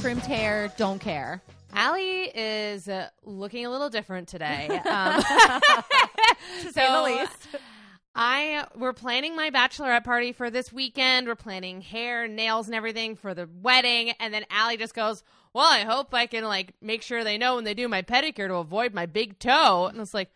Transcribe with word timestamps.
crimped 0.00 0.26
hair, 0.26 0.72
don't 0.76 0.98
care. 0.98 1.42
Allie 1.74 2.30
is 2.34 2.88
uh, 2.88 3.08
looking 3.24 3.64
a 3.66 3.70
little 3.70 3.88
different 3.90 4.28
today. 4.28 4.68
Um, 4.86 5.22
To 6.62 6.72
say 6.72 6.86
the 6.90 7.02
least. 7.02 7.48
I 8.14 8.66
we're 8.76 8.92
planning 8.92 9.34
my 9.36 9.50
bachelorette 9.50 10.04
party 10.04 10.32
for 10.32 10.50
this 10.50 10.72
weekend. 10.72 11.26
We're 11.26 11.34
planning 11.34 11.80
hair, 11.80 12.28
nails, 12.28 12.66
and 12.66 12.74
everything 12.74 13.16
for 13.16 13.32
the 13.32 13.48
wedding. 13.62 14.10
And 14.20 14.34
then 14.34 14.44
Allie 14.50 14.76
just 14.76 14.94
goes, 14.94 15.22
"Well, 15.54 15.64
I 15.70 15.80
hope 15.80 16.12
I 16.12 16.26
can 16.26 16.44
like 16.44 16.74
make 16.82 17.00
sure 17.02 17.24
they 17.24 17.38
know 17.38 17.54
when 17.54 17.64
they 17.64 17.74
do 17.74 17.88
my 17.88 18.02
pedicure 18.02 18.48
to 18.48 18.56
avoid 18.56 18.92
my 18.92 19.06
big 19.06 19.38
toe." 19.38 19.86
And 19.86 19.96
I 19.98 20.00
was 20.00 20.12
like, 20.12 20.30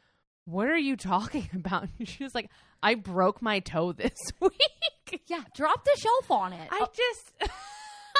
"What 0.47 0.69
are 0.69 0.79
you 0.79 0.97
talking 0.97 1.51
about?" 1.55 1.89
And 1.99 2.09
she 2.09 2.23
was 2.25 2.35
like, 2.35 2.51
"I 2.83 2.95
broke 2.95 3.43
my 3.43 3.61
toe 3.61 3.93
this 3.93 4.17
week." 4.41 5.23
Yeah, 5.27 5.43
drop 5.55 5.85
the 5.85 5.97
shelf 6.01 6.31
on 6.31 6.53
it. 6.55 6.69
I 6.71 6.87
just. 6.95 7.33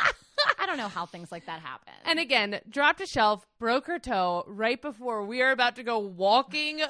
I 0.59 0.67
don't 0.67 0.77
know 0.79 0.89
how 0.89 1.07
things 1.07 1.33
like 1.33 1.47
that 1.47 1.61
happen. 1.61 1.93
And 2.05 2.19
again, 2.19 2.61
dropped 2.69 3.01
a 3.01 3.07
shelf, 3.07 3.47
broke 3.59 3.87
her 3.87 3.99
toe 3.99 4.45
right 4.47 4.81
before 4.81 5.25
we 5.25 5.43
are 5.43 5.51
about 5.51 5.77
to 5.77 5.83
go 5.83 5.99
walking 5.99 6.81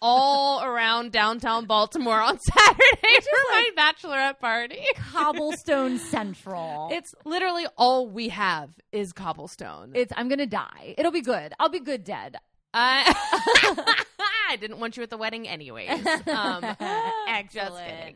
all 0.00 0.62
around 0.64 1.12
downtown 1.12 1.66
Baltimore 1.66 2.20
on 2.20 2.38
Saturday 2.40 3.20
for 3.20 3.38
my 3.50 3.70
bachelorette 3.76 4.38
party. 4.40 4.80
cobblestone 5.12 5.98
central. 5.98 6.88
It's 6.92 7.14
literally 7.24 7.66
all 7.76 8.08
we 8.08 8.28
have 8.30 8.70
is 8.92 9.12
cobblestone. 9.12 9.92
it's 9.94 10.12
I'm 10.16 10.28
gonna 10.28 10.46
die. 10.46 10.94
It'll 10.98 11.12
be 11.12 11.22
good. 11.22 11.52
I'll 11.58 11.68
be 11.68 11.80
good 11.80 12.04
dead. 12.04 12.36
I, 12.74 14.04
I 14.52 14.56
didn't 14.56 14.78
want 14.80 14.96
you 14.96 15.02
at 15.02 15.10
the 15.10 15.16
wedding 15.16 15.48
anyways. 15.48 15.88
Um, 16.32 16.62
just 16.62 16.80
Excellent. 17.28 17.86
kidding. 17.86 18.14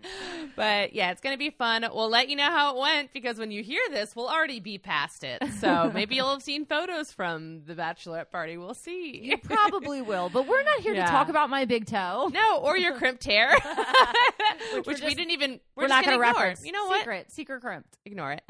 But 0.55 0.95
yeah, 0.95 1.11
it's 1.11 1.21
going 1.21 1.35
to 1.35 1.39
be 1.39 1.51
fun. 1.51 1.85
We'll 1.93 2.09
let 2.09 2.29
you 2.29 2.37
know 2.37 2.45
how 2.51 2.75
it 2.77 2.81
went 2.81 3.13
because 3.13 3.39
when 3.39 3.51
you 3.51 3.63
hear 3.63 3.81
this, 3.91 4.15
we'll 4.17 4.29
already 4.29 4.61
be 4.61 4.79
past 4.79 5.25
it. 5.25 5.43
So 5.61 5.91
maybe 5.95 6.15
you'll 6.17 6.31
have 6.31 6.43
seen 6.43 6.65
photos 6.67 7.13
from 7.13 7.63
the 7.67 7.75
bachelorette 7.75 8.31
party. 8.31 8.57
We'll 8.57 8.75
see. 8.75 9.21
You 9.23 9.39
probably 9.39 10.03
will, 10.03 10.29
but 10.29 10.47
we're 10.47 10.63
not 10.63 10.81
here 10.81 10.95
Yeah. 10.95 11.07
to 11.07 11.11
talk 11.11 11.29
about 11.29 11.51
my 11.51 11.65
big 11.65 11.87
toe. 11.87 12.31
No, 12.33 12.59
or 12.59 12.77
your 12.77 12.95
crimped 12.95 13.25
hair, 13.25 13.51
which, 14.85 14.87
we're 14.87 15.07
we 15.09 15.15
didn't 15.15 15.31
even. 15.33 15.61
We're, 15.75 15.85
We're, 15.85 15.89
not 15.89 16.05
gonna 16.05 16.17
ignore. 16.17 16.33
reference. 16.33 16.65
You 16.65 16.73
know 16.73 16.87
what? 16.87 17.01
Secret, 17.01 17.33
secret 17.33 17.61
crimped 17.61 17.99
Ignore 18.07 18.33
it. 18.33 18.43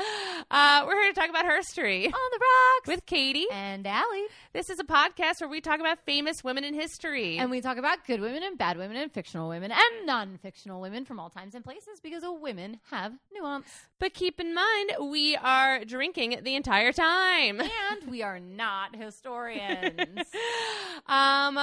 Uh, 0.50 0.84
we're 0.86 1.00
here 1.02 1.12
to 1.12 1.18
talk 1.20 1.28
about 1.30 1.44
herstory 1.44 2.04
on 2.06 2.12
the 2.12 2.38
rocks 2.40 2.86
with 2.88 3.04
Katie. 3.06 3.46
and 3.52 3.86
Allie, 3.86 4.24
This 4.52 4.70
is 4.70 4.78
a 4.78 4.84
podcast 4.84 5.40
where 5.40 5.48
we 5.50 5.60
talk 5.60 5.80
about 5.80 5.98
famous 6.06 6.44
women 6.44 6.62
in 6.64 6.74
history. 6.74 7.38
and 7.38 7.50
we 7.50 7.60
talk 7.60 7.75
about 7.78 8.06
good 8.06 8.20
women 8.20 8.42
and 8.42 8.58
bad 8.58 8.76
women 8.76 8.96
and 8.96 9.12
fictional 9.12 9.48
women 9.48 9.70
and 9.70 10.06
non-fictional 10.06 10.80
women 10.80 11.04
from 11.04 11.18
all 11.18 11.30
times 11.30 11.54
and 11.54 11.64
places 11.64 12.00
because 12.02 12.22
women 12.40 12.80
have 12.90 13.12
nuance, 13.34 13.66
but 13.98 14.14
keep 14.14 14.40
in 14.40 14.54
mind, 14.54 14.92
we 15.00 15.36
are 15.36 15.84
drinking 15.84 16.40
the 16.42 16.54
entire 16.54 16.92
time. 16.92 17.60
and 17.60 18.10
we 18.10 18.22
are 18.22 18.40
not 18.40 18.94
historians. 18.96 20.26
um, 21.06 21.58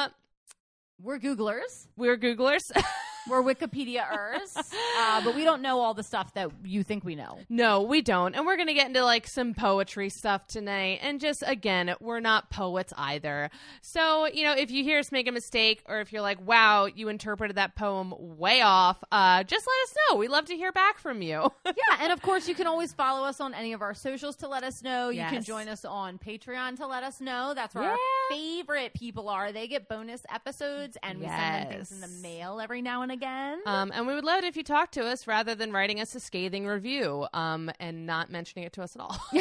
we're 1.04 1.20
Googlers. 1.20 1.88
we're 1.98 2.18
Googlers. 2.18 2.72
We're 3.30 3.42
Wikipediaers, 3.42 4.58
uh, 5.00 5.24
but 5.24 5.34
we 5.34 5.46
don't 5.46 5.62
know 5.62 5.80
all 5.80 5.94
the 5.94 6.04
stuff 6.04 6.34
that 6.34 6.52
you 6.66 6.84
think 6.84 7.06
we 7.06 7.16
know. 7.16 7.40
no, 7.48 7.84
we 7.84 8.02
don't. 8.02 8.36
And 8.36 8.46
we're 8.46 8.58
going 8.58 8.68
to 8.68 8.74
get 8.74 8.88
into 8.88 9.04
like 9.06 9.28
some 9.28 9.54
poetry 9.54 10.10
stuff 10.10 10.46
tonight. 10.46 11.00
And 11.02 11.22
just 11.22 11.42
again, 11.48 11.96
we're 12.02 12.20
not 12.20 12.50
poets 12.50 12.92
either. 12.98 13.50
So, 13.82 14.28
you 14.28 14.44
know, 14.44 14.52
if 14.52 14.72
you 14.72 14.84
hear 14.84 15.00
us 15.00 15.10
make 15.12 15.30
a 15.30 15.32
mistake 15.32 15.84
or 15.86 16.02
if 16.02 16.12
you're 16.12 16.22
like, 16.22 16.46
wow, 16.46 16.86
you 16.86 17.08
interpreted 17.08 17.56
that 17.56 17.76
poem 17.76 18.14
way 18.18 18.62
off, 18.62 19.02
uh, 19.10 19.44
just 19.44 19.66
let 19.66 19.90
us 19.90 19.96
know. 20.10 20.18
We 20.18 20.28
love 20.28 20.46
to 20.46 20.58
hear 20.58 20.74
back 20.74 21.00
from 21.00 21.22
you. 21.22 21.50
yeah, 21.66 21.72
and 22.02 22.12
of 22.12 22.22
course, 22.22 22.50
you 22.50 22.56
can 22.56 22.68
always 22.68 22.92
follow 22.92 23.26
us 23.26 23.40
on 23.40 23.54
any 23.54 23.72
of 23.72 23.82
our 23.82 23.94
socials 23.94 24.36
to 24.38 24.50
let 24.50 24.64
us 24.66 24.84
know. 24.84 25.08
You 25.08 25.24
can 25.24 25.44
join 25.44 25.70
us 25.70 25.86
on 25.86 26.18
Patreon 26.18 26.76
to 26.78 26.88
let 26.88 27.04
us 27.04 27.22
know. 27.22 27.54
That's 27.56 27.74
where 27.74 27.92
our 27.92 27.98
favorite 28.30 28.94
people 28.94 29.30
are. 29.30 29.54
They 29.54 29.70
get 29.70 29.88
bonus 29.88 30.22
episodes, 30.30 30.93
and 31.02 31.20
we 31.20 31.26
send 31.28 31.66
them 31.66 31.74
things 31.74 31.92
in 31.92 32.02
the 32.02 32.08
mail 32.22 32.60
every 32.62 32.82
now 32.82 33.02
and 33.02 33.12
again. 33.12 33.60
Um, 33.66 33.92
and 33.94 34.06
we 34.08 34.14
would 34.14 34.24
love 34.24 34.44
it 34.44 34.46
if 34.46 34.56
you 34.58 34.64
talked 34.64 34.94
to 34.96 35.06
us 35.06 35.26
rather 35.28 35.56
than 35.56 35.72
writing 35.72 36.00
us 36.00 36.14
a 36.16 36.20
scathing 36.20 36.68
review 36.68 37.26
um, 37.34 37.72
and 37.80 38.06
not 38.06 38.30
mentioning 38.30 38.66
it 38.66 38.74
to 38.74 38.84
us 38.84 38.96
at 38.96 39.02
all. 39.02 39.18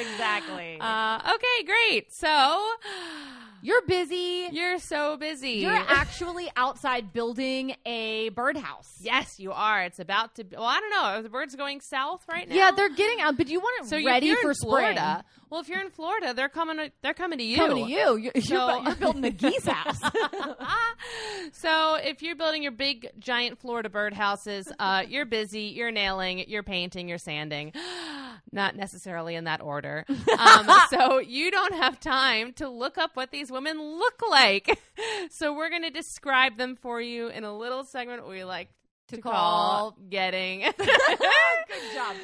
exactly. 0.00 0.78
uh, 0.80 1.34
okay, 1.34 1.64
great. 1.66 2.12
So 2.12 2.68
You're 3.62 3.82
busy. 3.82 4.48
you're 4.52 4.78
so 4.78 5.16
busy. 5.16 5.50
You're 5.52 5.74
actually 5.74 6.50
outside 6.56 7.12
building 7.12 7.74
a 7.84 8.30
birdhouse. 8.30 8.94
yes, 9.00 9.38
you 9.38 9.52
are. 9.52 9.82
It's 9.84 9.98
about 9.98 10.36
to. 10.36 10.44
Be, 10.44 10.56
well, 10.56 10.66
I 10.66 10.80
don't 10.80 10.90
know. 10.90 11.02
Are 11.02 11.22
the 11.22 11.28
birds 11.28 11.54
going 11.56 11.80
south 11.80 12.24
right 12.28 12.48
now? 12.48 12.54
Yeah, 12.54 12.70
they're 12.70 12.88
getting 12.94 13.20
out, 13.20 13.36
but 13.36 13.48
you 13.48 13.60
want 13.60 13.84
it 13.84 13.88
so 13.90 14.02
ready 14.04 14.34
for 14.36 14.54
Florida. 14.54 15.24
Well, 15.50 15.60
if 15.60 15.68
you're 15.68 15.80
in 15.80 15.90
Florida, 15.90 16.32
they're 16.32 16.48
coming. 16.48 16.76
To, 16.76 16.92
they're 17.02 17.12
coming 17.14 17.38
to 17.38 17.44
you. 17.44 17.56
Coming 17.56 17.84
to 17.86 17.90
you. 17.90 18.16
You're, 18.16 18.32
So- 18.42 18.68
you're, 18.68 18.82
you're 18.84 18.94
building 18.94 19.24
a 19.24 19.30
geese 19.30 19.66
house. 19.66 20.00
so 21.52 21.94
if 21.96 22.22
you're 22.22 22.36
building 22.36 22.62
your 22.62 22.72
big 22.72 23.08
giant 23.18 23.58
Florida 23.58 23.88
birdhouses, 23.88 24.70
uh, 24.78 25.02
you're 25.08 25.26
busy, 25.26 25.62
you're 25.62 25.90
nailing, 25.90 26.44
you're 26.48 26.62
painting, 26.62 27.08
you're 27.08 27.18
sanding. 27.18 27.72
Not 28.52 28.74
necessarily 28.76 29.34
in 29.34 29.44
that 29.44 29.60
order. 29.60 30.04
Um, 30.08 30.68
so 30.90 31.18
you 31.18 31.50
don't 31.50 31.74
have 31.74 32.00
time 32.00 32.52
to 32.54 32.68
look 32.68 32.96
up 32.98 33.12
what 33.14 33.30
these 33.30 33.50
women 33.50 33.80
look 33.80 34.20
like. 34.28 34.78
So 35.30 35.54
we're 35.54 35.68
going 35.70 35.82
to 35.82 35.90
describe 35.90 36.56
them 36.56 36.76
for 36.76 37.00
you 37.00 37.28
in 37.28 37.44
a 37.44 37.56
little 37.56 37.84
segment 37.84 38.26
we 38.28 38.44
like 38.44 38.68
to, 39.08 39.16
To 39.16 39.22
call, 39.22 39.32
call- 39.32 39.96
getting 40.08 40.60
Good 40.60 40.76
job. 41.94 42.16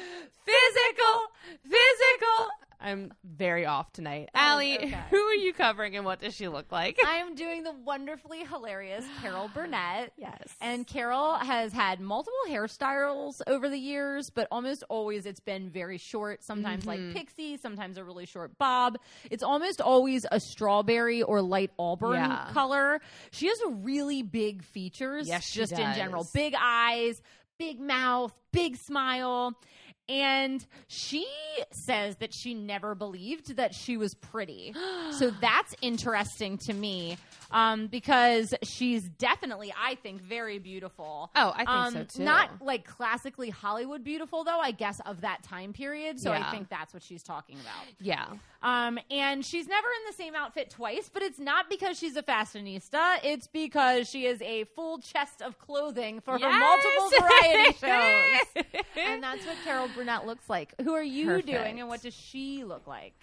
physical, 0.45 1.21
physical. 1.63 2.47
I'm 2.79 3.11
very 3.23 3.65
off 3.65 3.91
tonight. 3.91 4.29
Allie, 4.35 4.77
okay. 4.77 4.99
who 5.09 5.17
are 5.17 5.33
you 5.33 5.51
covering 5.53 5.95
and 5.95 6.05
what 6.05 6.21
does 6.21 6.35
she 6.35 6.47
look 6.47 6.71
like? 6.71 6.99
I 7.05 7.17
am 7.17 7.33
doing 7.35 7.63
the 7.63 7.71
wonderfully 7.71 8.45
hilarious 8.45 9.03
Carol 9.21 9.49
Burnett. 9.53 10.13
yes. 10.17 10.47
And 10.61 10.85
Carol 10.85 11.35
has 11.35 11.73
had 11.73 11.99
multiple 11.99 12.33
hairstyles 12.47 13.41
over 13.47 13.67
the 13.69 13.77
years, 13.79 14.29
but 14.29 14.47
almost 14.51 14.83
always 14.89 15.25
it's 15.25 15.39
been 15.39 15.69
very 15.69 15.97
short, 15.97 16.43
sometimes 16.43 16.85
Mm-hmm. 16.85 17.07
like 17.07 17.15
pixie, 17.15 17.57
sometimes 17.57 17.97
a 17.97 18.03
really 18.03 18.25
short 18.25 18.57
bob. 18.57 18.97
It's 19.31 19.43
almost 19.43 19.81
always 19.81 20.25
a 20.31 20.39
strawberry 20.39 21.23
or 21.23 21.41
light 21.41 21.71
auburn 21.79 22.13
Yeah. 22.15 22.49
color. 22.53 23.01
She 23.31 23.47
has 23.47 23.57
really 23.67 24.21
big 24.21 24.63
features, 24.63 25.27
Yes, 25.27 25.49
just 25.51 25.71
in 25.71 25.93
general. 25.95 26.27
Big 26.33 26.53
eyes, 26.59 27.21
big 27.57 27.79
mouth, 27.79 28.33
big 28.51 28.75
smile. 28.77 29.59
And 30.09 30.65
she 30.87 31.27
says 31.71 32.15
that 32.17 32.33
she 32.33 32.53
never 32.53 32.95
believed 32.95 33.57
that 33.57 33.73
she 33.73 33.97
was 33.97 34.13
pretty. 34.13 34.73
so 35.11 35.31
that's 35.41 35.75
interesting 35.81 36.57
to 36.59 36.73
me 36.73 37.17
um, 37.51 37.87
because 37.87 38.53
she's 38.63 39.03
definitely, 39.03 39.73
I 39.81 39.95
think, 39.95 40.21
very 40.21 40.59
beautiful. 40.59 41.31
Oh, 41.35 41.51
I 41.53 41.57
think 41.57 41.69
Um, 41.69 41.93
so 41.93 42.03
too. 42.03 42.23
Not 42.23 42.61
like 42.61 42.85
classically 42.85 43.49
Hollywood 43.49 44.03
beautiful, 44.03 44.43
though, 44.43 44.59
I 44.59 44.71
guess, 44.71 44.99
of 45.05 45.21
that 45.21 45.43
time 45.43 45.73
period. 45.73 46.19
So 46.19 46.31
Yeah. 46.33 46.47
I 46.47 46.51
think 46.51 46.69
that's 46.69 46.93
what 46.93 47.03
she's 47.03 47.23
talking 47.23 47.57
about. 47.59 47.85
yeah. 47.99 48.25
Um, 48.61 48.99
and 49.11 49.45
she's 49.45 49.67
never 49.67 49.87
in 49.87 50.11
the 50.11 50.13
same 50.13 50.33
outfit 50.35 50.69
twice, 50.71 51.09
but 51.13 51.21
it's 51.23 51.39
not 51.39 51.69
because 51.69 51.97
she's 51.97 52.15
a 52.17 52.23
fashionista. 52.23 53.19
It's 53.23 53.47
because 53.47 54.09
she 54.09 54.25
is 54.25 54.41
a 54.41 54.63
full 54.75 54.99
chest 54.99 55.41
of 55.41 55.59
clothing 55.59 56.19
for 56.21 56.37
her 56.39 56.49
multiple 56.59 57.09
variety 57.19 57.73
shows. 57.79 58.65
and 58.97 59.21
that's 59.23 59.45
what 59.45 59.55
Carol 59.63 59.87
Burnett 59.95 60.25
looks 60.25 60.49
like. 60.49 60.73
Who 60.81 60.93
are 60.93 61.03
you 61.03 61.25
Perfect. 61.27 61.47
doing, 61.47 61.79
and 61.79 61.87
what 61.87 62.01
does 62.01 62.13
she 62.15 62.63
look 62.63 62.87
like? 62.87 63.13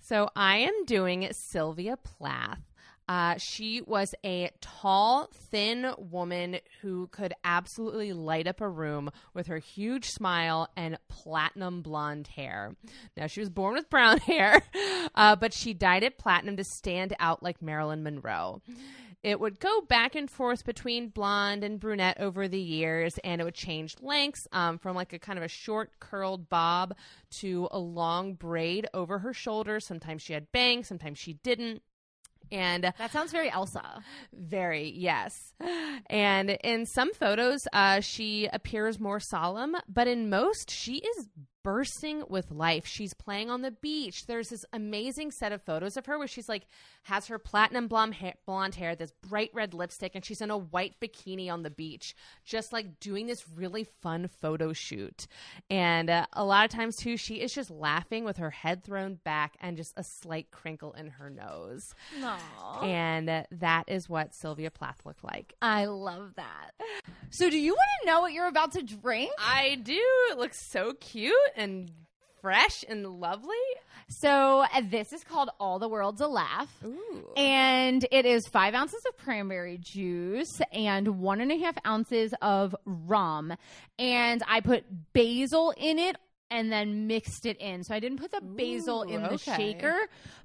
So 0.00 0.30
I 0.36 0.58
am 0.58 0.84
doing 0.84 1.28
Sylvia 1.32 1.96
Plath. 1.96 2.60
Uh, 3.08 3.36
she 3.36 3.82
was 3.82 4.14
a 4.24 4.50
tall, 4.60 5.28
thin 5.32 5.92
woman 5.98 6.58
who 6.80 7.06
could 7.08 7.34
absolutely 7.44 8.12
light 8.12 8.46
up 8.46 8.60
a 8.60 8.68
room 8.68 9.10
with 9.34 9.46
her 9.46 9.58
huge 9.58 10.10
smile 10.10 10.68
and 10.76 10.98
platinum 11.08 11.82
blonde 11.82 12.28
hair. 12.28 12.74
Now, 13.16 13.26
she 13.26 13.40
was 13.40 13.50
born 13.50 13.74
with 13.74 13.90
brown 13.90 14.18
hair, 14.20 14.62
uh, 15.14 15.36
but 15.36 15.52
she 15.52 15.74
dyed 15.74 16.02
it 16.02 16.18
platinum 16.18 16.56
to 16.56 16.64
stand 16.64 17.14
out 17.20 17.42
like 17.42 17.60
Marilyn 17.60 18.02
Monroe. 18.02 18.62
It 19.24 19.40
would 19.40 19.58
go 19.58 19.80
back 19.80 20.14
and 20.14 20.30
forth 20.30 20.66
between 20.66 21.08
blonde 21.08 21.64
and 21.64 21.80
brunette 21.80 22.20
over 22.20 22.46
the 22.46 22.60
years, 22.60 23.18
and 23.24 23.40
it 23.40 23.44
would 23.44 23.54
change 23.54 23.96
lengths 24.02 24.46
um, 24.52 24.76
from 24.78 24.94
like 24.94 25.14
a 25.14 25.18
kind 25.18 25.38
of 25.38 25.42
a 25.42 25.48
short 25.48 25.92
curled 25.98 26.50
bob 26.50 26.94
to 27.38 27.66
a 27.70 27.78
long 27.78 28.34
braid 28.34 28.86
over 28.92 29.20
her 29.20 29.32
shoulders. 29.32 29.86
Sometimes 29.86 30.20
she 30.20 30.34
had 30.34 30.52
bangs, 30.52 30.88
sometimes 30.88 31.18
she 31.18 31.34
didn't. 31.34 31.82
And 32.52 32.92
That 32.98 33.10
sounds 33.12 33.32
very 33.32 33.50
Elsa. 33.50 34.02
very, 34.32 34.90
yes. 34.90 35.52
And 36.10 36.50
in 36.62 36.86
some 36.86 37.12
photos, 37.14 37.66
uh, 37.72 38.00
she 38.00 38.48
appears 38.52 39.00
more 39.00 39.20
solemn, 39.20 39.76
but 39.88 40.06
in 40.06 40.28
most, 40.28 40.70
she 40.70 40.96
is 40.98 41.28
bursting 41.64 42.22
with 42.28 42.52
life. 42.52 42.86
She's 42.86 43.14
playing 43.14 43.50
on 43.50 43.62
the 43.62 43.72
beach. 43.72 44.26
There's 44.26 44.50
this 44.50 44.64
amazing 44.72 45.32
set 45.32 45.50
of 45.50 45.62
photos 45.62 45.96
of 45.96 46.06
her 46.06 46.18
where 46.18 46.28
she's 46.28 46.48
like 46.48 46.66
has 47.04 47.26
her 47.26 47.38
platinum 47.38 47.88
blonde 47.88 48.14
hair, 48.14 48.34
blonde 48.46 48.76
hair, 48.76 48.94
this 48.94 49.12
bright 49.28 49.50
red 49.52 49.74
lipstick, 49.74 50.12
and 50.14 50.24
she's 50.24 50.40
in 50.40 50.50
a 50.50 50.58
white 50.58 50.94
bikini 51.00 51.50
on 51.50 51.62
the 51.62 51.70
beach, 51.70 52.14
just 52.44 52.72
like 52.72 53.00
doing 53.00 53.26
this 53.26 53.48
really 53.48 53.84
fun 54.02 54.28
photo 54.28 54.72
shoot. 54.72 55.26
And 55.70 56.10
uh, 56.10 56.26
a 56.34 56.44
lot 56.44 56.66
of 56.66 56.70
times 56.70 56.96
too, 56.96 57.16
she 57.16 57.36
is 57.36 57.52
just 57.52 57.70
laughing 57.70 58.24
with 58.24 58.36
her 58.36 58.50
head 58.50 58.84
thrown 58.84 59.14
back 59.24 59.56
and 59.60 59.76
just 59.76 59.94
a 59.96 60.04
slight 60.04 60.50
crinkle 60.50 60.92
in 60.92 61.08
her 61.08 61.30
nose. 61.30 61.94
Aww. 62.20 62.84
And 62.84 63.28
uh, 63.28 63.42
that 63.52 63.84
is 63.88 64.08
what 64.08 64.34
Sylvia 64.34 64.70
Plath 64.70 65.06
looked 65.06 65.24
like. 65.24 65.54
I 65.62 65.86
love 65.86 66.34
that. 66.36 66.72
So, 67.30 67.48
do 67.48 67.58
you 67.58 67.72
want 67.72 67.88
to 68.02 68.06
know 68.06 68.20
what 68.20 68.32
you're 68.32 68.46
about 68.46 68.72
to 68.72 68.82
drink? 68.82 69.32
I 69.38 69.76
do. 69.82 70.00
It 70.30 70.38
looks 70.38 70.60
so 70.60 70.92
cute 71.00 71.34
and 71.56 71.90
fresh 72.40 72.84
and 72.86 73.06
lovely. 73.06 73.54
So, 74.08 74.66
uh, 74.72 74.82
this 74.90 75.14
is 75.14 75.24
called 75.24 75.48
All 75.58 75.78
the 75.78 75.88
World's 75.88 76.20
a 76.20 76.26
Laugh. 76.26 76.68
Ooh. 76.84 77.24
And 77.36 78.06
it 78.10 78.26
is 78.26 78.46
five 78.46 78.74
ounces 78.74 79.02
of 79.08 79.16
cranberry 79.16 79.78
juice 79.78 80.60
and 80.72 81.20
one 81.20 81.40
and 81.40 81.50
a 81.50 81.56
half 81.56 81.76
ounces 81.86 82.34
of 82.42 82.76
rum. 82.84 83.54
And 83.98 84.42
I 84.46 84.60
put 84.60 84.84
basil 85.14 85.72
in 85.78 85.98
it 85.98 86.16
and 86.54 86.70
then 86.70 87.08
mixed 87.08 87.46
it 87.46 87.56
in. 87.58 87.82
So 87.82 87.94
I 87.94 88.00
didn't 88.00 88.18
put 88.18 88.30
the 88.30 88.40
basil 88.40 89.04
Ooh, 89.06 89.12
in 89.12 89.22
the 89.22 89.34
okay. 89.34 89.56
shaker. 89.56 89.98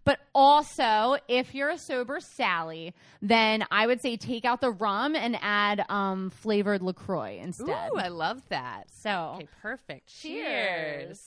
But 0.06 0.20
also, 0.34 1.18
if 1.28 1.54
you're 1.54 1.70
a 1.70 1.78
sober 1.78 2.20
Sally, 2.20 2.94
then 3.22 3.64
I 3.70 3.86
would 3.86 4.02
say 4.02 4.18
take 4.18 4.44
out 4.44 4.60
the 4.60 4.72
rum 4.72 5.16
and 5.16 5.38
add 5.42 5.86
um, 5.88 6.32
flavored 6.32 6.82
LaCroix 6.82 7.40
instead. 7.42 7.92
Ooh, 7.94 7.98
I 7.98 8.08
love 8.08 8.42
that. 8.50 8.86
so 8.92 9.34
Okay, 9.36 9.48
perfect. 9.62 10.08
Cheers. 10.08 11.22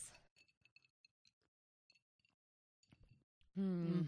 Hmm. 3.57 4.03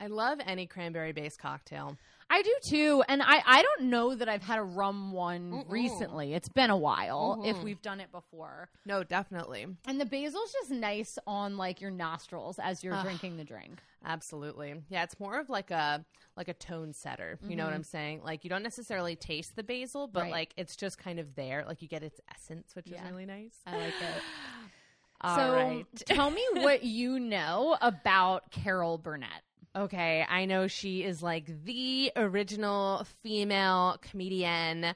I 0.00 0.06
love 0.08 0.40
any 0.44 0.66
cranberry 0.66 1.12
based 1.12 1.38
cocktail. 1.38 1.96
I 2.30 2.42
do 2.42 2.54
too, 2.62 3.02
and 3.08 3.22
I 3.22 3.42
I 3.46 3.62
don't 3.62 3.84
know 3.84 4.14
that 4.14 4.28
I've 4.28 4.42
had 4.42 4.58
a 4.58 4.62
rum 4.62 5.12
one 5.12 5.50
Mm-mm. 5.50 5.70
recently. 5.70 6.34
It's 6.34 6.48
been 6.50 6.68
a 6.70 6.76
while 6.76 7.42
if 7.44 7.56
Mhm. 7.56 7.62
we've 7.64 7.80
done 7.82 8.00
it 8.00 8.12
before. 8.12 8.68
No, 8.84 9.02
definitely. 9.02 9.66
And 9.86 9.98
the 10.00 10.04
basil's 10.04 10.52
just 10.52 10.70
nice 10.70 11.18
on 11.26 11.56
like 11.56 11.80
your 11.80 11.90
nostrils 11.90 12.58
as 12.58 12.84
you're 12.84 12.94
Ugh. 12.94 13.02
drinking 13.04 13.38
the 13.38 13.44
drink. 13.44 13.80
Absolutely. 14.04 14.82
Yeah, 14.90 15.04
it's 15.04 15.18
more 15.18 15.38
of 15.40 15.48
like 15.48 15.70
a 15.70 16.04
like 16.36 16.48
a 16.48 16.54
tone 16.54 16.92
setter. 16.92 17.38
You 17.42 17.56
know 17.56 17.64
what 17.64 17.72
Mhm. 17.72 17.76
I'm 17.76 17.82
saying? 17.84 18.22
Like 18.22 18.44
you 18.44 18.50
don't 18.50 18.62
necessarily 18.62 19.16
taste 19.16 19.56
the 19.56 19.62
basil, 19.64 20.06
but 20.06 20.24
Right. 20.24 20.32
like 20.32 20.54
it's 20.58 20.76
just 20.76 20.98
kind 20.98 21.18
of 21.18 21.34
there. 21.34 21.64
Like 21.66 21.80
you 21.82 21.88
get 21.88 22.02
its 22.02 22.20
essence, 22.30 22.76
which 22.76 22.88
Yeah. 22.88 23.02
is 23.04 23.10
really 23.10 23.26
nice. 23.26 23.56
I 23.66 23.76
like 23.76 23.94
it. 24.02 24.22
All 25.22 25.34
so 25.34 25.52
right. 25.54 25.86
tell 26.06 26.30
me 26.30 26.44
what 26.52 26.84
you 26.84 27.18
know 27.18 27.76
about 27.80 28.50
Carol 28.52 28.98
Burnett. 28.98 29.42
Okay, 29.78 30.24
I 30.28 30.44
know 30.46 30.66
she 30.66 31.04
is 31.04 31.22
like 31.22 31.46
the 31.64 32.10
original 32.16 33.06
female 33.22 33.98
comedian. 34.02 34.86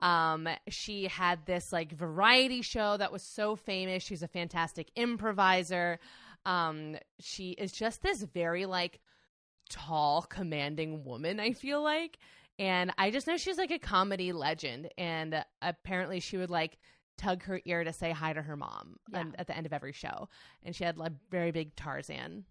Um, 0.00 0.48
she 0.68 1.04
had 1.06 1.46
this 1.46 1.72
like 1.72 1.92
variety 1.92 2.60
show 2.60 2.96
that 2.96 3.12
was 3.12 3.22
so 3.22 3.54
famous. 3.54 4.02
She's 4.02 4.24
a 4.24 4.28
fantastic 4.28 4.90
improviser. 4.96 6.00
Um, 6.44 6.96
she 7.20 7.50
is 7.52 7.70
just 7.70 8.02
this 8.02 8.20
very 8.22 8.66
like 8.66 8.98
tall, 9.70 10.22
commanding 10.22 11.04
woman, 11.04 11.38
I 11.38 11.52
feel 11.52 11.80
like. 11.80 12.18
And 12.58 12.92
I 12.98 13.12
just 13.12 13.28
know 13.28 13.36
she's 13.36 13.58
like 13.58 13.70
a 13.70 13.78
comedy 13.78 14.32
legend. 14.32 14.88
And 14.98 15.44
apparently 15.62 16.18
she 16.18 16.36
would 16.36 16.50
like 16.50 16.78
tug 17.16 17.44
her 17.44 17.60
ear 17.64 17.84
to 17.84 17.92
say 17.92 18.10
hi 18.10 18.32
to 18.32 18.42
her 18.42 18.56
mom 18.56 18.96
Yeah. 19.12 19.20
and- 19.20 19.38
at 19.38 19.46
the 19.46 19.56
end 19.56 19.66
of 19.66 19.72
every 19.72 19.92
show. 19.92 20.28
And 20.64 20.74
she 20.74 20.82
had 20.82 20.98
like 20.98 21.12
very 21.30 21.52
big 21.52 21.76
Tarzan 21.76 22.44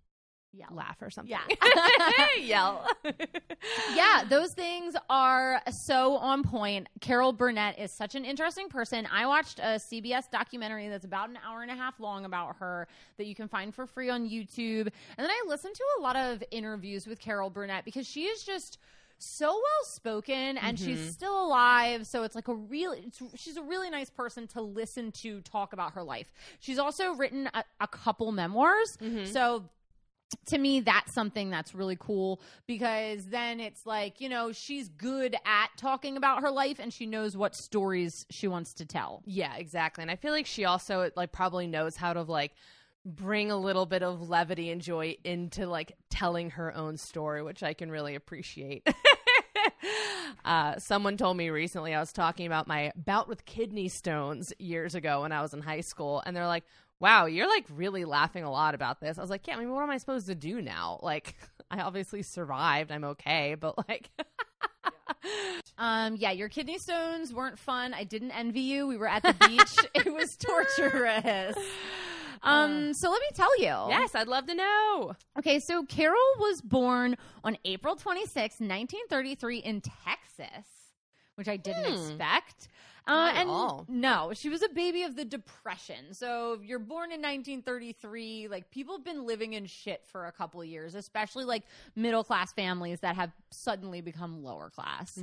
Yeah. 0.54 0.66
laugh 0.72 1.02
or 1.02 1.10
something. 1.10 1.32
Yeah. 1.32 2.26
Yell. 2.40 2.86
yeah, 3.96 4.24
those 4.28 4.52
things 4.52 4.96
are 5.10 5.62
so 5.72 6.18
on 6.18 6.44
point. 6.44 6.90
Carol 7.00 7.32
Burnett 7.32 7.80
is 7.80 7.92
such 7.92 8.16
an 8.16 8.26
interesting 8.26 8.68
person. 8.68 9.08
I 9.12 9.26
watched 9.26 9.60
a 9.60 9.80
CBS 9.80 10.30
documentary 10.30 10.90
that's 10.90 11.06
about 11.06 11.30
an 11.30 11.38
hour 11.46 11.62
and 11.62 11.72
a 11.72 11.76
half 11.76 12.00
long 12.00 12.26
about 12.26 12.58
her 12.58 12.88
that 13.18 13.28
you 13.28 13.36
can 13.36 13.48
find 13.48 13.74
for 13.74 13.86
free 13.86 14.10
on 14.10 14.28
YouTube. 14.28 14.88
And 14.88 15.18
then 15.18 15.30
I 15.30 15.44
listened 15.48 15.76
to 15.76 15.84
a 16.00 16.02
lot 16.02 16.16
of 16.16 16.44
interviews 16.52 17.08
with 17.08 17.20
Carol 17.20 17.50
Burnett 17.50 17.86
because 17.86 18.06
she 18.06 18.26
is 18.26 18.44
just 18.44 18.78
so 19.24 19.48
well 19.50 19.84
spoken 19.84 20.58
and 20.58 20.80
she's 20.80 20.98
mm-hmm. 20.98 21.10
still 21.10 21.46
alive 21.46 22.08
so 22.08 22.24
it's 22.24 22.34
like 22.34 22.48
a 22.48 22.56
really 22.56 23.04
it's, 23.06 23.22
she's 23.36 23.56
a 23.56 23.62
really 23.62 23.88
nice 23.88 24.10
person 24.10 24.48
to 24.48 24.62
listen 24.62 25.12
to 25.12 25.42
talk 25.42 25.74
about 25.74 25.94
her 25.94 26.02
life 26.02 26.32
she's 26.60 26.80
also 26.80 27.14
written 27.14 27.48
a, 27.54 27.64
a 27.80 27.88
couple 27.88 28.32
memoirs 28.32 28.98
mm-hmm. 29.00 29.26
so 29.26 29.64
to 30.46 30.58
me 30.58 30.80
that's 30.80 31.14
something 31.14 31.50
that's 31.50 31.74
really 31.74 31.98
cool 32.00 32.42
because 32.68 33.26
then 33.26 33.60
it's 33.60 33.86
like 33.86 34.22
you 34.22 34.30
know 34.30 34.52
she's 34.52 34.90
good 34.90 35.36
at 35.46 35.70
talking 35.78 36.18
about 36.18 36.42
her 36.42 36.52
life 36.52 36.78
and 36.80 36.94
she 36.94 37.06
knows 37.06 37.36
what 37.36 37.56
stories 37.56 38.26
she 38.30 38.48
wants 38.48 38.74
to 38.74 38.86
tell 38.86 39.22
yeah, 39.26 39.56
exactly. 39.56 40.02
And 40.02 40.12
I 40.12 40.16
feel 40.16 40.32
like 40.32 40.46
she 40.46 40.66
also 40.66 41.10
like 41.16 41.32
probably 41.32 41.68
knows 41.68 41.96
how 41.96 42.14
to 42.14 42.22
like 42.24 42.52
bring 43.06 43.50
a 43.50 43.58
little 43.58 43.86
bit 43.86 44.04
of 44.04 44.30
levity 44.30 44.70
and 44.70 44.82
joy 44.82 45.18
into 45.24 45.68
like 45.68 45.94
telling 46.10 46.52
her 46.52 46.76
own 46.76 46.98
story, 46.98 47.42
which 47.42 47.64
I 47.64 47.74
can 47.74 47.90
really 47.90 48.16
appreciate. 48.16 48.88
Uh, 50.46 50.80
someone 50.80 51.18
told 51.18 51.38
me 51.38 51.50
recently 51.50 51.94
I 51.94 52.00
was 52.00 52.12
talking 52.12 52.48
about 52.48 52.68
my 52.68 52.92
bout 52.96 53.28
with 53.28 53.46
kidney 53.46 53.90
stones 53.90 54.52
years 54.58 54.96
ago 54.96 55.22
when 55.22 55.32
I 55.32 55.42
was 55.42 55.54
in 55.54 55.62
high 55.62 55.82
school, 55.82 56.24
and 56.26 56.36
they're 56.36 56.48
like, 56.48 56.64
"Wow, 57.02 57.26
you're 57.26 57.50
like 57.50 57.66
really 57.74 58.06
laughing 58.06 58.44
a 58.44 58.52
lot 58.52 58.76
about 58.76 59.02
this." 59.02 59.18
I 59.18 59.22
was 59.22 59.30
like, 59.30 59.46
"Yeah, 59.48 59.56
I 59.56 59.60
mean, 59.60 59.72
what 59.74 59.84
am 59.84 59.90
I 59.90 59.98
supposed 59.98 60.28
to 60.28 60.36
do 60.36 60.62
now? 60.62 61.00
Like, 61.04 61.36
I 61.70 61.82
obviously 61.82 62.22
survived. 62.24 62.92
I'm 62.92 63.04
okay, 63.04 63.56
but 63.60 63.78
like, 63.90 64.10
um 65.78 66.16
yeah 66.16 66.32
your 66.32 66.50
kidney 66.50 66.78
stones 66.80 67.34
weren't 67.34 67.58
fun 67.60 67.94
i 67.94 68.04
didn't 68.04 68.32
envy 68.32 68.62
you 68.62 68.88
we 68.88 68.98
were 68.98 69.08
at 69.08 69.22
the 69.24 69.34
beach 69.48 69.76
it 70.06 70.12
was 70.12 70.36
torturous 70.38 71.56
um 72.44 72.94
so 72.94 73.10
let 73.12 73.22
me 73.22 73.28
tell 73.36 73.58
you 73.60 73.66
yes, 73.90 74.16
I'd 74.16 74.28
love 74.28 74.48
to 74.48 74.56
know." 74.56 75.14
Okay, 75.38 75.60
so 75.60 75.84
Carol 75.84 76.18
was 76.40 76.62
born 76.62 77.16
on 77.44 77.56
April 77.66 77.96
26, 77.96 78.36
1933, 78.60 79.58
in 79.60 79.82
Texas, 79.82 80.66
which 81.36 81.48
I 81.48 81.58
didn't 81.58 81.86
Hmm. 81.86 81.94
expect. 81.94 82.68
Uh, 83.08 83.32
and 83.36 83.50
all. 83.50 83.86
no, 83.90 84.32
she 84.34 84.48
was 84.48 84.62
a 84.62 84.70
baby 84.70 85.04
of 85.04 85.16
the 85.16 85.26
Depression. 85.26 86.14
So 86.14 86.60
you're 86.64 86.80
born 86.80 87.12
in 87.12 87.20
1933, 87.22 88.48
like 88.48 88.70
people 88.70 88.96
have 88.96 89.04
been 89.04 89.26
living 89.26 89.54
in 89.54 89.66
shit 89.66 90.06
for 90.06 90.28
a 90.28 90.32
couple 90.32 90.64
years, 90.64 90.94
especially 90.94 91.46
like 91.46 91.64
middle 91.96 92.24
class 92.24 92.54
families 92.54 93.00
that 93.00 93.16
have 93.16 93.32
suddenly 93.50 94.02
become 94.02 94.44
lower 94.44 94.70
class. 94.70 95.20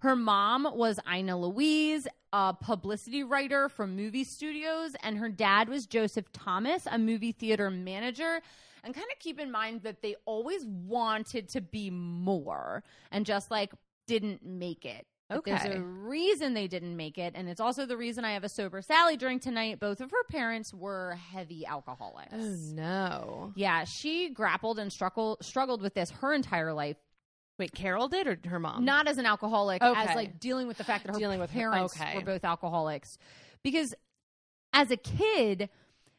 Her 0.00 0.16
mom 0.16 0.68
was 0.74 0.98
Ina 1.10 1.38
Louise, 1.38 2.08
a 2.32 2.52
publicity 2.52 3.22
writer 3.22 3.68
for 3.68 3.86
movie 3.86 4.24
studios, 4.24 4.96
and 5.02 5.16
her 5.18 5.28
dad 5.28 5.68
was 5.68 5.86
Joseph 5.86 6.30
Thomas, 6.32 6.86
a 6.90 6.98
movie 6.98 7.32
theater 7.32 7.70
manager. 7.70 8.40
And 8.82 8.94
kind 8.94 9.06
of 9.12 9.18
keep 9.18 9.38
in 9.38 9.50
mind 9.50 9.82
that 9.82 10.00
they 10.00 10.16
always 10.24 10.64
wanted 10.64 11.50
to 11.50 11.60
be 11.60 11.90
more 11.90 12.82
and 13.12 13.26
just 13.26 13.50
like 13.50 13.72
didn't 14.06 14.44
make 14.44 14.84
it. 14.86 15.06
But 15.30 15.44
There's 15.44 15.60
Okay. 15.64 15.76
a 15.76 15.80
reason 15.80 16.54
they 16.54 16.66
didn't 16.66 16.96
make 16.96 17.16
it, 17.16 17.34
and 17.36 17.48
it's 17.48 17.60
also 17.60 17.86
the 17.86 17.96
reason 17.96 18.24
I 18.24 18.32
have 18.32 18.42
a 18.42 18.48
sober 18.48 18.82
Sally 18.82 19.16
drink 19.16 19.42
tonight. 19.42 19.78
Both 19.78 20.00
of 20.00 20.10
her 20.10 20.24
parents 20.28 20.74
were 20.74 21.14
heavy 21.32 21.64
alcoholics. 21.64 22.34
Oh 22.34 22.56
no! 22.74 23.52
Yeah, 23.54 23.84
she 23.84 24.30
grappled 24.30 24.78
and 24.80 24.92
struggled 24.92 25.44
struggled 25.44 25.82
with 25.82 25.94
this 25.94 26.10
her 26.10 26.34
entire 26.34 26.72
life. 26.72 26.96
Wait, 27.58 27.72
Carol 27.72 28.08
did 28.08 28.26
or 28.26 28.38
her 28.48 28.58
mom? 28.58 28.84
Not 28.84 29.06
as 29.06 29.18
an 29.18 29.26
alcoholic, 29.26 29.82
Okay. 29.82 30.00
as 30.00 30.16
like 30.16 30.40
dealing 30.40 30.66
with 30.66 30.78
the 30.78 30.84
fact 30.84 31.04
that 31.06 31.12
her 31.12 31.18
Dealing 31.18 31.38
with 31.38 31.50
her- 31.50 31.60
parents 31.60 31.94
okay. 32.00 32.16
were 32.16 32.22
both 32.24 32.44
alcoholics. 32.44 33.16
Because 33.62 33.94
as 34.72 34.90
a 34.90 34.96
kid, 34.96 35.68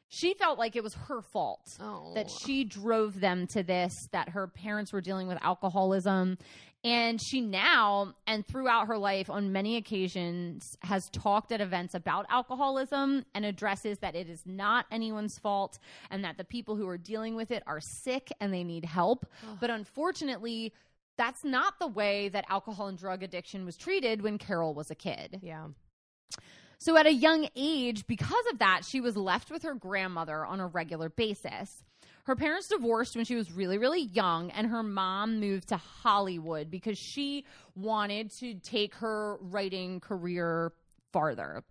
she 0.08 0.34
felt 0.36 0.60
like 0.60 0.76
it 0.76 0.84
was 0.84 0.94
her 0.94 1.22
fault 1.22 1.78
Oh. 1.82 2.14
that 2.14 2.30
she 2.30 2.64
drove 2.64 3.20
them 3.20 3.48
to 3.48 3.64
this, 3.64 4.08
that 4.12 4.30
her 4.30 4.48
parents 4.48 4.94
were 4.94 5.02
dealing 5.02 5.28
with 5.28 5.38
alcoholism. 5.42 6.38
And 6.84 7.22
she 7.22 7.42
now 7.42 8.16
and 8.26 8.46
throughout 8.48 8.88
her 8.88 8.98
life 8.98 9.30
on 9.30 9.52
many 9.52 9.78
occasions 9.78 10.76
has 10.82 11.08
talked 11.12 11.52
at 11.52 11.62
events 11.62 11.94
about 11.94 12.26
alcoholism 12.30 13.24
and 13.36 13.46
addresses 13.46 14.00
that 14.00 14.16
it 14.16 14.28
is 14.28 14.42
not 14.48 14.88
anyone's 14.92 15.38
fault 15.38 15.78
and 16.10 16.24
that 16.24 16.38
the 16.38 16.44
people 16.44 16.76
who 16.76 16.88
are 16.88 16.98
dealing 16.98 17.36
with 17.36 17.52
it 17.52 17.62
are 17.68 17.80
sick 17.80 18.32
and 18.40 18.52
they 18.52 18.64
need 18.64 18.86
help. 18.86 19.28
But 19.60 19.70
unfortunately, 19.70 20.74
that's 21.18 21.44
not 21.44 21.78
the 21.78 21.88
way 21.88 22.30
that 22.30 22.46
alcohol 22.50 22.88
and 22.88 22.98
drug 22.98 23.22
addiction 23.22 23.64
was 23.64 23.78
treated 23.78 24.24
when 24.24 24.40
Carol 24.40 24.74
was 24.74 24.90
a 24.90 24.96
kid. 24.96 25.40
yeah. 25.44 25.68
So 26.80 26.98
at 26.98 27.06
a 27.06 27.14
young 27.14 27.48
age, 27.56 28.08
because 28.08 28.44
of 28.52 28.58
that, 28.58 28.82
she 28.84 29.02
was 29.02 29.16
left 29.16 29.52
with 29.52 29.62
her 29.62 29.76
grandmother 29.76 30.44
on 30.44 30.60
a 30.60 30.66
regular 30.66 31.10
basis. 31.10 31.84
Her 32.26 32.36
parents 32.36 32.68
divorced 32.68 33.16
when 33.16 33.26
she 33.26 33.36
was 33.36 33.52
really, 33.52 33.78
really 33.78 34.04
young, 34.04 34.52
and 34.52 34.68
her 34.68 34.84
mom 34.84 35.40
moved 35.40 35.70
to 35.70 35.78
Hollywood 35.78 36.70
because 36.70 36.98
she 36.98 37.46
wanted 37.76 38.32
to 38.38 38.54
take 38.56 38.96
her 38.96 39.38
writing 39.42 40.00
career 40.00 40.74
farther. 41.12 41.64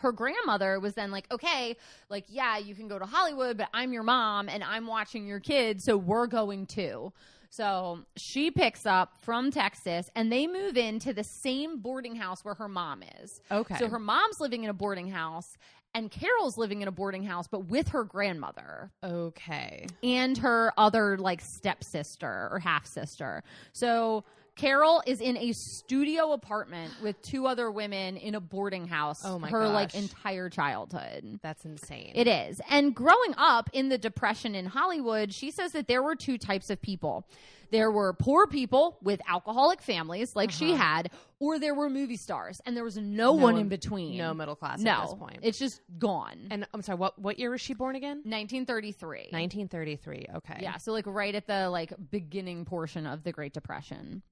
her 0.00 0.12
grandmother 0.12 0.80
was 0.80 0.94
then 0.94 1.10
like, 1.10 1.26
okay, 1.32 1.76
like, 2.08 2.24
yeah, 2.28 2.58
you 2.58 2.74
can 2.74 2.88
go 2.88 2.98
to 2.98 3.06
Hollywood, 3.06 3.56
but 3.56 3.68
I'm 3.72 3.92
your 3.92 4.02
mom 4.02 4.48
and 4.48 4.62
I'm 4.64 4.86
watching 4.86 5.26
your 5.26 5.40
kids, 5.40 5.84
so 5.84 5.96
we're 5.96 6.26
going 6.26 6.66
too. 6.66 7.12
So 7.50 8.00
she 8.16 8.50
picks 8.50 8.84
up 8.84 9.16
from 9.22 9.52
Texas 9.52 10.10
and 10.16 10.32
they 10.32 10.48
move 10.48 10.76
into 10.76 11.12
the 11.12 11.22
same 11.22 11.78
boarding 11.78 12.16
house 12.16 12.44
where 12.44 12.54
her 12.54 12.68
mom 12.68 13.04
is. 13.22 13.40
Okay. 13.50 13.76
So 13.78 13.88
her 13.88 14.00
mom's 14.00 14.40
living 14.40 14.64
in 14.64 14.70
a 14.70 14.74
boarding 14.74 15.08
house 15.08 15.56
and 15.94 16.10
Carol's 16.10 16.58
living 16.58 16.82
in 16.82 16.88
a 16.88 16.92
boarding 16.92 17.22
house, 17.22 17.46
but 17.46 17.66
with 17.66 17.88
her 17.88 18.04
grandmother 18.04 18.90
Okay. 19.02 19.86
and 20.02 20.36
her 20.38 20.72
other 20.76 21.16
like 21.18 21.40
stepsister 21.40 22.48
or 22.50 22.58
half 22.58 22.86
sister. 22.86 23.42
So 23.72 24.24
Carol 24.56 25.02
is 25.06 25.20
in 25.20 25.36
a 25.36 25.52
studio 25.52 26.32
apartment 26.32 26.92
with 27.02 27.20
two 27.22 27.46
other 27.46 27.70
women 27.72 28.16
in 28.16 28.36
a 28.36 28.40
boarding 28.40 28.86
house 28.86 29.22
Oh 29.24 29.36
my 29.38 29.48
her 29.50 29.66
like 29.68 29.94
entire 29.96 30.48
childhood. 30.48 31.40
That's 31.42 31.64
insane. 31.64 32.12
It 32.14 32.28
is. 32.28 32.60
And 32.70 32.94
growing 32.94 33.34
up 33.36 33.68
in 33.72 33.88
the 33.88 33.98
depression 33.98 34.54
in 34.54 34.66
Hollywood, 34.66 35.32
she 35.34 35.50
says 35.50 35.72
that 35.72 35.88
there 35.88 36.02
were 36.04 36.14
two 36.14 36.38
types 36.38 36.70
of 36.70 36.80
people. 36.80 37.26
There 37.74 37.90
were 37.90 38.12
poor 38.12 38.46
people 38.46 38.98
with 39.02 39.20
alcoholic 39.28 39.82
families 39.82 40.36
like 40.36 40.52
she 40.52 40.74
uh-huh. 40.74 40.82
had, 40.82 41.10
or 41.40 41.58
there 41.58 41.74
were 41.74 41.90
movie 41.90 42.16
stars 42.16 42.60
and 42.64 42.76
there 42.76 42.84
was 42.84 42.96
no, 42.96 43.32
one 43.32 43.42
one- 43.42 43.56
in 43.58 43.68
between. 43.68 44.16
no 44.16 44.32
middle 44.32 44.54
class 44.54 44.78
no, 44.78 44.92
at 44.92 45.02
this 45.06 45.14
point. 45.14 45.38
It's 45.42 45.58
just 45.58 45.80
gone. 45.98 46.46
and 46.52 46.68
I'm 46.72 46.82
sorry, 46.82 46.98
what 46.98 47.18
what 47.18 47.36
year 47.40 47.50
was 47.50 47.60
she 47.60 47.74
born 47.74 47.96
again? 47.96 48.18
1933. 48.18 49.28
1933. 49.32 50.26
Okay. 50.36 50.58
Yeah, 50.60 50.76
so 50.76 50.92
like 50.92 51.04
right 51.08 51.34
at 51.34 51.48
the 51.48 51.68
like 51.68 51.92
beginning 52.12 52.64
portion 52.64 53.08
of 53.08 53.24
the 53.24 53.32
Great 53.32 53.52
Depression. 53.52 54.22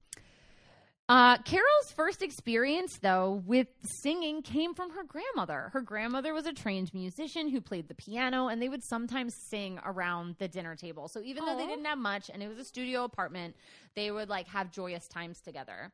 Uh, 1.13 1.37
Carol's 1.43 1.91
first 1.95 2.23
experience, 2.23 2.97
though, 2.97 3.43
with 3.45 3.67
singing 4.01 4.41
came 4.41 4.73
from 4.73 4.89
her 4.89 5.03
grandmother. 5.03 5.69
Her 5.71 5.81
grandmother 5.81 6.33
was 6.33 6.47
a 6.47 6.53
trained 6.53 6.91
musician 6.91 7.49
who 7.49 7.61
played 7.61 7.87
the 7.87 7.93
piano, 7.93 8.47
and 8.47 8.59
they 8.59 8.67
would 8.67 8.83
sometimes 8.83 9.35
sing 9.35 9.79
around 9.85 10.37
the 10.39 10.47
dinner 10.47 10.75
table. 10.75 11.07
So 11.07 11.21
even 11.23 11.45
though 11.45 11.55
they 11.55 11.67
didn't 11.67 11.85
have 11.85 11.99
much, 11.99 12.31
and 12.33 12.41
it 12.41 12.47
was 12.47 12.57
a 12.57 12.65
studio 12.65 13.03
apartment, 13.03 13.55
they 13.93 14.09
would 14.09 14.27
like 14.27 14.47
have 14.47 14.71
joyous 14.71 15.07
times 15.07 15.39
together. 15.39 15.91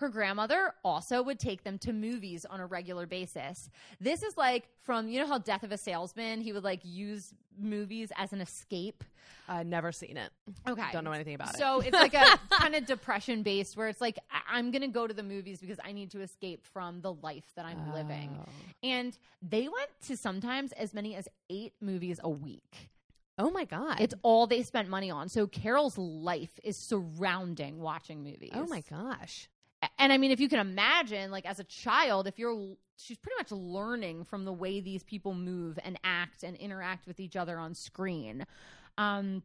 Her 0.00 0.08
grandmother 0.08 0.72
also 0.82 1.22
would 1.22 1.38
take 1.38 1.62
them 1.62 1.76
to 1.80 1.92
movies 1.92 2.46
on 2.46 2.58
a 2.58 2.64
regular 2.64 3.06
basis. 3.06 3.68
This 4.00 4.22
is 4.22 4.34
like 4.38 4.66
from 4.82 5.08
you 5.10 5.20
know 5.20 5.26
how 5.26 5.36
Death 5.36 5.62
of 5.62 5.72
a 5.72 5.76
Salesman, 5.76 6.40
he 6.40 6.54
would 6.54 6.64
like 6.64 6.80
use 6.82 7.34
movies 7.58 8.10
as 8.16 8.32
an 8.32 8.40
escape. 8.40 9.04
I've 9.46 9.66
never 9.66 9.92
seen 9.92 10.16
it. 10.16 10.30
Okay. 10.66 10.86
Don't 10.90 11.04
know 11.04 11.12
anything 11.12 11.34
about 11.34 11.50
it. 11.50 11.58
So 11.58 11.80
it's 11.80 11.92
like 11.92 12.14
a 12.14 12.38
kind 12.50 12.74
of 12.74 12.86
depression 12.86 13.42
based 13.42 13.76
where 13.76 13.88
it's 13.88 14.00
like, 14.00 14.18
I- 14.30 14.56
I'm 14.56 14.70
going 14.70 14.80
to 14.80 14.88
go 14.88 15.06
to 15.06 15.12
the 15.12 15.22
movies 15.22 15.60
because 15.60 15.78
I 15.84 15.92
need 15.92 16.10
to 16.12 16.22
escape 16.22 16.64
from 16.64 17.02
the 17.02 17.12
life 17.12 17.52
that 17.56 17.66
I'm 17.66 17.92
living. 17.92 18.30
Oh. 18.40 18.48
And 18.82 19.18
they 19.42 19.68
went 19.68 19.90
to 20.06 20.16
sometimes 20.16 20.72
as 20.72 20.94
many 20.94 21.14
as 21.14 21.28
eight 21.50 21.74
movies 21.82 22.20
a 22.24 22.30
week. 22.30 22.90
Oh 23.38 23.50
my 23.50 23.64
god. 23.66 24.00
It's 24.00 24.14
all 24.22 24.46
they 24.46 24.62
spent 24.62 24.88
money 24.88 25.10
on. 25.10 25.28
So 25.28 25.46
Carol's 25.46 25.98
life 25.98 26.58
is 26.64 26.78
surrounding 26.78 27.80
watching 27.80 28.22
movies. 28.22 28.52
oh 28.54 28.66
my 28.66 28.82
gosh. 28.88 29.48
And 29.98 30.12
I 30.12 30.18
mean, 30.18 30.30
if 30.30 30.40
you 30.40 30.48
can 30.48 30.58
imagine, 30.58 31.30
like 31.30 31.46
as 31.46 31.58
a 31.58 31.64
child, 31.64 32.26
if 32.26 32.38
you're, 32.38 32.76
she's 32.98 33.16
pretty 33.18 33.36
much 33.38 33.50
learning 33.50 34.24
from 34.24 34.44
the 34.44 34.52
way 34.52 34.80
these 34.80 35.02
people 35.02 35.34
move 35.34 35.78
and 35.82 35.98
act 36.04 36.42
and 36.42 36.56
interact 36.56 37.06
with 37.06 37.18
each 37.18 37.36
other 37.36 37.58
on 37.58 37.74
screen. 37.74 38.46
Um, 38.98 39.42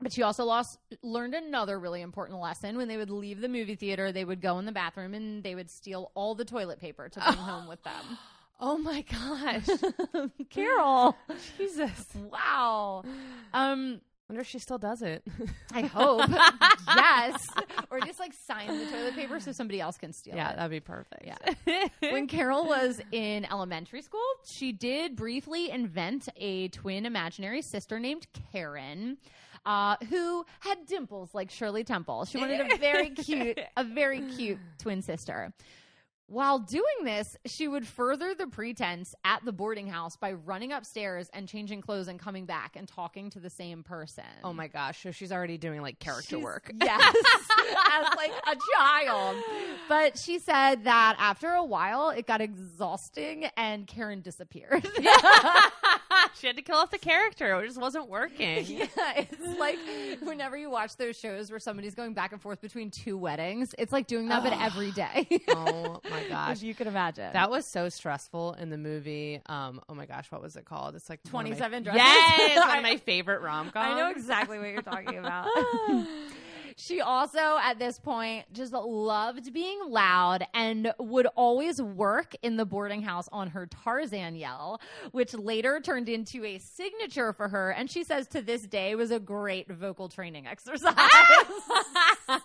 but 0.00 0.12
she 0.12 0.22
also 0.22 0.44
lost, 0.44 0.78
learned 1.02 1.34
another 1.34 1.78
really 1.78 2.02
important 2.02 2.40
lesson. 2.40 2.76
When 2.76 2.88
they 2.88 2.96
would 2.96 3.10
leave 3.10 3.40
the 3.40 3.48
movie 3.48 3.74
theater, 3.74 4.12
they 4.12 4.24
would 4.24 4.40
go 4.40 4.58
in 4.58 4.66
the 4.66 4.72
bathroom 4.72 5.14
and 5.14 5.42
they 5.42 5.54
would 5.54 5.70
steal 5.70 6.10
all 6.14 6.34
the 6.34 6.44
toilet 6.44 6.80
paper 6.80 7.08
to 7.08 7.20
bring 7.20 7.36
home 7.36 7.66
with 7.66 7.82
them. 7.82 8.02
Oh 8.60 8.78
my 8.78 9.02
gosh. 9.02 9.66
Carol, 10.48 11.16
Jesus. 11.58 12.06
wow. 12.14 13.02
Um, 13.52 14.00
Wonder 14.28 14.40
if 14.40 14.46
she 14.46 14.58
still 14.58 14.78
does 14.78 15.02
it. 15.02 15.22
I 15.72 15.82
hope 15.82 16.28
yes, 16.96 17.46
or 17.90 18.00
just 18.00 18.18
like 18.18 18.32
sign 18.46 18.68
the 18.68 18.86
toilet 18.86 19.14
paper 19.14 19.38
so 19.38 19.52
somebody 19.52 19.82
else 19.82 19.98
can 19.98 20.14
steal 20.14 20.32
it. 20.32 20.38
yeah, 20.38 20.52
it. 20.52 20.56
that'd 20.56 20.70
be 20.70 20.80
perfect. 20.80 21.26
Yeah. 21.26 21.88
when 22.10 22.26
Carol 22.26 22.64
was 22.64 23.00
in 23.12 23.44
elementary 23.44 24.00
school, 24.00 24.24
she 24.50 24.72
did 24.72 25.14
briefly 25.14 25.70
invent 25.70 26.28
a 26.36 26.68
twin 26.68 27.04
imaginary 27.04 27.60
sister 27.60 28.00
named 28.00 28.26
Karen. 28.52 29.18
Uh, 29.66 29.96
who 30.10 30.44
had 30.60 30.84
dimples 30.84 31.32
like 31.32 31.50
Shirley 31.50 31.84
Temple. 31.84 32.26
She 32.26 32.36
wanted 32.36 32.60
a 32.70 32.76
very 32.76 33.08
cute, 33.10 33.58
a 33.78 33.82
very 33.84 34.20
cute 34.36 34.58
twin 34.78 35.00
sister. 35.00 35.54
While 36.26 36.58
doing 36.58 36.84
this, 37.04 37.36
she 37.44 37.68
would 37.68 37.86
further 37.86 38.34
the 38.34 38.46
pretense 38.46 39.14
at 39.24 39.44
the 39.44 39.52
boarding 39.52 39.86
house 39.86 40.16
by 40.16 40.32
running 40.32 40.72
upstairs 40.72 41.28
and 41.34 41.46
changing 41.46 41.82
clothes 41.82 42.08
and 42.08 42.18
coming 42.18 42.46
back 42.46 42.76
and 42.76 42.88
talking 42.88 43.28
to 43.30 43.40
the 43.40 43.50
same 43.50 43.82
person. 43.82 44.24
oh 44.42 44.52
my 44.54 44.66
gosh. 44.68 45.02
So 45.02 45.10
she's 45.10 45.30
already 45.32 45.58
doing 45.58 45.82
like 45.82 45.98
character 45.98 46.36
She's- 46.36 46.42
work. 46.42 46.72
Yes, 46.82 47.14
as 47.92 48.06
like 48.16 48.32
a 48.46 48.56
child. 48.74 49.36
But 49.88 50.18
she 50.18 50.38
said 50.38 50.84
that 50.84 51.16
after 51.18 51.48
a 51.50 51.64
while, 51.64 52.08
it 52.08 52.26
got 52.26 52.40
exhausting 52.40 53.44
and 53.58 53.86
Karen 53.86 54.22
disappeared. 54.22 54.88
she 56.40 56.46
had 56.46 56.56
to 56.56 56.62
kill 56.62 56.76
off 56.76 56.90
the 56.90 56.98
character. 56.98 57.60
It 57.62 57.66
just 57.66 57.80
wasn't 57.80 58.08
working. 58.08 58.64
yeah, 58.66 58.86
it's 59.16 59.58
like 59.58 59.78
whenever 60.20 60.56
you 60.56 60.70
watch 60.70 60.96
those 60.96 61.16
shows 61.18 61.50
where 61.50 61.60
somebody's 61.60 61.94
going 61.94 62.12
back 62.14 62.32
and 62.32 62.40
forth 62.40 62.60
between 62.60 62.90
two 62.90 63.16
weddings, 63.16 63.74
it's 63.78 63.92
like 63.92 64.06
doing 64.06 64.28
that, 64.28 64.42
but 64.42 64.52
every 64.52 64.90
day. 64.92 65.26
Oh 65.48 66.00
my 66.10 66.24
gosh. 66.28 66.56
if 66.58 66.62
you 66.62 66.74
can 66.74 66.86
imagine. 66.88 67.32
That 67.32 67.50
was 67.50 67.66
so 67.66 67.88
stressful 67.88 68.54
in 68.54 68.70
the 68.70 68.78
movie. 68.78 69.40
Um, 69.46 69.80
oh 69.88 69.94
my 69.94 70.06
gosh, 70.06 70.30
what 70.30 70.42
was 70.42 70.56
it 70.56 70.64
called? 70.64 70.94
It's 70.94 71.08
like 71.08 71.20
my- 71.26 71.30
27 71.30 71.82
Dresses? 71.84 72.02
Yes, 72.02 72.58
one 72.66 72.76
of 72.78 72.82
my 72.82 72.96
favorite 72.98 73.40
rom 73.42 73.70
coms. 73.70 73.86
I 73.86 73.98
know 73.98 74.10
exactly 74.10 74.58
what 74.58 74.68
you're 74.68 74.82
talking 74.82 75.18
about. 75.18 75.46
She 76.76 77.00
also, 77.00 77.58
at 77.62 77.78
this 77.78 77.98
point, 77.98 78.52
just 78.52 78.72
loved 78.72 79.52
being 79.52 79.78
loud 79.88 80.44
and 80.54 80.92
would 80.98 81.26
always 81.36 81.80
work 81.80 82.34
in 82.42 82.56
the 82.56 82.64
boarding 82.64 83.02
house 83.02 83.28
on 83.32 83.50
her 83.50 83.66
Tarzan 83.66 84.36
yell, 84.36 84.80
which 85.12 85.34
later 85.34 85.80
turned 85.80 86.08
into 86.08 86.44
a 86.44 86.58
signature 86.58 87.32
for 87.32 87.48
her. 87.48 87.70
And 87.70 87.90
she 87.90 88.04
says 88.04 88.26
to 88.28 88.42
this 88.42 88.62
day 88.62 88.94
was 88.94 89.10
a 89.10 89.20
great 89.20 89.70
vocal 89.70 90.08
training 90.08 90.46
exercise. 90.46 90.94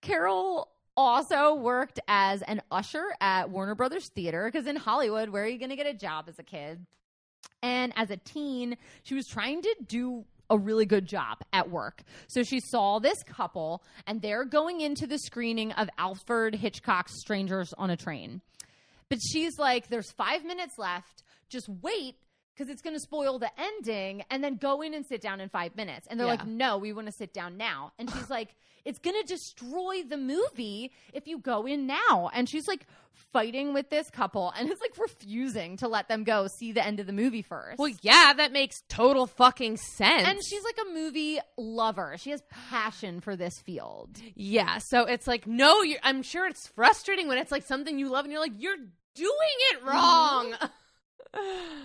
Carol 0.00 0.68
also 0.96 1.54
worked 1.54 1.98
as 2.06 2.42
an 2.42 2.62
usher 2.70 3.04
at 3.20 3.50
Warner 3.50 3.74
Brothers 3.74 4.08
Theater 4.08 4.48
because 4.50 4.66
in 4.66 4.76
Hollywood, 4.76 5.30
where 5.30 5.44
are 5.44 5.48
you 5.48 5.58
going 5.58 5.70
to 5.70 5.76
get 5.76 5.86
a 5.86 5.94
job 5.94 6.26
as 6.28 6.38
a 6.38 6.42
kid? 6.42 6.86
And 7.62 7.92
as 7.96 8.10
a 8.10 8.16
teen, 8.18 8.76
she 9.02 9.14
was 9.14 9.26
trying 9.26 9.62
to 9.62 9.74
do 9.86 10.24
a 10.50 10.58
really 10.58 10.86
good 10.86 11.06
job 11.06 11.38
at 11.52 11.70
work. 11.70 12.02
So 12.28 12.42
she 12.42 12.60
saw 12.60 12.98
this 12.98 13.22
couple 13.22 13.82
and 14.06 14.20
they're 14.20 14.44
going 14.44 14.80
into 14.80 15.06
the 15.06 15.18
screening 15.18 15.72
of 15.72 15.88
Alfred 15.98 16.54
Hitchcock's 16.54 17.20
Strangers 17.20 17.72
on 17.76 17.90
a 17.90 17.96
Train. 17.96 18.40
But 19.08 19.18
she's 19.32 19.58
like, 19.58 19.88
there's 19.88 20.10
five 20.12 20.44
minutes 20.44 20.74
left. 20.78 21.22
Just 21.48 21.68
wait 21.68 22.16
because 22.54 22.70
it's 22.70 22.82
going 22.82 22.94
to 22.94 23.00
spoil 23.00 23.38
the 23.38 23.50
ending 23.58 24.22
and 24.30 24.42
then 24.44 24.56
go 24.56 24.80
in 24.82 24.94
and 24.94 25.04
sit 25.04 25.20
down 25.20 25.40
in 25.40 25.48
five 25.48 25.74
minutes. 25.76 26.06
And 26.08 26.18
they're 26.20 26.26
Yeah. 26.26 26.34
like, 26.34 26.46
no, 26.46 26.78
we 26.78 26.92
want 26.92 27.06
to 27.08 27.12
sit 27.12 27.32
down 27.34 27.56
now. 27.56 27.92
And 27.98 28.10
she's 28.10 28.30
like, 28.30 28.54
it's 28.84 28.98
going 28.98 29.16
to 29.20 29.26
destroy 29.26 30.02
the 30.08 30.16
movie 30.18 30.92
if 31.12 31.26
you 31.26 31.38
go 31.38 31.66
in 31.66 31.86
now. 31.86 32.30
And 32.34 32.48
she's 32.48 32.68
like 32.68 32.86
fighting 33.32 33.72
with 33.74 33.90
this 33.90 34.10
couple 34.10 34.52
and 34.58 34.68
it's 34.70 34.80
like 34.80 34.96
refusing 34.98 35.76
to 35.76 35.88
let 35.88 36.08
them 36.08 36.22
go 36.24 36.46
see 36.58 36.72
the 36.72 36.84
end 36.84 37.00
of 37.00 37.06
the 37.06 37.12
movie 37.12 37.42
first. 37.42 37.78
Well, 37.78 37.92
yeah, 38.02 38.32
that 38.36 38.52
makes 38.52 38.76
total 38.88 39.26
fucking 39.26 39.76
sense. 39.76 40.26
and 40.28 40.38
she's 40.48 40.62
like 40.64 40.78
a 40.88 40.92
movie 40.94 41.38
lover. 41.56 42.16
She 42.18 42.30
has 42.30 42.42
passion 42.50 43.20
for 43.20 43.34
this 43.36 43.54
field. 43.64 44.10
yeah, 44.34 44.78
so 44.78 45.04
it's 45.04 45.26
like, 45.26 45.46
no, 45.46 45.82
you're, 45.82 45.98
I'm 46.02 46.22
sure 46.22 46.46
it's 46.46 46.68
frustrating 46.68 47.26
when 47.28 47.38
it's 47.38 47.50
like 47.52 47.64
something 47.66 47.98
you 47.98 48.08
love 48.08 48.24
and 48.24 48.32
you're 48.32 48.40
like, 48.42 48.52
you're 48.60 48.76
doing 48.76 49.56
it 49.72 49.84
wrong. 49.84 50.54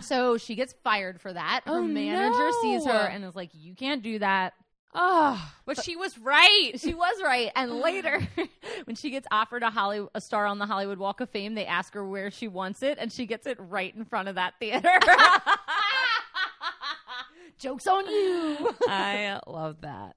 So 0.01 0.37
she 0.37 0.55
gets 0.55 0.73
fired 0.83 1.19
for 1.21 1.31
that. 1.33 1.61
Her 1.65 1.79
Oh, 1.79 1.81
manager 1.83 2.49
sees 2.61 2.85
her 2.85 2.91
and 3.07 3.23
is 3.25 3.35
like, 3.35 3.49
You 3.53 3.75
can't 3.75 4.01
do 4.01 4.19
that. 4.19 4.53
oh, 4.95 5.51
but 5.65 5.83
she 5.83 5.95
was 5.95 6.17
right. 6.17 6.71
She 6.77 6.93
was 6.93 7.21
right. 7.23 7.51
And 7.55 7.79
later, 7.81 8.27
when 8.85 8.95
she 8.95 9.09
gets 9.11 9.27
offered 9.31 9.61
a 9.63 9.69
Hollywood, 9.69 10.09
a 10.15 10.21
star 10.21 10.45
on 10.45 10.57
the 10.57 10.65
Hollywood 10.65 10.97
Walk 10.97 11.21
of 11.21 11.29
Fame, 11.29 11.53
they 11.55 11.65
ask 11.65 11.93
her 11.93 12.05
where 12.07 12.31
she 12.31 12.47
wants 12.47 12.81
it, 12.81 12.97
and 12.99 13.11
she 13.11 13.25
gets 13.25 13.45
it 13.45 13.57
right 13.59 13.93
in 13.95 14.05
front 14.05 14.29
of 14.29 14.35
that 14.35 14.53
theater. 14.59 14.89
Joke's 17.59 17.87
on 17.87 18.05
you. 18.07 18.73
I 18.87 19.39
love 19.45 19.81
that. 19.81 20.15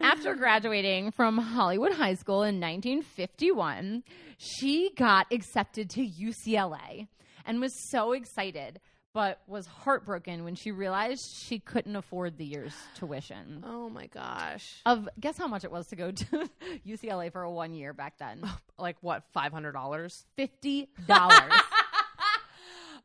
After 0.00 0.34
graduating 0.34 1.12
from 1.12 1.38
Hollywood 1.38 1.92
High 1.92 2.14
School 2.14 2.42
in 2.42 2.60
1951, 2.60 4.02
she 4.38 4.90
got 4.96 5.26
accepted 5.32 5.88
to 5.90 6.06
UCLA 6.06 7.08
and 7.46 7.60
was 7.60 7.74
so 7.74 8.12
excited. 8.12 8.80
but 9.12 9.40
was 9.48 9.66
heartbroken 9.66 10.44
when 10.44 10.54
she 10.54 10.70
realized 10.70 11.34
she 11.34 11.58
couldn't 11.58 11.96
afford 11.96 12.38
the 12.38 12.44
year's 12.44 12.74
tuition. 12.94 13.64
Oh 13.66 13.88
my 13.90 14.06
gosh. 14.06 14.80
Of 14.86 15.08
guess 15.18 15.36
how 15.36 15.48
much 15.48 15.64
it 15.64 15.70
was 15.72 15.88
to 15.88 15.96
go 15.96 16.12
to 16.12 16.48
UCLA 16.86 17.32
for 17.32 17.42
a 17.42 17.50
one 17.50 17.74
year 17.74 17.92
back 17.92 18.18
then? 18.18 18.40
Oh, 18.44 18.56
like 18.78 18.96
what, 19.00 19.24
$500? 19.34 20.24
Fifty 20.36 20.88
dollars. 21.06 21.52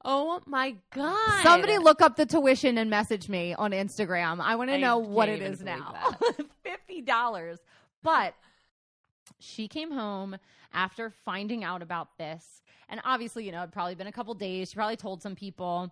Oh 0.07 0.39
my 0.45 0.75
god. 0.93 1.41
Somebody 1.41 1.79
look 1.79 1.99
up 1.99 2.15
the 2.15 2.27
tuition 2.27 2.77
and 2.77 2.91
message 2.91 3.27
me 3.27 3.55
on 3.55 3.71
Instagram. 3.71 4.39
I 4.39 4.55
want 4.55 4.69
to 4.69 4.77
know 4.77 4.99
what 4.99 5.29
it 5.29 5.41
is 5.41 5.63
now. 5.63 5.95
Fifty 6.63 7.01
dollars. 7.01 7.57
But 8.03 8.35
she 9.39 9.67
came 9.67 9.91
home 9.91 10.37
after 10.73 11.09
finding 11.09 11.63
out 11.63 11.81
about 11.81 12.17
this. 12.17 12.61
And 12.89 13.01
obviously, 13.03 13.45
you 13.45 13.51
know, 13.51 13.59
it'd 13.59 13.71
probably 13.73 13.95
been 13.95 14.07
a 14.07 14.11
couple 14.11 14.33
days. 14.33 14.69
She 14.69 14.75
probably 14.75 14.95
told 14.97 15.21
some 15.21 15.35
people. 15.35 15.91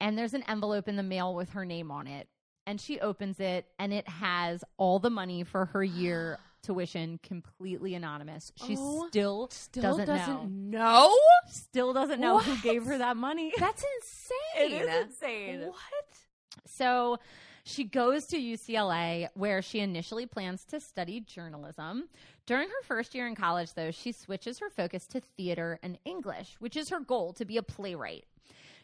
And 0.00 0.18
there's 0.18 0.34
an 0.34 0.44
envelope 0.48 0.88
in 0.88 0.96
the 0.96 1.02
mail 1.02 1.34
with 1.34 1.50
her 1.50 1.64
name 1.64 1.90
on 1.90 2.06
it. 2.06 2.28
And 2.66 2.80
she 2.80 2.98
opens 3.00 3.40
it 3.40 3.66
and 3.78 3.92
it 3.92 4.08
has 4.08 4.64
all 4.76 4.98
the 4.98 5.10
money 5.10 5.44
for 5.44 5.66
her 5.66 5.84
year 5.84 6.38
tuition 6.62 7.18
completely 7.22 7.94
anonymous. 7.94 8.50
She 8.56 8.74
Oh, 8.78 9.06
still, 9.08 9.48
Still 9.50 9.82
doesn't, 9.82 10.06
doesn't 10.06 10.70
know. 10.70 10.78
know. 11.08 11.18
Still 11.50 11.92
doesn't 11.92 12.20
know 12.20 12.38
who 12.38 12.56
gave 12.62 12.84
her 12.86 12.96
that 12.98 13.16
money. 13.18 13.52
That's 13.58 13.84
insane. 14.00 14.80
It 14.80 14.88
is 14.88 15.04
insane. 15.06 15.60
What? 15.60 16.64
So 16.66 17.18
she 17.64 17.84
goes 17.84 18.26
to 18.26 18.36
UCLA 18.38 19.28
where 19.34 19.60
she 19.62 19.80
initially 19.80 20.24
plans 20.26 20.64
to 20.66 20.80
study 20.80 21.20
journalism. 21.20 22.08
During 22.46 22.68
her 22.68 22.82
first 22.84 23.14
year 23.14 23.26
in 23.26 23.34
college, 23.34 23.72
though, 23.74 23.90
she 23.90 24.12
switches 24.12 24.58
her 24.58 24.68
focus 24.68 25.06
to 25.08 25.20
theater 25.20 25.78
and 25.82 25.98
English, 26.04 26.56
which 26.58 26.76
is 26.76 26.90
her 26.90 27.00
goal 27.00 27.32
to 27.34 27.44
be 27.44 27.56
a 27.56 27.62
playwright. 27.62 28.24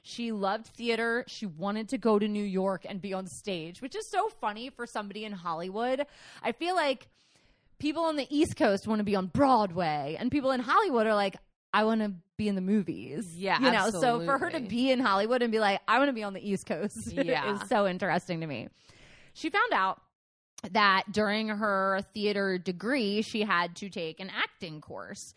She 0.02 0.32
loved 0.32 0.66
theater. 0.68 1.24
She 1.26 1.44
wanted 1.44 1.90
to 1.90 1.98
go 1.98 2.18
to 2.18 2.26
New 2.26 2.42
York 2.44 2.86
and 2.88 3.02
be 3.02 3.12
on 3.12 3.26
stage, 3.26 3.82
which 3.82 3.94
is 3.94 4.08
so 4.08 4.30
funny 4.40 4.70
for 4.70 4.86
somebody 4.86 5.26
in 5.26 5.32
Hollywood. 5.32 6.06
I 6.42 6.52
feel 6.52 6.74
like 6.74 7.08
people 7.78 8.04
on 8.04 8.16
the 8.16 8.26
East 8.34 8.56
Coast 8.56 8.86
want 8.86 9.00
to 9.00 9.04
be 9.04 9.14
on 9.14 9.26
Broadway, 9.26 10.16
and 10.18 10.30
people 10.30 10.52
in 10.52 10.60
Hollywood 10.60 11.06
are 11.06 11.14
like, 11.14 11.36
I 11.74 11.84
want 11.84 12.00
to 12.00 12.12
be 12.38 12.48
in 12.48 12.54
the 12.54 12.62
movies. 12.62 13.36
Yeah, 13.36 13.60
You 13.60 13.70
know, 13.70 13.90
so 13.90 14.20
for 14.24 14.38
her 14.38 14.48
to 14.50 14.60
be 14.60 14.90
in 14.90 15.00
Hollywood 15.00 15.42
and 15.42 15.52
be 15.52 15.60
like, 15.60 15.80
I 15.86 15.98
want 15.98 16.08
to 16.08 16.14
be 16.14 16.22
on 16.22 16.32
the 16.32 16.40
East 16.50 16.64
Coast 16.64 16.96
Yeah. 17.12 17.54
is 17.62 17.68
so 17.68 17.86
interesting 17.86 18.40
to 18.40 18.46
me. 18.46 18.68
She 19.34 19.50
found 19.50 19.72
out 19.74 20.00
that 20.72 21.04
during 21.12 21.48
her 21.48 22.00
theater 22.12 22.58
degree, 22.58 23.22
she 23.22 23.42
had 23.42 23.76
to 23.76 23.88
take 23.88 24.20
an 24.20 24.30
acting 24.30 24.80
course. 24.80 25.34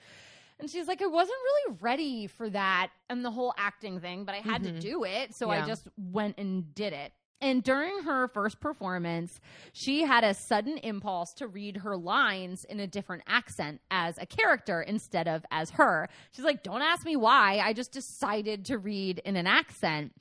And 0.60 0.70
she's 0.70 0.88
like, 0.88 1.02
I 1.02 1.08
wasn't 1.08 1.38
really 1.44 1.78
ready 1.82 2.28
for 2.28 2.50
that 2.50 2.92
and 3.10 3.26
the 3.26 3.32
whole 3.32 3.54
acting 3.58 4.00
thing, 4.00 4.24
but 4.24 4.36
I 4.36 4.40
had 4.40 4.64
to 4.64 4.72
Mhm. 4.72 4.80
do 4.80 5.04
it. 5.04 5.34
So 5.36 5.50
I 5.50 5.66
just 5.66 5.88
went 5.98 6.38
and 6.38 6.74
did 6.76 6.94
it. 6.94 7.12
And 7.42 7.62
during 7.62 8.04
her 8.04 8.30
first 8.30 8.62
performance, 8.62 9.42
she 9.74 10.04
had 10.04 10.24
a 10.24 10.34
sudden 10.34 10.78
impulse 10.78 11.34
to 11.34 11.48
read 11.48 11.78
her 11.78 11.98
lines 11.98 12.64
in 12.64 12.80
a 12.80 12.88
different 12.88 13.24
accent 13.28 13.82
as 13.92 14.18
a 14.18 14.26
character 14.26 14.82
instead 14.82 15.28
of 15.28 15.46
as 15.52 15.72
her. 15.72 16.08
She's 16.32 16.46
like, 16.46 16.64
Don't 16.64 16.82
ask 16.82 17.06
me 17.06 17.18
why. 17.18 17.60
I 17.60 17.74
just 17.74 17.92
decided 17.92 18.64
to 18.66 18.78
read 18.78 19.20
in 19.26 19.36
an 19.36 19.48
accent. 19.48 20.14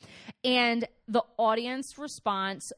And 0.43 0.89
the 1.07 1.23
audience 1.37 1.97
response 1.97 2.73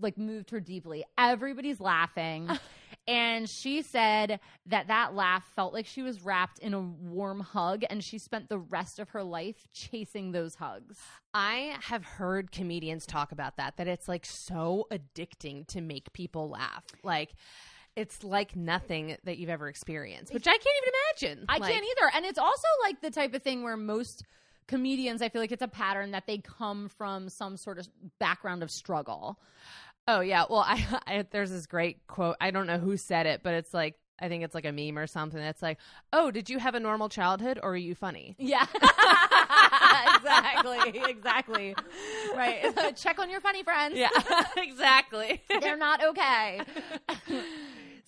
like 0.00 0.18
moved 0.18 0.50
her 0.50 0.60
deeply. 0.60 1.04
Everybody's 1.18 1.80
laughing. 1.80 2.48
and 3.08 3.48
she 3.48 3.82
said 3.82 4.40
that 4.66 4.88
that 4.88 5.14
laugh 5.14 5.44
felt 5.54 5.72
like 5.72 5.86
she 5.86 6.02
was 6.02 6.22
wrapped 6.24 6.58
in 6.58 6.74
a 6.74 6.80
warm 6.80 7.40
hug 7.40 7.84
and 7.88 8.02
she 8.02 8.18
spent 8.18 8.48
the 8.48 8.58
rest 8.58 8.98
of 8.98 9.10
her 9.10 9.22
life 9.22 9.68
chasing 9.72 10.32
those 10.32 10.56
hugs. 10.56 10.98
I 11.32 11.76
have 11.82 12.04
heard 12.04 12.50
comedians 12.50 13.06
talk 13.06 13.32
about 13.32 13.56
that, 13.56 13.76
that 13.76 13.88
it's 13.88 14.08
like 14.08 14.24
so 14.26 14.86
addicting 14.90 15.66
to 15.68 15.80
make 15.80 16.12
people 16.12 16.48
laugh. 16.48 16.84
Like, 17.02 17.34
it's 17.96 18.24
like 18.24 18.56
nothing 18.56 19.16
that 19.24 19.38
you've 19.38 19.50
ever 19.50 19.68
experienced, 19.68 20.34
which 20.34 20.48
I 20.48 20.52
can't 20.52 20.76
even 20.82 20.94
imagine. 21.32 21.46
I 21.48 21.58
Like, 21.58 21.72
can't 21.72 21.84
either. 21.84 22.10
And 22.16 22.24
it's 22.24 22.38
also 22.38 22.66
like 22.82 23.00
the 23.00 23.10
type 23.10 23.34
of 23.34 23.42
thing 23.42 23.62
where 23.62 23.76
most 23.76 24.24
comedians, 24.66 25.22
I 25.22 25.28
feel 25.28 25.40
like 25.40 25.52
it's 25.52 25.62
a 25.62 25.68
pattern 25.68 26.12
that 26.12 26.26
they 26.26 26.38
come 26.38 26.88
from 26.88 27.28
some 27.28 27.56
sort 27.56 27.78
of 27.78 27.88
background 28.18 28.62
of 28.62 28.70
struggle. 28.70 29.38
Oh 30.06 30.20
yeah. 30.20 30.44
Well, 30.48 30.64
I, 30.66 30.84
I 31.06 31.24
there's 31.30 31.50
this 31.50 31.66
great 31.66 32.06
quote. 32.06 32.36
I 32.40 32.50
don't 32.50 32.66
know 32.66 32.78
who 32.78 32.96
said 32.96 33.26
it, 33.26 33.42
but 33.42 33.54
it's 33.54 33.72
like 33.74 33.96
I 34.18 34.28
think 34.28 34.44
it's 34.44 34.54
like 34.54 34.64
a 34.64 34.72
meme 34.72 34.98
or 34.98 35.06
something. 35.06 35.40
That's 35.40 35.62
like, 35.62 35.78
"Oh, 36.12 36.30
did 36.30 36.48
you 36.48 36.58
have 36.58 36.74
a 36.74 36.80
normal 36.80 37.08
childhood, 37.08 37.58
or 37.62 37.72
are 37.72 37.76
you 37.76 37.94
funny?" 37.94 38.36
Yeah. 38.38 38.66
exactly. 40.16 41.00
Exactly. 41.08 41.74
Right. 42.34 42.96
Check 42.96 43.18
on 43.18 43.28
your 43.28 43.40
funny 43.40 43.62
friends. 43.62 43.96
Yeah, 43.96 44.08
exactly. 44.56 45.42
They're 45.48 45.76
not 45.76 46.04
okay. 46.04 46.60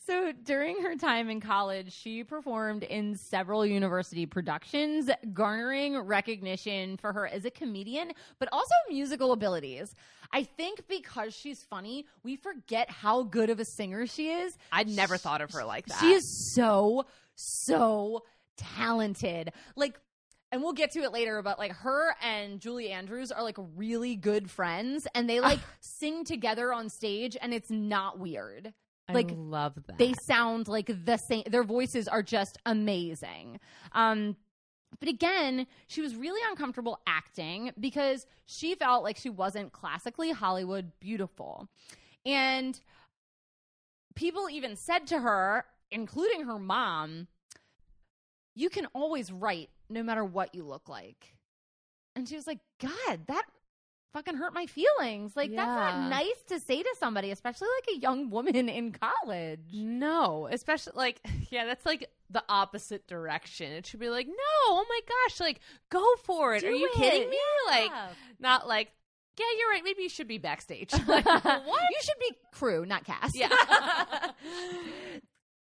So 0.06 0.32
during 0.44 0.80
her 0.82 0.94
time 0.94 1.28
in 1.28 1.40
college, 1.40 1.92
she 1.92 2.22
performed 2.22 2.84
in 2.84 3.16
several 3.16 3.66
university 3.66 4.24
productions, 4.24 5.10
garnering 5.32 5.98
recognition 5.98 6.96
for 6.96 7.12
her 7.12 7.26
as 7.26 7.44
a 7.44 7.50
comedian, 7.50 8.12
but 8.38 8.48
also 8.52 8.74
musical 8.88 9.32
abilities. 9.32 9.94
I 10.32 10.44
think 10.44 10.86
because 10.88 11.34
she's 11.34 11.64
funny, 11.64 12.06
we 12.22 12.36
forget 12.36 12.88
how 12.88 13.24
good 13.24 13.50
of 13.50 13.58
a 13.58 13.64
singer 13.64 14.06
she 14.06 14.30
is. 14.30 14.56
I'd 14.70 14.88
never 14.88 15.16
thought 15.16 15.40
of 15.40 15.50
her 15.52 15.64
like 15.64 15.86
that. 15.86 15.98
She 15.98 16.12
is 16.12 16.54
so, 16.54 17.06
so 17.34 18.22
talented. 18.56 19.52
Like, 19.74 19.98
and 20.52 20.62
we'll 20.62 20.72
get 20.72 20.92
to 20.92 21.00
it 21.00 21.12
later, 21.12 21.42
but 21.42 21.58
like 21.58 21.72
her 21.72 22.14
and 22.22 22.60
Julie 22.60 22.90
Andrews 22.90 23.32
are 23.32 23.42
like 23.42 23.56
really 23.74 24.14
good 24.14 24.48
friends 24.48 25.08
and 25.14 25.28
they 25.28 25.40
like 25.40 25.58
sing 25.80 26.24
together 26.24 26.72
on 26.72 26.88
stage 26.88 27.36
and 27.40 27.52
it's 27.52 27.70
not 27.70 28.20
weird. 28.20 28.72
Like, 29.14 29.30
I 29.30 29.34
love 29.34 29.74
that. 29.86 29.98
They 29.98 30.14
sound 30.14 30.68
like 30.68 30.90
the 31.04 31.16
same, 31.16 31.44
their 31.48 31.64
voices 31.64 32.08
are 32.08 32.22
just 32.22 32.58
amazing. 32.66 33.60
Um, 33.92 34.36
but 34.98 35.08
again, 35.08 35.66
she 35.86 36.00
was 36.00 36.16
really 36.16 36.40
uncomfortable 36.48 37.00
acting 37.06 37.72
because 37.78 38.26
she 38.46 38.74
felt 38.74 39.04
like 39.04 39.16
she 39.16 39.30
wasn't 39.30 39.72
classically 39.72 40.32
Hollywood 40.32 40.92
beautiful. 41.00 41.68
And 42.24 42.80
people 44.14 44.48
even 44.50 44.76
said 44.76 45.06
to 45.08 45.20
her, 45.20 45.64
including 45.90 46.44
her 46.44 46.58
mom, 46.58 47.28
you 48.54 48.70
can 48.70 48.86
always 48.94 49.30
write 49.30 49.70
no 49.88 50.02
matter 50.02 50.24
what 50.24 50.54
you 50.54 50.64
look 50.64 50.88
like. 50.88 51.34
And 52.16 52.28
she 52.28 52.34
was 52.34 52.46
like, 52.46 52.60
God, 52.80 53.26
that 53.26 53.44
fucking 54.16 54.36
hurt 54.36 54.54
my 54.54 54.66
feelings. 54.66 55.36
Like, 55.36 55.54
that's 55.54 55.66
not 55.66 56.08
nice 56.08 56.42
to 56.48 56.58
say 56.58 56.82
to 56.82 56.94
somebody, 56.98 57.30
especially 57.30 57.68
like 57.80 57.96
a 57.96 58.00
young 58.00 58.30
woman 58.30 58.68
in 58.68 58.92
college. 58.92 59.60
no, 59.72 60.48
especially 60.50 60.94
like 60.96 61.20
yeah, 61.50 61.66
that's 61.66 61.84
like 61.84 62.08
the 62.30 62.42
opposite 62.48 63.06
direction. 63.06 63.72
It 63.72 63.86
should 63.86 64.00
be 64.00 64.08
like, 64.08 64.26
no, 64.26 64.34
oh 64.68 64.86
my 64.88 65.00
gosh, 65.06 65.40
like 65.40 65.60
go 65.90 66.04
for 66.24 66.54
it. 66.54 66.60
Do 66.60 66.68
Are 66.68 66.70
you 66.70 66.86
it. 66.86 66.94
kidding 66.94 67.30
me? 67.30 67.38
Like 67.68 67.90
not 68.40 68.66
like 68.66 68.90
yeah, 69.38 69.44
you're 69.58 69.68
right. 69.68 69.84
Maybe 69.84 70.02
you 70.02 70.08
should 70.08 70.28
be 70.28 70.38
backstage. 70.38 70.92
Like, 71.06 71.24
what? 71.26 71.66
You 71.66 71.98
should 72.02 72.18
be 72.18 72.36
crew, 72.52 72.86
not 72.86 73.04
cast. 73.04 73.36
Yeah. 73.36 73.50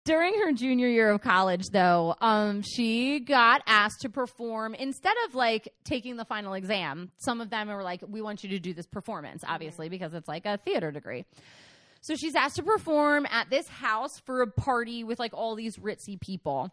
During 0.10 0.34
her 0.40 0.52
junior 0.54 0.88
year 0.88 1.12
of 1.12 1.22
college, 1.22 1.68
though, 1.72 2.16
um, 2.20 2.64
she 2.64 3.20
got 3.20 3.62
asked 3.68 4.02
to 4.02 4.10
perform 4.10 4.74
instead 4.74 5.16
of 5.28 5.36
like 5.36 5.72
taking 5.84 6.16
the 6.16 6.26
final 6.26 6.56
exam. 6.56 7.12
Some 7.20 7.42
of 7.42 7.52
them 7.52 7.68
were 7.68 7.84
like, 7.84 8.02
"We 8.08 8.20
want 8.20 8.44
you 8.44 8.50
to 8.50 8.58
do 8.58 8.74
this 8.74 8.88
performance," 8.88 9.44
obviously, 9.48 9.88
because 9.88 10.16
it's 10.16 10.28
like 10.28 10.48
a 10.48 10.58
theater 10.58 10.90
degree. 10.92 11.26
So 12.02 12.16
she's 12.16 12.36
asked 12.36 12.56
to 12.56 12.64
perform 12.64 13.28
at 13.30 13.50
this 13.50 13.68
house 13.68 14.20
for 14.20 14.42
a 14.42 14.48
party 14.48 15.04
with 15.04 15.20
like 15.20 15.34
all 15.34 15.56
these 15.56 15.78
ritzy 15.78 16.20
people. 16.20 16.72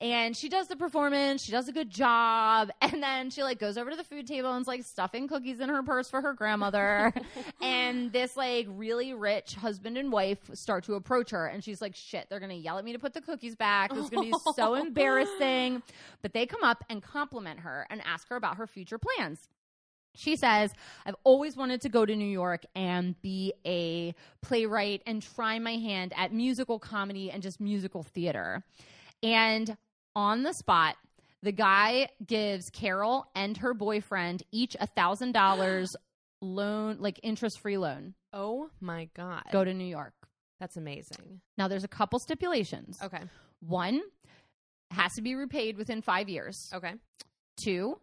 And 0.00 0.36
she 0.36 0.48
does 0.48 0.68
the 0.68 0.76
performance, 0.76 1.42
she 1.42 1.50
does 1.50 1.68
a 1.68 1.72
good 1.72 1.90
job, 1.90 2.70
and 2.80 3.02
then 3.02 3.30
she 3.30 3.42
like 3.42 3.58
goes 3.58 3.76
over 3.76 3.90
to 3.90 3.96
the 3.96 4.04
food 4.04 4.26
table 4.26 4.50
and's 4.50 4.68
like 4.68 4.84
stuffing 4.84 5.26
cookies 5.26 5.60
in 5.60 5.68
her 5.68 5.82
purse 5.82 6.08
for 6.08 6.20
her 6.20 6.32
grandmother. 6.32 7.12
and 7.60 8.12
this 8.12 8.36
like 8.36 8.66
really 8.70 9.14
rich 9.14 9.54
husband 9.54 9.98
and 9.98 10.12
wife 10.12 10.38
start 10.54 10.84
to 10.84 10.94
approach 10.94 11.30
her 11.30 11.46
and 11.46 11.64
she's 11.64 11.80
like, 11.80 11.96
shit, 11.96 12.28
they're 12.30 12.40
gonna 12.40 12.54
yell 12.54 12.78
at 12.78 12.84
me 12.84 12.92
to 12.92 12.98
put 12.98 13.14
the 13.14 13.20
cookies 13.20 13.56
back. 13.56 13.92
This 13.92 14.04
is 14.04 14.10
gonna 14.10 14.26
be 14.26 14.34
so 14.54 14.74
embarrassing. 14.74 15.82
But 16.22 16.32
they 16.32 16.46
come 16.46 16.62
up 16.62 16.84
and 16.88 17.02
compliment 17.02 17.60
her 17.60 17.86
and 17.90 18.00
ask 18.04 18.28
her 18.28 18.36
about 18.36 18.56
her 18.56 18.66
future 18.66 18.98
plans. 18.98 19.48
She 20.18 20.34
says, 20.34 20.72
I've 21.06 21.14
always 21.22 21.56
wanted 21.56 21.80
to 21.82 21.88
go 21.88 22.04
to 22.04 22.16
New 22.16 22.24
York 22.26 22.64
and 22.74 23.20
be 23.22 23.52
a 23.64 24.14
playwright 24.42 25.00
and 25.06 25.22
try 25.22 25.60
my 25.60 25.76
hand 25.76 26.12
at 26.16 26.32
musical 26.32 26.80
comedy 26.80 27.30
and 27.30 27.40
just 27.40 27.60
musical 27.60 28.02
theater. 28.02 28.64
And 29.22 29.76
on 30.16 30.42
the 30.42 30.52
spot, 30.52 30.96
the 31.44 31.52
guy 31.52 32.08
gives 32.26 32.68
Carol 32.68 33.28
and 33.36 33.56
her 33.58 33.74
boyfriend 33.74 34.42
each 34.50 34.76
a 34.80 34.88
thousand 34.88 35.32
dollars 35.32 35.94
loan, 36.42 36.96
like 36.98 37.20
interest 37.22 37.60
free 37.60 37.78
loan. 37.78 38.14
oh 38.32 38.70
my 38.80 39.08
god. 39.14 39.44
Go 39.52 39.62
to 39.62 39.72
New 39.72 39.84
York. 39.84 40.14
That's 40.58 40.76
amazing. 40.76 41.40
Now 41.56 41.68
there's 41.68 41.84
a 41.84 41.88
couple 41.88 42.18
stipulations. 42.18 42.98
Okay. 43.00 43.20
One 43.60 44.00
has 44.90 45.14
to 45.14 45.22
be 45.22 45.36
repaid 45.36 45.76
within 45.76 46.02
five 46.02 46.28
years. 46.28 46.70
Okay. 46.74 46.94
Two, 47.56 48.00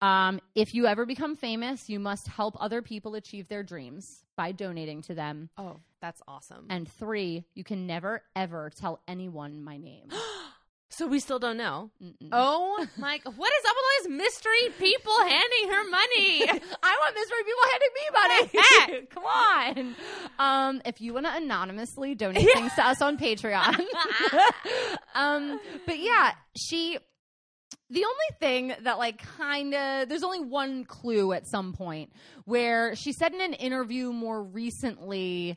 Um, 0.00 0.40
if 0.54 0.74
you 0.74 0.86
ever 0.86 1.06
become 1.06 1.36
famous, 1.36 1.88
you 1.88 1.98
must 1.98 2.28
help 2.28 2.56
other 2.60 2.82
people 2.82 3.14
achieve 3.14 3.48
their 3.48 3.62
dreams 3.62 4.24
by 4.36 4.52
donating 4.52 5.02
to 5.02 5.14
them. 5.14 5.50
Oh, 5.58 5.80
that's 6.00 6.22
awesome. 6.28 6.66
And 6.70 6.90
three, 6.90 7.44
you 7.54 7.64
can 7.64 7.86
never 7.86 8.22
ever 8.36 8.70
tell 8.70 9.00
anyone 9.08 9.62
my 9.62 9.76
name. 9.76 10.08
so 10.90 11.06
we 11.06 11.20
still 11.20 11.38
don't 11.38 11.56
know. 11.56 11.90
Mm-mm. 12.02 12.28
Oh, 12.32 12.84
like 12.98 13.24
what 13.24 13.52
is 13.52 13.64
up 13.66 13.76
with 13.76 13.84
all 13.84 14.10
these 14.10 14.18
mystery 14.18 14.68
people 14.78 15.16
handing 15.20 15.70
her 15.70 15.84
money? 15.88 16.42
I 16.82 16.96
want 16.98 17.14
mystery 17.14 17.44
people 17.44 17.64
handing 17.70 17.92
me 17.94 18.92
money. 18.92 19.06
Come 19.10 19.24
on. 19.24 19.96
Um, 20.38 20.82
if 20.84 21.00
you 21.00 21.14
want 21.14 21.26
to 21.26 21.36
anonymously 21.36 22.14
donate 22.14 22.48
things 22.52 22.74
to 22.74 22.86
us 22.86 23.00
on 23.00 23.18
Patreon. 23.18 23.80
um, 25.14 25.60
but 25.86 25.98
yeah, 25.98 26.32
she. 26.56 26.98
The 27.90 28.04
only 28.04 28.38
thing 28.38 28.74
that, 28.82 28.98
like, 28.98 29.18
kind 29.18 29.74
of, 29.74 30.08
there's 30.08 30.22
only 30.22 30.40
one 30.40 30.84
clue 30.84 31.32
at 31.32 31.46
some 31.46 31.72
point 31.72 32.12
where 32.44 32.94
she 32.94 33.12
said 33.12 33.32
in 33.32 33.40
an 33.40 33.54
interview 33.54 34.12
more 34.12 34.42
recently, 34.42 35.56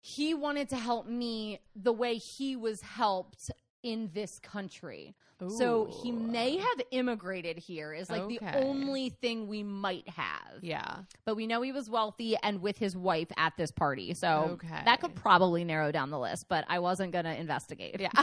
he 0.00 0.32
wanted 0.34 0.68
to 0.70 0.76
help 0.76 1.06
me 1.06 1.60
the 1.74 1.92
way 1.92 2.16
he 2.16 2.54
was 2.56 2.80
helped 2.82 3.50
in 3.82 4.10
this 4.14 4.38
country. 4.38 5.14
So 5.56 5.86
he 6.02 6.12
may 6.12 6.58
have 6.58 6.82
immigrated 6.90 7.56
here 7.56 7.94
is 7.94 8.10
like 8.10 8.28
the 8.28 8.38
only 8.58 9.08
thing 9.08 9.48
we 9.48 9.62
might 9.62 10.06
have. 10.06 10.58
Yeah. 10.60 10.96
But 11.24 11.34
we 11.34 11.46
know 11.46 11.62
he 11.62 11.72
was 11.72 11.88
wealthy 11.88 12.36
and 12.42 12.60
with 12.60 12.76
his 12.76 12.94
wife 12.94 13.28
at 13.38 13.56
this 13.56 13.70
party. 13.70 14.12
So 14.12 14.58
Okay. 14.62 14.82
that 14.84 15.00
could 15.00 15.14
probably 15.14 15.64
narrow 15.64 15.92
down 15.92 16.10
the 16.10 16.18
list, 16.18 16.46
but 16.50 16.66
I 16.68 16.80
wasn't 16.80 17.12
going 17.12 17.24
to 17.24 17.34
investigate. 17.34 17.98
Yeah. 17.98 18.10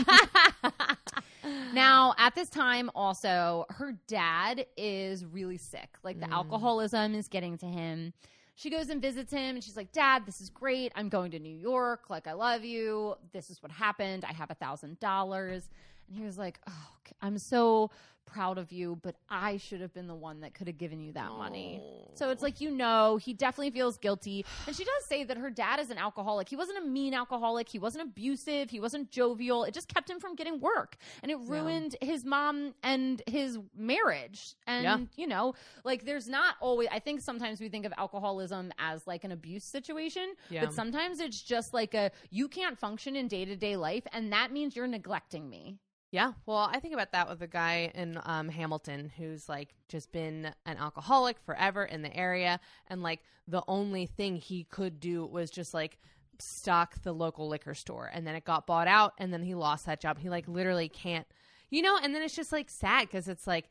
Now, 1.73 2.13
at 2.17 2.36
this 2.36 2.49
time, 2.49 2.89
also, 2.95 3.65
her 3.69 3.93
dad 4.07 4.65
is 4.77 5.25
really 5.25 5.57
sick. 5.57 5.97
Like, 6.03 6.19
the 6.19 6.27
Mm. 6.27 6.33
alcoholism 6.33 7.13
is 7.15 7.27
getting 7.27 7.57
to 7.60 7.65
him. 7.65 8.13
She 8.55 8.69
goes 8.71 8.89
and 8.89 8.99
visits 9.01 9.31
him, 9.31 9.55
and 9.55 9.63
she's 9.63 9.77
like, 9.77 9.91
Dad, 9.91 10.25
this 10.25 10.41
is 10.41 10.49
great. 10.49 10.91
I'm 10.95 11.10
going 11.10 11.29
to 11.31 11.39
New 11.39 11.55
York. 11.55 12.10
Like, 12.10 12.25
I 12.25 12.33
love 12.33 12.63
you. 12.63 13.15
This 13.31 13.49
is 13.51 13.62
what 13.62 13.71
happened. 13.71 14.25
I 14.25 14.33
have 14.33 14.49
a 14.49 14.55
$1,000. 14.55 15.69
And 16.07 16.17
he 16.17 16.23
was 16.23 16.38
like, 16.38 16.60
Oh, 16.67 16.88
I'm 17.21 17.38
so 17.38 17.91
proud 18.27 18.59
of 18.59 18.71
you, 18.71 18.99
but 19.01 19.15
I 19.29 19.57
should 19.57 19.81
have 19.81 19.93
been 19.93 20.05
the 20.07 20.13
one 20.15 20.41
that 20.41 20.53
could 20.53 20.67
have 20.67 20.77
given 20.77 20.99
you 20.99 21.13
that 21.13 21.31
money. 21.31 21.81
So 22.13 22.29
it's 22.29 22.43
like, 22.43 22.61
you 22.61 22.69
know, 22.69 23.17
he 23.17 23.33
definitely 23.33 23.71
feels 23.71 23.97
guilty. 23.97 24.45
And 24.67 24.75
she 24.75 24.83
does 24.83 25.05
say 25.05 25.23
that 25.23 25.37
her 25.37 25.49
dad 25.49 25.79
is 25.79 25.89
an 25.89 25.97
alcoholic. 25.97 26.47
He 26.49 26.55
wasn't 26.55 26.77
a 26.77 26.81
mean 26.87 27.13
alcoholic. 27.15 27.67
He 27.69 27.79
wasn't 27.79 28.03
abusive. 28.03 28.69
He 28.69 28.79
wasn't 28.79 29.09
jovial. 29.09 29.63
It 29.63 29.73
just 29.73 29.87
kept 29.91 30.09
him 30.09 30.19
from 30.19 30.35
getting 30.35 30.59
work. 30.59 30.97
And 31.23 31.31
it 31.31 31.37
ruined 31.39 31.95
his 32.01 32.23
mom 32.25 32.75
and 32.83 33.21
his 33.27 33.57
marriage. 33.75 34.55
And, 34.67 34.83
Yeah. 34.83 34.97
you 35.15 35.25
know, 35.27 35.55
like 35.83 36.05
there's 36.05 36.27
not 36.27 36.55
always, 36.59 36.89
I 36.91 36.99
think 36.99 37.21
sometimes 37.21 37.59
we 37.59 37.69
think 37.69 37.85
of 37.85 37.93
alcoholism 37.97 38.71
as 38.77 39.07
like 39.07 39.23
an 39.23 39.31
abuse 39.31 39.63
situation. 39.63 40.33
Yeah. 40.49 40.65
But 40.65 40.73
sometimes 40.73 41.19
it's 41.19 41.41
just 41.41 41.73
like 41.73 41.93
a, 41.93 42.11
you 42.29 42.47
can't 42.47 42.77
function 42.77 43.15
in 43.15 43.27
day 43.27 43.45
to 43.45 43.55
day 43.55 43.75
life. 43.77 44.05
And 44.11 44.31
that 44.33 44.51
means 44.51 44.75
you're 44.75 44.87
neglecting 44.87 45.49
me. 45.49 45.77
Yeah, 46.17 46.34
well, 46.47 46.67
I 46.73 46.80
think 46.80 46.95
about 46.95 47.12
that 47.12 47.30
with 47.30 47.43
a 47.43 47.47
guy 47.47 47.91
in 47.93 48.19
um, 48.25 48.49
Hamilton 48.49 49.12
who's 49.19 49.47
like 49.47 49.75
just 49.88 50.12
been 50.12 50.51
an 50.65 50.77
alcoholic 50.77 51.38
forever 51.45 51.86
in 51.86 52.01
the 52.01 52.12
area, 52.17 52.60
and 52.88 53.03
like 53.03 53.19
the 53.47 53.62
only 53.67 54.08
thing 54.08 54.38
he 54.38 54.63
could 54.63 54.99
do 54.99 55.27
was 55.27 55.51
just 55.51 55.75
like 55.75 55.99
stock 56.39 56.99
the 57.03 57.13
local 57.13 57.47
liquor 57.47 57.75
store, 57.75 58.10
and 58.12 58.25
then 58.25 58.34
it 58.34 58.45
got 58.45 58.65
bought 58.65 58.88
out, 58.88 59.13
and 59.19 59.32
then 59.32 59.43
he 59.43 59.53
lost 59.53 59.86
that 59.86 60.01
job. 60.01 60.17
He 60.17 60.27
like 60.27 60.47
literally 60.47 60.89
can't, 60.89 61.27
you 61.69 61.84
know, 61.84 61.99
and 62.01 62.15
then 62.15 62.23
it's 62.23 62.36
just 62.36 62.51
like 62.51 62.71
sad 62.71 63.01
because 63.01 63.27
it's 63.27 63.45
like 63.45 63.69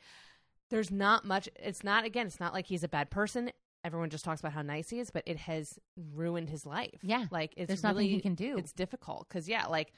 there's 0.70 0.92
not 0.92 1.24
much. 1.24 1.48
It's 1.56 1.82
not 1.82 2.04
again, 2.04 2.28
it's 2.28 2.38
not 2.38 2.54
like 2.54 2.68
he's 2.68 2.85
a 2.85 2.88
bad 2.88 3.11
person. 3.11 3.50
Everyone 3.82 4.09
just 4.09 4.24
talks 4.24 4.38
about 4.38 4.52
how 4.52 4.62
nice 4.62 4.90
he 4.90 5.00
is, 5.00 5.11
but 5.11 5.24
it 5.26 5.37
has 5.37 5.80
ruined 6.14 6.48
his 6.48 6.64
life. 6.64 7.00
Yeah. 7.02 7.26
like 7.32 7.54
it's 7.56 7.66
There's 7.66 7.82
nothing 7.82 8.09
he 8.09 8.20
can 8.20 8.37
do. 8.37 8.56
It's 8.56 8.72
difficult 8.72 9.26
because 9.28 9.48
yeah, 9.48 9.66
like 9.66 9.92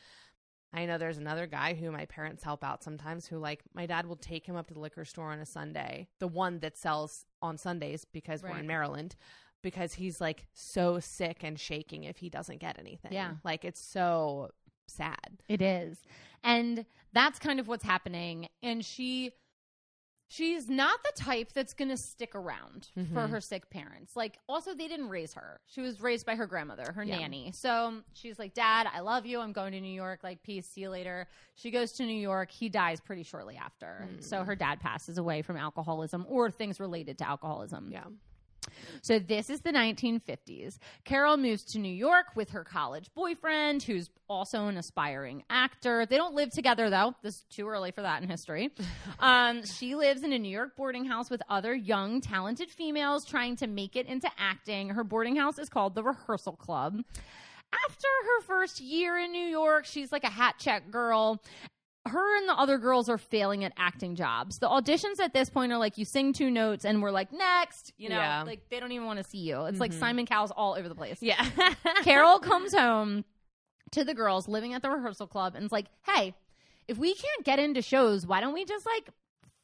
I 0.73 0.85
know 0.85 0.99
there's 0.99 1.19
another 1.19 1.47
guy 1.47 1.75
who 1.75 1.91
my 1.91 2.05
parents 2.07 2.43
help 2.43 2.63
out 2.63 2.83
sometimes 2.85 3.27
who 3.27 3.39
like 3.39 3.63
my 3.75 3.87
dad 3.87 4.07
will 4.07 4.17
take 4.17 4.45
him 4.47 4.55
up 4.57 4.67
to 4.69 4.75
the 4.75 4.81
liquor 4.81 5.05
store 5.05 5.33
on 5.33 5.39
a 5.39 5.47
Sunday, 5.47 6.09
the 6.19 6.29
one 6.29 6.59
that 6.61 6.77
sells 6.77 7.25
on 7.41 7.57
Sundays 7.57 8.05
because 8.05 8.43
we're 8.43 8.51
Right. 8.51 8.61
in 8.61 8.67
Maryland, 8.67 9.17
because 9.63 9.95
he's 9.95 10.21
like 10.21 10.47
so 10.53 11.01
sick 11.01 11.39
and 11.43 11.59
shaking 11.59 12.05
if 12.05 12.19
he 12.19 12.29
doesn't 12.29 12.59
get 12.59 12.79
anything. 12.79 13.13
Yeah. 13.13 13.33
Like 13.45 13.65
it's 13.65 13.81
so 13.81 14.51
sad. 14.87 15.43
It 15.49 15.63
is. 15.63 15.99
And 16.45 16.85
that's 17.13 17.39
kind 17.39 17.59
of 17.61 17.67
what's 17.67 17.85
happening. 17.85 18.49
And 18.63 18.85
she 18.85 19.33
she's 20.31 20.69
not 20.69 21.01
the 21.03 21.13
type 21.21 21.53
that's 21.53 21.73
going 21.75 21.89
to 21.89 21.97
stick 21.97 22.35
around 22.35 22.89
for 22.95 23.01
Mhm. 23.01 23.31
her 23.31 23.41
sick 23.41 23.71
parents. 23.71 24.15
Like 24.15 24.39
also 24.49 24.75
they 24.75 24.87
didn't 24.87 25.09
raise 25.09 25.33
her. 25.35 25.61
She 25.67 25.81
was 25.81 26.01
raised 26.01 26.27
by 26.27 26.37
her 26.37 26.47
grandmother, 26.47 26.93
her 26.93 27.03
Yeah. 27.03 27.19
nanny. 27.19 27.51
So 27.53 28.03
she's 28.13 28.39
like, 28.39 28.53
"Dad, 28.55 28.87
I 28.93 29.01
love 29.01 29.25
you. 29.27 29.41
I'm 29.41 29.53
going 29.53 29.73
to 29.73 29.81
New 29.81 29.89
York. 29.93 30.21
Like, 30.23 30.43
peace. 30.43 30.67
See 30.69 30.83
you 30.83 30.91
later." 30.91 31.29
She 31.55 31.71
goes 31.71 31.93
to 31.93 32.05
New 32.07 32.13
York. 32.21 32.51
He 32.51 32.69
dies 32.69 33.01
pretty 33.01 33.23
shortly 33.23 33.57
after. 33.57 34.09
So 34.21 34.45
her 34.45 34.55
dad 34.55 34.81
passes 34.81 35.17
away 35.19 35.43
from 35.43 35.57
alcoholism 35.57 36.27
or 36.29 36.51
things 36.51 36.79
related 36.79 37.19
to 37.19 37.29
alcoholism. 37.29 37.91
Yeah. 37.91 38.05
So 39.03 39.19
this 39.19 39.51
is 39.51 39.61
the 39.61 39.73
1950s. 39.73 40.79
Carol 41.05 41.37
moves 41.37 41.65
to 41.73 41.79
New 41.79 41.93
York 41.93 42.27
with 42.35 42.51
her 42.51 42.65
college 42.65 43.11
boyfriend, 43.15 43.83
who's 43.83 44.11
also 44.29 44.67
an 44.67 44.77
aspiring 44.77 45.43
actor. 45.51 46.07
They 46.07 46.17
don't 46.17 46.35
live 46.35 46.51
together 46.51 46.91
though. 46.91 47.15
This 47.23 47.37
is 47.37 47.45
too 47.51 47.69
early 47.69 47.91
for 47.91 48.03
that 48.03 48.23
in 48.23 48.29
history. 48.29 48.71
um, 49.19 49.65
she 49.65 49.95
lives 49.95 50.23
in 50.23 50.33
a 50.33 50.39
New 50.39 50.51
York 50.51 50.77
boarding 50.77 51.05
house 51.05 51.31
with 51.31 51.43
other 51.49 51.75
young, 51.75 52.21
talented 52.21 52.71
females 52.71 53.25
trying 53.25 53.57
to 53.57 53.67
make 53.67 53.97
it 53.97 54.07
into 54.07 54.31
acting. 54.39 54.91
Her 54.91 55.05
boarding 55.05 55.37
house 55.37 55.59
is 55.59 55.69
called 55.69 55.95
the 55.95 56.03
Rehearsal 56.03 56.57
Club. 56.57 57.03
After 57.71 58.09
her 58.25 58.43
first 58.43 58.81
year 58.81 59.19
in 59.19 59.33
New 59.33 59.47
York, 59.47 59.85
she's 59.85 60.11
like 60.11 60.25
a 60.25 60.31
hat 60.31 60.57
check 60.59 60.91
girl 60.91 61.43
her 62.09 62.37
and 62.39 62.49
the 62.49 62.55
other 62.55 62.79
girls 62.79 63.09
are 63.09 63.19
failing 63.19 63.65
at 63.65 63.73
acting 63.77 64.15
jobs. 64.17 64.59
The 64.59 64.69
auditions 64.69 65.21
at 65.21 65.33
this 65.33 65.49
point 65.51 65.73
are 65.73 65.79
like 65.79 65.99
you 65.99 66.05
sing 66.05 66.33
two 66.33 66.51
notes 66.51 66.85
and 66.85 67.03
we're 67.03 67.11
like 67.11 67.33
next, 67.33 67.93
you 67.97 68.09
know, 68.09 68.17
Yeah. 68.17 68.43
like 68.43 68.69
they 68.71 68.81
don't 68.81 68.93
even 68.93 69.07
want 69.07 69.19
to 69.19 69.25
see 69.25 69.39
you. 69.39 69.65
It's 69.67 69.81
like 69.81 69.91
mm-hmm. 69.91 70.01
Simon 70.01 70.27
Cowell's 70.27 70.51
all 70.51 70.75
over 70.75 70.89
the 70.89 70.95
place. 70.95 71.19
Yeah. 71.23 71.45
Carol 72.03 72.39
comes 72.39 72.75
home 72.75 73.25
to 73.93 74.05
the 74.05 74.15
girls 74.15 74.49
living 74.49 74.75
at 74.75 74.83
the 74.83 74.91
rehearsal 74.91 75.27
club 75.27 75.55
and 75.55 75.65
is 75.65 75.73
like, 75.73 75.87
"Hey, 76.03 76.35
if 76.89 76.99
we 76.99 77.15
can't 77.15 77.45
get 77.45 77.59
into 77.59 77.83
shows, 77.83 78.27
why 78.27 78.41
don't 78.41 78.53
we 78.55 78.65
just 78.65 78.85
like 78.87 79.09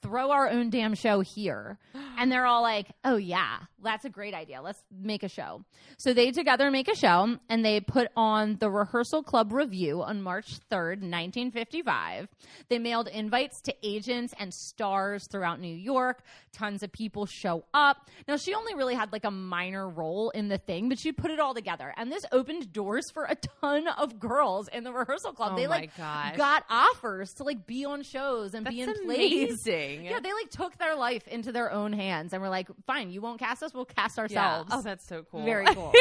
throw 0.04 0.30
our 0.30 0.48
own 0.48 0.70
damn 0.70 0.94
show 0.94 1.20
here?" 1.20 1.78
And 2.16 2.30
they're 2.30 2.46
all 2.46 2.62
like, 2.62 2.86
"Oh 3.04 3.16
yeah, 3.16 3.58
that's 3.82 4.04
a 4.04 4.08
great 4.08 4.34
idea. 4.34 4.62
Let's 4.62 4.80
make 4.88 5.24
a 5.24 5.28
show." 5.28 5.64
So 5.98 6.14
they 6.14 6.30
together 6.30 6.70
make 6.70 6.88
a 6.88 6.94
show 6.94 7.38
and 7.48 7.64
they 7.64 7.80
put 7.80 8.08
on 8.16 8.56
the 8.60 8.70
Rehearsal 8.70 9.24
Club 9.24 9.52
Revue 9.52 10.00
on 10.00 10.22
March 10.22 10.58
3rd, 10.70 11.00
1955. 11.02 12.28
They 12.68 12.78
mailed 12.78 13.08
invites 13.08 13.60
to 13.62 13.74
agents 13.82 14.32
and 14.38 14.52
stars 14.54 15.26
throughout 15.30 15.60
New 15.60 15.74
York. 15.74 16.22
Tons 16.52 16.82
of 16.82 16.92
people 16.92 17.26
show 17.26 17.64
up. 17.74 18.08
Now, 18.28 18.36
she 18.36 18.54
only 18.54 18.74
really 18.74 18.94
had 18.94 19.12
like 19.12 19.24
a 19.24 19.30
minor 19.30 19.88
role 19.88 20.30
in 20.30 20.48
the 20.48 20.58
thing, 20.58 20.88
but 20.88 20.98
she 20.98 21.12
put 21.12 21.30
it 21.30 21.40
all 21.40 21.54
together. 21.54 21.92
And 21.96 22.10
this 22.12 22.24
opened 22.32 22.72
doors 22.72 23.04
for 23.12 23.24
a 23.24 23.34
ton 23.60 23.88
of 23.88 24.18
girls 24.20 24.68
in 24.68 24.84
the 24.84 24.92
rehearsal 24.92 25.32
club. 25.32 25.52
Oh 25.54 25.56
they 25.56 25.66
like 25.66 25.96
gosh. 25.96 26.36
got 26.36 26.64
offers 26.70 27.32
to 27.34 27.44
like 27.44 27.66
be 27.66 27.84
on 27.84 28.02
shows 28.02 28.54
and 28.54 28.66
be 28.66 28.80
in 28.80 28.86
That's 28.86 29.00
plays. 29.00 29.62
Yeah, 30.02 30.20
they 30.20 30.32
like 30.32 30.50
took 30.50 30.76
their 30.78 30.94
life 30.96 31.28
into 31.28 31.52
their 31.52 31.70
own 31.70 31.92
hands 31.92 32.32
and 32.32 32.42
were 32.42 32.48
like, 32.48 32.68
fine, 32.86 33.10
you 33.10 33.20
won't 33.20 33.38
cast 33.38 33.62
us, 33.62 33.72
we'll 33.74 33.84
cast 33.84 34.16
Yeah. 34.16 34.22
ourselves. 34.22 34.70
Oh, 34.72 34.82
that's 34.82 35.06
so 35.06 35.22
cool. 35.30 35.44
Very 35.44 35.66
cool. 35.66 35.92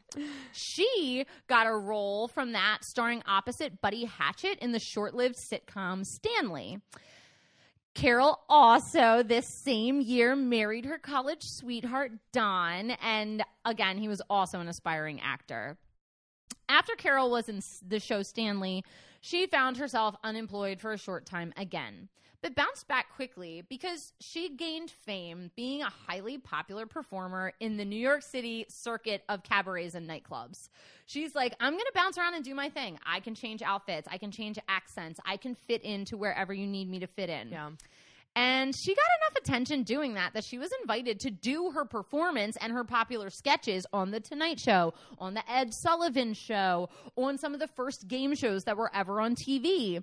she 0.52 1.24
got 1.48 1.66
a 1.66 1.72
role 1.74 2.28
from 2.28 2.52
that 2.52 2.78
starring 2.82 3.22
opposite 3.26 3.80
Buddy 3.80 4.04
Hackett 4.04 4.58
in 4.58 4.72
the 4.72 4.78
short 4.78 5.14
lived 5.14 5.36
sitcom 5.36 6.04
Stanley. 6.06 6.78
Carol 7.94 8.40
also 8.48 9.22
this 9.22 9.46
same 9.46 10.00
year 10.00 10.34
married 10.34 10.86
her 10.86 10.96
college 10.98 11.42
sweetheart 11.42 12.12
Don, 12.32 12.92
and 12.92 13.44
again, 13.66 13.98
he 13.98 14.08
was 14.08 14.22
also 14.30 14.60
an 14.60 14.68
aspiring 14.68 15.20
actor. 15.20 15.76
After 16.70 16.94
Carol 16.94 17.30
was 17.30 17.50
in 17.50 17.60
the 17.86 18.00
show 18.00 18.22
Stanley, 18.22 18.82
she 19.20 19.46
found 19.46 19.76
herself 19.76 20.16
unemployed 20.24 20.80
for 20.80 20.92
a 20.92 20.98
short 20.98 21.26
time 21.26 21.52
again, 21.56 22.08
but 22.42 22.54
bounced 22.54 22.88
back 22.88 23.14
quickly 23.14 23.62
because 23.68 24.12
she 24.20 24.48
gained 24.50 24.90
fame 24.90 25.50
being 25.56 25.82
a 25.82 25.90
highly 26.06 26.38
popular 26.38 26.86
performer 26.86 27.52
in 27.60 27.76
the 27.76 27.84
New 27.84 27.98
York 27.98 28.22
City 28.22 28.66
circuit 28.68 29.22
of 29.28 29.42
cabarets 29.44 29.94
and 29.94 30.08
nightclubs. 30.08 30.68
She's 31.06 31.34
like, 31.34 31.54
I'm 31.60 31.72
going 31.72 31.84
to 31.84 31.92
bounce 31.94 32.18
around 32.18 32.34
and 32.34 32.44
do 32.44 32.54
my 32.54 32.68
thing. 32.68 32.98
I 33.06 33.20
can 33.20 33.34
change 33.34 33.62
outfits, 33.62 34.08
I 34.10 34.18
can 34.18 34.32
change 34.32 34.58
accents, 34.68 35.20
I 35.24 35.36
can 35.36 35.54
fit 35.54 35.82
into 35.82 36.16
wherever 36.16 36.52
you 36.52 36.66
need 36.66 36.90
me 36.90 36.98
to 37.00 37.06
fit 37.06 37.30
in. 37.30 37.50
Yeah. 37.50 37.70
And 38.34 38.74
she 38.74 38.94
got 38.94 39.04
enough 39.20 39.42
attention 39.44 39.82
doing 39.82 40.14
that 40.14 40.32
that 40.32 40.44
she 40.44 40.56
was 40.58 40.70
invited 40.80 41.20
to 41.20 41.30
do 41.30 41.70
her 41.72 41.84
performance 41.84 42.56
and 42.60 42.72
her 42.72 42.82
popular 42.82 43.28
sketches 43.28 43.84
on 43.92 44.10
The 44.10 44.20
Tonight 44.20 44.58
Show, 44.58 44.94
on 45.18 45.34
The 45.34 45.42
Ed 45.50 45.74
Sullivan 45.74 46.32
Show, 46.32 46.88
on 47.16 47.36
some 47.36 47.52
of 47.52 47.60
the 47.60 47.68
first 47.68 48.08
game 48.08 48.34
shows 48.34 48.64
that 48.64 48.78
were 48.78 48.90
ever 48.94 49.20
on 49.20 49.34
TV. 49.34 50.02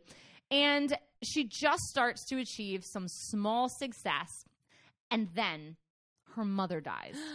And 0.52 0.98
she 1.24 1.44
just 1.44 1.84
starts 1.84 2.26
to 2.26 2.38
achieve 2.40 2.84
some 2.86 3.08
small 3.08 3.70
success 3.70 4.46
And 5.12 5.30
then 5.34 5.76
her 6.36 6.46
mother 6.46 6.82
dies. 6.82 7.16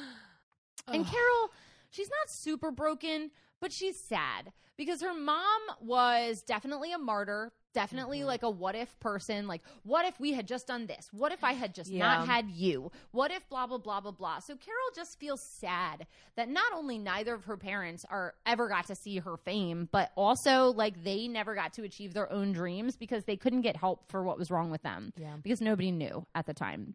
And 0.87 1.07
Carol, 1.07 1.51
she's 1.89 2.11
not 2.11 2.29
super 2.29 2.71
broken, 2.71 3.31
but 3.59 3.73
she's 3.73 3.99
sad 4.07 4.53
because 4.77 5.01
her 5.01 5.15
mom 5.15 5.63
was 5.81 6.43
definitely 6.43 6.93
a 6.93 6.99
martyr, 6.99 7.53
definitely 7.75 8.21
Mhm. 8.21 8.27
like 8.27 8.43
a 8.43 8.49
what 8.49 8.75
if 8.75 8.99
person. 9.01 9.47
Like, 9.47 9.61
what 9.83 10.07
if 10.07 10.19
we 10.19 10.33
had 10.33 10.49
just 10.49 10.67
done 10.67 10.87
this? 10.87 11.13
What 11.13 11.33
if 11.33 11.45
I 11.45 11.53
had 11.53 11.75
just 11.75 11.91
Yeah. 11.91 11.99
not 12.07 12.27
had 12.27 12.49
you? 12.51 12.91
What 13.11 13.31
if 13.31 13.47
blah, 13.51 13.67
blah, 13.67 13.77
blah, 13.79 14.01
blah, 14.01 14.13
blah? 14.13 14.39
So 14.39 14.57
Carol 14.57 14.91
just 14.95 15.19
feels 15.19 15.43
sad 15.43 16.07
that 16.37 16.49
not 16.49 16.73
only 16.73 16.97
neither 16.97 17.35
of 17.35 17.45
her 17.45 17.59
parents 17.59 18.07
are 18.09 18.35
ever 18.47 18.69
got 18.69 18.87
to 18.87 18.95
see 18.95 19.19
her 19.19 19.37
fame, 19.37 19.89
but 19.93 20.11
also 20.17 20.73
like 20.73 21.05
they 21.05 21.29
never 21.29 21.55
got 21.55 21.75
to 21.75 21.83
achieve 21.83 22.15
their 22.15 22.33
own 22.33 22.53
dreams 22.53 22.97
because 22.97 23.25
they 23.25 23.37
couldn't 23.37 23.61
get 23.63 23.77
help 23.77 24.09
for 24.09 24.23
what 24.23 24.39
was 24.39 24.51
wrong 24.51 24.71
with 24.71 24.83
them 24.83 25.13
Yeah. 25.17 25.37
because 25.43 25.61
nobody 25.61 25.91
knew 25.91 26.27
at 26.35 26.47
the 26.47 26.55
time. 26.55 26.95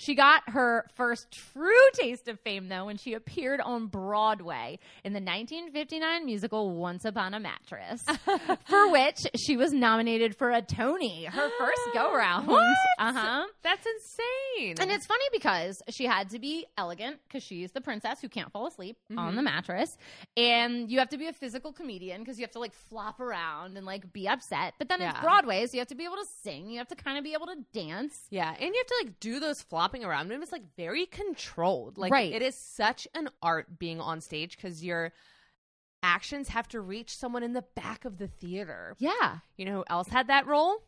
She 0.00 0.14
got 0.14 0.42
her 0.48 0.86
first 0.94 1.26
true 1.52 1.70
taste 1.92 2.26
of 2.28 2.40
fame, 2.40 2.68
though, 2.68 2.86
when 2.86 2.96
she 2.96 3.12
appeared 3.12 3.60
on 3.60 3.86
Broadway 3.88 4.78
in 5.04 5.12
the 5.12 5.20
1959 5.20 6.24
musical 6.24 6.70
Once 6.74 7.04
Upon 7.04 7.34
a 7.34 7.40
Mattress, 7.40 8.02
for 8.68 8.90
which 8.90 9.18
she 9.38 9.58
was 9.58 9.72
nominated 9.74 10.34
for 10.36 10.50
a 10.52 10.62
Tony, 10.62 11.24
her 11.26 11.50
first 11.58 11.80
go 11.92 12.14
round. 12.16 12.46
What? 12.46 12.64
Uh 12.98 13.12
huh. 13.12 13.46
That's 13.62 13.86
insane. 13.86 14.76
And 14.80 14.90
it's 14.90 15.04
funny 15.06 15.24
because 15.32 15.76
she 15.90 16.06
had 16.06 16.30
to 16.30 16.38
be 16.38 16.64
elegant 16.78 17.18
because 17.28 17.42
she's 17.44 17.70
the 17.72 17.80
princess 17.82 18.20
who 18.22 18.28
can't 18.30 18.50
fall 18.52 18.66
asleep 18.66 18.96
on 19.16 19.32
Mhm. 19.34 19.36
the 19.36 19.42
mattress. 19.42 19.90
And 20.36 20.90
you 20.90 20.98
have 21.00 21.10
to 21.10 21.18
be 21.18 21.26
a 21.26 21.32
physical 21.34 21.72
comedian 21.72 22.20
because 22.22 22.38
you 22.38 22.44
have 22.44 22.52
to 22.52 22.58
like 22.58 22.72
flop 22.72 23.20
around 23.20 23.76
and 23.76 23.84
like 23.84 24.12
be 24.12 24.26
upset. 24.26 24.74
But 24.78 24.88
then 24.88 25.02
it's 25.02 25.20
Broadway, 25.20 25.66
so 25.66 25.74
you 25.74 25.80
have 25.80 25.88
to 25.88 25.94
be 25.94 26.04
able 26.04 26.16
to 26.16 26.26
sing. 26.42 26.70
You 26.70 26.78
have 26.78 26.88
to 26.88 26.94
kind 26.96 27.18
of 27.18 27.24
be 27.24 27.34
able 27.34 27.46
to 27.46 27.56
dance. 27.74 28.14
Yeah, 28.30 28.50
and 28.50 28.60
you 28.74 28.74
have 28.76 28.86
to 28.86 28.94
like 29.04 29.20
do 29.20 29.40
those 29.40 29.60
around. 30.04 30.30
And 30.32 30.42
it's 30.42 30.52
like 30.52 30.74
very 30.76 31.06
controlled. 31.06 31.98
Like 31.98 32.12
Right. 32.12 32.32
it 32.32 32.42
is 32.42 32.54
such 32.54 33.06
an 33.14 33.28
art 33.42 33.78
being 33.78 34.00
on 34.00 34.20
stage 34.20 34.56
because 34.56 34.84
your 34.84 35.12
actions 36.02 36.48
have 36.48 36.66
to 36.68 36.80
reach 36.80 37.14
someone 37.16 37.42
in 37.42 37.52
the 37.52 37.64
back 37.74 38.04
of 38.04 38.18
the 38.18 38.28
theater. 38.28 38.96
Yeah. 38.98 39.38
You 39.56 39.64
know 39.66 39.72
who 39.72 39.84
else 39.88 40.08
had 40.08 40.28
that 40.28 40.46
role? 40.46 40.82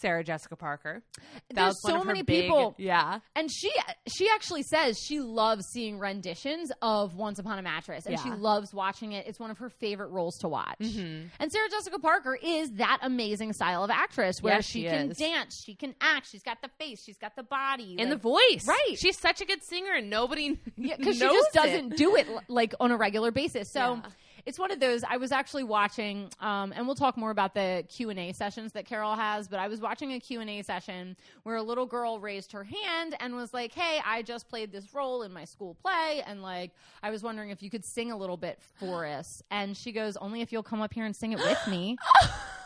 Sarah 0.00 0.24
Jessica 0.24 0.56
Parker. 0.56 1.02
That 1.50 1.54
There's 1.54 1.82
so 1.82 2.02
many 2.04 2.22
big- 2.22 2.42
people. 2.42 2.74
Yeah. 2.78 3.20
And 3.36 3.50
she 3.50 3.70
she 4.08 4.28
actually 4.28 4.62
says 4.62 4.98
she 4.98 5.20
loves 5.20 5.66
seeing 5.72 5.98
renditions 5.98 6.70
of 6.82 7.14
Once 7.14 7.38
Upon 7.38 7.58
a 7.58 7.62
Mattress, 7.62 8.06
and 8.06 8.18
she 8.20 8.30
loves 8.30 8.72
watching 8.72 9.12
it. 9.12 9.26
It's 9.26 9.38
one 9.38 9.50
of 9.50 9.58
her 9.58 9.68
favorite 9.68 10.08
roles 10.10 10.36
to 10.38 10.48
watch. 10.48 10.78
Mhm. 10.80 11.28
And 11.38 11.52
Sarah 11.52 11.68
Jessica 11.70 11.98
Parker 11.98 12.38
is 12.42 12.70
that 12.72 12.98
amazing 13.02 13.52
style 13.52 13.84
of 13.84 13.90
actress 13.90 14.42
where 14.42 14.54
Yes, 14.56 14.66
she, 14.66 14.82
she 14.82 14.88
can 14.88 15.12
dance, 15.18 15.62
she 15.64 15.74
can 15.74 15.94
act, 16.00 16.28
she's 16.30 16.42
got 16.42 16.62
the 16.62 16.68
face, 16.78 17.02
she's 17.04 17.18
got 17.18 17.36
the 17.36 17.42
body, 17.42 17.96
And 17.98 18.10
the 18.10 18.16
voice. 18.16 18.66
Right. 18.66 18.96
She's 18.98 19.18
such 19.18 19.40
a 19.40 19.44
good 19.44 19.62
singer 19.64 19.92
and 19.94 20.08
nobody 20.10 20.58
Yeah, 20.76 20.96
because 20.98 21.14
she 21.16 21.20
just 21.20 21.48
it. 21.48 21.54
doesn't 21.54 21.96
do 21.96 22.16
it 22.16 22.26
like 22.48 22.74
on 22.80 22.90
a 22.90 22.96
regular 22.96 23.30
basis. 23.30 23.70
So 23.72 23.94
Yeah. 23.96 24.10
It's 24.50 24.58
one 24.58 24.72
of 24.72 24.80
those. 24.80 25.04
I 25.04 25.16
was 25.16 25.30
actually 25.30 25.62
watching, 25.62 26.28
um, 26.40 26.72
and 26.74 26.84
we'll 26.84 26.96
talk 26.96 27.16
more 27.16 27.30
about 27.30 27.54
the 27.54 27.84
Q 27.88 28.10
and 28.10 28.18
A 28.18 28.32
sessions 28.32 28.72
that 28.72 28.84
Carol 28.84 29.14
has. 29.14 29.46
But 29.46 29.60
I 29.60 29.68
was 29.68 29.80
watching 29.80 30.14
a 30.14 30.18
Q 30.18 30.40
and 30.40 30.50
A 30.50 30.60
session 30.62 31.16
where 31.44 31.54
a 31.54 31.62
little 31.62 31.86
girl 31.86 32.18
raised 32.18 32.50
her 32.50 32.64
hand 32.64 33.14
and 33.20 33.36
was 33.36 33.54
like, 33.54 33.72
"Hey, 33.72 34.00
I 34.04 34.22
just 34.22 34.48
played 34.48 34.72
this 34.72 34.92
role 34.92 35.22
in 35.22 35.32
my 35.32 35.44
school 35.44 35.76
play, 35.84 36.24
and 36.26 36.42
like 36.42 36.72
I 37.00 37.10
was 37.10 37.22
wondering 37.22 37.50
if 37.50 37.62
you 37.62 37.70
could 37.70 37.84
sing 37.84 38.10
a 38.10 38.16
little 38.16 38.36
bit 38.36 38.58
for 38.60 39.06
us." 39.06 39.40
And 39.52 39.76
she 39.76 39.92
goes, 39.92 40.16
"Only 40.16 40.40
if 40.40 40.50
you'll 40.50 40.64
come 40.64 40.82
up 40.82 40.92
here 40.92 41.04
and 41.04 41.14
sing 41.14 41.30
it 41.30 41.38
with 41.38 41.68
me." 41.68 41.96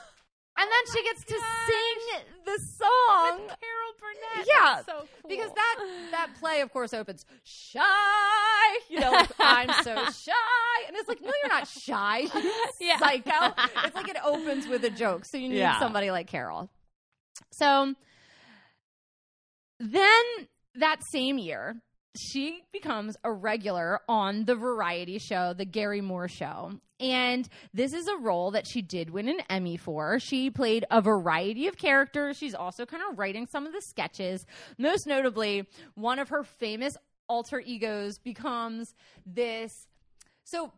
And 0.56 0.70
then 0.70 0.94
she 0.94 1.00
oh 1.00 1.04
gets 1.04 1.24
to 1.24 1.40
sing 1.66 2.24
the 2.44 2.58
song. 2.78 3.38
Carol 3.48 3.92
Burnett. 3.98 4.46
Yeah, 4.46 4.82
so 4.84 5.08
cool. 5.20 5.28
Because 5.28 5.50
that 5.52 5.76
that 6.12 6.34
play, 6.38 6.60
of 6.60 6.72
course, 6.72 6.94
opens 6.94 7.24
shy. 7.42 7.80
You 8.88 9.00
know, 9.00 9.10
like, 9.12 9.32
I'm 9.40 9.72
so 9.72 10.04
shy, 10.24 10.32
and 10.86 10.96
it's 10.96 11.08
like, 11.08 11.20
no, 11.20 11.26
you're 11.42 11.48
not 11.48 11.66
shy, 11.66 12.18
you 12.34 12.52
Yeah. 12.80 12.98
psycho. 12.98 13.54
It's 13.84 13.96
like 13.96 14.08
it 14.08 14.16
opens 14.24 14.68
with 14.68 14.84
a 14.84 14.90
joke, 14.90 15.24
so 15.24 15.36
you 15.38 15.48
need 15.48 15.58
Yeah. 15.58 15.78
somebody 15.78 16.10
like 16.10 16.28
Carol. 16.28 16.70
So 17.52 17.94
then 19.80 20.22
that 20.76 21.00
same 21.10 21.38
year, 21.38 21.76
she 22.16 22.62
becomes 22.72 23.16
a 23.24 23.32
regular 23.32 24.00
on 24.08 24.44
the 24.44 24.54
variety 24.54 25.18
show, 25.18 25.52
The 25.52 25.64
Garry 25.64 26.00
Moore 26.00 26.28
Show. 26.28 26.72
And 27.00 27.48
this 27.72 27.92
is 27.92 28.06
a 28.06 28.16
role 28.16 28.52
that 28.52 28.66
she 28.66 28.80
did 28.80 29.10
win 29.10 29.28
an 29.28 29.40
Emmy 29.50 29.76
for. 29.76 30.20
She 30.20 30.48
played 30.48 30.84
a 30.90 31.02
variety 31.02 31.66
of 31.66 31.76
characters. 31.76 32.36
She's 32.36 32.54
also 32.54 32.86
kind 32.86 33.02
of 33.10 33.18
writing 33.18 33.46
some 33.46 33.66
of 33.66 33.72
the 33.72 33.82
sketches. 33.82 34.46
Most 34.78 35.06
notably, 35.06 35.68
one 35.94 36.20
of 36.20 36.28
her 36.28 36.44
famous 36.44 36.96
alter 37.28 37.60
egos 37.60 38.18
becomes 38.18 38.94
this. 39.26 39.88
So 40.44 40.72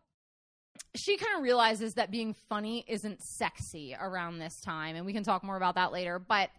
she 0.95 1.17
kind 1.17 1.37
of 1.37 1.43
realizes 1.43 1.93
that 1.95 2.09
being 2.09 2.33
funny 2.49 2.83
isn't 2.87 3.21
sexy 3.21 3.95
around 3.99 4.39
this 4.39 4.59
time. 4.61 4.95
And 4.95 5.05
we 5.05 5.13
can 5.13 5.23
talk 5.23 5.43
more 5.43 5.57
about 5.57 5.75
that 5.75 5.91
later. 5.91 6.17
But 6.17 6.49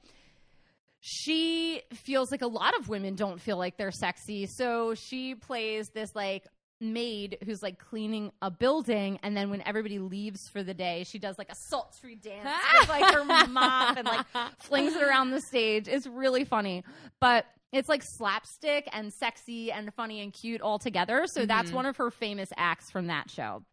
she 1.00 1.82
feels 1.94 2.30
like 2.30 2.42
a 2.42 2.46
lot 2.46 2.76
of 2.78 2.88
women 2.88 3.14
don't 3.14 3.40
feel 3.40 3.56
like 3.56 3.76
they're 3.76 3.90
sexy. 3.92 4.46
So 4.46 4.94
she 4.94 5.34
plays 5.34 5.88
this 5.90 6.14
like 6.14 6.44
maid 6.80 7.38
who's 7.44 7.60
like 7.62 7.76
cleaning 7.78 8.30
a 8.40 8.50
building 8.52 9.18
and 9.24 9.36
then 9.36 9.50
when 9.50 9.60
everybody 9.66 9.98
leaves 9.98 10.38
for 10.52 10.62
the 10.62 10.72
day 10.72 11.02
she 11.04 11.18
does 11.18 11.36
like 11.36 11.50
a 11.50 11.54
sultry 11.70 12.14
dance 12.14 12.48
with 12.80 12.88
like 12.88 13.12
her 13.12 13.24
mop 13.48 13.96
and 13.96 14.06
like 14.06 14.24
flings 14.60 14.94
it 14.94 15.02
around 15.02 15.30
the 15.32 15.40
stage 15.40 15.88
it's 15.88 16.06
really 16.06 16.44
funny 16.44 16.84
but 17.20 17.44
it's 17.72 17.88
like 17.88 18.04
slapstick 18.04 18.88
and 18.92 19.12
sexy 19.12 19.72
and 19.72 19.92
funny 19.94 20.20
and 20.20 20.32
cute 20.32 20.60
all 20.60 20.78
together 20.78 21.24
so 21.26 21.44
that's 21.44 21.72
Mhm. 21.72 21.74
one 21.74 21.86
of 21.86 21.96
her 21.96 22.12
famous 22.12 22.48
acts 22.56 22.92
from 22.92 23.08
that 23.08 23.28
show 23.28 23.64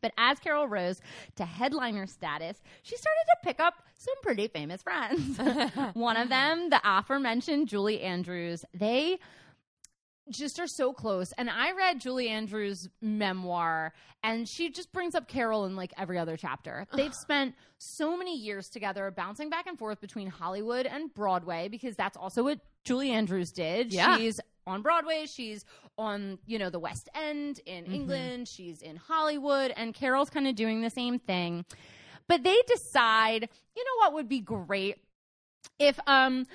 but 0.00 0.12
as 0.16 0.38
Carol 0.38 0.68
rose 0.68 1.00
to 1.36 1.44
headliner 1.44 2.06
status, 2.06 2.60
she 2.82 2.96
started 2.96 3.24
to 3.26 3.36
pick 3.44 3.60
up 3.60 3.74
some 3.94 4.14
pretty 4.22 4.48
famous 4.48 4.82
friends. 4.82 5.38
One 5.94 6.16
of 6.16 6.28
them, 6.28 6.70
the 6.70 6.80
aforementioned 6.84 7.68
Julie 7.68 8.00
Andrews, 8.00 8.64
they 8.74 9.18
just 10.30 10.60
are 10.60 10.66
so 10.66 10.92
close. 10.92 11.32
And 11.32 11.50
I 11.50 11.72
read 11.72 12.00
Julie 12.00 12.28
Andrews' 12.28 12.88
memoir, 13.00 13.92
and 14.22 14.48
she 14.48 14.70
just 14.70 14.92
brings 14.92 15.14
up 15.14 15.28
Carol 15.28 15.64
in 15.66 15.76
like 15.76 15.92
every 15.98 16.18
other 16.18 16.36
chapter. 16.36 16.86
They've 16.94 17.14
spent 17.14 17.54
so 17.78 18.16
many 18.16 18.36
years 18.36 18.68
together, 18.68 19.10
bouncing 19.10 19.50
back 19.50 19.66
and 19.66 19.78
forth 19.78 20.00
between 20.00 20.28
Hollywood 20.28 20.86
and 20.86 21.12
Broadway, 21.12 21.68
because 21.68 21.96
that's 21.96 22.16
also 22.16 22.44
what 22.44 22.60
Julie 22.84 23.10
Andrews 23.10 23.52
did. 23.52 23.92
Yeah. 23.92 24.16
She's 24.16 24.40
on 24.66 24.82
Broadway, 24.82 25.26
she's 25.26 25.64
on, 25.98 26.38
you 26.46 26.58
know, 26.58 26.70
the 26.70 26.78
West 26.78 27.08
End 27.14 27.60
in 27.66 27.84
Mhm. 27.86 27.94
England, 27.94 28.48
she's 28.48 28.80
in 28.82 28.96
Hollywood, 28.96 29.72
and 29.76 29.94
Carol's 29.94 30.30
kind 30.30 30.46
of 30.46 30.54
doing 30.54 30.80
the 30.82 30.90
same 30.90 31.18
thing. 31.18 31.64
But 32.28 32.42
they 32.44 32.60
decide, 32.66 33.48
you 33.76 33.84
know 33.84 33.96
what 33.98 34.14
would 34.14 34.28
be 34.28 34.40
great 34.40 34.96
if 35.78 35.98
um 36.06 36.46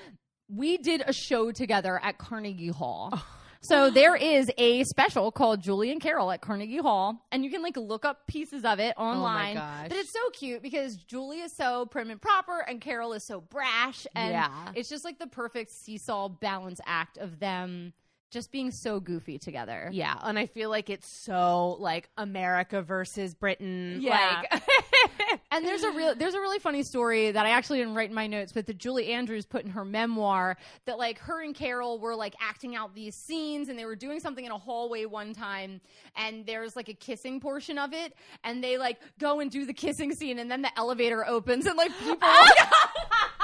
we 0.50 0.78
did 0.78 1.04
a 1.06 1.12
show 1.12 1.52
together 1.52 2.00
at 2.02 2.18
Carnegie 2.18 2.70
Hall. 2.70 3.20
So 3.62 3.90
there 3.90 4.16
is 4.16 4.52
a 4.58 4.84
special 4.86 5.32
called 5.32 5.62
Julie 5.62 5.92
and 5.92 6.00
Carol 6.02 6.32
at 6.32 6.42
Carnegie 6.42 6.78
Hall, 6.78 7.26
and 7.32 7.44
you 7.44 7.50
can 7.52 7.62
like 7.62 7.76
look 7.78 8.06
up 8.06 8.28
pieces 8.28 8.64
of 8.64 8.80
it 8.80 8.94
oh 8.98 9.04
online. 9.04 9.56
gosh. 9.56 9.88
But 9.90 9.98
it's 9.98 10.12
so 10.14 10.30
cute 10.32 10.62
because 10.62 10.96
Julie 10.96 11.40
is 11.40 11.56
so 11.56 11.86
prim 11.86 12.10
and 12.12 12.22
proper, 12.22 12.60
and 12.60 12.80
Carol 12.82 13.14
is 13.14 13.26
so 13.26 13.42
brash, 13.42 14.06
and 14.16 14.32
Yeah. 14.32 14.72
it's 14.76 14.90
just 14.90 15.04
like 15.04 15.20
the 15.20 15.28
perfect 15.28 15.72
seesaw 15.72 16.30
balance 16.30 16.80
act 16.86 17.18
of 17.18 17.40
them 17.40 17.94
just 18.30 18.52
being 18.52 18.72
so 18.72 19.00
goofy 19.00 19.38
together. 19.38 19.90
Yeah, 19.92 20.16
and 20.22 20.38
I 20.38 20.48
feel 20.48 20.70
like 20.70 20.90
it's 20.90 21.08
so 21.08 21.78
like 21.80 22.10
America 22.18 22.82
versus 22.82 23.34
Britain. 23.34 24.00
Yeah. 24.02 24.44
Like 24.52 24.64
And 25.52 25.66
there's 25.66 25.84
a 25.84 25.92
real 25.92 26.14
there's 26.14 26.34
a 26.34 26.40
really 26.40 26.60
funny 26.60 26.84
story 26.84 27.32
that 27.32 27.46
I 27.46 27.52
actually 27.52 27.80
didn't 27.80 27.96
write 27.96 28.10
in 28.10 28.16
my 28.16 28.28
notes, 28.28 28.52
but 28.52 28.66
that 28.68 28.78
Julie 28.78 29.14
Andrews 29.14 29.46
put 29.46 29.64
in 29.64 29.72
her 29.72 29.86
memoir 29.86 30.58
that 30.86 30.98
like 30.98 31.20
her 31.20 31.42
and 31.42 31.56
Carol 31.56 32.00
were 32.00 32.16
like 32.16 32.36
acting 32.42 32.76
out 32.76 32.94
these 32.94 33.16
scenes 33.16 33.70
and 33.70 33.80
they 33.80 33.86
were 33.86 33.96
doing 33.96 34.20
something 34.20 34.46
in 34.46 34.52
a 34.52 34.58
hallway 34.58 35.06
one 35.06 35.34
time 35.34 35.82
and 36.16 36.46
there's 36.46 36.76
like 36.76 36.90
a 36.90 36.94
kissing 36.94 37.40
portion 37.40 37.78
of 37.78 37.94
it 37.94 38.14
and 38.44 38.64
they 38.64 38.78
like 38.78 39.00
go 39.20 39.40
and 39.40 39.50
do 39.50 39.66
the 39.66 39.74
kissing 39.74 40.14
scene 40.14 40.38
and 40.38 40.52
then 40.52 40.62
the 40.62 40.78
elevator 40.78 41.26
opens 41.26 41.66
and 41.66 41.78
like 41.78 41.92
people 42.00 42.18
like 42.22 42.58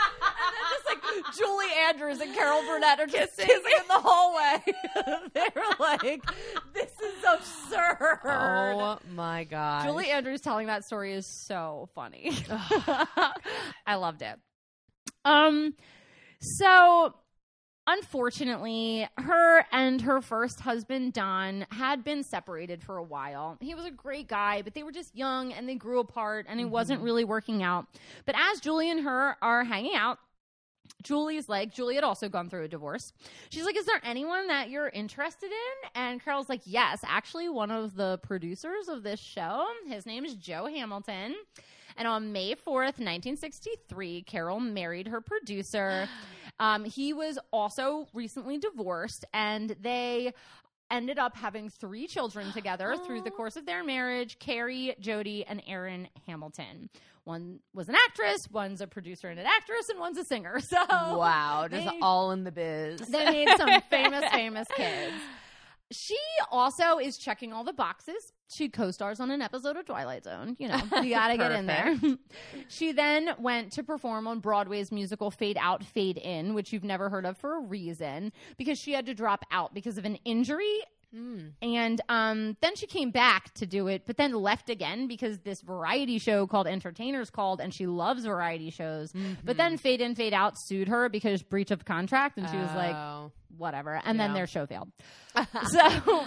Julie 1.37 1.65
Andrews 1.87 2.19
and 2.19 2.33
Carol 2.33 2.61
Burnett 2.63 2.99
are 2.99 3.07
just 3.07 3.37
kissing, 3.37 3.49
in 3.49 3.87
the 3.87 3.93
hallway. 3.93 4.63
They're 5.33 5.63
like, 5.79 6.23
this 6.73 6.91
is 6.91 7.23
absurd. 7.27 8.19
Oh 8.25 8.99
my 9.13 9.43
god. 9.43 9.85
Julie 9.85 10.09
Andrews 10.09 10.41
telling 10.41 10.67
that 10.67 10.85
story 10.85 11.13
is 11.13 11.25
so 11.25 11.89
funny. 11.95 12.35
I 13.85 13.95
loved 13.95 14.21
it. 14.21 14.39
Um 15.25 15.73
so 16.39 17.13
unfortunately, 17.87 19.07
her 19.17 19.65
and 19.71 20.01
her 20.01 20.21
first 20.21 20.59
husband 20.61 21.13
Don 21.13 21.65
had 21.71 22.03
been 22.03 22.23
separated 22.23 22.83
for 22.83 22.97
a 22.97 23.03
while. 23.03 23.57
He 23.59 23.75
was 23.75 23.85
a 23.85 23.91
great 23.91 24.27
guy, 24.27 24.61
but 24.61 24.73
they 24.73 24.83
were 24.83 24.91
just 24.91 25.15
young 25.15 25.53
and 25.53 25.67
they 25.67 25.75
grew 25.75 25.99
apart 25.99 26.45
and 26.49 26.59
it 26.59 26.65
wasn't 26.65 27.01
really 27.01 27.23
working 27.23 27.63
out. 27.63 27.85
But 28.25 28.35
as 28.37 28.59
Julie 28.59 28.89
and 28.89 29.01
her 29.01 29.37
are 29.41 29.63
hanging 29.63 29.95
out, 29.95 30.19
Julie's 31.03 31.49
like, 31.49 31.73
Julie 31.73 31.95
had 31.95 32.03
also 32.03 32.29
gone 32.29 32.49
through 32.49 32.63
a 32.63 32.67
divorce. 32.67 33.13
She's 33.49 33.65
like, 33.65 33.77
Is 33.77 33.85
there 33.85 34.01
anyone 34.03 34.47
that 34.47 34.69
you're 34.69 34.89
interested 34.89 35.51
in? 35.51 35.89
And 35.95 36.23
Carol's 36.23 36.49
like, 36.49 36.61
Yes, 36.65 37.03
actually, 37.05 37.49
one 37.49 37.71
of 37.71 37.95
the 37.95 38.19
producers 38.23 38.87
of 38.87 39.03
this 39.03 39.19
show, 39.19 39.65
his 39.87 40.05
name 40.05 40.25
is 40.25 40.35
Joe 40.35 40.65
Hamilton. 40.65 41.35
And 41.97 42.07
on 42.07 42.31
May 42.31 42.55
4th, 42.55 42.97
1963, 42.99 44.23
Carol 44.23 44.59
married 44.59 45.07
her 45.07 45.21
producer. 45.21 46.07
Um, 46.59 46.85
he 46.85 47.13
was 47.13 47.39
also 47.51 48.07
recently 48.13 48.59
divorced, 48.59 49.25
and 49.33 49.75
they 49.81 50.33
ended 50.91 51.17
up 51.17 51.35
having 51.35 51.67
three 51.67 52.05
children 52.05 52.51
together 52.51 52.95
through 53.05 53.21
the 53.21 53.31
course 53.31 53.55
of 53.55 53.65
their 53.65 53.83
marriage 53.83 54.37
Carrie, 54.37 54.95
Jody, 54.99 55.43
and 55.45 55.63
Erin 55.67 56.07
Hamilton. 56.27 56.89
One 57.25 57.59
was 57.73 57.87
an 57.89 57.95
actress, 57.95 58.49
one's 58.51 58.81
a 58.81 58.87
producer 58.87 59.29
and 59.29 59.39
an 59.39 59.45
actress, 59.45 59.87
and 59.89 59.99
one's 59.99 60.17
a 60.17 60.23
singer. 60.25 60.59
So 60.59 60.77
Wow, 60.89 61.67
just 61.69 61.87
they- 61.89 61.99
all 62.01 62.31
in 62.31 62.43
the 62.43 62.51
biz. 62.51 62.99
they 63.07 63.25
made 63.25 63.49
some 63.57 63.69
famous, 63.89 64.29
famous 64.31 64.67
kids. 64.75 65.13
She 65.91 66.17
also 66.51 66.97
is 66.97 67.17
checking 67.17 67.53
all 67.53 67.63
the 67.63 67.73
boxes. 67.73 68.33
She 68.49 68.67
co-stars 68.67 69.19
on 69.19 69.29
an 69.29 69.43
episode 69.43 69.77
of 69.77 69.85
Twilight 69.85 70.23
Zone. 70.23 70.55
You 70.57 70.69
know, 70.69 70.81
you 71.03 71.11
gotta 71.11 71.37
get 71.37 71.51
in 71.51 71.67
there. 71.67 71.95
she 72.67 72.93
then 72.93 73.29
went 73.37 73.71
to 73.73 73.83
perform 73.83 74.25
on 74.25 74.39
Broadway's 74.39 74.91
musical 74.91 75.29
Fade 75.29 75.57
Out, 75.59 75.83
Fade 75.83 76.17
In, 76.17 76.55
which 76.55 76.73
you've 76.73 76.83
never 76.83 77.09
heard 77.09 77.25
of 77.27 77.37
for 77.37 77.57
a 77.57 77.59
reason, 77.61 78.31
because 78.57 78.79
she 78.79 78.91
had 78.93 79.05
to 79.05 79.13
drop 79.13 79.45
out 79.51 79.73
because 79.75 79.99
of 79.99 80.05
an 80.05 80.15
injury. 80.25 80.79
And 81.61 82.01
um, 82.09 82.57
then 82.61 82.75
she 82.75 82.87
came 82.87 83.11
back 83.11 83.53
to 83.55 83.65
do 83.65 83.87
it, 83.87 84.03
but 84.07 84.17
then 84.17 84.33
left 84.33 84.69
again 84.69 85.07
because 85.07 85.39
this 85.39 85.61
variety 85.61 86.17
show 86.17 86.47
called 86.47 86.67
Entertainers 86.67 87.29
called, 87.29 87.61
and 87.61 87.73
she 87.73 87.85
loves 87.85 88.25
variety 88.25 88.69
shows. 88.71 89.13
But 89.43 89.57
then 89.57 89.77
Fade 89.77 90.01
In, 90.01 90.15
Fade 90.15 90.33
Out 90.33 90.57
sued 90.57 90.87
her 90.87 91.09
because 91.09 91.43
breach 91.43 91.71
of 91.71 91.85
contract, 91.85 92.37
and 92.37 92.49
she 92.49 92.57
was 92.57 92.73
like, 92.75 92.95
Oh. 92.95 93.31
whatever. 93.57 94.01
And 94.03 94.19
then 94.19 94.33
their 94.33 94.47
show 94.47 94.65
failed. 94.65 94.91
so 95.67 96.25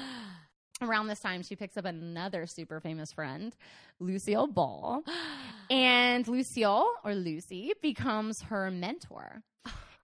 around 0.83 1.09
this 1.09 1.21
time, 1.21 1.43
she 1.43 1.57
picks 1.57 1.77
up 1.77 1.85
another 1.85 2.47
super 2.47 2.81
famous 2.81 3.13
friend, 3.13 3.55
Lucille 3.99 4.47
Ball. 4.47 5.03
And 5.69 6.29
Lucille, 6.29 6.87
or 7.03 7.17
Lucy, 7.17 7.73
becomes 7.83 8.41
her 8.43 8.71
mentor. 8.71 9.43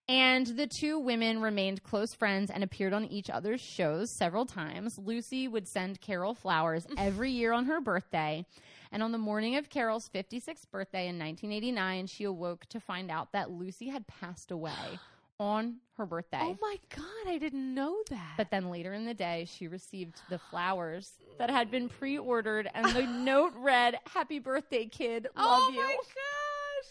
And 0.08 0.46
the 0.46 0.66
two 0.66 0.98
women 0.98 1.40
remained 1.40 1.82
close 1.84 2.12
friends 2.12 2.50
and 2.50 2.64
appeared 2.64 2.92
on 2.92 3.04
each 3.04 3.30
other's 3.30 3.60
shows 3.60 4.10
several 4.10 4.44
times. 4.44 4.98
Lucy 4.98 5.46
would 5.48 5.68
send 5.68 6.00
Carol 6.00 6.34
flowers 6.34 6.86
every 6.98 7.30
year 7.30 7.52
on 7.52 7.66
her 7.66 7.80
birthday. 7.80 8.44
And 8.90 9.02
on 9.02 9.12
the 9.12 9.18
morning 9.18 9.56
of 9.56 9.70
Carol's 9.70 10.10
56th 10.14 10.68
birthday 10.70 11.08
in 11.08 11.18
1989, 11.18 12.08
she 12.08 12.24
awoke 12.24 12.66
to 12.66 12.80
find 12.80 13.10
out 13.10 13.32
that 13.32 13.50
Lucy 13.50 13.88
had 13.88 14.06
passed 14.06 14.50
away 14.50 14.72
on 15.40 15.76
her 15.96 16.04
birthday. 16.04 16.40
oh 16.42 16.58
my 16.60 16.76
god, 16.94 17.28
I 17.28 17.38
didn't 17.38 17.72
know 17.74 17.96
that. 18.10 18.34
But 18.36 18.50
then 18.50 18.70
later 18.70 18.92
in 18.92 19.06
the 19.06 19.14
day, 19.14 19.46
she 19.48 19.66
received 19.68 20.20
the 20.28 20.38
flowers 20.38 21.12
that 21.38 21.48
had 21.48 21.70
been 21.70 21.88
pre 21.88 22.18
ordered, 22.18 22.68
and 22.74 22.86
the 22.94 23.02
note 23.06 23.52
read, 23.56 23.98
Happy 24.12 24.40
birthday, 24.40 24.86
kid. 24.86 25.28
Oh 25.36 25.42
Love 25.66 25.74
you. 25.74 25.80
oh 25.80 25.82
you. 25.82 25.88
my 25.88 25.94
gosh, 25.94 26.90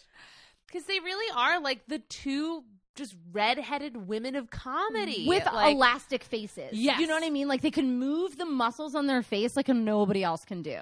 because 0.65 0.85
they 0.85 0.99
really 0.99 1.31
are 1.35 1.59
like 1.61 1.85
the 1.87 1.99
two 1.99 2.63
just 2.95 3.15
redheaded 3.31 4.07
women 4.07 4.35
of 4.35 4.49
comedy 4.49 5.25
With 5.27 5.45
like, 5.45 5.75
elastic 5.75 6.23
faces. 6.23 6.73
Yes. 6.73 6.99
You 6.99 7.07
know 7.07 7.13
what 7.13 7.23
I 7.23 7.29
mean? 7.29 7.47
Like 7.47 7.61
they 7.61 7.71
can 7.71 7.99
move 7.99 8.37
the 8.37 8.45
muscles 8.45 8.95
on 8.95 9.07
their 9.07 9.21
face 9.23 9.55
like 9.55 9.67
nobody 9.69 10.23
else 10.23 10.45
can 10.45 10.61
do. 10.61 10.79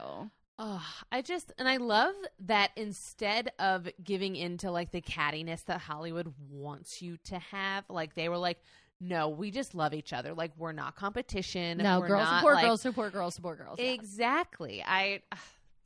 Oh, 0.61 0.85
I 1.11 1.21
just 1.21 1.53
and 1.57 1.69
I 1.69 1.77
love 1.77 2.13
that 2.41 2.71
instead 2.75 3.51
of 3.59 3.87
giving 4.03 4.35
into 4.35 4.71
like 4.71 4.91
the 4.91 5.01
cattiness 5.01 5.63
that 5.65 5.79
Hollywood 5.79 6.33
wants 6.49 7.01
you 7.01 7.17
to 7.25 7.39
have, 7.39 7.85
like 7.89 8.13
they 8.15 8.27
were 8.27 8.37
like, 8.37 8.57
no, 8.99 9.29
we 9.29 9.51
just 9.51 9.73
love 9.73 9.93
each 9.93 10.11
other. 10.11 10.33
Like 10.33 10.51
we're 10.57 10.73
not 10.73 10.97
competition. 10.97 11.77
No, 11.77 12.01
we're 12.01 12.07
girls 12.07 12.25
not, 12.25 12.39
support 12.39 12.55
like- 12.55 12.65
girls, 12.65 12.81
support 12.81 13.13
girls, 13.13 13.35
support 13.35 13.57
girls. 13.57 13.79
yeah. 13.79 13.91
Exactly. 13.91 14.83
I. 14.85 15.21
ugh, 15.31 15.37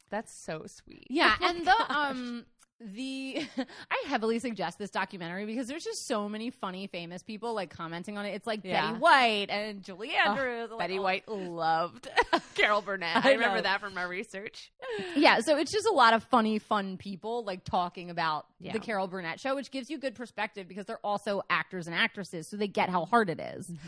that's 0.09 0.33
so 0.33 0.63
sweet. 0.67 1.05
Yeah, 1.09 1.35
Oh 1.39 1.47
and 1.49 1.67
the 1.67 1.93
um 1.95 2.45
the 2.93 3.41
I 3.91 4.03
heavily 4.07 4.39
suggest 4.39 4.77
this 4.77 4.89
documentary 4.89 5.45
because 5.45 5.67
there's 5.67 5.83
just 5.83 6.07
so 6.07 6.27
many 6.27 6.49
funny 6.49 6.87
famous 6.87 7.23
people 7.23 7.53
like 7.53 7.69
commenting 7.69 8.17
on 8.17 8.25
it. 8.25 8.31
It's 8.35 8.47
like 8.47 8.61
Yeah. 8.63 8.87
Betty 8.91 8.99
White 8.99 9.49
and 9.49 9.83
Julie 9.83 10.11
Oh, 10.25 10.31
Andrews. 10.31 10.69
like, 10.71 10.79
Betty 10.79 10.97
all- 10.97 11.03
White 11.03 11.27
loved 11.29 12.07
Carol 12.55 12.81
Burnett. 12.81 13.17
I 13.25 13.29
I, 13.29 13.33
remember 13.33 13.57
know. 13.57 13.61
that 13.63 13.79
from 13.81 13.93
my 13.93 14.03
research. 14.03 14.71
Yeah, 15.15 15.39
so 15.39 15.57
it's 15.57 15.71
just 15.71 15.87
a 15.87 15.91
lot 15.91 16.13
of 16.13 16.23
funny, 16.25 16.59
fun 16.59 16.97
people 16.97 17.43
like 17.43 17.63
talking 17.63 18.09
about 18.09 18.45
Yeah. 18.59 18.73
the 18.73 18.79
Carol 18.79 19.07
Burnett 19.07 19.39
show, 19.39 19.55
which 19.55 19.71
gives 19.71 19.89
you 19.89 19.97
good 19.97 20.15
perspective 20.15 20.67
because 20.67 20.85
they're 20.85 20.99
also 21.03 21.41
actors 21.49 21.87
and 21.87 21.95
actresses, 21.95 22.47
so 22.47 22.57
they 22.57 22.67
get 22.67 22.89
how 22.89 23.05
hard 23.05 23.29
it 23.29 23.39
is. 23.39 23.67
Mm-hmm. 23.67 23.87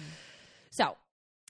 So, 0.72 0.96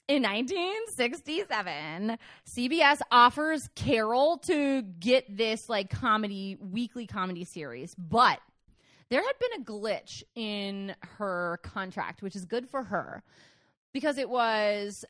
in 0.07 0.21
1967, 0.23 2.17
CBS 2.47 2.99
offers 3.11 3.69
Carol 3.75 4.37
to 4.39 4.83
get 4.83 5.35
this 5.35 5.67
like 5.69 5.89
comedy, 5.89 6.57
weekly 6.59 7.07
comedy 7.07 7.43
series, 7.43 7.95
but 7.95 8.39
there 9.09 9.21
had 9.21 9.33
been 9.39 9.61
a 9.61 9.65
glitch 9.65 10.23
in 10.35 10.95
her 11.17 11.59
contract, 11.63 12.21
which 12.21 12.35
is 12.35 12.45
good 12.45 12.69
for 12.69 12.83
her 12.83 13.23
because 13.93 14.17
it 14.17 14.29
was 14.29 15.05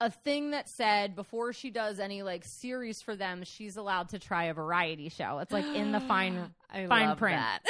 a 0.00 0.10
thing 0.10 0.52
that 0.52 0.68
said 0.68 1.14
before 1.14 1.52
she 1.52 1.70
does 1.70 2.00
any 2.00 2.22
like 2.22 2.44
series 2.44 3.02
for 3.02 3.14
them, 3.14 3.44
she's 3.44 3.76
allowed 3.76 4.08
to 4.10 4.18
try 4.18 4.44
a 4.44 4.54
variety 4.54 5.08
show. 5.08 5.38
It's 5.40 5.52
like 5.52 5.66
in 5.66 5.92
the 5.92 6.00
fine 6.08 6.54
I 6.70 6.86
fine 6.86 7.16
print. 7.16 7.38
that. 7.38 7.60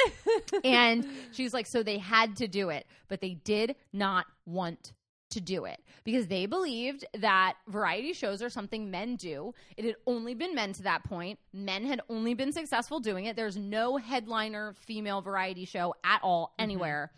and 0.63 1.05
she's 1.31 1.53
like, 1.53 1.65
so 1.65 1.83
they 1.83 1.97
had 1.97 2.37
to 2.37 2.47
do 2.47 2.69
it, 2.69 2.85
but 3.09 3.19
they 3.19 3.33
did 3.33 3.75
not 3.91 4.25
want 4.45 4.93
to 5.31 5.41
do 5.41 5.65
it 5.65 5.79
because 6.03 6.27
they 6.27 6.45
believed 6.45 7.05
that 7.19 7.55
variety 7.67 8.13
shows 8.13 8.41
are 8.41 8.49
something 8.49 8.91
men 8.91 9.15
do. 9.15 9.53
It 9.77 9.85
had 9.85 9.95
only 10.05 10.33
been 10.33 10.55
men 10.55 10.73
to 10.73 10.83
that 10.83 11.03
point. 11.03 11.39
Men 11.53 11.85
had 11.85 12.01
only 12.09 12.33
been 12.33 12.51
successful 12.51 12.99
doing 12.99 13.25
it. 13.25 13.35
There's 13.35 13.57
no 13.57 13.97
headliner 13.97 14.75
female 14.85 15.21
variety 15.21 15.65
show 15.65 15.95
at 16.03 16.21
all 16.23 16.53
anywhere. 16.59 17.11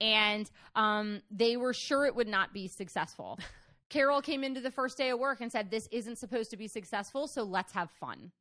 And 0.00 0.50
um, 0.76 1.22
they 1.30 1.56
were 1.56 1.72
sure 1.72 2.06
it 2.06 2.14
would 2.14 2.28
not 2.28 2.52
be 2.52 2.68
successful. 2.68 3.38
Carol 3.88 4.20
came 4.20 4.44
into 4.44 4.60
the 4.60 4.70
first 4.70 4.98
day 4.98 5.10
of 5.10 5.18
work 5.18 5.40
and 5.40 5.50
said, 5.50 5.70
This 5.70 5.88
isn't 5.90 6.18
supposed 6.18 6.50
to 6.50 6.56
be 6.56 6.68
successful, 6.68 7.26
so 7.26 7.42
let's 7.42 7.72
have 7.72 7.90
fun. 7.90 8.32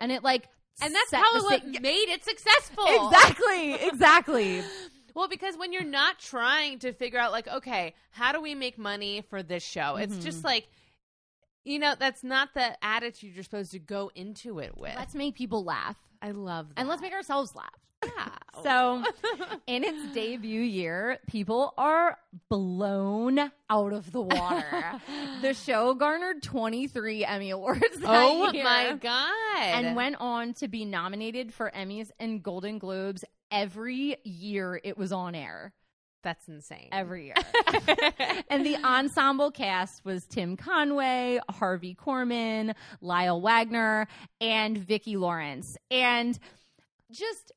And 0.00 0.12
it 0.12 0.22
like, 0.22 0.48
and 0.80 0.94
that's 0.94 1.12
how 1.12 1.48
it 1.48 1.82
made 1.82 2.08
it 2.08 2.24
successful. 2.24 2.84
Exactly, 2.88 3.74
exactly. 3.74 4.62
Well, 5.14 5.28
because 5.28 5.56
when 5.56 5.72
you're 5.72 5.84
not 5.84 6.18
trying 6.18 6.78
to 6.80 6.92
figure 6.92 7.18
out, 7.18 7.32
like, 7.32 7.48
okay, 7.48 7.94
how 8.10 8.32
do 8.32 8.40
we 8.40 8.54
make 8.54 8.78
money 8.78 9.22
for 9.28 9.42
this 9.42 9.62
show? 9.64 9.96
It's 9.96 10.12
Mm-hmm. 10.14 10.22
just 10.22 10.44
like, 10.44 10.68
you 11.64 11.78
know, 11.78 11.94
that's 11.98 12.22
not 12.24 12.54
the 12.54 12.82
attitude 12.84 13.34
you're 13.34 13.44
supposed 13.44 13.72
to 13.72 13.78
go 13.78 14.10
into 14.14 14.58
it 14.60 14.76
with. 14.78 14.94
Let's 14.96 15.14
make 15.14 15.34
people 15.34 15.64
laugh. 15.64 15.96
I 16.22 16.32
love 16.32 16.68
that. 16.68 16.80
And 16.80 16.88
let's 16.88 17.02
make 17.02 17.12
ourselves 17.12 17.54
laugh. 17.54 17.68
yeah. 18.04 18.28
So, 18.62 19.02
oh. 19.24 19.56
in 19.66 19.84
its 19.84 20.14
debut 20.14 20.60
year, 20.60 21.18
people 21.26 21.74
are 21.78 22.18
blown 22.48 23.38
out 23.70 23.92
of 23.92 24.10
the 24.12 24.20
water. 24.20 25.00
the 25.42 25.54
show 25.54 25.94
garnered 25.94 26.42
23 26.42 27.24
Emmy 27.24 27.50
Awards 27.50 27.84
oh 28.04 28.52
year 28.52 28.64
my 28.64 28.92
god! 29.00 29.58
and 29.62 29.96
went 29.96 30.16
on 30.20 30.54
to 30.54 30.68
be 30.68 30.84
nominated 30.84 31.52
for 31.54 31.70
Emmys 31.74 32.10
and 32.18 32.42
Golden 32.42 32.78
Globes 32.78 33.24
every 33.50 34.16
year 34.24 34.80
it 34.82 34.96
was 34.98 35.12
on 35.12 35.34
air. 35.34 35.72
That's 36.22 36.48
insane. 36.48 36.88
Every 36.90 37.26
year. 37.26 37.34
and 38.50 38.66
the 38.66 38.76
ensemble 38.84 39.50
cast 39.50 40.04
was 40.04 40.24
Tim 40.26 40.56
Conway, 40.56 41.38
Harvey 41.48 41.94
Korman, 41.94 42.74
Lyle 43.00 43.40
Waggoner, 43.40 44.08
and 44.40 44.76
Vicki 44.76 45.16
Lawrence. 45.16 45.76
And 45.90 46.38
just 47.10 47.52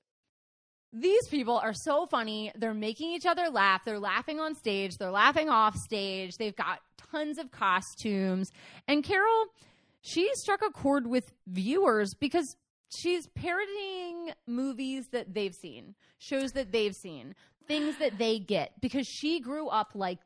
these 0.93 1.27
people 1.29 1.57
are 1.57 1.73
so 1.73 2.05
funny. 2.05 2.51
They're 2.55 2.73
making 2.73 3.11
each 3.11 3.25
other 3.25 3.49
laugh. 3.49 3.83
They're 3.85 3.99
laughing 3.99 4.39
on 4.39 4.55
stage. 4.55 4.97
They're 4.97 5.11
laughing 5.11 5.49
off 5.49 5.75
stage. 5.75 6.35
They've 6.37 6.55
got 6.55 6.79
tons 7.11 7.37
of 7.37 7.51
costumes. 7.51 8.51
And 8.87 9.03
Carol, 9.03 9.45
she 10.01 10.29
struck 10.35 10.61
a 10.61 10.71
chord 10.71 11.07
with 11.07 11.31
viewers 11.47 12.13
because 12.13 12.55
she's 12.89 13.27
parodying 13.27 14.31
movies 14.45 15.07
that 15.11 15.33
they've 15.33 15.55
seen, 15.55 15.95
shows 16.19 16.51
that 16.51 16.71
they've 16.71 16.95
seen, 16.95 17.35
things 17.67 17.97
that 17.99 18.17
they 18.17 18.39
get 18.39 18.71
because 18.81 19.07
she 19.07 19.39
grew 19.39 19.67
up 19.67 19.91
like 19.95 20.19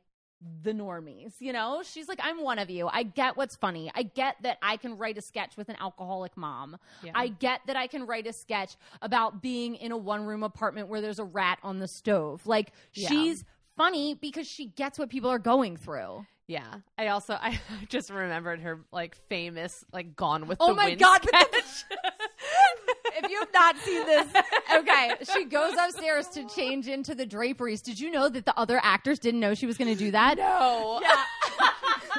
the 0.64 0.72
normies, 0.74 1.34
you 1.40 1.54
know? 1.54 1.82
She's 1.84 2.08
like, 2.08 2.20
I'm 2.22 2.42
one 2.44 2.60
of 2.60 2.70
you. 2.70 2.88
I 2.92 3.04
get 3.04 3.36
what's 3.38 3.56
funny. 3.56 3.90
I 3.96 4.04
get 4.04 4.36
that 4.44 4.58
I 4.62 4.78
can 4.78 4.98
write 4.98 5.18
a 5.18 5.22
sketch 5.22 5.58
with 5.58 5.70
an 5.70 5.76
alcoholic 5.80 6.36
mom. 6.38 6.78
Yeah. 7.04 7.14
I 7.16 7.30
get 7.30 7.62
that 7.68 7.76
I 7.76 7.88
can 7.88 8.06
write 8.06 8.28
a 8.28 8.34
sketch 8.34 8.76
about 9.02 9.42
being 9.42 9.76
in 9.76 9.92
a 9.92 9.98
one 9.98 10.26
room 10.26 10.44
apartment 10.44 10.88
where 10.88 11.02
there's 11.02 11.20
a 11.20 11.24
rat 11.24 11.60
on 11.64 11.80
the 11.80 11.88
stove. 11.88 12.46
Like, 12.46 12.72
Yeah. 12.94 13.08
she's 13.10 13.44
funny 13.78 14.14
because 14.14 14.48
she 14.48 14.68
gets 14.68 15.00
what 15.00 15.10
people 15.10 15.30
are 15.32 15.40
going 15.40 15.78
through. 15.78 16.26
Yeah. 16.48 16.76
I 16.98 17.08
also 17.08 17.34
I 17.42 17.60
just 17.90 18.12
remembered 18.12 18.60
her 18.60 18.82
like 18.92 19.16
famous 19.30 19.84
like 19.92 20.16
Gone 20.16 20.48
with 20.48 20.58
Oh 20.62 20.70
the 20.70 20.74
my 20.76 20.86
Wind 20.90 21.00
God, 21.00 21.22
with 21.24 21.32
the- 21.32 21.62
sketch. 21.66 21.86
if 23.16 23.30
you 23.30 23.40
have 23.40 23.54
not 23.54 23.78
seen 23.80 24.06
this. 24.06 24.28
Okay, 24.76 25.14
she 25.34 25.46
goes 25.46 25.74
upstairs 25.80 26.28
to 26.30 26.46
change 26.50 26.88
into 26.88 27.16
the 27.16 27.26
draperies. 27.26 27.82
Did 27.82 28.00
you 28.00 28.12
know 28.12 28.28
that 28.28 28.46
the 28.46 28.60
other 28.60 28.80
actors 28.84 29.20
didn't 29.20 29.40
know 29.40 29.54
she 29.54 29.68
was 29.68 29.78
going 29.78 29.94
to 29.94 29.98
do 29.98 30.12
that? 30.12 30.38
No. 30.38 31.00
Yeah. 31.02 31.24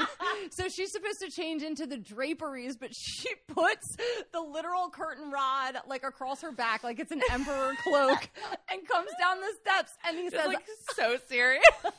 so 0.51 0.69
she's 0.69 0.93
supposed 0.93 1.21
to 1.21 1.31
change 1.31 1.63
into 1.63 1.87
the 1.87 1.99
draperies, 1.99 2.77
but 2.77 2.95
she 2.95 3.29
puts 3.49 3.97
the 4.33 4.41
literal 4.41 4.89
curtain 4.91 5.31
rod 5.31 5.77
like 5.87 6.05
across 6.05 6.41
her 6.43 6.53
back, 6.53 6.83
like 6.83 6.99
it's 6.99 7.13
an 7.13 7.21
emperor 7.31 7.75
cloak, 7.83 8.29
and 8.73 8.87
comes 8.89 9.11
down 9.19 9.39
the 9.41 9.53
steps. 9.61 9.93
And 10.07 10.17
he 10.17 10.31
says, 10.31 10.47
like 10.47 10.65
so 10.95 11.19
serious. 11.29 11.65
and 11.85 11.93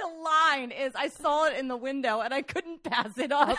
the 0.00 0.22
line 0.22 0.70
is, 0.70 0.92
I 0.94 1.08
saw 1.08 1.46
it 1.46 1.58
in 1.58 1.68
the 1.68 1.76
window 1.76 2.20
and 2.20 2.34
I 2.34 2.42
couldn't 2.42 2.82
pass 2.82 3.16
it 3.18 3.30
up. 3.30 3.56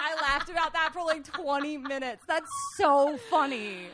I 0.00 0.14
laughed 0.22 0.48
about 0.48 0.72
that 0.72 0.90
for 0.92 1.02
like 1.04 1.24
20 1.24 1.78
minutes. 1.78 2.22
That's 2.26 2.50
so 2.76 3.16
funny. 3.30 3.86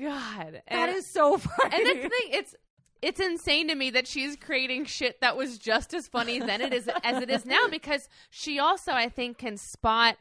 God, 0.00 0.62
That 0.68 0.88
and, 0.88 0.96
is 0.96 1.06
so 1.10 1.38
funny. 1.38 1.74
and 1.76 1.86
that's 1.86 2.02
the 2.02 2.08
thing. 2.08 2.28
It's 2.30 2.54
it's 3.02 3.20
insane 3.20 3.68
to 3.68 3.74
me 3.74 3.90
that 3.90 4.06
she's 4.06 4.36
creating 4.36 4.84
shit 4.86 5.20
that 5.20 5.36
was 5.36 5.58
just 5.58 5.92
as 5.94 6.08
funny 6.08 6.38
then 6.38 6.60
it 6.62 6.72
is 6.72 6.88
as 7.04 7.22
it 7.22 7.30
is 7.30 7.44
now 7.44 7.68
because 7.70 8.08
she 8.30 8.58
also 8.58 8.92
I 8.92 9.08
think 9.10 9.38
can 9.38 9.56
spot 9.58 10.16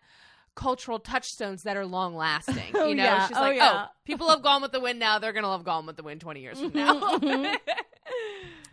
cultural 0.56 1.00
touchstones 1.00 1.64
that 1.64 1.76
are 1.78 1.86
long 1.86 2.16
lasting. 2.16 2.72
Oh, 2.76 2.88
you 2.88 2.96
know, 2.96 3.04
yeah. 3.04 3.28
she's 3.28 3.36
Oh, 3.38 3.42
like, 3.42 3.58
yeah. 3.58 3.86
oh, 3.88 3.92
people 4.06 4.28
love 4.28 4.42
Gone 4.44 4.62
with 4.62 4.72
the 4.72 4.80
Wind 4.80 5.00
now. 5.00 5.20
They're 5.20 5.34
gonna 5.34 5.50
love 5.50 5.64
Gone 5.66 5.86
with 5.86 5.96
the 5.98 6.04
Wind 6.04 6.22
twenty 6.22 6.42
years 6.42 6.60
from 6.60 6.72
now. 6.74 7.18
Mm-hmm. 7.18 7.56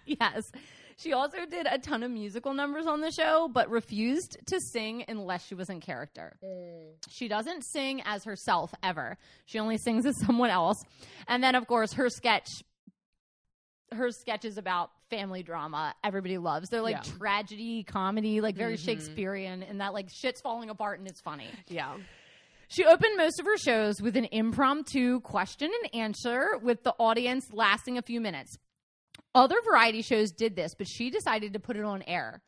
Yes. 0.05 0.51
She 0.97 1.13
also 1.13 1.39
did 1.49 1.67
a 1.71 1.79
ton 1.79 2.03
of 2.03 2.11
musical 2.11 2.55
numbers 2.55 2.87
on 2.87 3.01
the 3.01 3.11
show, 3.11 3.49
but 3.53 3.69
refused 3.71 4.39
to 4.47 4.61
sing 4.61 5.05
unless 5.09 5.47
she 5.47 5.55
was 5.55 5.69
in 5.71 5.81
character. 5.81 6.37
Mm. 6.45 6.93
She 7.11 7.29
doesn't 7.29 7.63
sing 7.65 8.03
as 8.05 8.25
herself 8.25 8.73
ever. 8.83 9.17
She 9.47 9.59
only 9.59 9.79
sings 9.79 10.07
as 10.07 10.19
someone 10.27 10.51
else. 10.51 10.83
And 11.29 11.43
then, 11.43 11.55
of 11.55 11.67
course, 11.67 11.93
her 11.95 12.09
sketch, 12.09 12.49
her 13.93 14.11
sketches 14.11 14.59
about 14.59 14.91
family 15.11 15.43
drama, 15.43 15.95
everybody 16.03 16.39
loves. 16.39 16.69
They're 16.71 16.81
like 16.83 17.05
Yeah. 17.05 17.13
tragedy, 17.19 17.83
comedy, 17.85 18.41
like 18.41 18.57
very 18.57 18.75
mm-hmm. 18.75 18.85
Shakespearean, 18.85 19.63
and 19.63 19.81
that 19.81 19.93
like 19.93 20.09
shit's 20.11 20.41
falling 20.41 20.71
apart 20.71 20.99
and 20.99 21.09
it's 21.09 21.21
funny. 21.21 21.49
yeah. 21.69 21.97
She 22.69 22.87
opened 22.87 23.19
most 23.19 23.39
of 23.39 23.45
her 23.45 23.59
shows 23.59 24.01
with 24.01 24.17
an 24.17 24.27
impromptu 24.33 25.21
question 25.21 25.71
and 25.83 25.95
answer, 26.03 26.57
with 26.63 26.83
the 26.85 26.95
audience 26.99 27.53
lasting 27.53 27.99
a 27.99 28.03
few 28.03 28.19
minutes. 28.19 28.57
Other 29.35 29.57
variety 29.65 30.03
shows 30.03 30.31
did 30.31 30.57
this, 30.57 30.75
but 30.75 30.87
she 30.89 31.11
decided 31.11 31.55
to 31.55 31.61
put 31.61 31.77
it 31.77 31.85
on 31.85 32.03
air. 32.03 32.43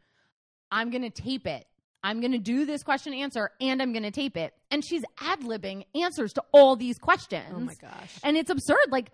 I'm 0.71 0.91
going 0.91 1.03
to 1.03 1.11
tape 1.11 1.47
it. 1.47 1.67
I'm 2.03 2.21
going 2.21 2.33
to 2.33 2.39
do 2.39 2.67
this 2.67 2.83
question 2.83 3.15
and 3.15 3.23
answer, 3.23 3.51
and 3.61 3.81
I'm 3.81 3.93
going 3.93 4.03
to 4.03 4.11
tape 4.11 4.37
it. 4.37 4.53
And 4.71 4.85
she's 4.85 5.03
ad 5.21 5.41
libbing 5.41 5.85
answers 5.95 6.35
to 6.35 6.43
all 6.53 6.77
these 6.77 6.99
questions. 6.99 7.47
Oh 7.55 7.61
my 7.61 7.75
gosh. 7.75 8.19
And 8.23 8.37
it's 8.37 8.51
absurd. 8.51 8.91
Like, 8.91 9.11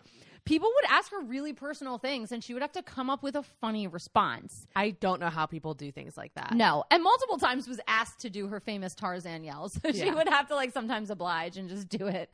people 0.51 0.69
would 0.75 0.85
ask 0.91 1.13
her 1.13 1.21
really 1.21 1.53
personal 1.53 1.97
things, 1.97 2.33
and 2.33 2.43
she 2.43 2.53
would 2.55 2.61
have 2.61 2.73
to 2.73 2.83
come 2.83 3.09
up 3.09 3.23
with 3.23 3.37
a 3.37 3.43
funny 3.61 3.87
response. 3.87 4.67
I 4.75 4.91
don't 4.91 5.21
know 5.21 5.29
how 5.29 5.47
people 5.47 5.75
do 5.75 5.93
things 5.93 6.17
like 6.17 6.35
that. 6.35 6.55
No, 6.57 6.83
and 6.91 7.05
multiple 7.05 7.39
times 7.39 7.69
was 7.69 7.79
asked 7.87 8.19
to 8.23 8.31
do 8.31 8.49
her 8.49 8.59
famous 8.59 8.95
Tarzan 8.97 9.45
yells. 9.45 9.79
So 9.91 9.93
she 9.93 10.07
Yeah. 10.07 10.15
would 10.15 10.29
have 10.29 10.49
to 10.49 10.57
like 10.57 10.73
sometimes 10.73 11.09
oblige 11.09 11.57
and 11.57 11.69
just 11.69 11.89
do 11.89 12.07
it. 12.09 12.31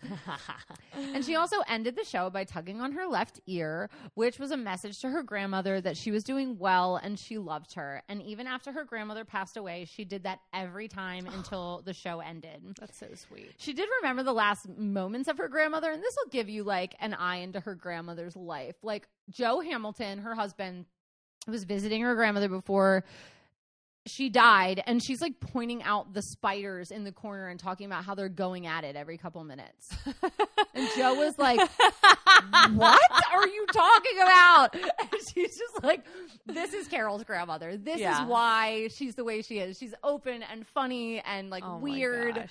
and 1.14 1.24
she 1.24 1.36
also 1.36 1.56
ended 1.68 1.94
the 1.94 2.04
show 2.04 2.30
by 2.30 2.44
tugging 2.44 2.80
on 2.80 2.92
her 2.92 3.06
left 3.06 3.38
ear, 3.46 3.90
which 4.14 4.38
was 4.38 4.50
a 4.50 4.56
message 4.56 4.98
to 5.00 5.10
her 5.10 5.22
grandmother 5.22 5.80
that 5.82 5.96
she 5.98 6.10
was 6.10 6.24
doing 6.24 6.58
well 6.58 6.96
and 6.96 7.18
she 7.18 7.36
loved 7.38 7.74
her. 7.74 8.02
And 8.08 8.22
even 8.22 8.46
after 8.46 8.72
her 8.72 8.84
grandmother 8.84 9.24
passed 9.26 9.56
away, 9.58 9.84
she 9.84 10.04
did 10.06 10.22
that 10.24 10.40
every 10.54 10.88
time 10.88 11.26
until 11.34 11.82
the 11.84 11.92
show 11.92 12.20
ended. 12.20 12.76
That's 12.80 12.98
so 12.98 13.08
sweet. 13.14 13.52
She 13.58 13.74
did 13.74 13.88
remember 14.00 14.22
the 14.22 14.32
last 14.32 14.68
moments 14.78 15.28
of 15.28 15.36
her 15.38 15.48
grandmother, 15.48 15.90
and 15.90 16.02
this 16.02 16.16
will 16.16 16.30
give 16.30 16.48
you 16.48 16.64
like 16.64 16.94
an 17.00 17.12
eye 17.14 17.36
into 17.36 17.60
her 17.60 17.74
grandmother's 18.06 18.36
life. 18.36 18.76
Like 18.82 19.08
Joe 19.30 19.60
Hamilton, 19.60 20.18
her 20.20 20.34
husband, 20.34 20.86
was 21.48 21.64
visiting 21.64 22.02
her 22.02 22.14
grandmother 22.14 22.48
before 22.48 23.04
she 24.06 24.28
died, 24.28 24.80
and 24.86 25.02
she's 25.02 25.20
like 25.20 25.40
pointing 25.40 25.82
out 25.82 26.14
the 26.14 26.22
spiders 26.22 26.92
in 26.92 27.02
the 27.02 27.10
corner 27.10 27.48
and 27.48 27.58
talking 27.58 27.86
about 27.86 28.04
how 28.04 28.14
they're 28.14 28.28
going 28.28 28.64
at 28.66 28.84
it 28.84 28.94
every 28.94 29.18
couple 29.18 29.42
minutes. 29.42 29.88
and 30.74 30.88
Joe 30.96 31.14
was 31.14 31.36
like, 31.38 31.58
What 32.74 33.00
are 33.32 33.48
you 33.48 33.66
talking 33.72 34.16
about? 34.22 34.74
And 34.74 35.20
she's 35.34 35.58
just 35.58 35.82
like, 35.82 36.04
This 36.46 36.72
is 36.72 36.86
Carol's 36.86 37.24
grandmother. 37.24 37.76
This 37.76 37.98
Yeah. 37.98 38.22
is 38.22 38.28
why 38.28 38.88
she's 38.94 39.16
the 39.16 39.24
way 39.24 39.42
she 39.42 39.58
is. 39.58 39.76
She's 39.78 39.94
open 40.04 40.42
and 40.44 40.64
funny 40.68 41.20
and 41.20 41.50
like 41.50 41.64
Oh 41.66 41.78
weird. 41.78 42.48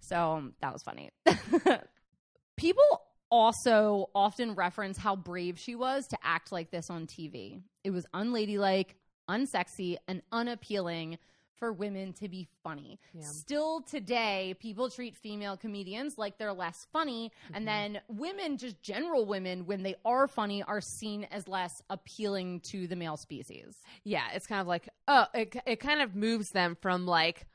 So 0.00 0.50
that 0.60 0.72
was 0.74 0.82
funny. 0.82 1.10
People 2.56 3.02
also 3.30 4.10
often 4.14 4.54
reference 4.54 4.98
how 4.98 5.16
brave 5.16 5.58
she 5.58 5.74
was 5.74 6.06
to 6.08 6.18
act 6.22 6.52
like 6.52 6.70
this 6.70 6.90
on 6.90 7.06
TV. 7.06 7.62
It 7.84 7.90
was 7.90 8.06
unladylike, 8.14 8.96
unsexy, 9.28 9.96
and 10.06 10.22
unappealing 10.32 11.18
for 11.58 11.72
women 11.72 12.12
to 12.14 12.28
be 12.28 12.46
funny. 12.62 12.98
Yeah. 13.12 13.22
Still 13.24 13.80
today, 13.80 14.54
people 14.60 14.88
treat 14.90 15.16
female 15.16 15.56
comedians 15.56 16.16
like 16.16 16.38
they're 16.38 16.52
less 16.52 16.86
funny, 16.92 17.32
and 17.52 17.66
mm-hmm. 17.66 17.94
then 17.94 18.00
women, 18.08 18.58
just 18.58 18.80
general 18.80 19.26
women, 19.26 19.66
when 19.66 19.82
they 19.82 19.96
are 20.04 20.28
funny, 20.28 20.62
are 20.62 20.80
seen 20.80 21.24
as 21.30 21.48
less 21.48 21.82
appealing 21.90 22.60
to 22.60 22.86
the 22.86 22.96
male 22.96 23.16
species. 23.16 23.76
Yeah, 24.04 24.24
it's 24.34 24.46
kind 24.46 24.60
of 24.60 24.66
like 24.66 24.88
oh, 25.08 25.26
it 25.34 25.56
it 25.66 25.80
kind 25.80 26.00
of 26.00 26.14
moves 26.14 26.50
them 26.50 26.76
from 26.80 27.06
like 27.06 27.46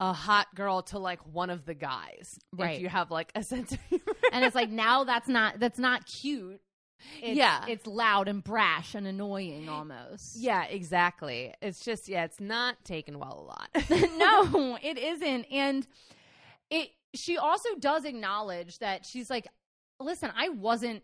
a 0.00 0.12
hot 0.12 0.54
girl 0.54 0.82
to 0.82 0.98
like 0.98 1.20
one 1.26 1.50
of 1.50 1.64
the 1.64 1.74
guys. 1.74 2.38
Right. 2.52 2.76
If 2.76 2.82
you 2.82 2.88
have 2.88 3.10
like 3.10 3.32
a 3.34 3.42
sense 3.52 3.72
of 3.72 3.80
humor. 3.88 4.04
and 4.32 4.44
it's 4.44 4.54
like 4.54 4.70
now 4.70 5.04
that's 5.04 5.28
not 5.28 5.58
that's 5.58 5.78
not 5.78 6.06
cute. 6.06 6.60
It's, 7.22 7.36
Yeah. 7.36 7.64
it's 7.68 7.86
loud 7.86 8.26
and 8.28 8.42
brash 8.42 8.94
and 8.96 9.06
annoying 9.06 9.68
almost. 9.68 10.36
yeah, 10.36 10.64
exactly. 10.64 11.54
It's 11.62 11.84
just 11.84 12.08
yeah, 12.08 12.24
it's 12.24 12.40
not 12.40 12.84
taken 12.84 13.18
well 13.18 13.40
a 13.40 13.46
lot. 13.46 13.90
no, 14.18 14.78
it 14.82 14.98
isn't. 14.98 15.44
And 15.50 15.86
it 16.70 16.88
she 17.14 17.38
also 17.38 17.68
does 17.78 18.04
acknowledge 18.04 18.78
that 18.80 19.06
she's 19.06 19.30
like, 19.30 19.46
listen, 20.00 20.30
I 20.36 20.50
wasn't 20.50 21.02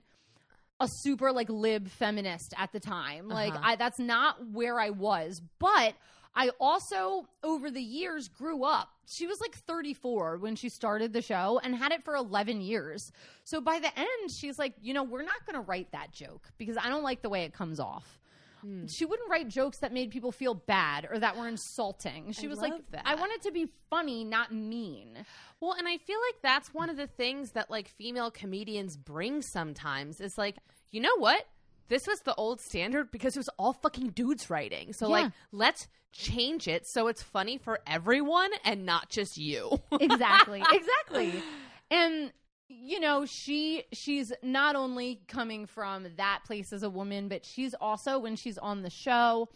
a 0.80 0.88
super 0.88 1.32
like 1.32 1.48
lib 1.48 1.88
feminist 1.88 2.52
at 2.58 2.72
the 2.72 2.80
time. 2.80 3.28
Like 3.28 3.54
Uh-huh. 3.54 3.62
I 3.64 3.76
that's 3.76 3.98
not 3.98 4.36
where 4.52 4.78
I 4.78 4.90
was. 4.90 5.40
But 5.60 5.94
I 6.36 6.50
also 6.60 7.26
over 7.42 7.70
the 7.70 7.82
years 7.82 8.28
grew 8.28 8.64
up. 8.64 8.88
She 9.06 9.26
was 9.26 9.40
like 9.40 9.54
34 9.54 10.38
when 10.38 10.56
she 10.56 10.68
started 10.68 11.12
the 11.12 11.22
show 11.22 11.60
and 11.62 11.74
had 11.74 11.92
it 11.92 12.04
for 12.04 12.16
11 12.16 12.60
years. 12.60 13.12
So 13.44 13.60
by 13.60 13.78
the 13.78 13.96
end 13.98 14.30
she's 14.30 14.58
like, 14.58 14.74
you 14.80 14.94
know, 14.94 15.04
we're 15.04 15.22
not 15.22 15.46
going 15.46 15.54
to 15.54 15.68
write 15.68 15.92
that 15.92 16.12
joke 16.12 16.50
because 16.58 16.76
I 16.76 16.88
don't 16.88 17.02
like 17.02 17.22
the 17.22 17.28
way 17.28 17.44
it 17.44 17.52
comes 17.52 17.78
off. 17.78 18.18
Hmm. 18.64 18.86
She 18.86 19.04
wouldn't 19.04 19.30
write 19.30 19.48
jokes 19.48 19.78
that 19.78 19.92
made 19.92 20.10
people 20.10 20.32
feel 20.32 20.54
bad 20.54 21.06
or 21.10 21.18
that 21.18 21.36
were 21.36 21.46
insulting. 21.46 22.32
She 22.32 22.46
I 22.46 22.48
was 22.48 22.58
like, 22.58 22.72
that. 22.92 23.02
I 23.04 23.14
want 23.14 23.32
it 23.32 23.42
to 23.42 23.52
be 23.52 23.68
funny, 23.90 24.24
not 24.24 24.52
mean. 24.52 25.18
Well, 25.60 25.72
and 25.72 25.86
I 25.86 25.98
feel 25.98 26.18
like 26.28 26.40
that's 26.42 26.72
one 26.72 26.88
of 26.88 26.96
the 26.96 27.06
things 27.06 27.52
that 27.52 27.70
like 27.70 27.88
female 27.88 28.30
comedians 28.30 28.96
bring 28.96 29.42
sometimes. 29.42 30.20
Is 30.20 30.38
like, 30.38 30.56
you 30.90 31.00
know 31.00 31.16
what? 31.18 31.46
This 31.88 32.06
was 32.06 32.20
the 32.20 32.34
old 32.34 32.60
standard 32.60 33.10
because 33.10 33.36
it 33.36 33.40
was 33.40 33.50
all 33.58 33.72
fucking 33.72 34.10
dudes 34.10 34.48
writing. 34.50 34.92
So 34.92 35.06
Yeah. 35.06 35.12
like, 35.24 35.32
let's 35.52 35.88
change 36.12 36.68
it 36.68 36.86
so 36.86 37.08
it's 37.08 37.22
funny 37.24 37.58
for 37.58 37.80
everyone 37.88 38.50
and 38.64 38.86
not 38.86 39.10
just 39.10 39.36
you. 39.36 39.80
exactly 40.00 40.62
exactly 40.72 41.42
and 41.90 42.32
you 42.68 43.00
know 43.00 43.26
she 43.26 43.82
she's 43.92 44.32
not 44.40 44.76
only 44.76 45.20
coming 45.26 45.66
from 45.66 46.06
that 46.16 46.38
place 46.46 46.72
as 46.72 46.84
a 46.84 46.88
woman 46.88 47.26
but 47.26 47.44
she's 47.44 47.74
also 47.80 48.20
when 48.20 48.36
she's 48.36 48.56
on 48.58 48.82
the 48.82 48.90
show 48.90 49.48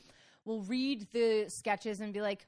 will 0.44 0.62
read 0.62 1.06
the 1.12 1.44
sketches 1.48 2.00
and 2.00 2.12
be 2.12 2.20
like 2.20 2.46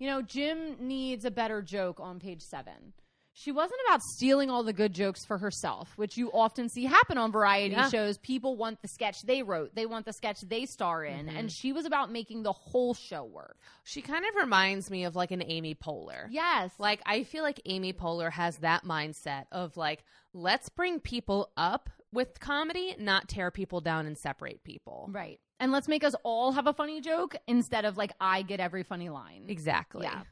you 0.00 0.08
know 0.08 0.20
jim 0.22 0.74
needs 0.80 1.24
a 1.24 1.30
better 1.30 1.62
joke 1.62 2.00
on 2.00 2.18
page 2.18 2.42
seven 2.42 2.92
she 3.38 3.52
wasn't 3.52 3.78
about 3.86 4.00
stealing 4.00 4.48
all 4.48 4.62
the 4.62 4.72
good 4.72 4.94
jokes 4.94 5.22
for 5.26 5.36
herself, 5.36 5.92
which 5.96 6.16
you 6.16 6.30
often 6.32 6.70
see 6.70 6.86
happen 6.86 7.18
on 7.18 7.30
variety 7.30 7.74
Yeah. 7.74 7.90
shows. 7.90 8.16
People 8.16 8.56
want 8.56 8.80
the 8.80 8.88
sketch 8.88 9.20
they 9.22 9.42
wrote, 9.42 9.74
they 9.74 9.84
want 9.84 10.06
the 10.06 10.14
sketch 10.14 10.40
they 10.40 10.64
star 10.64 11.04
in, 11.04 11.26
mm-hmm. 11.26 11.36
and 11.36 11.52
she 11.52 11.70
was 11.70 11.84
about 11.84 12.10
making 12.10 12.44
the 12.44 12.52
whole 12.54 12.94
show 12.94 13.24
work. 13.24 13.58
she 13.84 14.00
kind 14.00 14.24
of 14.24 14.34
reminds 14.36 14.90
me 14.90 15.04
of 15.04 15.14
like 15.14 15.32
an 15.32 15.42
Amy 15.46 15.74
Poehler. 15.74 16.28
Yes, 16.30 16.72
Like 16.78 17.02
I 17.04 17.24
feel 17.24 17.42
like 17.42 17.60
Amy 17.66 17.92
Poehler 17.92 18.32
has 18.32 18.56
that 18.58 18.84
mindset 18.84 19.44
of 19.52 19.76
like 19.76 20.02
let's 20.32 20.70
bring 20.70 20.98
people 20.98 21.50
up 21.58 21.90
with 22.12 22.40
comedy, 22.40 22.96
not 22.98 23.28
tear 23.28 23.50
people 23.50 23.82
down 23.82 24.06
and 24.06 24.16
separate 24.16 24.64
people. 24.64 25.10
Right. 25.12 25.38
And 25.60 25.72
let's 25.72 25.88
make 25.88 26.04
us 26.04 26.14
all 26.24 26.52
have 26.52 26.66
a 26.66 26.72
funny 26.72 27.02
joke 27.02 27.36
instead 27.46 27.84
of 27.84 27.98
like 27.98 28.12
I 28.18 28.40
get 28.40 28.60
every 28.60 28.82
funny 28.82 29.10
line. 29.10 29.44
Exactly. 29.48 30.04
Yeah. 30.06 30.22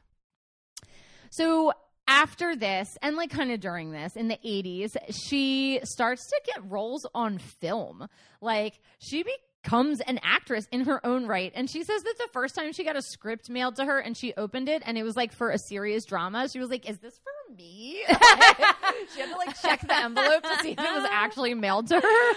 So 1.29 1.71
after 2.07 2.55
this, 2.55 2.97
and 3.01 3.15
like 3.15 3.29
kind 3.29 3.51
of 3.51 3.59
during 3.59 3.91
this 3.91 4.15
in 4.15 4.27
the 4.27 4.37
80s, 4.45 4.95
she 5.27 5.79
starts 5.83 6.27
to 6.27 6.41
get 6.45 6.69
roles 6.69 7.05
on 7.13 7.37
film. 7.37 8.07
Like 8.41 8.79
she 8.99 9.23
becomes 9.63 9.99
an 10.01 10.19
actress 10.23 10.67
in 10.71 10.81
her 10.81 11.05
own 11.05 11.25
right. 11.25 11.51
And 11.55 11.69
she 11.69 11.83
says 11.83 12.03
that 12.03 12.15
the 12.17 12.27
first 12.31 12.55
time 12.55 12.71
she 12.73 12.83
got 12.83 12.95
a 12.95 13.01
script 13.01 13.49
mailed 13.49 13.77
to 13.77 13.85
her 13.85 13.99
and 13.99 14.15
she 14.15 14.33
opened 14.35 14.69
it 14.69 14.83
and 14.85 14.97
it 14.97 15.03
was 15.03 15.15
like 15.15 15.33
for 15.33 15.49
a 15.49 15.57
serious 15.57 16.05
drama, 16.05 16.47
she 16.49 16.59
was 16.59 16.69
like, 16.69 16.87
Is 16.89 16.99
this 16.99 17.19
for 17.23 17.55
me? 17.55 18.03
she 18.07 19.21
had 19.21 19.29
to 19.31 19.37
like 19.37 19.59
check 19.61 19.81
the 19.81 19.95
envelope 19.95 20.43
to 20.43 20.57
see 20.61 20.71
if 20.71 20.79
it 20.79 20.93
was 20.93 21.07
actually 21.11 21.53
mailed 21.53 21.87
to 21.87 21.99
her. 21.99 22.33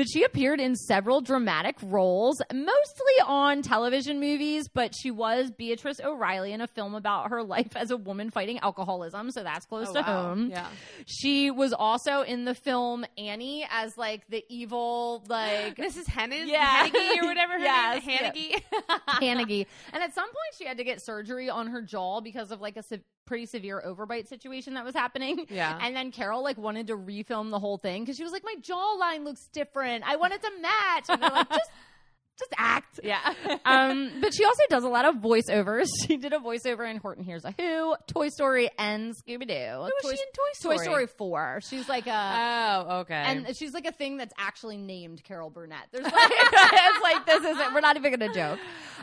But 0.00 0.08
she 0.08 0.24
appeared 0.24 0.60
in 0.60 0.76
several 0.76 1.20
dramatic 1.20 1.76
roles, 1.82 2.40
mostly 2.50 3.12
on 3.26 3.60
television 3.60 4.18
movies, 4.18 4.66
but 4.66 4.94
she 4.98 5.10
was 5.10 5.50
Beatrice 5.50 6.00
O'Reilly 6.02 6.54
in 6.54 6.62
a 6.62 6.66
film 6.66 6.94
about 6.94 7.28
her 7.28 7.42
life 7.42 7.76
as 7.76 7.90
a 7.90 7.98
woman 7.98 8.30
fighting 8.30 8.58
alcoholism, 8.60 9.30
so 9.30 9.42
that's 9.42 9.66
close 9.66 9.88
Oh, 9.90 9.92
to 9.92 10.00
wow. 10.00 10.22
home. 10.28 10.48
Yeah. 10.48 10.68
She 11.06 11.50
was 11.50 11.74
also 11.74 12.22
in 12.22 12.46
the 12.46 12.54
film 12.54 13.04
Annie 13.18 13.66
as 13.70 13.98
like 13.98 14.26
the 14.30 14.42
evil 14.48 15.22
like 15.28 15.76
Mrs. 15.76 16.06
Hennig, 16.06 16.46
Yeah. 16.46 16.88
Hannigy 16.88 17.20
or 17.22 17.26
whatever 17.26 17.52
her 17.52 17.58
Yes, 17.64 18.06
name, 18.06 18.18
Hannigy. 18.18 18.62
Hannigy. 19.20 19.66
And 19.92 20.02
at 20.02 20.14
some 20.14 20.24
point, 20.28 20.54
she 20.56 20.64
had 20.64 20.78
to 20.78 20.84
get 20.84 21.04
surgery 21.04 21.50
on 21.50 21.66
her 21.66 21.82
jaw 21.82 22.22
because 22.22 22.50
of 22.52 22.62
like 22.62 22.78
a 22.78 22.82
se- 22.84 23.02
pretty 23.30 23.46
severe 23.46 23.80
overbite 23.86 24.26
situation 24.26 24.74
that 24.74 24.84
was 24.84 24.92
happening. 24.92 25.46
Yeah. 25.48 25.78
And 25.80 25.94
then 25.94 26.10
Carol 26.10 26.42
like 26.42 26.58
wanted 26.58 26.88
to 26.88 26.96
refilm 26.96 27.52
the 27.52 27.60
whole 27.60 27.78
thing 27.78 28.02
because 28.02 28.16
she 28.16 28.24
was 28.24 28.32
like, 28.32 28.42
my 28.44 28.56
jawline 28.60 29.24
looks 29.24 29.46
different. 29.52 30.02
I 30.04 30.16
want 30.16 30.32
it 30.32 30.42
to 30.42 30.50
match. 30.60 31.04
And 31.08 31.22
they're 31.22 31.30
like, 31.30 31.48
just, 31.48 31.70
just 32.40 32.54
act. 32.58 32.98
yeah. 33.04 33.20
Um, 33.64 34.10
but 34.20 34.34
she 34.34 34.44
also 34.44 34.62
does 34.68 34.82
a 34.82 34.88
lot 34.88 35.04
of 35.04 35.16
voiceovers. 35.16 35.86
She 36.08 36.16
did 36.16 36.32
a 36.32 36.38
voiceover 36.38 36.90
in 36.90 36.96
Horton 36.96 37.22
Hears 37.22 37.44
a 37.44 37.52
Who, 37.56 37.94
Toy 38.08 38.30
Story, 38.30 38.68
and 38.76 39.14
Scooby 39.14 39.46
Doo. 39.46 39.54
Who 39.54 39.82
was 39.82 39.92
Toy, 40.02 40.10
she 40.10 40.22
in 40.22 40.32
Toy 40.32 40.52
Story? 40.54 40.76
Toy 40.78 40.82
Story 40.82 41.06
Four. 41.06 41.60
She's 41.62 41.88
like 41.88 42.08
a. 42.08 42.84
Oh, 42.88 42.98
okay. 43.02 43.14
and 43.14 43.56
she's 43.56 43.72
like 43.72 43.86
a 43.86 43.92
thing 43.92 44.16
that's 44.16 44.34
actually 44.38 44.76
named 44.76 45.22
Carol 45.22 45.50
Burnett. 45.50 45.86
There's 45.92 46.04
like, 46.04 46.14
it's 46.14 47.02
like 47.02 47.26
this 47.26 47.44
isn't. 47.44 47.74
We're 47.74 47.80
not 47.80 47.96
even 47.96 48.10
gonna 48.10 48.34
joke. 48.34 48.58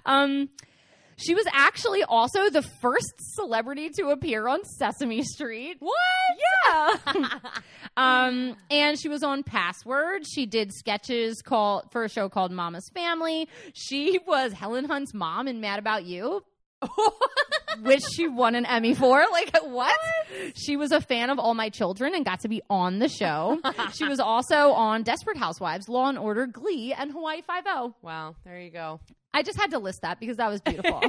Um, 0.05 0.49
she 1.17 1.33
was 1.33 1.45
actually 1.51 2.03
also 2.03 2.49
the 2.49 2.61
first 2.61 3.13
celebrity 3.35 3.89
to 3.97 4.09
appear 4.09 4.47
on 4.47 4.63
Sesame 4.63 5.23
Street. 5.23 5.77
What? 5.79 5.95
Yeah. 6.69 7.39
um, 7.97 8.55
and 8.69 8.99
she 8.99 9.09
was 9.09 9.23
on 9.23 9.43
Password. 9.43 10.23
She 10.27 10.45
did 10.45 10.71
sketches 10.71 11.41
called 11.41 11.91
for 11.91 12.03
a 12.03 12.09
show 12.09 12.29
called 12.29 12.51
Mama's 12.51 12.89
Family. 12.93 13.47
She 13.73 14.19
was 14.27 14.53
Helen 14.53 14.85
Hunt's 14.85 15.13
mom 15.13 15.47
in 15.47 15.59
Mad 15.59 15.79
About 15.79 16.05
You. 16.05 16.43
which 17.81 18.03
she 18.13 18.27
won 18.27 18.53
an 18.53 18.65
Emmy 18.65 18.93
for. 18.93 19.25
Like 19.31 19.57
what? 19.63 19.95
She 20.55 20.77
was 20.77 20.91
a 20.91 21.01
fan 21.01 21.29
of 21.29 21.39
All 21.39 21.55
My 21.55 21.69
Children 21.69 22.13
and 22.13 22.23
got 22.23 22.41
to 22.41 22.47
be 22.47 22.61
on 22.69 22.99
the 22.99 23.09
show. 23.09 23.59
she 23.93 24.05
was 24.05 24.19
also 24.19 24.71
on 24.73 25.03
Desperate 25.03 25.37
Housewives, 25.37 25.89
Law 25.89 26.09
and 26.09 26.17
Order, 26.17 26.45
Glee, 26.45 26.93
and 26.93 27.11
Hawaii 27.11 27.41
Five 27.41 27.63
O. 27.67 27.95
wow, 28.01 28.35
there 28.45 28.59
you 28.59 28.69
go. 28.69 28.99
I 29.37 29.43
just 29.43 29.59
had 29.59 29.69
to 29.69 29.77
list 29.77 30.01
that 30.01 30.19
because 30.19 30.37
that 30.37 30.49
was 30.49 30.61
beautiful. 30.61 30.99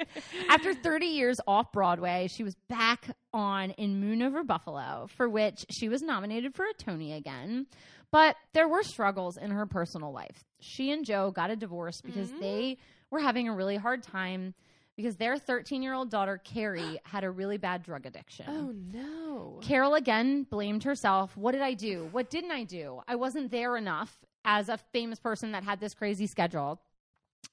After 0.48 0.72
30 0.72 1.04
years 1.04 1.38
off 1.46 1.70
Broadway, 1.70 2.28
she 2.30 2.42
was 2.42 2.54
back 2.66 3.10
on 3.34 3.72
in 3.72 4.00
Moon 4.00 4.22
Over 4.22 4.42
Buffalo, 4.42 5.06
for 5.14 5.28
which 5.28 5.66
she 5.68 5.90
was 5.90 6.00
nominated 6.00 6.54
for 6.54 6.64
a 6.64 6.72
Tony 6.72 7.12
again. 7.12 7.66
But 8.10 8.36
there 8.54 8.68
were 8.68 8.82
struggles 8.84 9.36
in 9.36 9.50
her 9.50 9.66
personal 9.66 10.14
life. 10.14 10.44
She 10.60 10.92
and 10.92 11.04
Joe 11.04 11.30
got 11.30 11.50
a 11.50 11.56
divorce 11.56 12.00
because 12.00 12.30
mm-hmm. 12.30 12.40
they 12.40 12.78
were 13.10 13.18
having 13.18 13.50
a 13.50 13.54
really 13.54 13.76
hard 13.76 14.02
time 14.02 14.54
because 14.96 15.16
their 15.16 15.36
13 15.36 15.82
year 15.82 15.92
old 15.92 16.10
daughter, 16.10 16.40
Carrie, 16.42 17.00
had 17.04 17.22
a 17.22 17.30
really 17.30 17.58
bad 17.58 17.82
drug 17.82 18.06
addiction. 18.06 18.46
Oh 18.48 18.72
no. 18.72 19.58
Carol 19.60 19.92
again 19.92 20.44
blamed 20.44 20.84
herself. 20.84 21.36
What 21.36 21.52
did 21.52 21.60
I 21.60 21.74
do? 21.74 22.08
What 22.12 22.30
didn't 22.30 22.52
I 22.52 22.64
do? 22.64 23.02
I 23.06 23.16
wasn't 23.16 23.50
there 23.50 23.76
enough 23.76 24.16
as 24.42 24.70
a 24.70 24.78
famous 24.94 25.18
person 25.18 25.52
that 25.52 25.64
had 25.64 25.80
this 25.80 25.92
crazy 25.92 26.26
schedule. 26.26 26.80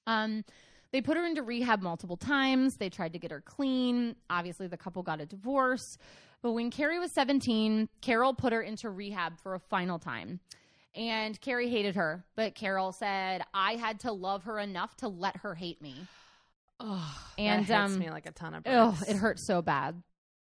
Um, 0.08 0.44
they 0.92 1.02
put 1.02 1.16
her 1.18 1.26
into 1.26 1.42
rehab 1.42 1.82
multiple 1.82 2.18
times. 2.18 2.78
They 2.78 2.90
tried 2.90 3.14
to 3.14 3.20
get 3.20 3.32
her 3.32 3.42
clean. 3.42 4.16
Obviously, 4.30 4.68
the 4.68 4.78
couple 4.78 5.04
got 5.04 5.22
a 5.22 5.26
divorce. 5.26 5.98
But 6.42 6.52
when 6.54 6.72
Carrie 6.72 7.00
was 7.00 7.12
17, 7.12 7.88
Carol 8.02 8.34
put 8.34 8.52
her 8.52 8.62
into 8.62 8.90
rehab 8.90 9.40
for 9.40 9.54
a 9.56 9.60
final 9.60 10.00
time. 10.00 10.40
And 10.94 11.40
Carrie 11.40 11.70
hated 11.70 11.96
her, 11.96 12.26
but 12.36 12.56
Carol 12.56 12.92
said, 12.92 13.44
I 13.54 13.74
had 13.78 14.02
to 14.02 14.12
love 14.12 14.44
her 14.44 14.60
enough 14.60 14.98
to 14.98 15.08
let 15.08 15.38
her 15.38 15.56
hate 15.56 15.82
me. 15.82 15.96
Oh, 16.82 17.18
And, 17.38 17.66
that 17.68 17.84
hits 17.84 17.94
um, 17.94 18.00
me 18.00 18.10
like 18.10 18.26
a 18.26 18.32
ton 18.32 18.54
of 18.56 18.64
Oh, 18.66 18.92
bricks. 18.98 19.10
it 19.14 19.16
hurts 19.18 19.44
so 19.44 19.62
bad. 19.62 20.02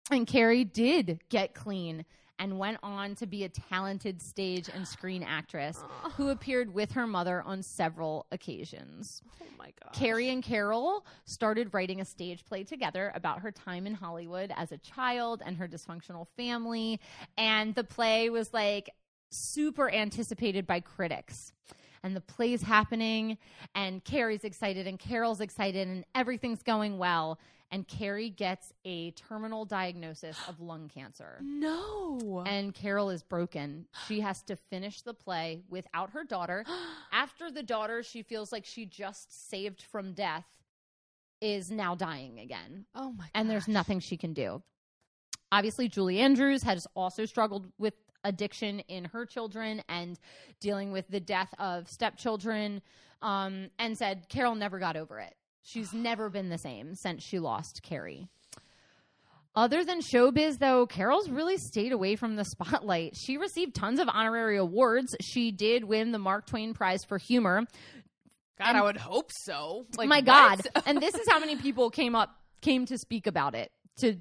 And 0.10 0.26
Carrie 0.26 0.64
did 0.64 1.20
get 1.30 1.54
clean 1.54 2.06
and 2.42 2.58
went 2.58 2.80
on 2.82 3.14
to 3.14 3.28
be 3.28 3.44
a 3.44 3.50
talented 3.50 4.20
stage 4.20 4.68
and 4.68 4.86
screen 4.88 5.22
actress 5.24 5.78
who 6.18 6.30
appeared 6.30 6.74
with 6.74 6.92
her 6.92 7.06
mother 7.06 7.44
on 7.46 7.62
several 7.62 8.26
occasions. 8.32 9.22
Oh 9.42 9.46
my 9.60 9.72
god. 9.82 9.94
Carrie 9.94 10.30
and 10.30 10.42
Carol 10.44 11.06
started 11.26 11.72
writing 11.72 12.02
a 12.02 12.06
stage 12.06 12.44
play 12.44 12.64
together 12.64 13.12
about 13.14 13.42
her 13.42 13.52
time 13.52 13.86
in 13.86 13.94
Hollywood 13.94 14.52
as 14.58 14.72
a 14.72 14.78
child 14.80 15.44
and 15.46 15.56
her 15.58 15.68
dysfunctional 15.68 16.26
family. 16.36 17.00
And 17.38 17.76
the 17.76 17.84
play 17.84 18.32
was 18.32 18.52
like 18.54 18.90
super 19.30 19.90
anticipated 19.92 20.66
by 20.66 20.80
critics. 20.80 21.54
And 22.04 22.16
the 22.16 22.22
play's 22.22 22.64
happening, 22.64 23.38
and 23.76 24.04
Carrie's 24.04 24.44
excited, 24.44 24.88
and 24.88 24.98
Carol's 24.98 25.40
excited, 25.40 25.88
and 25.88 26.04
everything's 26.16 26.64
going 26.64 26.98
well. 26.98 27.38
And 27.74 27.88
Carrie 27.88 28.30
gets 28.30 28.74
a 28.84 29.12
terminal 29.12 29.64
diagnosis 29.64 30.38
of 30.50 30.60
lung 30.60 30.90
cancer 30.94 31.40
No. 31.42 32.44
and 32.46 32.74
Carol 32.74 33.10
is 33.10 33.24
broken. 33.24 33.86
She 34.08 34.20
has 34.20 34.42
to 34.44 34.58
finish 34.58 35.02
the 35.02 35.14
play 35.14 35.62
without 35.70 36.10
her 36.12 36.26
daughter. 36.26 36.66
After 37.14 37.50
the 37.50 37.64
daughter 37.64 38.04
she 38.04 38.24
feels 38.24 38.52
like 38.52 38.66
she 38.66 38.86
just 38.86 39.50
saved 39.50 39.84
from 39.84 40.12
death 40.14 40.46
is 41.40 41.72
now 41.72 41.96
dying 41.96 42.40
again. 42.40 42.86
oh 42.94 43.14
my. 43.14 43.24
God. 43.24 43.32
And 43.36 43.50
there's 43.50 43.68
nothing 43.68 44.00
she 44.00 44.18
can 44.18 44.34
do. 44.34 44.62
Obviously, 45.54 45.88
Julie 45.90 46.20
Andrews 46.20 46.64
has 46.64 46.88
also 46.96 47.26
struggled 47.26 47.68
with 47.78 47.94
addiction 48.24 48.80
in 48.82 49.06
her 49.06 49.26
children 49.26 49.82
and 49.90 50.20
dealing 50.60 50.92
with 50.92 51.08
the 51.10 51.20
death 51.20 51.54
of 51.58 51.90
stepchildren 51.90 52.82
um, 53.22 53.70
and 53.80 53.98
said 53.98 54.28
Carol 54.30 54.56
never 54.56 54.78
got 54.80 54.96
over 54.96 55.20
it. 55.20 55.36
She's 55.64 55.94
never 55.94 56.30
been 56.30 56.50
the 56.50 56.58
same 56.58 56.96
since 56.96 57.24
she 57.24 57.40
lost 57.40 57.82
Carrie. 57.84 58.28
Other 59.54 59.84
than 59.84 60.00
showbiz, 60.00 60.60
though, 60.60 60.86
Carol's 60.86 61.30
really 61.30 61.58
stayed 61.58 61.92
away 61.92 62.16
from 62.16 62.38
the 62.38 62.46
spotlight. 62.46 63.18
She 63.18 63.38
received 63.38 63.76
tons 63.76 64.00
of 64.00 64.08
honorary 64.08 64.58
awards. 64.58 65.16
She 65.22 65.52
did 65.52 65.84
win 65.84 66.12
the 66.12 66.20
Mark 66.20 66.46
Twain 66.46 66.74
Prize 66.74 67.04
for 67.04 67.18
Humor. 67.18 67.66
God, 68.58 68.70
and- 68.70 68.78
I 68.78 68.82
would 68.82 68.98
hope 68.98 69.32
so. 69.32 69.86
Like 69.98 70.08
My? 70.08 70.22
God! 70.22 70.62
and 70.86 71.02
this 71.02 71.16
is 71.16 71.28
how 71.28 71.40
many 71.40 71.58
people 71.58 71.90
came 71.90 72.16
up 72.16 72.30
came 72.62 72.86
to 72.86 72.98
speak 72.98 73.28
about 73.28 73.56
it 73.56 73.72
to 73.98 74.18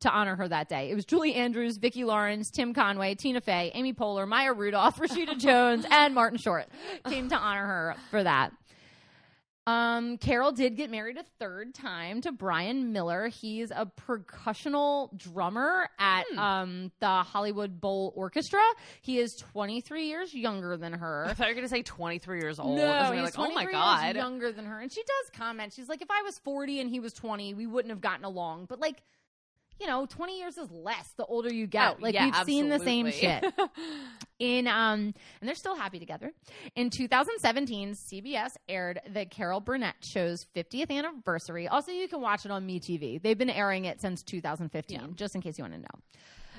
to 0.00 0.10
honor 0.10 0.34
her 0.34 0.48
that 0.48 0.68
day. 0.68 0.90
It 0.90 0.96
was 0.96 1.04
Julie 1.04 1.34
Andrews, 1.34 1.76
Vicki 1.76 2.02
Lawrence, 2.02 2.50
Tim 2.50 2.74
Conway, 2.74 3.14
Tina 3.14 3.40
Fey, 3.40 3.70
Amy 3.74 3.92
Poehler, 3.92 4.26
Maya 4.26 4.52
Rudolph, 4.52 4.98
Rashida 4.98 5.38
Jones, 5.38 5.86
and 5.88 6.12
Martin 6.12 6.38
Short 6.38 6.66
came 7.08 7.28
to 7.28 7.36
honor 7.36 7.66
her 7.66 7.94
for 8.10 8.24
that. 8.24 8.52
Um, 9.66 10.18
Carol 10.18 10.50
did 10.50 10.76
get 10.76 10.90
married 10.90 11.16
a 11.18 11.22
third 11.38 11.72
time 11.72 12.20
to 12.22 12.32
Brian 12.32 12.92
Miller. 12.92 13.28
He's 13.28 13.70
a 13.70 13.86
percussional 13.86 15.16
drummer 15.16 15.88
at 16.00 16.24
Hmm. 16.32 16.38
um, 16.38 16.92
the 17.00 17.06
Hollywood 17.22 17.80
Bowl 17.80 18.12
Orchestra. 18.16 18.60
He 19.02 19.18
is 19.18 19.36
23 19.36 20.06
years 20.06 20.34
younger 20.34 20.76
than 20.76 20.92
her. 20.94 21.26
I 21.28 21.34
thought 21.34 21.46
you 21.46 21.52
were 21.52 21.60
gonna 21.60 21.68
say 21.68 21.82
23 21.82 22.40
years 22.40 22.58
old. 22.58 22.76
No, 22.76 23.12
he's 23.12 23.22
like, 23.22 23.38
oh 23.38 23.42
my 23.52 23.64
23 23.64 23.72
years 23.72 23.72
god. 23.72 24.16
younger 24.16 24.50
than 24.52 24.64
her, 24.66 24.80
and 24.80 24.90
she 24.90 25.02
does 25.02 25.30
comment. 25.32 25.72
She's 25.72 25.88
like, 25.88 26.02
if 26.02 26.10
I 26.10 26.22
was 26.22 26.38
40 26.38 26.80
and 26.80 26.90
he 26.90 26.98
was 26.98 27.12
20, 27.12 27.54
we 27.54 27.66
wouldn't 27.66 27.90
have 27.90 28.00
gotten 28.00 28.24
along. 28.24 28.66
But 28.66 28.80
like, 28.80 29.00
you 29.80 29.86
know, 29.86 30.06
20 30.06 30.38
years 30.38 30.56
is 30.58 30.70
less 30.70 31.08
the 31.16 31.24
older 31.24 31.52
you 31.52 31.66
get. 31.66 31.96
Oh, 31.98 32.02
like 32.02 32.14
yeah, 32.14 32.26
we've 32.26 32.46
seen 32.46 32.68
the 32.68 32.78
same 32.78 33.10
shit. 33.10 33.44
In 34.38 34.66
um, 34.66 35.14
and 35.40 35.48
they're 35.48 35.54
still 35.54 35.76
happy 35.76 35.98
together. 36.00 36.32
In 36.74 36.90
2017, 36.90 37.92
CBS 37.92 38.52
aired 38.68 39.00
the 39.12 39.24
Carol 39.24 39.60
Burnett 39.60 39.96
show's 40.00 40.46
50th 40.56 40.90
anniversary. 40.90 41.68
Also, 41.68 41.92
you 41.92 42.08
can 42.08 42.20
watch 42.20 42.44
it 42.44 42.50
on 42.50 42.66
MeTV. 42.66 43.22
They've 43.22 43.38
been 43.38 43.50
airing 43.50 43.84
it 43.84 44.00
since 44.00 44.22
2015, 44.22 44.98
Yeah. 45.00 45.06
just 45.14 45.34
in 45.34 45.42
case 45.42 45.58
you 45.58 45.64
want 45.64 45.74
to 45.74 45.80
know. 45.80 46.00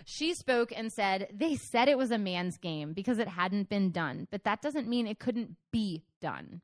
She 0.05 0.33
spoke 0.33 0.71
and 0.75 0.91
said, 0.91 1.29
They 1.33 1.55
said 1.55 1.87
it 1.87 1.97
was 1.97 2.11
a 2.11 2.17
man's 2.17 2.57
game 2.57 2.93
because 2.93 3.19
it 3.19 3.27
hadn't 3.27 3.69
been 3.69 3.91
done, 3.91 4.27
but 4.31 4.43
that 4.45 4.61
doesn't 4.61 4.87
mean 4.87 5.07
it 5.07 5.19
couldn't 5.19 5.55
be 5.71 6.03
done. 6.21 6.61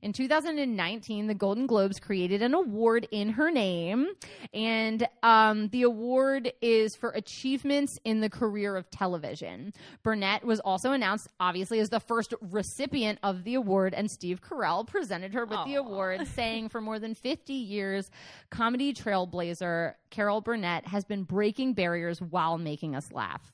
In 0.00 0.12
2019, 0.12 1.26
the 1.26 1.34
Golden 1.34 1.66
Globes 1.66 1.98
created 1.98 2.40
an 2.40 2.54
award 2.54 3.08
in 3.10 3.30
her 3.30 3.50
name, 3.50 4.06
and 4.54 5.08
um, 5.24 5.68
the 5.68 5.82
award 5.82 6.52
is 6.62 6.94
for 6.94 7.10
achievements 7.10 7.98
in 8.04 8.20
the 8.20 8.30
career 8.30 8.76
of 8.76 8.88
television. 8.90 9.72
Burnett 10.04 10.44
was 10.44 10.60
also 10.60 10.92
announced, 10.92 11.28
obviously, 11.40 11.80
as 11.80 11.90
the 11.90 11.98
first 11.98 12.32
recipient 12.40 13.18
of 13.24 13.42
the 13.42 13.54
award, 13.54 13.92
and 13.92 14.08
Steve 14.08 14.40
Carell 14.40 14.86
presented 14.86 15.34
her 15.34 15.44
with 15.44 15.64
the 15.64 15.74
award, 15.74 16.28
saying, 16.28 16.68
For 16.68 16.80
more 16.80 17.00
than 17.00 17.14
50 17.16 17.52
years, 17.52 18.08
comedy 18.50 18.94
trailblazer 18.94 19.94
Carol 20.10 20.40
Burnett 20.40 20.86
has 20.86 21.04
been 21.04 21.24
breaking 21.24 21.74
barriers 21.74 22.22
while 22.22 22.56
making 22.56 22.94
us 22.94 23.10
laugh. 23.10 23.52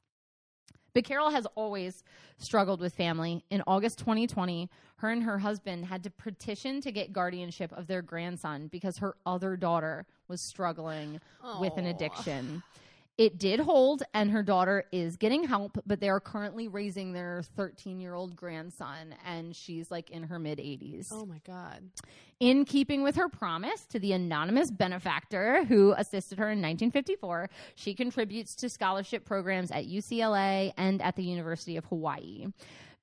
But 0.94 1.04
Carol 1.04 1.30
has 1.30 1.44
always 1.56 2.04
struggled 2.38 2.80
with 2.80 2.94
family. 2.94 3.44
In 3.50 3.62
August 3.66 3.98
2020, 3.98 4.70
her 4.96 5.10
and 5.10 5.24
her 5.24 5.40
husband 5.40 5.86
had 5.86 6.04
to 6.04 6.10
petition 6.10 6.80
to 6.82 6.92
get 6.92 7.12
guardianship 7.12 7.72
of 7.72 7.88
their 7.88 8.00
grandson 8.00 8.68
because 8.68 8.98
her 8.98 9.16
other 9.26 9.56
daughter 9.56 10.06
was 10.28 10.40
struggling 10.40 11.20
with 11.60 11.76
an 11.76 11.86
addiction. 11.86 12.62
It 13.16 13.38
did 13.38 13.60
hold, 13.60 14.02
and 14.12 14.30
her 14.32 14.42
daughter 14.42 14.84
is 14.90 15.16
getting 15.16 15.44
help, 15.44 15.78
but 15.86 16.00
they 16.00 16.08
are 16.08 16.18
currently 16.18 16.66
raising 16.66 17.12
their 17.12 17.42
13 17.56 18.00
year 18.00 18.14
old 18.14 18.34
grandson, 18.34 19.14
and 19.24 19.54
she's 19.54 19.88
like 19.88 20.10
in 20.10 20.24
her 20.24 20.40
mid 20.40 20.58
80s. 20.58 21.08
Oh 21.12 21.24
my 21.24 21.40
god. 21.46 21.90
In 22.40 22.64
keeping 22.64 23.04
with 23.04 23.14
her 23.14 23.28
promise 23.28 23.86
to 23.90 24.00
the 24.00 24.12
anonymous 24.12 24.72
benefactor 24.72 25.64
who 25.64 25.92
assisted 25.92 26.38
her 26.38 26.46
in 26.46 26.58
1954, 26.58 27.48
she 27.76 27.94
contributes 27.94 28.56
to 28.56 28.68
scholarship 28.68 29.24
programs 29.24 29.70
at 29.70 29.86
UCLA 29.86 30.72
and 30.76 31.00
at 31.00 31.14
the 31.14 31.22
University 31.22 31.76
of 31.76 31.84
Hawaii. 31.84 32.46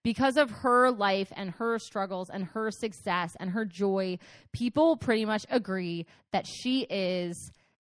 Because 0.03 0.36
of 0.36 0.51
her 0.51 0.91
life 0.91 1.32
and 1.38 1.51
her 1.51 1.80
struggles 1.80 2.30
and 2.30 2.43
her 2.45 2.70
success 2.72 3.38
and 3.39 3.51
her 3.51 3.64
joy, 3.64 4.18
people 4.51 4.97
pretty 4.97 5.24
much 5.24 5.45
agree 5.49 6.05
that 6.32 6.45
she 6.45 6.82
is 6.89 7.51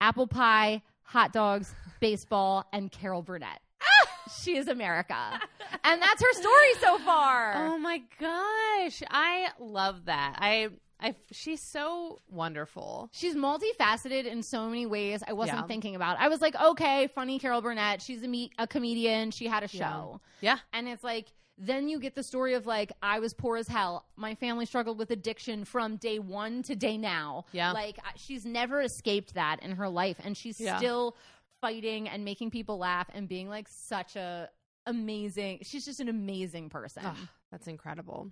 apple 0.02 0.28
pie, 0.28 0.82
hot 1.12 1.34
dogs, 1.34 1.76
baseball, 2.00 2.66
and 2.72 2.90
Carol 2.92 3.22
Burnett. 3.22 3.60
she 4.42 4.56
is 4.56 4.68
America. 4.68 5.40
And 5.84 6.02
that's 6.02 6.22
her 6.24 6.34
story 6.34 6.74
so 6.80 6.98
far. 7.00 7.54
Oh 7.58 7.78
my 7.78 8.02
gosh. 8.20 9.04
I 9.10 9.50
love 9.60 10.06
that. 10.06 10.38
I 10.40 10.70
I 11.02 11.16
she's 11.32 11.60
so 11.62 12.20
wonderful. 12.30 13.10
She's 13.12 13.36
multifaceted 13.36 14.26
in 14.26 14.42
so 14.44 14.68
many 14.68 14.86
ways 14.86 15.22
I 15.28 15.34
wasn't 15.34 15.60
Yeah. 15.60 15.66
thinking 15.66 15.96
about. 15.96 16.18
I 16.20 16.30
was 16.30 16.40
like, 16.42 16.56
okay, 16.56 17.08
funny 17.14 17.40
Carol 17.40 17.62
Burnett. 17.62 18.02
She's 18.02 18.24
a, 18.24 18.28
me- 18.28 18.52
a 18.58 18.68
comedian. 18.68 19.32
She 19.32 19.48
had 19.48 19.64
a 19.64 19.68
show. 19.68 20.22
Yeah. 20.42 20.60
And 20.72 20.88
it's 20.88 21.04
like, 21.04 21.34
then 21.64 21.88
you 21.88 22.00
get 22.00 22.16
the 22.16 22.24
story 22.24 22.56
of 22.56 22.66
like, 22.66 22.92
I 23.04 23.20
was 23.20 23.34
poor 23.34 23.56
as 23.58 23.68
hell. 23.68 24.06
My 24.16 24.34
family 24.36 24.66
struggled 24.66 24.98
with 24.98 25.12
addiction 25.12 25.64
from 25.64 25.98
day 25.98 26.18
one 26.18 26.64
to 26.64 26.76
day 26.76 26.98
now. 26.98 27.46
Yeah. 27.52 27.72
Like, 27.72 28.00
she's 28.16 28.46
never 28.46 28.82
escaped 28.82 29.36
that 29.36 29.62
in 29.62 29.72
her 29.74 29.88
life. 29.88 30.18
And 30.24 30.36
she's 30.36 30.60
Yeah. 30.60 30.78
still 30.78 31.16
fighting 31.62 32.10
and 32.10 32.26
making 32.26 32.50
people 32.50 32.80
laugh 32.80 33.08
and 33.14 33.28
being 33.30 33.48
like 33.48 33.68
such 33.70 34.16
a 34.16 34.50
amazing, 34.88 35.60
she's 35.62 35.86
just 35.86 36.00
an 36.00 36.10
amazing 36.10 36.70
person. 36.70 37.06
Ugh, 37.06 37.16
that's 37.52 37.68
incredible. 37.68 38.32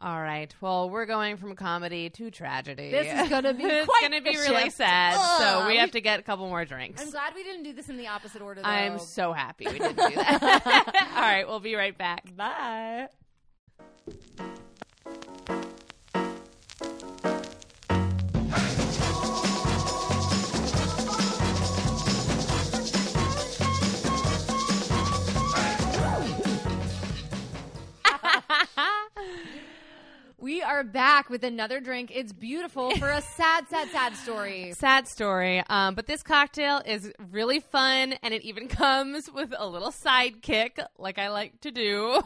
All 0.00 0.20
right. 0.20 0.54
Well, 0.60 0.90
we're 0.90 1.06
going 1.06 1.38
from 1.38 1.54
comedy 1.56 2.10
to 2.10 2.30
tragedy. 2.30 2.90
This 2.90 3.22
is 3.22 3.28
gonna 3.30 3.54
be 3.54 3.62
it's 3.64 3.86
quite 3.86 4.02
gonna 4.02 4.20
be 4.20 4.36
really 4.36 4.64
shift. 4.64 4.76
sad. 4.76 5.14
So 5.38 5.66
we 5.66 5.76
have 5.78 5.92
to 5.92 6.00
get 6.00 6.20
a 6.20 6.22
couple 6.22 6.46
more 6.48 6.64
drinks. 6.64 7.00
I'm 7.00 7.10
glad 7.10 7.34
we 7.34 7.42
didn't 7.42 7.62
do 7.62 7.72
this 7.72 7.88
in 7.88 7.96
the 7.96 8.08
opposite 8.08 8.42
order 8.42 8.60
though. 8.60 8.68
I'm 8.68 8.98
so 8.98 9.32
happy 9.32 9.66
we 9.66 9.78
didn't 9.78 9.96
do 9.96 10.14
that. 10.16 11.10
All 11.16 11.22
right, 11.22 11.46
we'll 11.46 11.60
be 11.60 11.74
right 11.74 11.96
back. 11.96 12.36
Bye. 12.36 13.08
We 30.44 30.60
are 30.60 30.84
back 30.84 31.30
with 31.30 31.42
another 31.42 31.80
drink. 31.80 32.12
It's 32.14 32.34
beautiful 32.34 32.94
for 32.96 33.08
a 33.08 33.22
sad, 33.38 33.66
sad, 33.70 33.88
sad 33.88 34.14
story. 34.14 34.74
Sad 34.74 35.08
story. 35.08 35.62
Um, 35.70 35.94
but 35.94 36.06
this 36.06 36.22
cocktail 36.22 36.82
is 36.84 37.10
really 37.32 37.60
fun, 37.60 38.12
and 38.22 38.34
it 38.34 38.42
even 38.42 38.68
comes 38.82 39.32
with 39.32 39.54
a 39.56 39.66
little 39.66 39.90
sidekick, 39.90 40.84
like 40.98 41.18
I 41.18 41.30
like 41.30 41.62
to 41.62 41.70
do. 41.70 42.20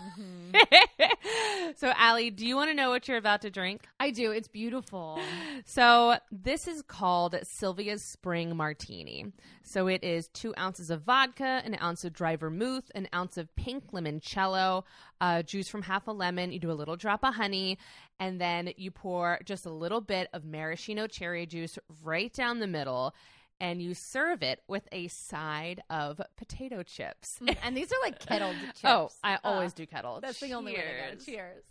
so, 1.76 1.92
Allie, 1.94 2.32
do 2.32 2.44
you 2.44 2.56
want 2.56 2.70
to 2.70 2.74
know 2.74 2.90
what 2.90 3.06
you're 3.06 3.18
about 3.18 3.42
to 3.42 3.50
drink? 3.50 3.86
I 4.00 4.10
do. 4.10 4.32
It's 4.32 4.48
beautiful. 4.48 5.20
So 5.64 6.16
this 6.30 6.66
is 6.66 6.82
called 6.82 7.36
Sylvia's 7.42 8.02
Spring 8.02 8.56
Martini. 8.56 9.32
So 9.68 9.86
it 9.86 10.02
is 10.02 10.28
two 10.28 10.54
ounces 10.58 10.88
of 10.88 11.02
vodka, 11.02 11.60
an 11.62 11.76
ounce 11.82 12.02
of 12.02 12.14
dry 12.14 12.36
vermouth, 12.36 12.90
an 12.94 13.06
ounce 13.14 13.36
of 13.36 13.54
pink 13.54 13.92
limoncello, 13.92 14.84
uh, 15.20 15.42
juice 15.42 15.68
from 15.68 15.82
half 15.82 16.06
a 16.06 16.10
lemon. 16.10 16.52
You 16.52 16.58
do 16.58 16.70
a 16.70 16.72
little 16.72 16.96
drop 16.96 17.22
of 17.22 17.34
honey, 17.34 17.76
and 18.18 18.40
then 18.40 18.72
you 18.78 18.90
pour 18.90 19.38
just 19.44 19.66
a 19.66 19.70
little 19.70 20.00
bit 20.00 20.28
of 20.32 20.44
maraschino 20.46 21.06
cherry 21.06 21.44
juice 21.44 21.78
right 22.02 22.32
down 22.32 22.60
the 22.60 22.66
middle. 22.66 23.14
And 23.60 23.82
you 23.82 23.92
serve 23.92 24.42
it 24.42 24.62
with 24.68 24.88
a 24.90 25.08
side 25.08 25.82
of 25.90 26.20
potato 26.38 26.82
chips. 26.82 27.38
and 27.62 27.76
these 27.76 27.92
are 27.92 28.00
like 28.02 28.20
kettled 28.26 28.56
chips. 28.68 28.80
Oh, 28.84 29.10
I 29.22 29.38
always 29.44 29.72
Uh, 29.72 29.76
do 29.76 29.86
kettled. 29.86 30.22
That's 30.22 30.40
the 30.40 30.54
only 30.54 30.72
way 30.74 30.78
to 30.78 31.16
go. 31.16 31.24
Cheers. 31.24 31.24
Cheers. 31.24 31.64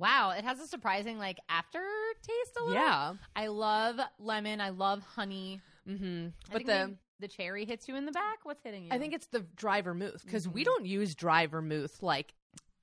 Wow, 0.00 0.30
it 0.36 0.44
has 0.44 0.58
a 0.60 0.66
surprising 0.66 1.18
like 1.18 1.38
aftertaste 1.48 2.56
a 2.58 2.64
little. 2.64 2.74
yeah. 2.74 3.12
I 3.36 3.48
love 3.48 4.00
lemon. 4.18 4.60
I 4.60 4.70
love 4.70 5.02
honey. 5.02 5.60
Mm-hmm. 5.88 6.28
I 6.48 6.52
But 6.52 6.66
the 6.66 6.72
maybe 6.86 6.98
the 7.20 7.28
cherry 7.28 7.66
hits 7.66 7.86
you 7.86 7.96
in 7.96 8.06
the 8.06 8.12
back. 8.12 8.38
What's 8.44 8.62
hitting 8.62 8.84
you? 8.84 8.88
I 8.90 8.98
think 8.98 9.12
it's 9.12 9.26
the 9.26 9.40
dry 9.56 9.82
vermouth 9.82 10.22
because 10.24 10.48
we 10.48 10.62
Mhm. 10.62 10.64
don't 10.64 10.86
use 10.86 11.14
dry 11.14 11.46
vermouth 11.46 12.02
like 12.02 12.32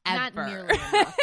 Not 0.06 0.34
ever. 0.34 0.46
nearly 0.48 0.76
enough. 0.94 1.18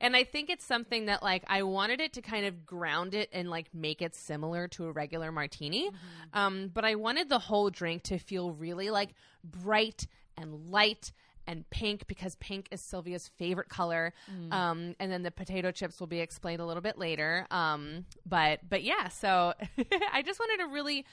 and 0.00 0.16
I 0.16 0.24
think 0.24 0.50
it's 0.50 0.64
something 0.64 1.06
that 1.06 1.22
like 1.22 1.44
I 1.46 1.62
wanted 1.62 2.00
it 2.00 2.14
to 2.14 2.22
kind 2.22 2.44
of 2.46 2.66
ground 2.66 3.14
it 3.14 3.30
and 3.32 3.48
like 3.48 3.72
make 3.72 4.02
it 4.02 4.14
similar 4.16 4.66
to 4.68 4.86
a 4.86 4.92
regular 4.92 5.30
martini. 5.30 5.88
Mm-hmm. 5.88 6.38
Um, 6.38 6.70
but 6.74 6.84
I 6.84 6.96
wanted 6.96 7.28
the 7.28 7.38
whole 7.38 7.70
drink 7.70 8.02
to 8.04 8.18
feel 8.18 8.50
really 8.50 8.90
like 8.90 9.10
bright 9.44 10.08
and 10.36 10.68
light 10.70 11.12
and 11.46 11.68
pink 11.70 12.06
because 12.06 12.34
pink 12.36 12.68
is 12.70 12.80
Sylvia's 12.80 13.28
favorite 13.38 13.68
color. 13.68 14.12
Mm. 14.30 14.52
Um, 14.52 14.96
and 14.98 15.10
then 15.10 15.22
the 15.22 15.30
potato 15.30 15.70
chips 15.70 16.00
will 16.00 16.06
be 16.06 16.20
explained 16.20 16.60
a 16.60 16.66
little 16.66 16.82
bit 16.82 16.98
later. 16.98 17.46
Um, 17.50 18.06
but 18.24 18.60
but 18.68 18.82
yeah, 18.82 19.08
so 19.08 19.54
I 20.12 20.22
just 20.22 20.40
wanted 20.40 20.64
a 20.64 20.68
really 20.68 21.04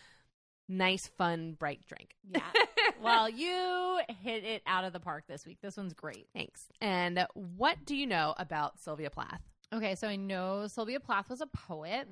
nice, 0.70 1.08
fun, 1.18 1.56
bright 1.60 1.82
drink. 1.88 2.16
yeah. 2.30 2.42
well, 3.02 3.30
you 3.30 4.00
hit 4.22 4.44
it 4.44 4.62
out 4.66 4.86
of 4.86 4.94
the 4.94 5.00
park 5.00 5.26
this 5.28 5.46
week. 5.46 5.58
This 5.62 5.78
one's 5.78 5.94
great. 5.94 6.28
Thanks. 6.34 6.68
And 6.82 7.26
what 7.34 7.86
do 7.86 7.96
you 7.96 8.08
know 8.08 8.34
about 8.38 8.80
Sylvia 8.80 9.10
Plath? 9.10 9.42
Okay, 9.74 9.96
so 9.96 10.08
I 10.08 10.16
know 10.16 10.68
Sylvia 10.68 11.00
Plath 11.00 11.30
was 11.30 11.42
a 11.42 11.48
poet. 11.48 12.08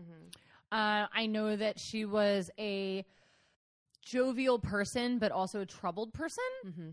Uh, 0.72 1.06
I 1.14 1.28
know 1.28 1.56
that 1.56 1.80
she 1.80 2.06
was 2.06 2.50
a 2.58 3.06
jovial 4.04 4.58
person, 4.58 5.20
but 5.20 5.32
also 5.32 5.62
a 5.62 5.66
troubled 5.66 6.14
person. 6.14 6.44
Mm-hmm. 6.66 6.90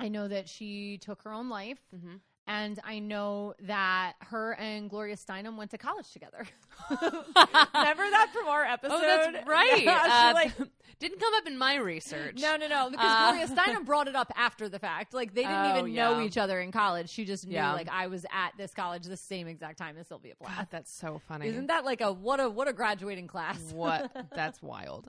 I 0.00 0.08
know 0.08 0.28
that 0.28 0.48
she 0.48 0.98
took 0.98 1.22
her 1.22 1.32
own 1.32 1.48
life. 1.48 1.78
Mhm. 1.94 2.20
And 2.46 2.78
I 2.84 2.98
know 2.98 3.54
that 3.60 4.16
her 4.20 4.52
and 4.56 4.90
Gloria 4.90 5.16
Steinem 5.16 5.56
went 5.56 5.70
to 5.70 5.78
college 5.78 6.12
together. 6.12 6.44
Remember 6.90 7.24
that 7.34 8.30
from 8.34 8.48
our 8.48 8.64
episode? 8.64 8.96
Oh, 8.96 9.00
that's 9.32 9.46
right. 9.48 9.82
Yeah, 9.82 10.30
Uh, 10.30 10.34
like, 10.34 10.52
didn't 10.98 11.20
come 11.20 11.32
up 11.36 11.46
in 11.46 11.56
my 11.56 11.76
research. 11.76 12.42
no, 12.42 12.56
no, 12.58 12.68
no. 12.68 12.90
Because 12.90 13.06
Uh, 13.10 13.30
Gloria 13.32 13.46
Steinem 13.48 13.86
brought 13.86 14.08
it 14.08 14.14
up 14.14 14.30
after 14.36 14.68
the 14.68 14.78
fact. 14.78 15.14
Like 15.14 15.32
they 15.32 15.40
didn't 15.42 15.56
Oh, 15.56 15.78
even 15.78 15.94
know 15.94 16.20
each 16.20 16.36
other 16.36 16.60
in 16.60 16.70
college. 16.70 17.08
She 17.08 17.24
just 17.24 17.46
knew 17.46 17.54
Yeah. 17.54 17.72
like 17.72 17.88
I 17.90 18.08
was 18.08 18.26
at 18.30 18.50
this 18.58 18.74
college 18.74 19.04
the 19.04 19.16
same 19.16 19.46
exact 19.46 19.78
time 19.78 19.96
as 19.98 20.08
Sylvia 20.08 20.34
Plath. 20.34 20.54
God, 20.56 20.68
that's 20.70 20.92
so 20.92 21.22
funny. 21.26 21.46
Isn't 21.48 21.68
that 21.68 21.86
like 21.86 22.02
a 22.02 22.12
what 22.12 22.40
a 22.40 22.50
what 22.50 22.68
a 22.68 22.74
graduating 22.74 23.26
class? 23.26 23.58
what 23.72 24.10
that's 24.34 24.60
wild 24.62 25.08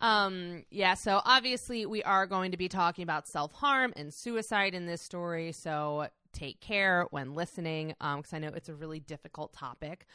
um 0.00 0.64
yeah 0.70 0.94
so 0.94 1.20
obviously 1.24 1.86
we 1.86 2.02
are 2.02 2.26
going 2.26 2.50
to 2.50 2.56
be 2.56 2.68
talking 2.68 3.02
about 3.02 3.26
self-harm 3.26 3.92
and 3.96 4.12
suicide 4.12 4.74
in 4.74 4.86
this 4.86 5.00
story 5.02 5.52
so 5.52 6.06
take 6.32 6.60
care 6.60 7.06
when 7.10 7.34
listening 7.34 7.94
um 8.00 8.18
because 8.18 8.32
i 8.32 8.38
know 8.38 8.50
it's 8.54 8.68
a 8.68 8.74
really 8.74 9.00
difficult 9.00 9.52
topic. 9.52 10.06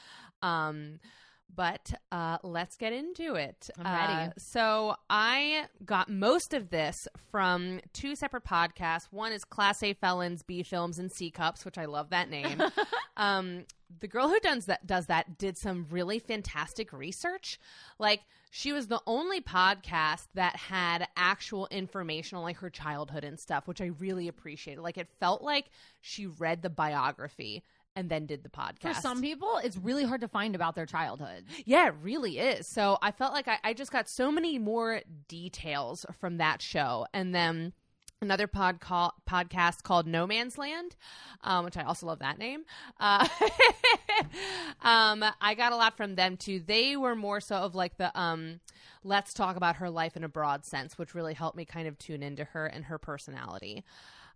Um 0.41 0.99
but 1.55 1.93
uh, 2.11 2.37
let's 2.43 2.77
get 2.77 2.93
into 2.93 3.35
it. 3.35 3.69
I'm 3.77 3.85
ready. 3.85 4.29
Uh, 4.29 4.33
so 4.37 4.95
I 5.09 5.65
got 5.85 6.09
most 6.09 6.53
of 6.53 6.69
this 6.69 7.07
from 7.31 7.79
two 7.93 8.15
separate 8.15 8.43
podcasts. 8.43 9.07
One 9.11 9.31
is 9.31 9.43
Class 9.43 9.83
A 9.83 9.93
Felons, 9.93 10.43
B 10.43 10.63
Films, 10.63 10.99
and 10.99 11.11
C 11.11 11.29
Cups, 11.29 11.65
which 11.65 11.77
I 11.77 11.85
love 11.85 12.09
that 12.09 12.29
name. 12.29 12.61
um, 13.17 13.65
the 13.99 14.07
girl 14.07 14.27
who 14.27 14.39
does 14.39 14.65
that 14.65 14.85
does 14.87 15.05
that 15.07 15.37
did 15.37 15.57
some 15.57 15.87
really 15.89 16.19
fantastic 16.19 16.91
research. 16.91 17.59
Like 17.99 18.21
she 18.49 18.71
was 18.71 18.87
the 18.87 19.01
only 19.05 19.41
podcast 19.41 20.27
that 20.35 20.55
had 20.55 21.07
actual 21.15 21.67
information 21.71 22.37
on 22.37 22.43
like 22.43 22.57
her 22.57 22.69
childhood 22.69 23.23
and 23.23 23.39
stuff, 23.39 23.67
which 23.67 23.81
I 23.81 23.91
really 23.99 24.27
appreciated. 24.27 24.81
Like 24.81 24.97
it 24.97 25.09
felt 25.19 25.41
like 25.41 25.65
she 26.01 26.27
read 26.27 26.61
the 26.61 26.69
biography 26.69 27.63
and 27.95 28.09
then 28.09 28.25
did 28.25 28.43
the 28.43 28.49
podcast. 28.49 28.95
For 28.95 29.01
some 29.01 29.21
people, 29.21 29.57
it's 29.63 29.77
really 29.77 30.03
hard 30.03 30.21
to 30.21 30.27
find 30.27 30.55
about 30.55 30.75
their 30.75 30.85
childhood. 30.85 31.45
Yeah, 31.65 31.87
it 31.87 31.95
really 32.01 32.39
is. 32.39 32.67
So 32.67 32.97
I 33.01 33.11
felt 33.11 33.33
like 33.33 33.47
I, 33.47 33.59
I 33.63 33.73
just 33.73 33.91
got 33.91 34.09
so 34.09 34.31
many 34.31 34.57
more 34.59 35.01
details 35.27 36.05
from 36.19 36.37
that 36.37 36.61
show. 36.61 37.05
And 37.13 37.33
then 37.33 37.73
another 38.21 38.47
pod 38.47 38.79
call, 38.79 39.13
podcast 39.29 39.83
called 39.83 40.07
No 40.07 40.25
Man's 40.25 40.57
Land, 40.57 40.95
um, 41.43 41.65
which 41.65 41.77
I 41.77 41.83
also 41.83 42.07
love 42.07 42.19
that 42.19 42.39
name. 42.39 42.63
Uh, 42.99 43.27
um, 44.81 45.23
I 45.41 45.53
got 45.55 45.73
a 45.73 45.75
lot 45.75 45.95
from 45.95 46.15
them 46.15 46.37
too. 46.37 46.59
They 46.59 46.97
were 46.97 47.15
more 47.15 47.39
so 47.39 47.57
of 47.57 47.75
like 47.75 47.97
the 47.97 48.17
um, 48.19 48.59
let's 49.03 49.33
talk 49.33 49.55
about 49.55 49.75
her 49.75 49.89
life 49.89 50.17
in 50.17 50.23
a 50.23 50.29
broad 50.29 50.65
sense, 50.65 50.97
which 50.97 51.13
really 51.13 51.33
helped 51.33 51.57
me 51.57 51.65
kind 51.65 51.87
of 51.87 51.99
tune 51.99 52.23
into 52.23 52.45
her 52.45 52.65
and 52.65 52.85
her 52.85 52.97
personality. 52.97 53.83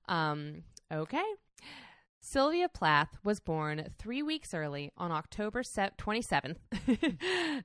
Um, 0.07 0.63
okay. 0.91 1.23
Sylvia 2.19 2.67
Plath 2.67 3.17
was 3.23 3.39
born 3.39 3.87
three 3.97 4.21
weeks 4.21 4.53
early 4.53 4.91
on 4.97 5.11
October 5.11 5.63
se- 5.63 5.91
27th. 5.97 6.57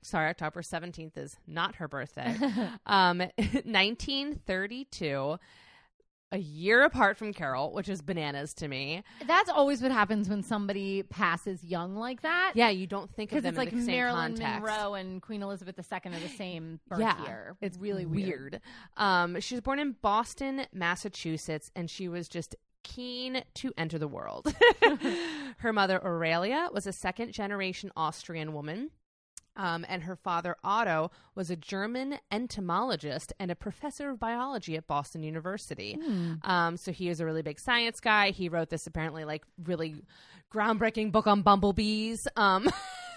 Sorry, 0.03 0.29
October 0.29 0.63
17th 0.63 1.17
is 1.17 1.37
not 1.47 1.77
her 1.77 1.89
birthday. 1.89 2.37
um, 2.87 3.19
1932, 3.39 5.39
a 6.33 6.39
year 6.39 6.85
apart 6.85 7.19
from 7.19 7.33
Carol, 7.33 7.73
which 7.73 7.89
is 7.89 8.03
bananas 8.03 8.55
to 8.55 8.69
me. 8.69 9.03
That's 9.27 9.51
always 9.51 9.83
what 9.83 9.91
happens 9.91 10.29
when 10.29 10.43
somebody 10.43 11.03
passes 11.03 11.65
young 11.65 11.97
like 11.97 12.23
that. 12.23 12.53
Yeah, 12.55 12.71
you 12.71 12.87
don't 12.87 13.13
think 13.13 13.33
of 13.33 13.43
them 13.43 13.51
it's 13.51 13.59
like 13.59 13.71
the 13.71 13.79
same 13.79 13.87
Marilyn. 13.87 14.35
Monroe 14.39 14.95
and 14.95 15.21
Queen 15.21 15.43
Elizabeth 15.43 15.79
II 15.79 16.13
are 16.13 16.21
the 16.21 16.29
same 16.29 16.81
birth 16.89 17.01
Yeah, 17.01 17.21
year. 17.25 17.57
It's 17.61 17.79
really 17.79 18.07
weird. 18.07 18.61
Um, 18.97 19.41
she 19.41 19.57
was 19.57 19.61
born 19.61 19.79
in 19.79 19.97
Boston, 20.01 20.67
Massachusetts, 20.73 21.71
and 21.77 21.91
she 21.91 22.09
was 22.09 22.29
just 22.29 22.57
keen 22.83 23.43
to 23.55 23.73
enter 23.77 23.99
the 23.99 24.09
world. 24.09 24.55
her 25.59 25.73
mother, 25.73 26.03
Aurelia, 26.05 26.69
was 26.73 26.87
a 26.87 26.93
second 26.93 27.33
generation 27.33 27.91
Austrian 27.97 28.53
woman. 28.53 28.91
Um, 29.55 29.85
and 29.87 30.05
her 30.05 30.17
father, 30.17 30.57
Otto, 30.65 31.11
was 31.35 31.51
a 31.51 31.57
German 31.57 32.19
entomologist 32.31 33.35
and 33.39 33.51
a 33.51 33.55
professor 33.55 34.09
of 34.09 34.19
biology 34.19 34.77
at 34.77 34.87
Boston 34.87 35.23
University. 35.23 35.99
Um, 36.43 36.79
so 36.79 36.91
he 36.91 37.11
was 37.11 37.21
a 37.21 37.27
really 37.27 37.43
big 37.43 37.61
science 37.61 38.01
guy. 38.01 38.31
He 38.31 38.49
wrote 38.49 38.71
this 38.71 38.87
apparently 38.87 39.27
like 39.27 39.45
really 39.63 40.05
groundbreaking 40.51 41.13
book 41.13 41.27
on 41.27 41.43
bumblebees. 41.43 42.27
Um, 42.35 42.71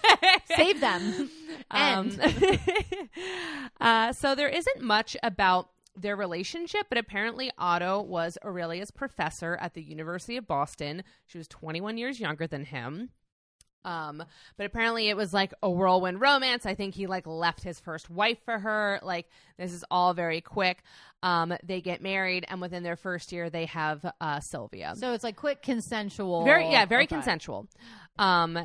Save 0.57 0.81
them. 0.81 1.29
um, 1.71 2.19
End. 2.21 2.59
uh, 3.79 4.13
so 4.13 4.35
there 4.35 4.49
isn't 4.49 4.81
much 4.81 5.15
about 5.23 5.69
their 5.95 6.15
relationship, 6.15 6.87
but 6.89 6.97
apparently 6.97 7.51
Otto 7.57 8.01
was 8.01 8.37
Aurelia's 8.43 8.91
professor 8.91 9.57
at 9.61 9.73
the 9.73 9.81
University 9.81 10.37
of 10.37 10.47
Boston. 10.47 11.03
She 11.25 11.37
was 11.37 11.47
21 11.47 11.97
years 11.97 12.19
younger 12.19 12.47
than 12.47 12.65
him. 12.65 13.09
Um, 13.85 14.23
but 14.57 14.65
apparently 14.65 15.09
it 15.09 15.15
was 15.15 15.31
like 15.31 15.53
a 15.61 15.69
whirlwind 15.69 16.19
romance. 16.19 16.65
I 16.65 16.73
think 16.73 16.95
he 16.95 17.05
like 17.05 17.27
left 17.27 17.61
his 17.63 17.79
first 17.79 18.09
wife 18.09 18.39
for 18.43 18.57
her. 18.57 18.99
Like 19.03 19.27
this 19.59 19.71
is 19.73 19.85
all 19.91 20.15
very 20.15 20.41
quick. 20.41 20.79
Um, 21.21 21.53
they 21.63 21.81
get 21.81 22.01
married, 22.01 22.45
and 22.49 22.59
within 22.61 22.81
their 22.83 22.95
first 22.95 23.31
year, 23.31 23.49
they 23.49 23.65
have 23.67 24.03
uh, 24.19 24.39
Sylvia. 24.39 24.93
So 24.97 25.13
it's 25.13 25.23
like 25.23 25.35
quick 25.35 25.61
consensual. 25.61 26.43
Very, 26.45 26.69
yeah, 26.71 26.85
very 26.85 27.03
Okay. 27.03 27.15
consensual. 27.15 27.67
Um, 28.17 28.57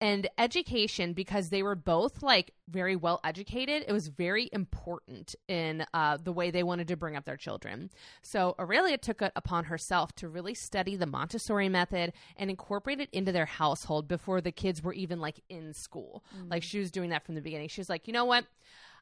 and 0.00 0.28
education 0.38 1.12
because 1.12 1.48
they 1.48 1.62
were 1.62 1.74
both 1.74 2.22
like 2.22 2.52
very 2.68 2.94
well 2.94 3.20
educated. 3.24 3.84
It 3.88 3.92
was 3.92 4.08
very 4.08 4.48
important 4.52 5.34
in 5.48 5.84
uh, 5.92 6.18
the 6.22 6.32
way 6.32 6.50
they 6.50 6.62
wanted 6.62 6.88
to 6.88 6.96
bring 6.96 7.16
up 7.16 7.24
their 7.24 7.36
children. 7.36 7.90
So 8.22 8.54
Aurelia 8.58 8.96
took 8.98 9.22
it 9.22 9.32
upon 9.34 9.64
herself 9.64 10.14
to 10.16 10.28
really 10.28 10.54
study 10.54 10.94
the 10.94 11.06
Montessori 11.06 11.68
method 11.68 12.12
and 12.36 12.48
incorporate 12.50 13.00
it 13.00 13.08
into 13.12 13.32
their 13.32 13.46
household 13.46 14.06
before 14.06 14.40
the 14.40 14.52
kids 14.52 14.82
were 14.82 14.92
even 14.94 15.20
like 15.20 15.40
in 15.48 15.74
school. 15.74 16.22
Like 16.48 16.62
she 16.62 16.78
was 16.78 16.90
doing 16.92 17.10
that 17.10 17.24
from 17.24 17.34
the 17.34 17.40
beginning. 17.40 17.68
She 17.68 17.80
was 17.80 17.88
like, 17.88 18.06
you 18.06 18.12
know 18.12 18.24
what? 18.24 18.44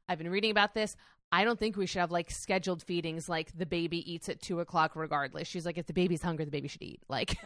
I've 0.09 0.19
been 0.19 0.31
reading 0.31 0.51
about 0.51 0.73
this. 0.73 0.97
I 1.33 1.45
don't 1.45 1.59
think 1.59 1.77
we 1.77 1.87
should 1.87 1.99
have 1.99 2.13
like 2.13 2.31
scheduled 2.31 2.83
feedings 2.83 3.29
like 3.29 3.51
the 3.59 3.67
baby 3.67 4.11
eats 4.11 4.29
at 4.29 4.41
two 4.41 4.61
o'clock 4.61 4.95
regardless. 4.95 5.49
She's 5.49 5.67
like, 5.67 5.77
if 5.77 5.87
the 5.87 5.93
baby's 5.93 6.23
hungry, 6.23 6.45
the 6.45 6.51
baby 6.53 6.69
should 6.69 6.83
eat. 6.83 7.01
Like, 7.09 7.37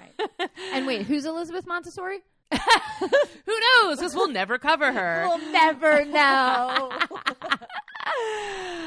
And 0.72 0.86
wait, 0.86 1.06
who's 1.06 1.24
Elizabeth 1.24 1.66
Montessori? 1.66 2.20
who 3.46 3.60
knows? 3.60 3.98
This 3.98 4.14
will 4.14 4.28
never 4.28 4.58
cover 4.58 4.92
her. 5.00 5.24
We'll 5.28 5.52
never 5.52 6.04
know. 6.04 6.92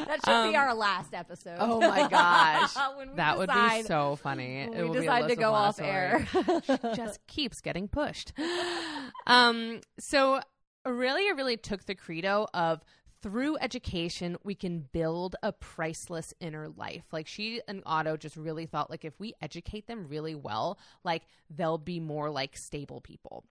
that 0.05 0.19
should 0.25 0.49
be 0.49 0.55
Um, 0.55 0.55
our 0.55 0.73
last 0.73 1.13
episode. 1.13 1.57
Oh 1.59 1.79
my 1.79 2.07
gosh. 2.09 2.73
That 3.15 3.37
would 3.37 3.49
be 3.49 3.83
so 3.83 4.15
funny. 4.17 4.67
when 4.67 4.77
It 4.77 4.81
we 4.81 4.87
will 4.89 4.93
be 4.93 4.99
decide 5.01 5.27
to 5.29 5.35
go 5.35 5.53
off 5.53 5.79
air. 5.79 6.27
She 6.65 6.77
just 6.95 7.25
keeps 7.27 7.61
getting 7.61 7.87
pushed. 7.87 8.33
Um, 9.27 9.81
so 9.99 10.41
Aurelia 10.85 11.33
really 11.35 11.57
took 11.57 11.85
the 11.85 11.95
credo 11.95 12.47
of 12.53 12.81
through 13.23 13.57
education 13.57 14.37
we 14.43 14.53
can 14.53 14.81
build 14.91 15.35
a 15.41 15.51
priceless 15.51 16.33
inner 16.39 16.69
life. 16.69 17.05
Like 17.11 17.25
she 17.25 17.61
and 17.67 17.81
Otto 17.85 18.17
just 18.17 18.35
really 18.37 18.67
thought 18.67 18.91
like 18.91 19.03
if 19.05 19.19
we 19.19 19.33
educate 19.41 19.87
them 19.87 20.07
really 20.07 20.35
well, 20.35 20.77
like 21.03 21.23
they'll 21.49 21.79
be 21.79 21.99
more 21.99 22.29
like 22.29 22.55
stable 22.55 23.01
people. 23.01 23.43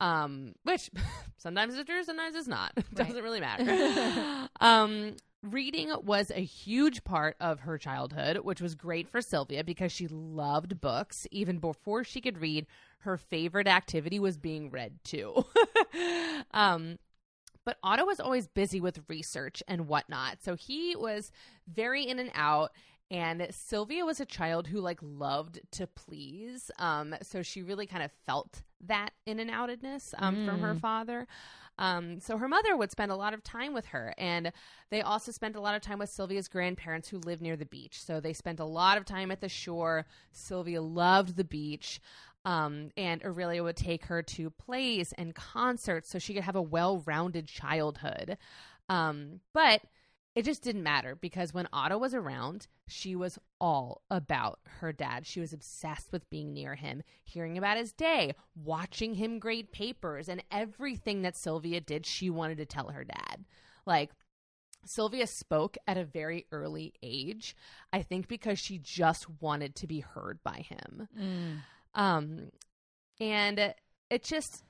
Um, 0.00 0.54
which 0.64 0.90
sometimes 1.38 1.74
it's 1.76 1.88
true, 1.88 2.02
sometimes 2.04 2.34
it's 2.36 2.48
not. 2.48 2.72
It 2.76 2.84
Right. 2.98 3.06
doesn't 3.08 3.22
really 3.22 3.40
matter. 3.40 4.48
um, 4.60 5.14
reading 5.42 5.92
was 6.02 6.30
a 6.30 6.40
huge 6.42 7.04
part 7.04 7.36
of 7.40 7.60
her 7.60 7.78
childhood, 7.78 8.38
which 8.38 8.60
was 8.60 8.74
great 8.74 9.08
for 9.08 9.22
Sylvia 9.22 9.62
because 9.62 9.92
she 9.92 10.08
loved 10.08 10.80
books. 10.80 11.26
Even 11.30 11.58
before 11.58 12.02
she 12.02 12.20
could 12.20 12.38
read, 12.40 12.66
her 13.00 13.16
favorite 13.16 13.68
activity 13.68 14.18
was 14.18 14.36
being 14.36 14.70
read 14.70 14.98
too. 15.04 15.44
um, 16.52 16.98
but 17.64 17.78
Otto 17.82 18.04
was 18.04 18.20
always 18.20 18.46
busy 18.46 18.80
with 18.80 19.00
research 19.08 19.62
and 19.66 19.88
whatnot. 19.88 20.42
So 20.42 20.54
he 20.54 20.94
was 20.96 21.30
very 21.66 22.04
in 22.04 22.18
and 22.18 22.30
out. 22.34 22.72
And 23.10 23.46
Sylvia 23.50 24.04
was 24.04 24.18
a 24.18 24.24
child 24.24 24.66
who 24.66 24.80
like 24.80 24.98
loved 25.02 25.60
to 25.72 25.86
please. 25.86 26.70
Um, 26.78 27.14
so 27.22 27.42
she 27.42 27.62
really 27.62 27.86
kind 27.86 28.02
of 28.02 28.10
felt 28.26 28.62
that 28.86 29.10
in 29.26 29.40
and 29.40 29.50
outedness 29.50 30.14
um, 30.18 30.46
from 30.46 30.60
her 30.60 30.74
father. 30.74 31.26
Um, 31.78 32.20
so 32.20 32.38
her 32.38 32.48
mother 32.48 32.76
would 32.76 32.90
spend 32.90 33.10
a 33.10 33.16
lot 33.16 33.34
of 33.34 33.42
time 33.42 33.74
with 33.74 33.86
her, 33.86 34.14
and 34.16 34.52
they 34.90 35.02
also 35.02 35.32
spent 35.32 35.56
a 35.56 35.60
lot 35.60 35.74
of 35.74 35.82
time 35.82 35.98
with 35.98 36.08
Sylvia's 36.08 36.48
grandparents 36.48 37.08
who 37.08 37.18
lived 37.18 37.42
near 37.42 37.56
the 37.56 37.66
beach. 37.66 38.00
So 38.02 38.20
they 38.20 38.32
spent 38.32 38.60
a 38.60 38.64
lot 38.64 38.96
of 38.96 39.04
time 39.04 39.30
at 39.30 39.40
the 39.40 39.48
shore. 39.48 40.06
Sylvia 40.32 40.80
loved 40.80 41.36
the 41.36 41.44
beach. 41.44 42.00
Um, 42.44 42.90
and 42.96 43.24
Aurelia 43.24 43.62
would 43.62 43.76
take 43.76 44.06
her 44.06 44.22
to 44.22 44.50
plays 44.50 45.12
and 45.16 45.34
concerts 45.34 46.10
so 46.10 46.18
she 46.18 46.34
could 46.34 46.44
have 46.44 46.56
a 46.56 46.62
well 46.62 47.02
rounded 47.06 47.46
childhood. 47.46 48.36
Um, 48.88 49.40
but 49.52 49.80
it 50.34 50.44
just 50.44 50.62
didn't 50.62 50.82
matter 50.82 51.14
because 51.14 51.54
when 51.54 51.68
Otto 51.72 51.96
was 51.96 52.12
around, 52.12 52.66
she 52.88 53.14
was 53.14 53.38
all 53.60 54.02
about 54.10 54.58
her 54.80 54.92
dad. 54.92 55.26
She 55.26 55.40
was 55.40 55.52
obsessed 55.52 56.10
with 56.10 56.28
being 56.28 56.52
near 56.52 56.74
him, 56.74 57.02
hearing 57.22 57.56
about 57.56 57.78
his 57.78 57.92
day, 57.92 58.34
watching 58.56 59.14
him 59.14 59.38
grade 59.38 59.70
papers, 59.70 60.28
and 60.28 60.42
everything 60.50 61.22
that 61.22 61.36
Sylvia 61.36 61.80
did, 61.80 62.04
she 62.04 62.30
wanted 62.30 62.58
to 62.58 62.66
tell 62.66 62.88
her 62.88 63.04
dad. 63.04 63.44
Like, 63.86 64.10
Sylvia 64.84 65.26
spoke 65.26 65.78
at 65.86 65.96
a 65.96 66.04
very 66.04 66.46
early 66.50 66.94
age, 67.02 67.56
I 67.92 68.02
think 68.02 68.26
because 68.26 68.58
she 68.58 68.78
just 68.78 69.26
wanted 69.40 69.76
to 69.76 69.86
be 69.86 70.00
heard 70.00 70.40
by 70.42 70.64
him. 70.68 71.08
Mm. 71.18 71.58
Um, 71.94 72.50
and 73.20 73.74
it 74.10 74.22
just 74.22 74.64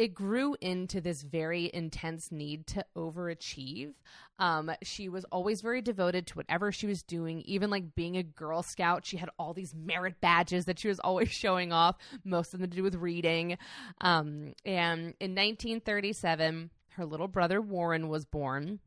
it 0.00 0.14
grew 0.14 0.56
into 0.62 0.98
this 0.98 1.20
very 1.20 1.70
intense 1.74 2.32
need 2.32 2.66
to 2.68 2.82
overachieve. 2.96 3.92
Um, 4.38 4.70
she 4.82 5.10
was 5.10 5.26
always 5.26 5.60
very 5.60 5.82
devoted 5.82 6.26
to 6.28 6.36
whatever 6.36 6.72
she 6.72 6.86
was 6.86 7.02
doing, 7.02 7.42
even 7.42 7.68
like 7.68 7.94
being 7.94 8.16
a 8.16 8.22
Girl 8.22 8.62
Scout. 8.62 9.04
She 9.04 9.18
had 9.18 9.28
all 9.38 9.52
these 9.52 9.74
merit 9.74 10.18
badges 10.22 10.64
that 10.64 10.78
she 10.78 10.88
was 10.88 11.00
always 11.04 11.28
showing 11.28 11.70
off, 11.70 11.98
most 12.24 12.54
of 12.54 12.60
them 12.60 12.70
to 12.70 12.76
do 12.76 12.82
with 12.82 12.94
reading. 12.94 13.58
Um, 14.00 14.54
and 14.64 15.12
in 15.20 15.34
1937, 15.34 16.70
her 16.92 17.04
little 17.04 17.28
brother 17.28 17.60
Warren 17.60 18.08
was 18.08 18.24
born. 18.24 18.80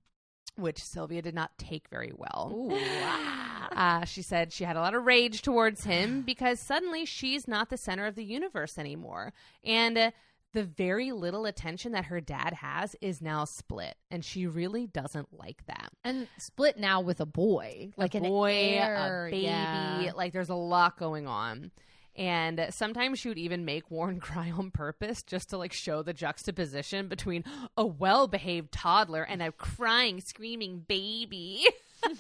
Which 0.56 0.84
Sylvia 0.84 1.24
did 1.24 1.34
not 1.34 1.58
take 1.58 1.88
very 1.90 2.12
well. 2.16 2.52
Ooh, 2.54 2.68
wow. 2.68 3.53
Uh, 3.76 4.06
she 4.06 4.22
said 4.22 4.52
she 4.54 4.64
had 4.64 4.76
a 4.76 4.80
lot 4.80 4.94
of 4.96 5.06
rage 5.06 5.42
towards 5.42 5.84
him 5.84 6.22
because 6.22 6.60
suddenly 6.60 7.06
she's 7.06 7.48
not 7.48 7.70
the 7.70 7.78
center 7.78 8.06
of 8.06 8.16
the 8.16 8.24
universe 8.24 8.78
anymore. 8.78 9.34
And 9.64 9.98
uh, 9.98 10.12
the 10.54 10.64
very 10.64 11.12
little 11.12 11.46
attention 11.46 11.92
that 11.94 12.06
her 12.06 12.22
dad 12.22 12.54
has 12.54 12.96
is 13.02 13.22
now 13.22 13.46
split. 13.46 13.96
And 14.12 14.24
she 14.24 14.46
really 14.48 14.86
doesn't 14.88 15.30
like 15.38 15.66
that. 15.66 15.92
And 16.04 16.28
split 16.38 16.78
now 16.78 17.02
with 17.02 17.20
a 17.20 17.26
boy, 17.26 17.94
like 17.98 18.16
a 18.16 18.20
boy, 18.20 18.52
heir, 18.78 19.28
a 19.28 19.32
baby. 19.32 19.44
yeah. 19.46 20.12
Like 20.16 20.34
there's 20.34 20.50
a 20.50 20.56
lot 20.56 20.98
going 20.98 21.28
on. 21.28 21.72
And 22.16 22.68
sometimes 22.70 23.20
she 23.20 23.28
would 23.28 23.38
even 23.38 23.66
make 23.66 23.90
Warren 23.90 24.20
cry 24.22 24.52
on 24.52 24.72
purpose 24.72 25.24
just 25.24 25.50
to 25.50 25.58
like 25.58 25.74
show 25.74 26.04
the 26.04 26.14
juxtaposition 26.14 27.08
between 27.08 27.44
a 27.78 27.86
well 27.86 28.28
behaved 28.28 28.72
toddler 28.72 29.24
and 29.24 29.42
a 29.42 29.52
crying, 29.52 30.22
screaming 30.22 30.80
baby. 30.88 31.66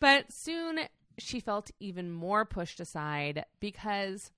but 0.00 0.32
soon 0.32 0.80
she 1.18 1.40
felt 1.40 1.70
even 1.80 2.10
more 2.10 2.44
pushed 2.44 2.80
aside 2.80 3.44
because 3.60 4.30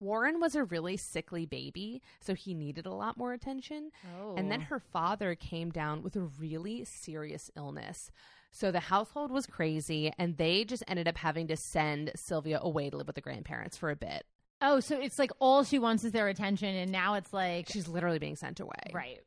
Warren 0.00 0.38
was 0.40 0.54
a 0.54 0.62
really 0.62 0.96
sickly 0.96 1.44
baby, 1.44 2.02
so 2.20 2.34
he 2.34 2.54
needed 2.54 2.86
a 2.86 2.92
lot 2.92 3.16
more 3.16 3.32
attention. 3.32 3.90
Oh. 4.20 4.34
And 4.36 4.50
then 4.50 4.60
oh. 4.62 4.66
her 4.66 4.78
father 4.78 5.34
came 5.34 5.70
down 5.70 6.02
with 6.02 6.14
a 6.14 6.20
really 6.20 6.84
serious 6.84 7.50
illness. 7.56 8.10
So 8.50 8.70
the 8.70 8.80
household 8.80 9.30
was 9.30 9.46
crazy, 9.46 10.12
and 10.18 10.36
they 10.36 10.64
just 10.64 10.82
ended 10.88 11.06
up 11.06 11.18
having 11.18 11.46
to 11.48 11.56
send 11.56 12.12
Sylvia 12.16 12.58
away 12.60 12.90
to 12.90 12.96
live 12.96 13.06
with 13.06 13.16
the 13.16 13.22
grandparents 13.22 13.76
for 13.76 13.90
a 13.90 13.96
bit. 13.96 14.24
Oh, 14.60 14.80
so 14.80 14.98
it's 14.98 15.18
like 15.18 15.30
all 15.38 15.62
she 15.64 15.78
wants 15.78 16.02
is 16.04 16.12
their 16.12 16.28
attention, 16.28 16.74
and 16.74 16.90
now 16.90 17.14
it's 17.14 17.32
like 17.32 17.68
She's 17.68 17.88
literally 17.88 18.18
being 18.18 18.36
sent 18.36 18.60
away. 18.60 18.90
right. 18.92 19.20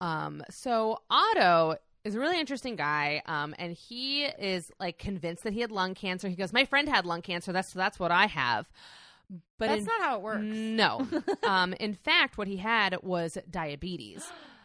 Um, 0.00 0.42
so 0.50 1.02
Otto 1.10 1.76
is 2.04 2.14
a 2.14 2.18
really 2.20 2.40
interesting 2.40 2.76
guy. 2.76 3.22
Um, 3.26 3.54
and 3.58 3.74
he 3.74 4.24
is 4.24 4.70
like 4.80 4.98
convinced 4.98 5.44
that 5.44 5.52
he 5.52 5.60
had 5.60 5.70
lung 5.70 5.94
cancer. 5.94 6.28
He 6.28 6.36
goes, 6.36 6.52
My 6.52 6.64
friend 6.64 6.88
had 6.88 7.04
lung 7.04 7.22
cancer, 7.22 7.52
that's 7.52 7.72
that's 7.72 7.98
what 7.98 8.10
I 8.10 8.26
have. 8.26 8.68
But 9.58 9.68
That's 9.68 9.80
in- 9.80 9.86
not 9.86 10.00
how 10.00 10.16
it 10.16 10.22
works. 10.22 10.42
No. 10.42 11.06
um, 11.44 11.72
in 11.74 11.94
fact, 11.94 12.36
what 12.36 12.48
he 12.48 12.56
had 12.56 12.96
was 13.02 13.38
diabetes. 13.48 14.28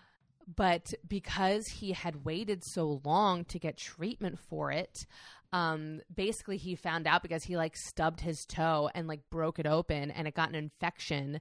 But 0.54 0.94
because 1.08 1.68
he 1.68 1.94
had 1.94 2.24
waited 2.26 2.64
so 2.64 3.02
long 3.04 3.46
to 3.46 3.58
get 3.60 3.78
treatment 3.78 4.40
for 4.40 4.72
it, 4.72 5.06
um, 5.54 6.02
basically 6.14 6.58
he 6.58 6.76
found 6.76 7.08
out 7.08 7.22
because 7.24 7.44
he 7.46 7.58
like 7.58 7.76
stubbed 7.76 8.22
his 8.22 8.46
toe 8.46 8.90
and 8.94 9.08
like 9.08 9.22
broke 9.32 9.58
it 9.60 9.66
open 9.66 10.12
and 10.12 10.28
it 10.28 10.36
got 10.36 10.50
an 10.50 10.56
infection. 10.56 11.40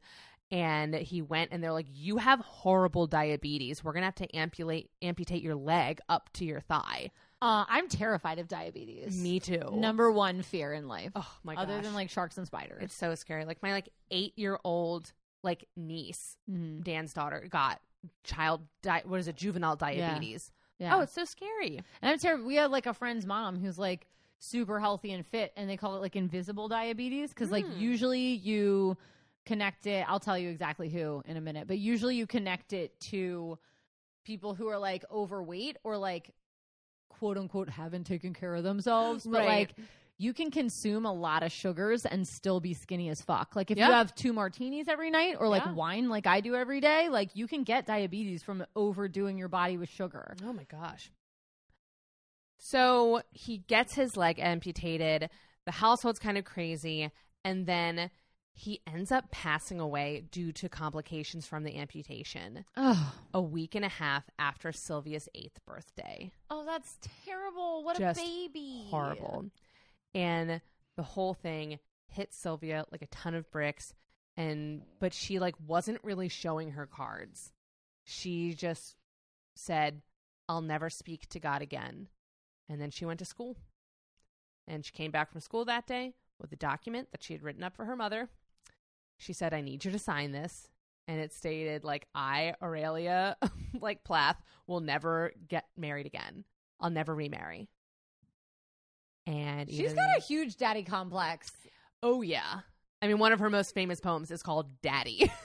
And 0.50 0.94
he 0.94 1.20
went 1.22 1.50
and 1.52 1.62
they're 1.64 1.72
like, 1.72 1.88
You 1.90 2.18
have 2.18 2.38
horrible 2.40 3.06
diabetes. 3.06 3.82
We're 3.82 3.92
gonna 3.92 4.06
have 4.06 4.14
to 4.16 4.36
amputate 4.36 4.90
amputate 5.02 5.42
your 5.42 5.56
leg 5.56 6.00
up 6.08 6.30
to 6.34 6.44
your 6.44 6.60
thigh. 6.60 7.10
Uh, 7.42 7.64
I'm 7.68 7.88
terrified 7.88 8.38
of 8.38 8.48
diabetes. 8.48 9.20
Me 9.20 9.38
too. 9.40 9.68
Number 9.72 10.10
one 10.10 10.42
fear 10.42 10.72
in 10.72 10.86
life, 10.88 11.10
oh 11.14 11.30
my 11.42 11.56
god. 11.56 11.62
other 11.62 11.80
than 11.82 11.92
like 11.94 12.08
sharks 12.08 12.38
and 12.38 12.46
spiders. 12.46 12.82
it's 12.84 12.94
so 12.94 13.14
scary. 13.16 13.44
Like 13.44 13.62
my 13.62 13.72
like 13.72 13.88
eight 14.10 14.32
year 14.36 14.58
old 14.64 15.12
like 15.42 15.66
niece 15.76 16.36
Mhm. 16.50 16.82
Dan's 16.84 17.12
daughter 17.12 17.46
got 17.50 17.80
child 18.22 18.60
di- 18.82 19.02
what 19.04 19.20
is 19.20 19.28
it 19.28 19.36
juvenile 19.36 19.76
diabetes. 19.76 20.50
yeah. 20.78 20.96
Oh, 20.96 21.00
it's 21.00 21.12
so 21.12 21.24
scary. 21.24 21.78
And 22.02 22.10
I'm 22.12 22.18
terrified. 22.18 22.46
We 22.46 22.56
had 22.56 22.70
like 22.70 22.86
a 22.86 22.94
friend's 22.94 23.26
mom 23.26 23.58
who's 23.60 23.78
like 23.78 24.06
super 24.38 24.78
healthy 24.80 25.12
and 25.12 25.24
fit, 25.26 25.52
and 25.56 25.68
they 25.70 25.76
call 25.76 25.96
it 25.96 26.00
like 26.00 26.16
invisible 26.16 26.68
diabetes 26.68 27.30
because 27.30 27.50
like 27.50 27.64
Hmm. 27.66 27.78
usually 27.78 28.34
you 28.34 28.96
connect 29.46 29.86
it. 29.86 30.04
I'll 30.08 30.20
tell 30.20 30.38
you 30.38 30.48
exactly 30.50 30.88
who 30.88 31.22
in 31.26 31.36
a 31.36 31.40
minute, 31.40 31.66
but 31.68 31.78
usually 31.78 32.16
you 32.16 32.26
connect 32.26 32.72
it 32.72 32.98
to 33.12 33.58
people 34.24 34.54
who 34.54 34.68
are 34.68 34.78
like 34.78 35.04
overweight 35.10 35.76
or 35.84 35.96
like 35.98 36.30
quote 37.10 37.36
unquote 37.38 37.68
haven't 37.68 38.04
taken 38.04 38.32
care 38.34 38.54
of 38.54 38.64
themselves, 38.64 39.24
but 39.24 39.40
Right. 39.40 39.46
like. 39.48 39.74
You 40.16 40.32
can 40.32 40.50
consume 40.50 41.04
a 41.06 41.12
lot 41.12 41.42
of 41.42 41.50
sugars 41.50 42.06
and 42.06 42.26
still 42.26 42.60
be 42.60 42.72
skinny 42.72 43.08
as 43.08 43.20
fuck. 43.20 43.56
Like 43.56 43.70
if 43.72 43.78
Yeah. 43.78 43.88
you 43.88 43.92
have 43.94 44.14
two 44.14 44.32
martinis 44.32 44.86
every 44.88 45.10
night 45.10 45.36
or 45.40 45.48
like 45.48 45.64
Yeah. 45.64 45.72
wine 45.72 46.08
like 46.08 46.26
I 46.26 46.40
do 46.40 46.54
every 46.54 46.80
day, 46.80 47.08
like 47.08 47.34
you 47.34 47.46
can 47.48 47.64
get 47.64 47.86
diabetes 47.86 48.42
from 48.42 48.64
overdoing 48.76 49.36
your 49.38 49.48
body 49.48 49.76
with 49.76 49.88
sugar. 49.88 50.36
Oh 50.44 50.52
my 50.52 50.64
gosh. 50.64 51.10
So 52.58 53.22
he 53.32 53.58
gets 53.58 53.94
his 53.94 54.16
leg 54.16 54.38
amputated. 54.38 55.30
The 55.66 55.72
household's 55.72 56.18
kind 56.18 56.38
of 56.38 56.44
crazy. 56.44 57.10
And 57.44 57.66
then 57.66 58.10
he 58.52 58.80
ends 58.86 59.10
up 59.10 59.30
passing 59.32 59.80
away 59.80 60.24
due 60.30 60.52
to 60.52 60.68
complications 60.68 61.44
from 61.46 61.64
the 61.64 61.76
amputation 61.76 62.64
Oh. 62.76 63.14
a 63.34 63.42
week 63.42 63.74
and 63.74 63.84
a 63.84 63.88
half 63.88 64.30
after 64.38 64.70
Sylvia's 64.70 65.28
eighth 65.34 65.58
birthday. 65.66 66.30
Oh, 66.50 66.64
that's 66.64 66.98
terrible. 67.26 67.82
What 67.82 67.98
Just 67.98 68.20
a 68.20 68.22
baby. 68.22 68.86
Horrible. 68.90 69.46
And 70.14 70.60
the 70.96 71.02
whole 71.02 71.34
thing 71.34 71.78
hit 72.08 72.32
Sylvia 72.32 72.84
like 72.90 73.02
a 73.02 73.06
ton 73.06 73.34
of 73.34 73.50
bricks. 73.50 73.94
And, 74.36 74.82
but 75.00 75.12
she 75.12 75.38
like 75.38 75.54
wasn't 75.66 76.02
really 76.02 76.28
showing 76.28 76.72
her 76.72 76.86
cards. 76.86 77.52
She 78.04 78.54
just 78.54 78.96
said, 79.54 80.02
I'll 80.48 80.60
never 80.60 80.90
speak 80.90 81.28
to 81.30 81.40
God 81.40 81.62
again. 81.62 82.08
And 82.68 82.80
then 82.80 82.90
she 82.90 83.04
went 83.04 83.18
to 83.20 83.24
school. 83.24 83.56
And 84.66 84.84
she 84.84 84.92
came 84.92 85.10
back 85.10 85.30
from 85.30 85.40
school 85.40 85.64
that 85.66 85.86
day 85.86 86.14
with 86.40 86.52
a 86.52 86.56
document 86.56 87.08
that 87.12 87.22
she 87.22 87.32
had 87.32 87.42
written 87.42 87.62
up 87.62 87.76
for 87.76 87.84
her 87.84 87.96
mother. 87.96 88.28
She 89.18 89.32
said, 89.32 89.54
I 89.54 89.60
need 89.60 89.84
you 89.84 89.90
to 89.90 89.98
sign 89.98 90.32
this. 90.32 90.68
And 91.06 91.20
it 91.20 91.32
stated, 91.34 91.84
like, 91.84 92.06
I, 92.14 92.54
Aurelia, 92.62 93.36
like 93.80 94.04
Plath, 94.04 94.42
will 94.66 94.80
never 94.80 95.32
get 95.48 95.66
married 95.76 96.06
again. 96.06 96.44
I'll 96.80 96.90
never 96.90 97.14
remarry. 97.14 97.68
And 99.26 99.68
She's 99.70 99.80
even- 99.80 99.96
got 99.96 100.18
a 100.18 100.20
huge 100.20 100.56
daddy 100.56 100.82
complex. 100.82 101.50
Oh 102.02 102.22
yeah. 102.22 102.60
I 103.00 103.06
mean, 103.08 103.18
one 103.18 103.32
of 103.32 103.38
her 103.40 103.50
most 103.50 103.74
famous 103.74 104.00
poems 104.00 104.30
is 104.30 104.42
called 104.42 104.80
"Daddy." 104.82 105.30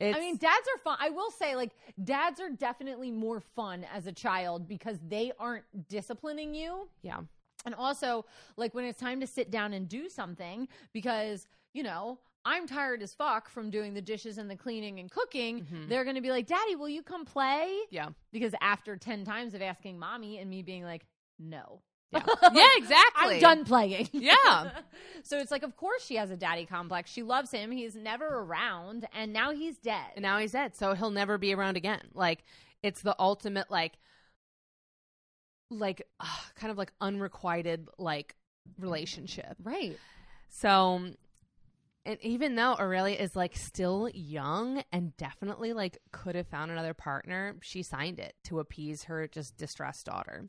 I 0.00 0.18
mean, 0.18 0.36
dads 0.36 0.66
are 0.74 0.78
fun. 0.78 0.96
I 1.00 1.10
will 1.10 1.30
say, 1.30 1.54
like, 1.54 1.70
dads 2.02 2.40
are 2.40 2.50
definitely 2.50 3.12
more 3.12 3.40
fun 3.40 3.86
as 3.94 4.08
a 4.08 4.12
child 4.12 4.66
because 4.66 4.98
they 5.06 5.30
aren't 5.38 5.64
disciplining 5.88 6.54
you. 6.54 6.88
yeah, 7.02 7.20
And 7.64 7.72
also, 7.76 8.24
like, 8.56 8.74
when 8.74 8.84
it's 8.84 8.98
time 8.98 9.20
to 9.20 9.28
sit 9.28 9.52
down 9.52 9.72
and 9.74 9.88
do 9.88 10.08
something, 10.08 10.66
because, 10.92 11.46
you 11.72 11.84
know, 11.84 12.18
I'm 12.44 12.66
tired 12.66 13.00
as 13.00 13.14
fuck 13.14 13.48
from 13.48 13.70
doing 13.70 13.94
the 13.94 14.02
dishes 14.02 14.38
and 14.38 14.50
the 14.50 14.56
cleaning 14.56 14.98
and 14.98 15.08
cooking, 15.08 15.64
Mhm. 15.66 15.88
they're 15.88 16.02
going 16.02 16.16
to 16.16 16.20
be 16.22 16.30
like, 16.32 16.48
Daddy, 16.48 16.74
will 16.74 16.88
you 16.88 17.04
come 17.04 17.24
play? 17.24 17.78
yeah, 17.90 18.08
Because 18.32 18.56
after 18.60 18.96
10 18.96 19.24
times 19.24 19.54
of 19.54 19.62
asking 19.62 20.00
mommy 20.00 20.38
and 20.38 20.50
me 20.50 20.62
being 20.62 20.82
like, 20.82 21.06
no. 21.42 21.82
yeah, 22.12 22.22
yeah, 22.52 22.66
exactly. 22.76 23.34
I'm 23.34 23.40
done 23.40 23.64
playing. 23.64 24.08
Yeah. 24.12 24.70
so 25.22 25.38
it's 25.38 25.50
like, 25.50 25.62
of 25.62 25.76
course 25.76 26.04
she 26.04 26.16
has 26.16 26.30
a 26.30 26.36
daddy 26.36 26.66
complex. 26.66 27.10
She 27.10 27.22
loves 27.22 27.50
him. 27.50 27.70
He's 27.70 27.94
never 27.94 28.26
around, 28.26 29.06
and 29.14 29.32
now 29.32 29.52
he's 29.52 29.78
dead. 29.78 30.12
And 30.16 30.22
now 30.22 30.38
he's 30.38 30.52
dead, 30.52 30.76
so 30.76 30.94
he'll 30.94 31.10
never 31.10 31.38
be 31.38 31.54
around 31.54 31.76
again. 31.76 32.02
Like, 32.14 32.44
it's 32.82 33.02
the 33.02 33.16
ultimate, 33.18 33.70
like, 33.70 33.94
like, 35.70 36.06
uh, 36.20 36.26
kind 36.54 36.70
of 36.70 36.76
like 36.78 36.92
unrequited, 37.00 37.88
like, 37.98 38.34
relationship. 38.78 39.56
right. 39.62 39.98
So, 40.48 41.00
and 42.04 42.18
even 42.20 42.56
though 42.56 42.76
Aurelia 42.78 43.16
is 43.16 43.34
like 43.36 43.56
still 43.56 44.10
young 44.12 44.82
and 44.92 45.16
definitely 45.16 45.72
like 45.72 45.98
could 46.12 46.34
have 46.34 46.48
found 46.48 46.70
another 46.70 46.94
partner, 46.94 47.56
she 47.62 47.82
signed 47.82 48.18
it 48.18 48.34
to 48.44 48.60
appease 48.60 49.04
her 49.04 49.26
just 49.28 49.56
distressed 49.56 50.06
daughter. 50.06 50.48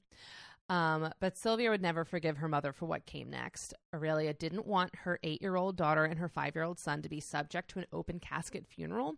Um, 0.74 1.13
but 1.19 1.38
Sylvia 1.38 1.69
would 1.69 1.84
never 1.84 2.03
forgive 2.03 2.38
her 2.38 2.47
mother 2.47 2.74
for 2.74 2.88
what 2.88 3.05
came 3.05 3.30
next. 3.30 3.76
Aurelia 3.93 4.34
didn't 4.34 4.65
want 4.65 4.95
her 4.95 5.19
eight 5.21 5.39
year 5.39 5.55
old 5.55 5.76
daughter 5.76 6.03
and 6.03 6.17
her 6.17 6.28
five 6.28 6.55
year 6.55 6.63
old 6.63 6.80
son 6.80 7.03
to 7.03 7.09
be 7.09 7.19
subject 7.19 7.69
to 7.71 7.80
an 7.80 7.86
open 7.93 8.19
casket 8.19 8.65
funeral, 8.65 9.13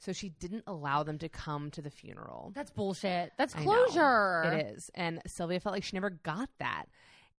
so 0.00 0.12
she 0.12 0.28
didn't 0.28 0.64
allow 0.66 1.02
them 1.02 1.16
to 1.20 1.30
come 1.30 1.70
to 1.70 1.80
the 1.80 1.88
funeral. 1.88 2.52
That's 2.54 2.70
bullshit. 2.70 3.32
That's 3.38 3.54
closure. 3.54 4.42
It 4.52 4.66
is. 4.74 4.90
And 4.94 5.22
Sylvia 5.26 5.60
felt 5.60 5.74
like 5.74 5.84
she 5.84 5.96
never 5.96 6.10
got 6.10 6.50
that. 6.58 6.84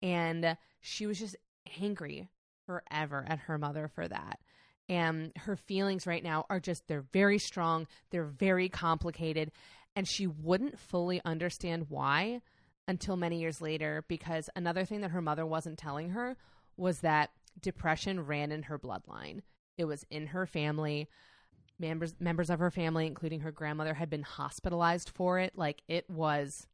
And 0.01 0.57
she 0.81 1.07
was 1.07 1.19
just 1.19 1.37
angry 1.83 2.31
forever 2.65 3.27
at 3.29 3.41
her 3.41 3.59
mother 3.59 3.91
for 3.95 4.09
that. 4.09 4.39
And 4.89 5.33
her 5.37 5.57
feelings 5.57 6.07
right 6.07 6.25
now 6.25 6.47
are 6.49 6.61
just, 6.61 6.89
they're 6.89 7.05
very 7.13 7.39
strong, 7.39 7.87
they're 8.13 8.25
very 8.25 8.71
complicated. 8.71 9.51
And 9.95 10.09
she 10.09 10.27
wouldn't 10.27 10.79
fully 10.79 11.21
understand 11.27 11.87
why 11.91 12.41
until 12.89 13.17
many 13.17 13.39
years 13.39 13.61
later, 13.61 14.05
because 14.09 14.51
another 14.57 14.85
thing 14.85 15.03
that 15.03 15.13
her 15.13 15.23
mother 15.23 15.47
wasn't 15.47 15.79
telling 15.79 16.11
her 16.11 16.37
was 16.77 17.01
that 17.01 17.31
depression 17.61 18.27
ran 18.27 18.51
in 18.51 18.65
her 18.65 18.79
bloodline. 18.79 19.43
It 19.77 19.85
was 19.85 20.05
in 20.11 20.29
her 20.29 20.47
family. 20.47 21.09
Members 21.79 22.15
members 22.19 22.51
of 22.51 22.59
her 22.59 22.73
family, 22.73 23.07
including 23.07 23.41
her 23.41 23.53
grandmother, 23.53 23.95
had 23.95 24.11
been 24.11 24.23
hospitalized 24.23 25.11
for 25.11 25.39
it. 25.39 25.53
Like 25.55 25.83
it 25.87 26.11
was 26.11 26.67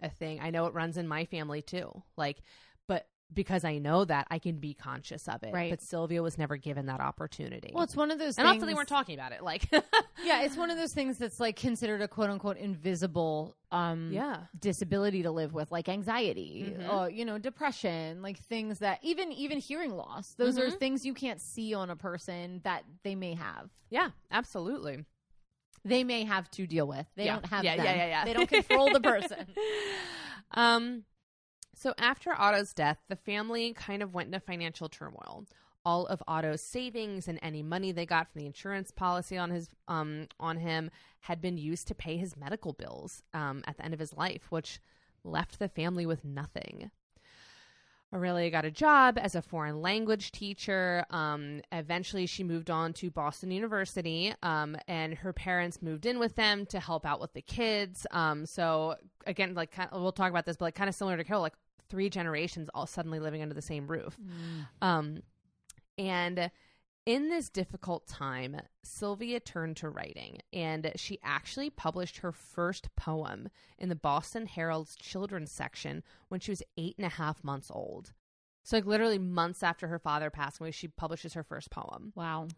a 0.00 0.08
thing. 0.08 0.40
I 0.40 0.50
know 0.50 0.66
it 0.66 0.74
runs 0.74 0.96
in 0.96 1.08
my 1.08 1.24
family 1.24 1.60
too. 1.60 2.02
Like, 2.16 2.38
because 3.32 3.64
I 3.64 3.78
know 3.78 4.04
that, 4.04 4.26
I 4.30 4.38
can 4.38 4.58
be 4.58 4.74
conscious 4.74 5.26
of 5.28 5.42
it. 5.42 5.52
Right. 5.52 5.70
But 5.70 5.82
Sylvia 5.82 6.22
was 6.22 6.38
never 6.38 6.56
given 6.56 6.86
that 6.86 7.00
opportunity. 7.00 7.72
Well, 7.74 7.82
it's 7.84 7.96
one 7.96 8.10
of 8.10 8.18
those 8.18 8.38
and 8.38 8.46
things. 8.46 8.56
also 8.62 8.66
they 8.66 8.74
weren't 8.74 8.88
talking 8.88 9.14
about 9.18 9.32
it. 9.32 9.42
Like, 9.42 9.68
yeah, 10.24 10.42
it's 10.42 10.56
one 10.56 10.70
of 10.70 10.76
those 10.82 10.92
things 10.92 11.18
that's 11.18 11.40
like 11.40 11.56
considered 11.56 12.00
a 12.02 12.08
quote 12.08 12.30
unquote 12.30 12.56
invisible 12.58 13.56
um 13.72 14.10
yeah, 14.12 14.36
disability 14.58 15.22
to 15.24 15.30
live 15.32 15.52
with, 15.52 15.72
like 15.72 15.88
anxiety, 15.88 16.74
Mhm. 16.78 16.88
or 16.92 17.10
you 17.10 17.24
know, 17.24 17.38
depression, 17.38 18.22
like 18.22 18.38
things 18.38 18.78
that 18.80 18.98
even 19.02 19.32
even 19.32 19.58
hearing 19.58 19.96
loss. 19.96 20.34
Those 20.34 20.58
are 20.58 20.66
Mhm. 20.68 20.78
things 20.78 21.04
you 21.06 21.14
can't 21.14 21.40
see 21.40 21.74
on 21.74 21.90
a 21.90 21.96
person 21.96 22.60
that 22.64 22.84
they 23.02 23.14
may 23.14 23.34
have. 23.34 23.70
yeah, 23.90 24.10
absolutely. 24.30 25.04
They 25.86 26.02
may 26.04 26.24
have 26.24 26.50
to 26.52 26.66
deal 26.66 26.86
with. 26.86 27.06
They 27.14 27.24
Yeah. 27.26 27.34
don't 27.34 27.46
have 27.46 27.64
Yeah, 27.64 27.76
them. 27.76 27.84
yeah, 27.84 27.94
yeah, 27.96 28.06
yeah. 28.06 28.24
They 28.24 28.32
don't 28.32 28.48
control 28.48 28.90
the 28.90 29.00
person. 29.00 29.46
Um, 30.56 31.04
so 31.76 31.94
after 31.98 32.32
Otto's 32.32 32.72
death, 32.72 32.98
the 33.08 33.16
family 33.16 33.72
kind 33.72 34.02
of 34.02 34.14
went 34.14 34.28
into 34.28 34.40
financial 34.40 34.88
turmoil. 34.88 35.44
All 35.84 36.06
of 36.06 36.22
Otto's 36.26 36.62
savings 36.62 37.28
and 37.28 37.38
any 37.42 37.62
money 37.62 37.92
they 37.92 38.06
got 38.06 38.32
from 38.32 38.40
the 38.40 38.46
insurance 38.46 38.90
policy 38.90 39.36
on 39.36 39.50
his 39.50 39.68
um 39.86 40.28
on 40.40 40.56
him 40.56 40.90
had 41.20 41.40
been 41.40 41.58
used 41.58 41.88
to 41.88 41.94
pay 41.94 42.16
his 42.16 42.36
medical 42.36 42.72
bills 42.72 43.22
um, 43.34 43.62
at 43.66 43.76
the 43.76 43.84
end 43.84 43.94
of 43.94 44.00
his 44.00 44.14
life, 44.14 44.50
which 44.50 44.80
left 45.24 45.58
the 45.58 45.68
family 45.68 46.06
with 46.06 46.24
nothing. 46.24 46.90
Aurelia 48.14 48.48
got 48.50 48.64
a 48.64 48.70
job 48.70 49.18
as 49.20 49.34
a 49.34 49.42
foreign 49.42 49.82
language 49.82 50.30
teacher. 50.30 51.04
Um, 51.10 51.62
eventually, 51.72 52.26
she 52.26 52.44
moved 52.44 52.70
on 52.70 52.92
to 52.94 53.10
Boston 53.10 53.50
University, 53.50 54.32
um, 54.42 54.76
and 54.86 55.14
her 55.14 55.32
parents 55.32 55.82
moved 55.82 56.06
in 56.06 56.20
with 56.20 56.36
them 56.36 56.64
to 56.66 56.78
help 56.78 57.04
out 57.04 57.20
with 57.20 57.32
the 57.32 57.42
kids. 57.42 58.06
Um, 58.12 58.46
so 58.46 58.94
again, 59.26 59.54
like 59.54 59.76
we'll 59.92 60.12
talk 60.12 60.30
about 60.30 60.46
this, 60.46 60.56
but 60.56 60.66
like 60.66 60.74
kind 60.76 60.88
of 60.88 60.94
similar 60.94 61.16
to 61.16 61.24
Carol, 61.24 61.42
like 61.42 61.54
three 61.88 62.08
generations 62.08 62.68
all 62.74 62.86
suddenly 62.86 63.20
living 63.20 63.42
under 63.42 63.54
the 63.54 63.62
same 63.62 63.86
roof. 63.86 64.16
Um, 64.82 65.22
and 65.98 66.50
in 67.06 67.28
this 67.28 67.50
difficult 67.50 68.06
time, 68.06 68.56
Sylvia 68.82 69.38
turned 69.38 69.76
to 69.78 69.90
writing, 69.90 70.38
and 70.52 70.90
she 70.96 71.18
actually 71.22 71.68
published 71.68 72.18
her 72.18 72.32
first 72.32 72.88
poem 72.96 73.48
in 73.78 73.90
the 73.90 73.94
Boston 73.94 74.46
Herald's 74.46 74.96
children's 74.96 75.52
section 75.52 76.02
when 76.28 76.40
she 76.40 76.50
was 76.50 76.62
eight 76.78 76.94
and 76.96 77.06
a 77.06 77.10
half 77.10 77.44
months 77.44 77.70
old. 77.70 78.12
So, 78.62 78.78
like, 78.78 78.86
literally 78.86 79.18
months 79.18 79.62
after 79.62 79.88
her 79.88 79.98
father 79.98 80.30
passed 80.30 80.60
away, 80.60 80.70
she 80.70 80.88
publishes 80.88 81.34
her 81.34 81.42
first 81.42 81.70
poem. 81.70 82.12
Wow. 82.14 82.48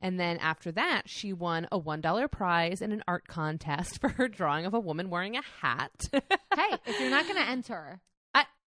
And 0.00 0.18
then 0.18 0.38
after 0.38 0.70
that, 0.72 1.02
she 1.06 1.32
won 1.32 1.66
a 1.72 1.80
$1 1.80 2.30
prize 2.30 2.82
in 2.82 2.92
an 2.92 3.02
art 3.08 3.26
contest 3.26 3.98
for 4.00 4.10
her 4.10 4.28
drawing 4.28 4.66
of 4.66 4.74
a 4.74 4.80
woman 4.80 5.10
wearing 5.10 5.36
a 5.36 5.42
hat. 5.60 6.08
hey, 6.12 6.20
if 6.86 7.00
you're 7.00 7.10
not 7.10 7.24
going 7.24 7.42
to 7.42 7.48
enter, 7.48 8.00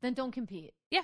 then 0.05 0.13
don't 0.13 0.31
compete. 0.31 0.73
Yeah. 0.91 1.03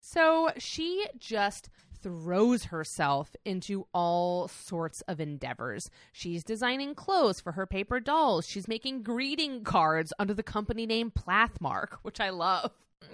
So 0.00 0.50
she 0.58 1.06
just 1.18 1.68
throws 2.02 2.64
herself 2.64 3.36
into 3.44 3.86
all 3.94 4.48
sorts 4.48 5.02
of 5.02 5.20
endeavors. 5.20 5.88
She's 6.12 6.42
designing 6.42 6.96
clothes 6.96 7.40
for 7.40 7.52
her 7.52 7.66
paper 7.66 8.00
dolls. 8.00 8.48
She's 8.48 8.66
making 8.66 9.02
greeting 9.04 9.62
cards 9.62 10.12
under 10.18 10.34
the 10.34 10.42
company 10.42 10.84
name 10.86 11.12
Plathmark, 11.12 11.98
which 12.02 12.20
I 12.20 12.30
love. 12.30 12.72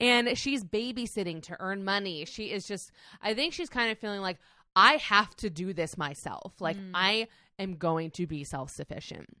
And 0.00 0.36
she's 0.36 0.64
babysitting 0.64 1.42
to 1.44 1.56
earn 1.60 1.84
money. 1.84 2.24
She 2.24 2.50
is 2.50 2.66
just, 2.66 2.90
I 3.22 3.32
think 3.34 3.52
she's 3.52 3.68
kind 3.68 3.92
of 3.92 3.98
feeling 3.98 4.20
like, 4.22 4.38
I 4.74 4.94
have 4.94 5.36
to 5.36 5.50
do 5.50 5.72
this 5.72 5.96
myself. 5.96 6.60
Like, 6.60 6.76
Mm. 6.76 6.90
I 6.94 7.28
am 7.58 7.76
going 7.76 8.10
to 8.12 8.26
be 8.26 8.44
self 8.44 8.70
sufficient. 8.70 9.36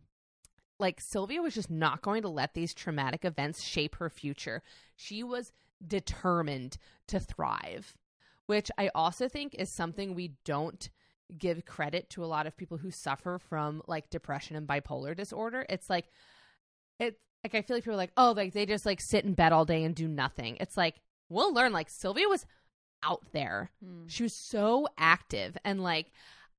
Like, 0.78 1.00
Sylvia 1.00 1.42
was 1.42 1.54
just 1.54 1.70
not 1.70 2.02
going 2.02 2.22
to 2.22 2.28
let 2.28 2.54
these 2.54 2.74
traumatic 2.74 3.24
events 3.24 3.62
shape 3.62 3.96
her 3.96 4.08
future. 4.10 4.62
She 4.96 5.22
was 5.22 5.52
determined 5.86 6.78
to 7.08 7.20
thrive, 7.20 7.96
which 8.46 8.70
I 8.78 8.90
also 8.94 9.28
think 9.28 9.54
is 9.54 9.68
something 9.70 10.14
we 10.14 10.34
don't 10.44 10.88
give 11.36 11.64
credit 11.64 12.10
to 12.10 12.24
a 12.24 12.26
lot 12.26 12.46
of 12.46 12.56
people 12.56 12.76
who 12.76 12.90
suffer 12.90 13.38
from 13.38 13.82
like 13.86 14.10
depression 14.10 14.56
and 14.56 14.68
bipolar 14.68 15.16
disorder. 15.16 15.66
It's 15.68 15.88
like 15.88 16.06
it's 16.98 17.18
like 17.42 17.54
I 17.54 17.62
feel 17.62 17.76
like 17.76 17.84
people 17.84 17.94
are 17.94 17.98
like, 17.98 18.12
oh, 18.16 18.32
like 18.36 18.52
they 18.52 18.66
just 18.66 18.86
like 18.86 19.00
sit 19.00 19.24
in 19.24 19.34
bed 19.34 19.52
all 19.52 19.64
day 19.64 19.84
and 19.84 19.94
do 19.94 20.08
nothing. 20.08 20.56
It's 20.60 20.76
like 20.76 21.00
we'll 21.28 21.52
learn. 21.52 21.72
Like 21.72 21.90
Sylvia 21.90 22.28
was 22.28 22.46
out 23.02 23.24
there. 23.32 23.70
Hmm. 23.84 24.06
She 24.06 24.22
was 24.22 24.34
so 24.34 24.88
active 24.98 25.56
and 25.64 25.82
like 25.82 26.10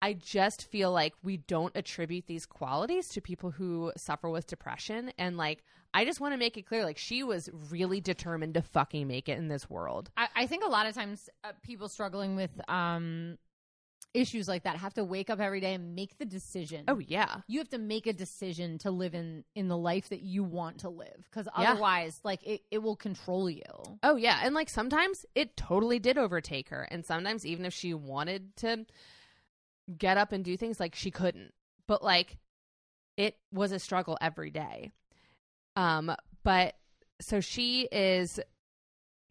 I 0.02 0.14
just 0.14 0.70
feel 0.70 0.92
like 0.92 1.14
we 1.24 1.38
don't 1.38 1.76
attribute 1.76 2.28
these 2.28 2.46
qualities 2.46 3.08
to 3.10 3.22
people 3.22 3.52
who 3.52 3.92
suffer 3.98 4.30
with 4.30 4.46
depression 4.48 5.12
and 5.18 5.38
like 5.38 5.64
I 5.94 6.04
just 6.04 6.20
want 6.20 6.34
to 6.34 6.38
make 6.38 6.58
it 6.58 6.64
clear 6.68 6.84
like 6.84 6.98
she 6.98 7.24
was 7.24 7.50
really 7.70 8.02
determined 8.02 8.56
to 8.56 8.62
fucking 8.62 9.08
make 9.08 9.30
it 9.30 9.38
in 9.38 9.48
this 9.48 9.70
world. 9.70 10.12
I, 10.18 10.28
I 10.36 10.46
think 10.48 10.64
a 10.66 10.68
lot 10.70 10.86
of 10.88 10.94
times 10.94 11.30
uh, 11.44 11.54
people 11.64 11.88
struggling 11.88 12.36
with 12.36 12.52
um, 12.68 13.38
issues 14.14 14.48
like 14.48 14.64
that 14.64 14.76
have 14.78 14.94
to 14.96 15.04
wake 15.06 15.30
up 15.30 15.40
every 15.40 15.60
day 15.62 15.74
and 15.74 15.96
make 15.96 16.18
the 16.18 16.26
decision. 16.26 16.84
Oh 16.88 17.00
yeah. 17.00 17.38
you 17.48 17.60
have 17.60 17.70
to 17.70 17.78
make 17.78 18.08
a 18.08 18.14
decision 18.14 18.78
to 18.80 18.92
live 18.92 19.16
in 19.16 19.44
in 19.56 19.68
the 19.70 19.78
life 19.78 20.10
that 20.10 20.22
you 20.22 20.44
want 20.44 20.80
to 20.80 20.90
live 20.90 21.16
because 21.30 21.48
Yeah. 21.58 21.72
otherwise 21.72 22.20
like 22.24 22.46
it, 22.46 22.62
it 22.72 22.80
will 22.80 22.96
control 22.98 23.50
you 23.50 23.62
Oh 24.04 24.18
yeah, 24.18 24.40
and 24.44 24.54
like 24.54 24.70
sometimes 24.70 25.26
it 25.34 25.56
totally 25.58 26.00
did 26.00 26.18
overtake 26.18 26.70
her, 26.70 26.84
and 26.92 27.06
sometimes 27.06 27.46
even 27.46 27.66
if 27.66 27.74
she 27.74 27.94
wanted 27.94 28.56
to 28.58 28.86
get 29.98 30.18
up 30.18 30.32
and 30.32 30.44
do 30.44 30.58
things, 30.58 30.80
like 30.80 30.96
she 30.96 31.12
couldn't. 31.12 31.54
But 31.88 32.04
like, 32.04 32.38
it 33.18 33.38
was 33.52 33.72
a 33.72 33.80
struggle 33.80 34.18
every 34.22 34.50
day. 34.50 34.92
Um, 35.76 36.16
but 36.44 36.76
so 37.20 37.40
she 37.40 37.88
is 37.92 38.40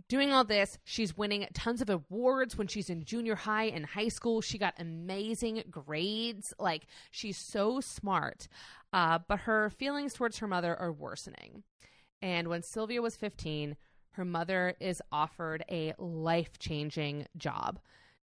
doing 0.09 0.33
all 0.33 0.45
this. 0.45 0.79
She's 0.85 1.17
winning 1.17 1.47
tons 1.55 1.81
of 1.81 1.91
awards 1.91 2.57
when 2.57 2.67
she's 2.67 2.91
in 2.91 3.05
junior 3.05 3.35
high 3.35 3.65
and 3.65 3.87
high 3.87 4.09
school. 4.09 4.41
She 4.41 4.59
got 4.59 4.75
amazing 4.79 5.65
grades. 5.71 6.53
Like 6.59 6.87
she's 7.11 7.37
so 7.37 7.81
smart. 7.81 8.49
Uh, 8.93 9.19
but 9.27 9.41
her 9.41 9.71
feelings 9.71 10.15
towards 10.15 10.39
her 10.39 10.47
mother 10.47 10.77
are 10.77 10.93
worsening. 10.93 11.63
And 12.23 12.49
when 12.49 12.63
Sylvia 12.63 13.03
was 13.03 13.17
15, 13.17 13.77
her 14.13 14.25
mother 14.25 14.75
is 14.81 15.03
offered 15.11 15.65
a 15.71 15.95
life 15.99 16.59
changing 16.59 17.27
job. 17.37 17.81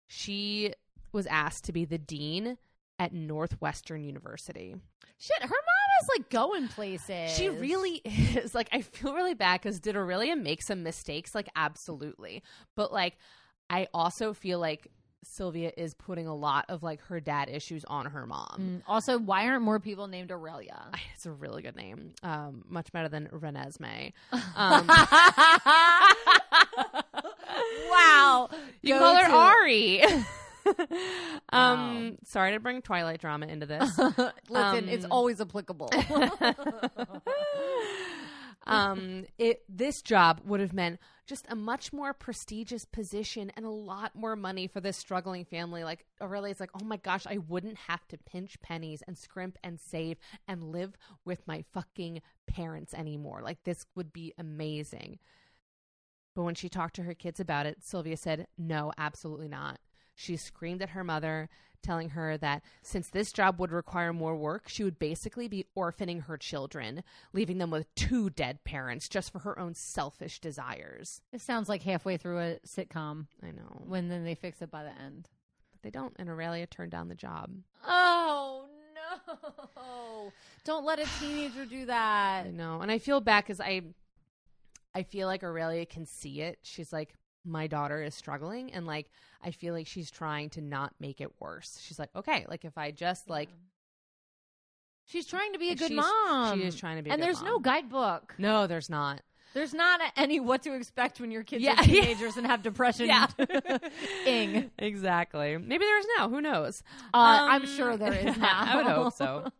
She 0.07 0.73
was 1.11 1.25
asked 1.27 1.65
to 1.65 1.71
be 1.73 1.85
the 1.85 1.97
dean 1.97 2.57
at 2.99 3.13
Northwestern 3.13 4.03
University. 4.03 4.75
shit 5.17 5.41
her 5.41 5.47
mom 5.47 5.91
is 6.03 6.09
like 6.17 6.29
going 6.29 6.67
places 6.67 7.31
She 7.35 7.49
really 7.49 8.01
is. 8.05 8.53
Like, 8.61 8.69
I 8.71 8.81
feel 8.81 9.13
really 9.13 9.33
bad 9.33 9.61
because 9.61 9.79
did 9.79 9.95
Aurelia 9.95 10.35
make 10.35 10.61
some 10.61 10.83
mistakes? 10.83 11.33
Like, 11.35 11.49
absolutely. 11.55 12.43
But, 12.75 12.91
like, 12.93 13.17
I 13.69 13.87
also 13.93 14.33
feel 14.33 14.59
like 14.59 14.87
Sylvia 15.23 15.71
is 15.77 15.93
putting 15.93 16.25
a 16.27 16.35
lot 16.35 16.65
of 16.69 16.81
like 16.81 16.99
her 17.03 17.19
dad 17.19 17.47
issues 17.47 17.85
on 17.85 18.07
her 18.07 18.25
mom. 18.25 18.55
Mm, 18.59 18.81
also 18.87 19.19
why 19.19 19.45
aren't 19.47 19.61
more 19.61 19.79
people 19.79 20.07
named 20.07 20.31
aurelia 20.31 20.81
It's 21.15 21.27
a 21.27 21.31
really 21.31 21.61
good 21.61 21.75
name. 21.75 22.13
Um, 22.23 22.63
much 22.67 22.91
better 22.91 23.07
than 23.07 23.27
Renesmee. 23.27 24.13
Um, 24.55 24.87
wow 27.91 28.49
you 28.81 28.93
Go 28.95 28.99
call 28.99 29.15
her 29.15 29.27
to- 29.27 29.33
Ari. 29.33 30.03
um, 31.53 32.17
sorry 32.23 32.51
to 32.51 32.59
bring 32.59 32.81
Twilight 32.81 33.19
drama 33.21 33.47
into 33.47 33.65
this. 33.65 33.97
listen 34.49 34.89
it's 34.89 35.05
Um, 35.05 35.11
always 35.11 35.41
applicable 35.41 35.89
um, 38.67 39.25
it 39.37 39.63
this 39.67 40.01
job 40.01 40.41
would 40.45 40.59
have 40.59 40.73
meant 40.73 40.99
just 41.25 41.45
a 41.49 41.55
much 41.55 41.93
more 41.93 42.13
prestigious 42.13 42.85
position 42.85 43.51
and 43.55 43.65
a 43.65 43.69
lot 43.69 44.13
more 44.15 44.35
money 44.35 44.67
for 44.67 44.81
this 44.81 44.97
struggling 44.97 45.45
family. 45.45 45.83
Like 45.83 46.05
Aurelia's 46.21 46.59
like, 46.59 46.71
oh 46.79 46.83
my 46.83 46.97
gosh, 46.97 47.25
I 47.25 47.37
wouldn't 47.37 47.77
have 47.87 48.05
to 48.09 48.17
pinch 48.17 48.59
pennies 48.61 49.01
and 49.07 49.17
scrimp 49.17 49.57
and 49.63 49.79
save 49.79 50.17
and 50.47 50.63
live 50.71 50.95
with 51.25 51.47
my 51.47 51.63
fucking 51.73 52.21
parents 52.47 52.93
anymore. 52.93 53.41
Like 53.43 53.63
this 53.63 53.85
would 53.95 54.11
be 54.11 54.33
amazing. 54.37 55.19
But 56.35 56.43
when 56.43 56.55
she 56.55 56.69
talked 56.69 56.95
to 56.95 57.03
her 57.03 57.13
kids 57.13 57.39
about 57.39 57.65
it, 57.65 57.83
Sylvia 57.83 58.15
said, 58.17 58.47
no, 58.57 58.91
absolutely 58.97 59.47
not. 59.49 59.79
She 60.15 60.37
screamed 60.37 60.81
at 60.81 60.89
her 60.91 61.03
mother, 61.03 61.49
telling 61.81 62.09
her 62.09 62.37
that 62.37 62.61
since 62.83 63.09
this 63.09 63.31
job 63.31 63.59
would 63.59 63.71
require 63.71 64.13
more 64.13 64.35
work, 64.35 64.67
she 64.67 64.83
would 64.83 64.99
basically 64.99 65.47
be 65.47 65.65
orphaning 65.75 66.23
her 66.25 66.37
children, 66.37 67.03
leaving 67.33 67.57
them 67.57 67.71
with 67.71 67.93
two 67.95 68.29
dead 68.29 68.63
parents 68.63 69.09
just 69.09 69.31
for 69.31 69.39
her 69.39 69.57
own 69.57 69.73
selfish 69.73 70.39
desires. 70.39 71.21
it 71.33 71.41
sounds 71.41 71.67
like 71.69 71.81
halfway 71.83 72.17
through 72.17 72.39
a 72.39 72.59
sitcom 72.67 73.27
I 73.43 73.51
know. 73.51 73.81
when 73.85 74.09
then 74.09 74.23
they 74.23 74.35
fix 74.35 74.61
it 74.61 74.69
by 74.71 74.83
the 74.83 74.91
end 75.01 75.29
But 75.71 75.81
they 75.81 75.89
don't, 75.89 76.13
and 76.19 76.29
Aurelia 76.29 76.67
turned 76.67 76.91
down 76.91 77.07
the 77.07 77.15
job. 77.15 77.49
oh 77.85 78.65
no 78.93 80.31
don't 80.63 80.85
let 80.85 80.99
a 80.99 81.07
teenager 81.19 81.65
do 81.65 81.85
that 81.87 82.45
I 82.47 82.51
know. 82.51 82.81
And 82.81 82.91
I 82.91 82.99
feel 82.99 83.19
bad 83.21 83.43
because 83.43 83.59
I 83.59 83.81
I 84.93 85.03
feel 85.03 85.27
like 85.27 85.43
Aurelia 85.43 85.85
can 85.85 86.05
see 86.05 86.41
it. 86.41 86.59
She's 86.63 86.91
like, 86.91 87.13
my 87.43 87.67
daughter 87.67 88.01
is 88.03 88.13
struggling 88.15 88.71
and 88.73 88.85
like 88.85 89.09
I 89.43 89.51
feel 89.51 89.73
like 89.73 89.87
she's 89.87 90.11
trying 90.11 90.49
to 90.51 90.61
not 90.61 90.93
make 90.99 91.21
it 91.21 91.31
worse. 91.39 91.79
She's 91.83 91.97
like, 91.99 92.09
okay, 92.15 92.45
like 92.47 92.65
if 92.65 92.77
I 92.77 92.91
just 92.91 93.29
like 93.29 93.49
She's 95.05 95.25
trying 95.25 95.51
to 95.53 95.59
be 95.59 95.71
a 95.71 95.75
good 95.75 95.91
mom. 95.91 96.57
she 96.59 96.65
is 96.65 96.75
trying 96.75 96.95
to 96.97 97.03
be 97.03 97.09
a 97.09 97.13
And 97.13 97.21
there's 97.21 97.41
no 97.41 97.59
guidebook. 97.59 98.35
No, 98.37 98.67
there's 98.67 98.89
not. 98.89 99.21
There's 99.53 99.73
not 99.73 99.99
any 100.15 100.39
what 100.39 100.61
to 100.63 100.73
expect 100.73 101.19
when 101.19 101.31
your 101.31 101.43
kids 101.43 101.61
Yeah, 101.63 101.71
are 101.71 101.75
yeah. 101.83 102.01
teenagers 102.01 102.37
and 102.37 102.47
have 102.47 102.61
depression. 102.61 103.07
Yeah. 103.07 103.27
Ing. 104.25 104.71
Exactly. 104.77 105.57
Maybe 105.57 105.83
there 105.83 105.99
is 105.99 106.05
now. 106.17 106.29
Who 106.29 106.39
knows? 106.39 106.83
Uh, 107.13 107.17
I'm 107.17 107.61
Um, 107.63 107.67
sure 107.67 107.97
there 107.97 108.13
is 108.13 108.37
now. 108.37 108.47
I 108.65 108.75
would 108.77 108.85
hope 108.85 109.13
so. 109.13 109.51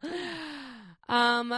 Um, 1.09 1.53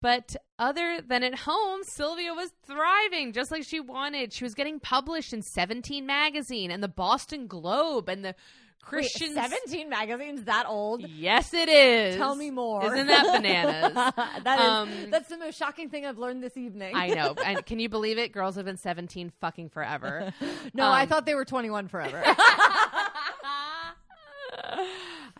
but 0.00 0.36
other 0.58 1.00
than 1.06 1.22
at 1.22 1.34
home, 1.34 1.80
Sylvia 1.84 2.34
was 2.34 2.50
thriving 2.66 3.32
just 3.32 3.50
like 3.50 3.64
she 3.64 3.80
wanted. 3.80 4.32
She 4.32 4.44
was 4.44 4.54
getting 4.54 4.78
published 4.80 5.32
in 5.32 5.42
17 5.42 6.06
magazine 6.06 6.70
and 6.70 6.82
the 6.82 6.88
Boston 6.88 7.46
Globe 7.46 8.08
and 8.08 8.24
the 8.24 8.28
Wait, 8.28 8.88
Christian 8.88 9.34
17 9.34 9.88
magazines 9.88 10.44
that 10.44 10.66
old? 10.68 11.06
Yes, 11.08 11.54
it 11.54 11.68
is. 11.68 12.16
Tell 12.16 12.34
me 12.34 12.50
more. 12.50 12.84
Isn't 12.92 13.06
that 13.06 13.26
bananas? 13.32 13.94
that 14.44 14.58
is, 14.60 14.66
Um, 14.66 14.90
that's 15.10 15.28
the 15.28 15.38
most 15.38 15.56
shocking 15.56 15.88
thing 15.88 16.04
I've 16.04 16.18
learned 16.18 16.42
this 16.42 16.56
evening. 16.56 16.96
I 16.96 17.08
know. 17.08 17.36
And 17.44 17.64
can 17.66 17.78
you 17.78 17.88
believe 17.88 18.18
it? 18.18 18.32
Girls 18.32 18.56
have 18.56 18.64
been 18.64 18.76
17 18.76 19.30
fucking 19.40 19.68
forever. 19.68 20.32
no, 20.74 20.86
I 20.88 21.02
Um, 21.02 21.08
thought 21.08 21.26
they 21.26 21.36
were 21.36 21.44
21 21.44 21.86
forever. 21.88 22.24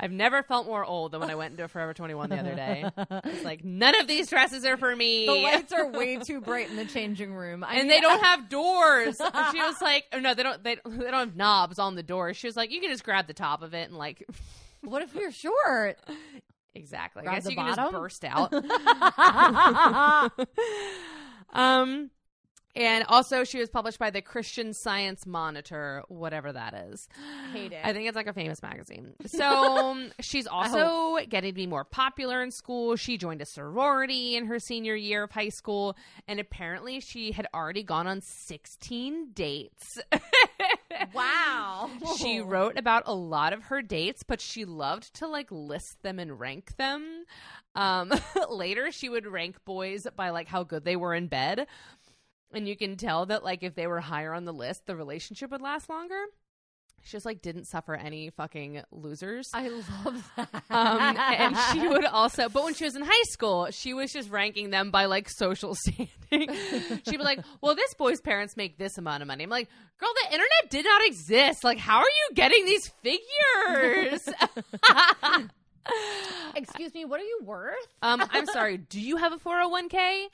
I've 0.03 0.11
never 0.11 0.43
felt 0.43 0.67
more 0.67 0.85
old 0.85 1.13
than 1.13 1.21
when 1.21 1.31
I 1.31 1.37
went 1.37 1.53
into 1.53 1.69
Forever 1.69 1.95
21 1.95 2.29
the 2.29 2.39
other 2.39 2.55
day. 2.57 2.85
It's 3.25 3.45
like 3.45 3.65
none 3.65 3.95
of 4.01 4.09
these 4.09 4.29
dresses 4.29 4.65
are 4.65 4.77
for 4.77 4.95
me. 4.95 5.27
The 5.27 5.33
lights 5.33 5.73
are 5.73 5.89
way 5.89 6.17
too 6.17 6.41
bright 6.41 6.69
in 6.69 6.77
the 6.77 6.85
changing 6.85 7.33
room, 7.33 7.63
I 7.63 7.75
and 7.75 7.83
mean, 7.83 7.89
they 7.89 8.01
don't 8.01 8.23
have 8.23 8.49
doors. 8.49 9.21
And 9.21 9.47
she 9.53 9.61
was 9.61 9.81
like, 9.81 10.05
oh, 10.13 10.19
no, 10.19 10.35
they 10.35 10.43
don't. 10.43 10.63
They, 10.63 10.75
they 10.85 11.11
don't 11.11 11.29
have 11.29 11.37
knobs 11.37 11.79
on 11.79 11.95
the 11.95 12.03
door. 12.03 12.35
She 12.35 12.49
was 12.49 12.57
like, 12.57 12.73
you 12.73 12.81
can 12.81 12.91
just 12.91 13.05
grab 13.05 13.29
the 13.29 13.35
top 13.35 13.63
of 13.63 13.75
it 13.75 13.89
and 13.89 13.97
like, 13.97 14.27
What 14.83 15.03
if 15.03 15.15
you're 15.15 15.31
short? 15.31 15.99
exactly. 16.75 17.23
Grab 17.23 17.35
I 17.35 17.39
guess 17.39 17.49
you 17.49 17.57
can 17.57 17.75
just 17.75 17.93
burst 17.93 18.25
out. 18.25 18.53
um, 21.53 22.11
and 22.75 23.05
also 23.09 23.45
she 23.45 23.59
was 23.59 23.69
published 23.69 23.99
by 23.99 24.11
the 24.11 24.23
Christian 24.23 24.73
Science 24.73 25.27
Monitor, 25.27 26.03
whatever 26.09 26.53
that 26.53 26.75
is. 26.75 27.09
Hate 27.53 27.73
it. 27.73 27.81
I 27.85 27.93
think 27.93 28.09
it's 28.09 28.17
like 28.17 28.27
a 28.27 28.33
famous 28.33 28.63
magazine. 28.63 29.15
So 29.33 29.47
um, 29.47 30.13
she's 30.21 30.47
also 30.47 31.17
getting 31.29 31.51
to 31.51 31.55
be 31.55 31.67
more 31.67 31.85
popular 31.85 32.43
in 32.43 32.51
school. 32.51 32.97
She 32.97 33.17
joined 33.17 33.41
a 33.41 33.47
sorority 33.47 34.37
in 34.37 34.47
her 34.47 34.59
senior 34.59 34.95
year 34.95 35.23
of 35.23 35.31
high 35.31 35.49
school, 35.49 35.97
and 36.29 36.39
apparently 36.39 37.01
she 37.01 37.33
had 37.33 37.47
already 37.55 37.83
gone 37.83 38.07
on 38.07 38.21
16 38.21 39.31
dates. 39.33 39.99
wow. 41.15 41.91
she 42.19 42.41
wrote 42.41 42.79
about 42.79 43.05
a 43.07 43.15
lot 43.15 43.53
of 43.53 43.65
her 43.65 43.81
dates, 43.81 44.23
but 44.23 44.41
she 44.41 44.65
loved 44.65 45.15
to 45.15 45.27
like 45.27 45.49
list 45.51 46.03
them 46.03 46.19
and 46.19 46.39
rank 46.39 46.77
them. 46.77 47.25
Um, 47.75 48.13
later, 48.51 48.93
she 48.93 49.09
would 49.09 49.27
rank 49.27 49.57
boys 49.65 50.07
by 50.15 50.31
like 50.31 50.49
how 50.49 50.63
good 50.63 50.85
they 50.85 50.97
were 50.97 51.15
in 51.15 51.27
bed. 51.29 51.67
And 52.53 52.69
you 52.69 52.77
can 52.77 52.97
tell 52.97 53.27
that 53.27 53.45
like 53.45 53.63
if 53.63 53.75
they 53.75 53.87
were 53.87 54.01
higher 54.01 54.33
on 54.35 54.45
the 54.45 54.53
list, 54.53 54.87
the 54.87 54.97
relationship 54.97 55.51
would 55.51 55.63
last 55.63 55.89
longer. 55.89 56.23
She 57.05 57.13
just 57.13 57.27
like 57.27 57.43
didn't 57.43 57.65
suffer 57.65 57.95
any 57.95 58.31
fucking 58.31 58.81
losers. 58.93 59.49
I 59.53 59.69
love 59.69 60.31
that. 60.37 60.49
Um, 60.71 61.17
and 61.19 61.57
she 61.73 61.89
would 61.93 62.05
also, 62.05 62.49
but 62.49 62.63
when 62.63 62.75
she 62.75 62.85
was 62.85 62.95
in 62.95 63.03
high 63.03 63.23
school, 63.25 63.69
she 63.73 63.93
was 63.93 64.13
just 64.13 64.31
ranking 64.31 64.71
them 64.71 64.93
by 64.93 65.07
like 65.07 65.29
social 65.29 65.75
standing. 65.81 66.09
She'd 66.31 67.19
be 67.19 67.19
like, 67.19 67.41
"Well, 67.61 67.75
this 67.75 67.93
boy's 67.95 68.21
parents 68.21 68.57
make 68.57 68.79
this 68.79 68.99
amount 68.99 69.23
of 69.23 69.27
money." 69.27 69.43
I'm 69.43 69.51
like, 69.51 69.69
"Girl, 69.99 70.11
the 70.23 70.33
internet 70.33 70.71
did 70.71 70.85
not 70.85 71.05
exist. 71.05 71.65
Like, 71.65 71.79
how 71.79 71.99
are 71.99 72.05
you 72.05 72.35
getting 72.35 72.65
these 72.67 72.87
figures?" 73.03 74.21
Excuse 76.55 76.93
me, 76.95 77.05
what 77.05 77.21
are 77.21 77.25
you 77.25 77.41
worth? 77.45 77.75
um, 78.03 78.23
I'm 78.31 78.47
sorry. 78.47 78.77
Do 78.79 79.01
you 79.01 79.17
have 79.17 79.33
a 79.33 79.39
401k? 79.39 80.25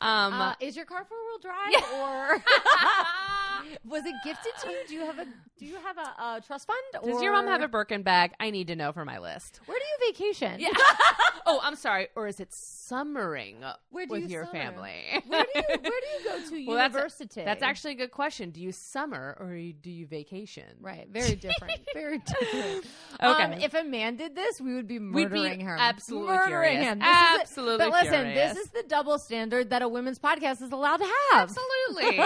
Um, 0.00 0.32
Uh, 0.34 0.54
is 0.60 0.76
your 0.76 0.84
car 0.86 1.04
four 1.08 1.18
wheel 1.26 1.38
drive 1.40 1.70
Yeah. 1.70 1.80
or 2.00 2.42
was 3.86 4.04
it 4.06 4.14
gifted 4.24 4.52
to 4.62 4.70
you? 4.70 4.76
Do 4.88 4.94
you 4.94 5.00
have 5.06 5.18
a 5.18 5.24
do 5.58 5.66
you 5.66 5.76
have 5.76 5.96
a, 5.98 6.14
uh 6.22 6.40
trust 6.40 6.66
fund? 6.66 7.04
does 7.04 7.22
your 7.22 7.32
mom 7.32 7.46
have 7.46 7.62
a 7.62 7.68
Birkin 7.68 8.02
bag? 8.02 8.32
I 8.40 8.50
need 8.50 8.66
to 8.68 8.76
know 8.76 8.92
for 8.92 9.04
my 9.04 9.18
list. 9.18 9.60
Where 9.66 9.78
do 9.78 9.84
you 9.84 10.12
vacation? 10.12 10.60
Yeah. 10.60 10.68
oh, 11.46 11.60
I'm 11.62 11.76
sorry. 11.76 12.08
Or 12.16 12.26
is 12.26 12.40
it 12.40 12.52
summering 12.52 13.58
Where 13.90 14.06
do 14.06 14.12
with 14.12 14.22
you 14.24 14.28
your 14.28 14.44
summer? 14.46 14.52
family? 14.58 15.22
Where 15.26 15.44
do 15.44 15.48
you 15.54 15.62
where 15.68 15.78
do 15.78 15.88
you 15.90 16.24
go 16.24 16.48
to 16.50 16.64
Well, 16.66 16.76
that's- 16.76 16.92
university? 16.94 17.44
That's 17.44 17.62
actually 17.62 17.92
a 17.92 17.96
good 17.96 18.10
question. 18.10 18.50
Do 18.50 18.60
you 18.60 18.72
summer 18.72 19.36
or 19.40 19.54
you- 19.54 19.72
do 19.72 19.90
you 19.90 20.06
vacation? 20.06 20.64
right. 20.80 21.06
Very 21.10 21.36
different. 21.36 21.80
Very 21.94 22.18
different. 22.18 22.86
Okay. 23.22 23.42
Um, 23.44 23.52
if 23.54 23.74
a 23.74 23.84
man 23.84 24.16
did 24.16 24.34
this, 24.34 24.60
we 24.60 24.74
would 24.74 24.86
be 24.88 24.98
We'd 24.98 25.28
be 25.30 25.36
murdering 25.38 25.60
her. 25.60 25.76
absolutely 25.78 26.34
murdering 26.34 26.78
furious. 26.80 26.84
him. 26.92 26.98
This 26.98 27.08
is 27.08 27.14
the- 27.34 27.40
Absolutely 27.40 27.86
but 27.86 27.92
listen, 27.92 28.10
furious. 28.24 28.54
this 28.54 28.64
is 28.64 28.70
the 28.70 28.82
double 28.88 29.18
standard 29.18 29.70
that 29.70 29.82
a 29.82 29.88
women's 29.88 30.18
podcast 30.18 30.62
is 30.62 30.72
allowed 30.72 30.96
to 30.98 31.04
have. 31.32 31.50
Absolutely. 31.50 32.16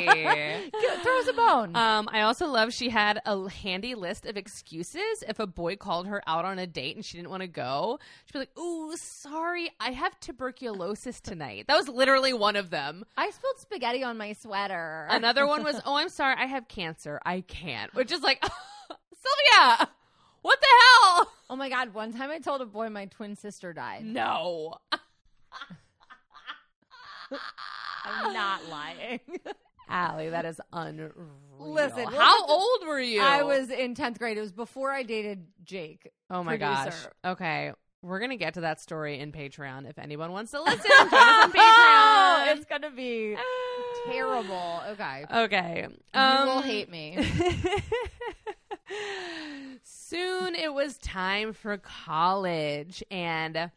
Go- 0.72 1.02
Throw 1.02 1.17
us 1.18 1.28
a 1.28 1.32
bone. 1.32 1.76
um, 1.76 2.08
I 2.12 2.22
also 2.22 2.46
love 2.46 2.72
she 2.72 2.88
had 2.90 3.20
a 3.26 3.48
handy 3.48 3.94
list 3.94 4.26
of 4.26 4.36
excuses 4.36 5.22
if 5.28 5.38
a 5.38 5.46
boy 5.46 5.76
called 5.76 6.06
her 6.06 6.22
out 6.26 6.44
on 6.44 6.58
a 6.58 6.66
date 6.66 6.96
and 6.96 7.04
she 7.04 7.16
didn't 7.18 7.30
want 7.30 7.42
to 7.42 7.48
go. 7.48 7.98
She'd 8.26 8.32
be 8.32 8.38
like, 8.40 8.58
"Ooh, 8.58 8.96
sorry, 8.96 9.70
I 9.80 9.90
have 9.92 10.18
tuberculosis 10.20 11.20
tonight." 11.20 11.66
That 11.68 11.76
was 11.76 11.88
literally 11.88 12.32
one 12.32 12.56
of 12.56 12.70
them. 12.70 13.04
I 13.16 13.30
spilled 13.30 13.58
spaghetti 13.58 14.02
on 14.02 14.16
my 14.16 14.32
sweater. 14.32 15.06
Another 15.10 15.46
one 15.46 15.64
was, 15.64 15.80
"Oh, 15.86 15.96
I'm 15.96 16.08
sorry, 16.08 16.34
I 16.38 16.46
have 16.46 16.68
cancer. 16.68 17.20
I 17.24 17.40
can't." 17.42 17.92
Which 17.94 18.12
is 18.12 18.22
like, 18.22 18.42
Sylvia, 18.90 19.88
what 20.42 20.60
the 20.60 20.66
hell? 20.66 21.32
Oh 21.50 21.56
my 21.56 21.68
god! 21.68 21.94
One 21.94 22.12
time 22.12 22.30
I 22.30 22.38
told 22.38 22.60
a 22.60 22.66
boy 22.66 22.88
my 22.90 23.06
twin 23.06 23.36
sister 23.36 23.72
died. 23.72 24.04
No. 24.04 24.74
I'm 28.04 28.32
not 28.32 28.68
lying. 28.70 29.20
Allie, 29.88 30.28
that 30.30 30.44
is 30.44 30.60
unreal. 30.72 31.12
Listen, 31.58 31.96
we'll 31.96 32.10
how 32.10 32.40
have 32.42 32.50
old 32.50 32.86
were 32.86 33.00
you? 33.00 33.20
I 33.20 33.42
was 33.42 33.70
in 33.70 33.94
tenth 33.94 34.18
grade. 34.18 34.38
It 34.38 34.40
was 34.42 34.52
before 34.52 34.90
I 34.92 35.02
dated 35.02 35.46
Jake. 35.64 36.10
Oh 36.30 36.44
my 36.44 36.56
gosh. 36.56 36.94
Okay. 37.24 37.72
We're 38.00 38.20
gonna 38.20 38.36
get 38.36 38.54
to 38.54 38.60
that 38.60 38.80
story 38.80 39.18
in 39.18 39.32
Patreon. 39.32 39.88
If 39.90 39.98
anyone 39.98 40.30
wants 40.30 40.52
to 40.52 40.62
listen, 40.62 40.78
join 40.88 41.06
us 41.08 41.44
on 41.44 41.52
Patreon. 42.52 42.56
it's 42.56 42.64
gonna 42.66 42.90
be 42.92 43.36
terrible. 44.06 44.80
Okay, 44.90 45.24
Okay. 45.32 45.86
you 45.88 46.20
will 46.20 46.20
Um, 46.58 46.62
hate 46.62 46.88
me. 46.90 47.18
Soon 49.82 50.54
it 50.54 50.72
was 50.72 50.96
time 50.98 51.52
for 51.52 51.76
college, 51.76 53.02
and 53.10 53.70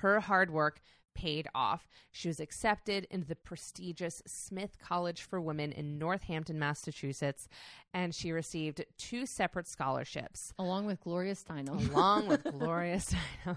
her 0.00 0.20
hard 0.20 0.50
work 0.50 0.80
paid 1.14 1.48
off. 1.54 1.88
She 2.10 2.28
was 2.28 2.40
accepted 2.40 3.06
into 3.10 3.26
the 3.26 3.36
prestigious 3.36 4.22
Smith 4.26 4.78
College 4.78 5.22
for 5.22 5.40
Women 5.40 5.72
in 5.72 5.98
Northampton, 5.98 6.58
Massachusetts, 6.58 7.48
and 7.92 8.14
she 8.14 8.32
received 8.32 8.84
two 8.98 9.26
separate 9.26 9.66
scholarships. 9.68 10.52
Along 10.58 10.86
with 10.86 11.00
Gloria 11.00 11.34
Steinem. 11.34 11.90
along 11.94 12.28
with 12.28 12.44
Gloria 12.44 12.96
Steinem. 12.98 13.56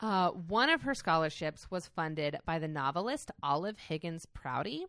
Uh, 0.00 0.30
one 0.30 0.68
of 0.68 0.82
her 0.82 0.94
scholarships 0.94 1.70
was 1.70 1.86
funded 1.86 2.38
by 2.44 2.58
the 2.58 2.68
novelist 2.68 3.30
Olive 3.42 3.78
Higgins 3.78 4.26
Prouty, 4.26 4.84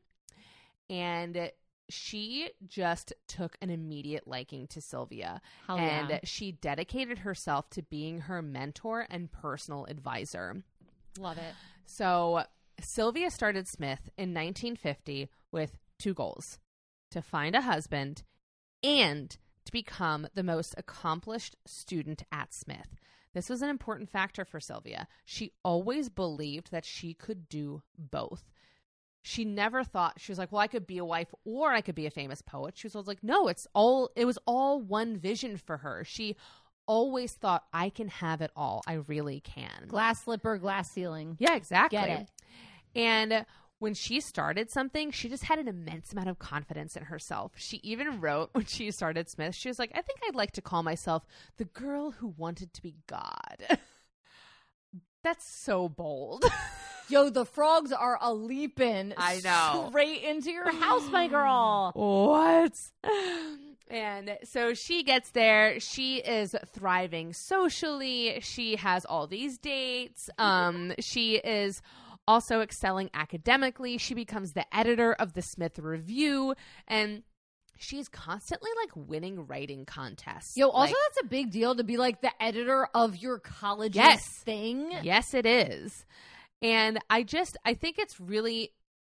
and 0.89 1.51
she 1.89 2.49
just 2.67 3.13
took 3.27 3.57
an 3.61 3.69
immediate 3.69 4.27
liking 4.27 4.67
to 4.67 4.81
Sylvia. 4.81 5.41
Hell 5.67 5.77
and 5.77 6.09
yeah. 6.09 6.19
she 6.23 6.51
dedicated 6.51 7.19
herself 7.19 7.69
to 7.71 7.83
being 7.83 8.21
her 8.21 8.41
mentor 8.41 9.05
and 9.09 9.31
personal 9.31 9.85
advisor. 9.85 10.63
Love 11.19 11.37
it. 11.37 11.53
So 11.85 12.43
Sylvia 12.79 13.31
started 13.31 13.67
Smith 13.67 14.09
in 14.17 14.33
1950 14.33 15.29
with 15.51 15.77
two 15.97 16.13
goals 16.13 16.59
to 17.11 17.21
find 17.21 17.55
a 17.55 17.61
husband 17.61 18.23
and 18.83 19.37
to 19.65 19.71
become 19.71 20.27
the 20.33 20.43
most 20.43 20.75
accomplished 20.77 21.55
student 21.65 22.23
at 22.31 22.53
Smith. 22.53 22.95
This 23.33 23.49
was 23.49 23.61
an 23.61 23.69
important 23.69 24.09
factor 24.09 24.45
for 24.45 24.59
Sylvia. 24.59 25.07
She 25.25 25.51
always 25.63 26.09
believed 26.09 26.71
that 26.71 26.85
she 26.85 27.13
could 27.13 27.49
do 27.49 27.81
both. 27.97 28.43
She 29.23 29.43
never 29.43 29.83
thought 29.83 30.19
she 30.21 30.31
was 30.31 30.37
like, 30.37 30.51
well, 30.51 30.61
I 30.61 30.67
could 30.67 30.85
be 30.85 30.99
a 30.99 31.05
wife 31.05 31.33
or 31.43 31.73
I 31.73 31.81
could 31.81 31.95
be 31.95 32.05
a 32.05 32.11
famous 32.11 32.41
poet. 32.41 32.77
She 32.77 32.85
was 32.85 32.95
always 32.95 33.07
like, 33.07 33.23
no, 33.23 33.47
it's 33.47 33.67
all 33.73 34.11
it 34.15 34.25
was 34.25 34.37
all 34.45 34.79
one 34.79 35.17
vision 35.17 35.57
for 35.57 35.77
her. 35.77 36.03
She 36.05 36.35
always 36.87 37.33
thought 37.33 37.63
I 37.73 37.89
can 37.89 38.07
have 38.07 38.41
it 38.41 38.51
all. 38.55 38.83
I 38.87 38.93
really 38.93 39.39
can. 39.39 39.87
Glass 39.87 40.23
slipper, 40.23 40.57
glass 40.57 40.91
ceiling. 40.91 41.37
Yeah, 41.39 41.55
exactly. 41.55 41.97
Get 41.97 42.09
it. 42.09 42.27
And 42.95 43.45
when 43.79 43.93
she 43.93 44.21
started 44.21 44.71
something, 44.71 45.11
she 45.11 45.29
just 45.29 45.43
had 45.43 45.59
an 45.59 45.67
immense 45.67 46.13
amount 46.13 46.29
of 46.29 46.39
confidence 46.39 46.95
in 46.95 47.03
herself. 47.03 47.51
She 47.55 47.77
even 47.83 48.21
wrote 48.21 48.49
when 48.53 48.65
she 48.65 48.91
started 48.91 49.29
Smith, 49.29 49.55
she 49.55 49.67
was 49.67 49.79
like, 49.79 49.91
I 49.93 50.01
think 50.01 50.19
I'd 50.27 50.35
like 50.35 50.51
to 50.53 50.61
call 50.61 50.83
myself 50.83 51.25
the 51.57 51.65
girl 51.65 52.11
who 52.11 52.33
wanted 52.37 52.73
to 52.73 52.81
be 52.81 52.95
God. 53.07 53.67
That's 55.23 55.49
so 55.49 55.89
bold. 55.89 56.45
Yo, 57.09 57.29
the 57.29 57.45
frogs 57.45 57.91
are 57.91 58.17
a 58.19 58.33
leaping. 58.33 59.13
I 59.17 59.39
know. 59.43 59.87
Straight 59.89 60.23
into 60.23 60.51
your 60.51 60.71
house, 60.71 61.07
my 61.11 61.27
girl. 61.27 61.91
what? 61.95 62.79
And 63.87 64.37
so 64.43 64.73
she 64.73 65.03
gets 65.03 65.29
there. 65.31 65.79
She 65.79 66.17
is 66.17 66.55
thriving 66.73 67.33
socially. 67.33 68.39
She 68.41 68.77
has 68.77 69.05
all 69.05 69.27
these 69.27 69.57
dates. 69.57 70.29
Um, 70.39 70.93
she 70.99 71.35
is 71.35 71.81
also 72.27 72.61
excelling 72.61 73.09
academically. 73.13 73.97
She 73.99 74.15
becomes 74.15 74.53
the 74.53 74.65
editor 74.75 75.13
of 75.13 75.33
the 75.33 75.43
Smith 75.43 75.77
Review, 75.77 76.55
and 76.87 77.21
she's 77.77 78.07
constantly 78.09 78.71
like 78.81 79.07
winning 79.07 79.45
writing 79.45 79.85
contests. 79.85 80.57
Yo, 80.57 80.69
also 80.69 80.79
Like, 80.93 80.95
that's 81.09 81.25
a 81.25 81.27
big 81.27 81.51
deal 81.51 81.75
to 81.75 81.83
be 81.83 81.97
like 81.97 82.21
the 82.21 82.31
editor 82.41 82.87
of 82.95 83.17
your 83.17 83.37
college's 83.37 83.97
Yes. 83.97 84.25
thing. 84.43 84.91
Yes, 85.03 85.35
it 85.35 85.45
is. 85.45 86.05
And 86.61 86.97
I 87.09 87.21
just 87.21 87.57
I 87.63 87.75
think 87.75 87.99
it's 87.99 88.19
really 88.19 88.71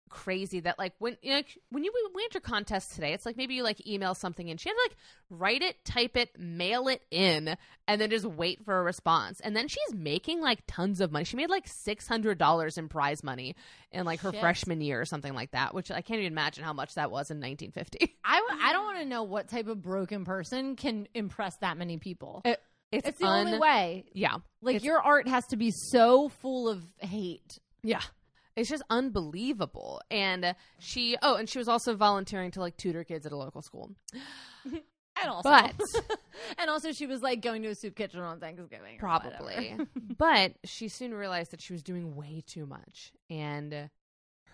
crazy 0.09 0.61
that 0.61 0.79
like 0.79 0.93
when 0.99 1.17
you 1.23 1.33
know, 1.35 1.43
when 1.71 1.85
you 1.85 1.93
we 2.15 2.25
enter 2.25 2.41
contests 2.41 2.95
today, 2.95 3.13
it's 3.13 3.25
like 3.27 3.37
maybe 3.37 3.55
you 3.55 3.63
like 3.63 3.87
email 3.87 4.15
something 4.15 4.51
and 4.51 4.61
she 4.61 4.69
had 4.69 4.75
to 4.75 4.81
like 4.89 4.97
write 5.31 5.63
it, 5.63 5.85
type 5.85 6.17
it, 6.17 6.31
mail 6.39 6.89
it 6.89 7.03
in, 7.11 7.57
and 7.87 8.01
then 8.01 8.11
just 8.11 8.25
wait 8.25 8.65
for 8.65 8.79
a 8.79 8.83
response. 8.83 9.41
And 9.41 9.55
then 9.57 9.69
she's 9.69 9.95
making 9.95 10.41
like 10.41 10.61
tons 10.67 11.01
of 11.01 11.13
money. 11.13 11.25
She 11.25 11.37
made 11.37 11.51
like 11.51 11.67
six 11.67 12.09
hundred 12.09 12.39
dollars 12.39 12.79
in 12.79 12.89
prize 12.89 13.23
money 13.23 13.55
in 13.93 14.05
like 14.05 14.21
her 14.21 14.33
Shit. 14.33 14.41
freshman 14.41 14.81
year 14.81 15.01
or 15.01 15.05
something 15.05 15.35
like 15.35 15.53
that, 15.53 15.75
which 15.75 15.91
I 15.91 16.01
can't 16.01 16.21
even 16.21 16.33
imagine 16.33 16.65
how 16.65 16.73
much 16.73 16.95
that 16.95 17.11
was 17.11 17.31
in 17.31 17.41
nineteen 17.41 17.71
fifty. 17.73 18.17
I, 18.25 18.41
w- 18.41 18.63
I 18.65 18.73
don't 18.73 18.85
want 18.85 18.99
to 18.99 19.05
know 19.05 19.23
what 19.23 19.49
type 19.49 19.69
of 19.69 19.81
broken 19.83 20.25
person 20.25 20.77
can 20.77 21.07
impress 21.15 21.57
that 21.59 21.77
many 21.79 21.99
people. 21.99 22.43
It- 22.45 22.61
It's, 22.91 23.07
It's 23.07 23.19
the 23.19 23.27
un- 23.27 23.47
only 23.49 23.59
way. 23.59 24.07
Yeah. 24.15 24.37
Like 24.63 24.83
your 24.83 24.99
art 24.99 25.29
has 25.29 25.47
to 25.49 25.57
be 25.57 25.71
so 25.73 26.31
full 26.31 26.71
of 26.71 26.83
hate. 26.99 27.59
Yeah. 27.83 28.01
It's 28.59 28.69
just 28.69 28.83
unbelievable. 28.91 30.01
And 30.11 30.55
she, 30.79 31.17
oh, 31.23 31.37
and 31.37 31.49
she 31.49 31.59
was 31.59 31.69
also 31.69 31.95
volunteering 31.95 32.51
to 32.53 32.61
like 32.61 32.77
tutor 32.77 33.05
kids 33.05 33.25
at 33.25 33.33
a 33.33 33.37
local 33.37 33.63
school. 33.63 33.93
And 35.21 35.31
also, 35.31 35.51
But- 35.51 35.75
and 36.59 36.71
also, 36.71 36.93
she 36.93 37.07
was 37.07 37.23
like 37.23 37.43
going 37.43 37.63
to 37.63 37.71
a 37.71 37.75
soup 37.75 37.97
kitchen 37.97 38.21
on 38.21 38.39
Thanksgiving. 38.39 38.99
Probably. 38.99 39.77
but 40.17 40.53
she 40.65 40.87
soon 40.87 41.13
realized 41.13 41.51
that 41.51 41.61
she 41.61 41.73
was 41.73 41.83
doing 41.83 42.15
way 42.15 42.45
too 42.47 42.67
much 42.67 43.13
and 43.29 43.91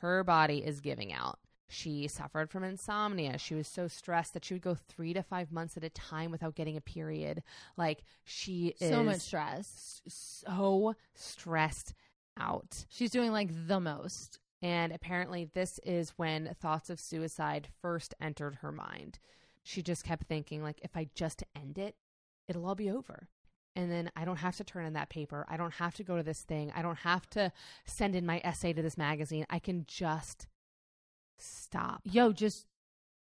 her 0.00 0.24
body 0.24 0.64
is 0.64 0.80
giving 0.80 1.12
out. 1.12 1.38
She 1.68 2.08
suffered 2.08 2.50
from 2.50 2.62
insomnia. 2.62 3.36
She 3.38 3.54
was 3.54 3.66
so 3.66 3.88
stressed 3.88 4.34
that 4.34 4.44
she 4.44 4.54
would 4.54 4.62
go 4.62 4.74
three 4.74 5.12
to 5.12 5.22
five 5.22 5.50
months 5.50 5.76
at 5.76 5.84
a 5.84 5.90
time 5.90 6.30
without 6.30 6.54
getting 6.54 6.76
a 6.76 6.80
period. 6.80 7.42
Like 7.76 8.04
she 8.24 8.74
is 8.80 8.90
so 8.90 9.02
much 9.02 9.20
stress. 9.20 10.00
so 10.08 10.94
stressed 11.14 11.94
out. 12.38 12.84
She's 12.88 13.10
doing 13.10 13.32
like 13.32 13.50
the 13.66 13.80
most. 13.80 14.38
And 14.62 14.92
apparently, 14.92 15.44
this 15.52 15.78
is 15.84 16.14
when 16.16 16.54
thoughts 16.60 16.88
of 16.88 16.98
suicide 16.98 17.68
first 17.82 18.14
entered 18.20 18.56
her 18.62 18.72
mind. 18.72 19.18
She 19.62 19.82
just 19.82 20.04
kept 20.04 20.26
thinking, 20.26 20.62
like, 20.62 20.80
if 20.82 20.96
I 20.96 21.08
just 21.14 21.42
end 21.54 21.76
it, 21.76 21.96
it'll 22.48 22.64
all 22.66 22.74
be 22.74 22.90
over. 22.90 23.28
And 23.76 23.90
then 23.90 24.10
I 24.16 24.24
don't 24.24 24.36
have 24.38 24.56
to 24.56 24.64
turn 24.64 24.86
in 24.86 24.92
that 24.94 25.10
paper. 25.10 25.44
I 25.48 25.56
don't 25.58 25.74
have 25.74 25.94
to 25.96 26.04
go 26.04 26.16
to 26.16 26.22
this 26.22 26.42
thing. 26.42 26.72
I 26.74 26.80
don't 26.80 26.98
have 26.98 27.28
to 27.30 27.52
send 27.84 28.14
in 28.14 28.24
my 28.24 28.40
essay 28.44 28.72
to 28.72 28.80
this 28.82 28.96
magazine. 28.96 29.44
I 29.50 29.58
can 29.58 29.84
just 29.86 30.46
stop. 31.38 32.00
Yo, 32.04 32.32
just 32.32 32.66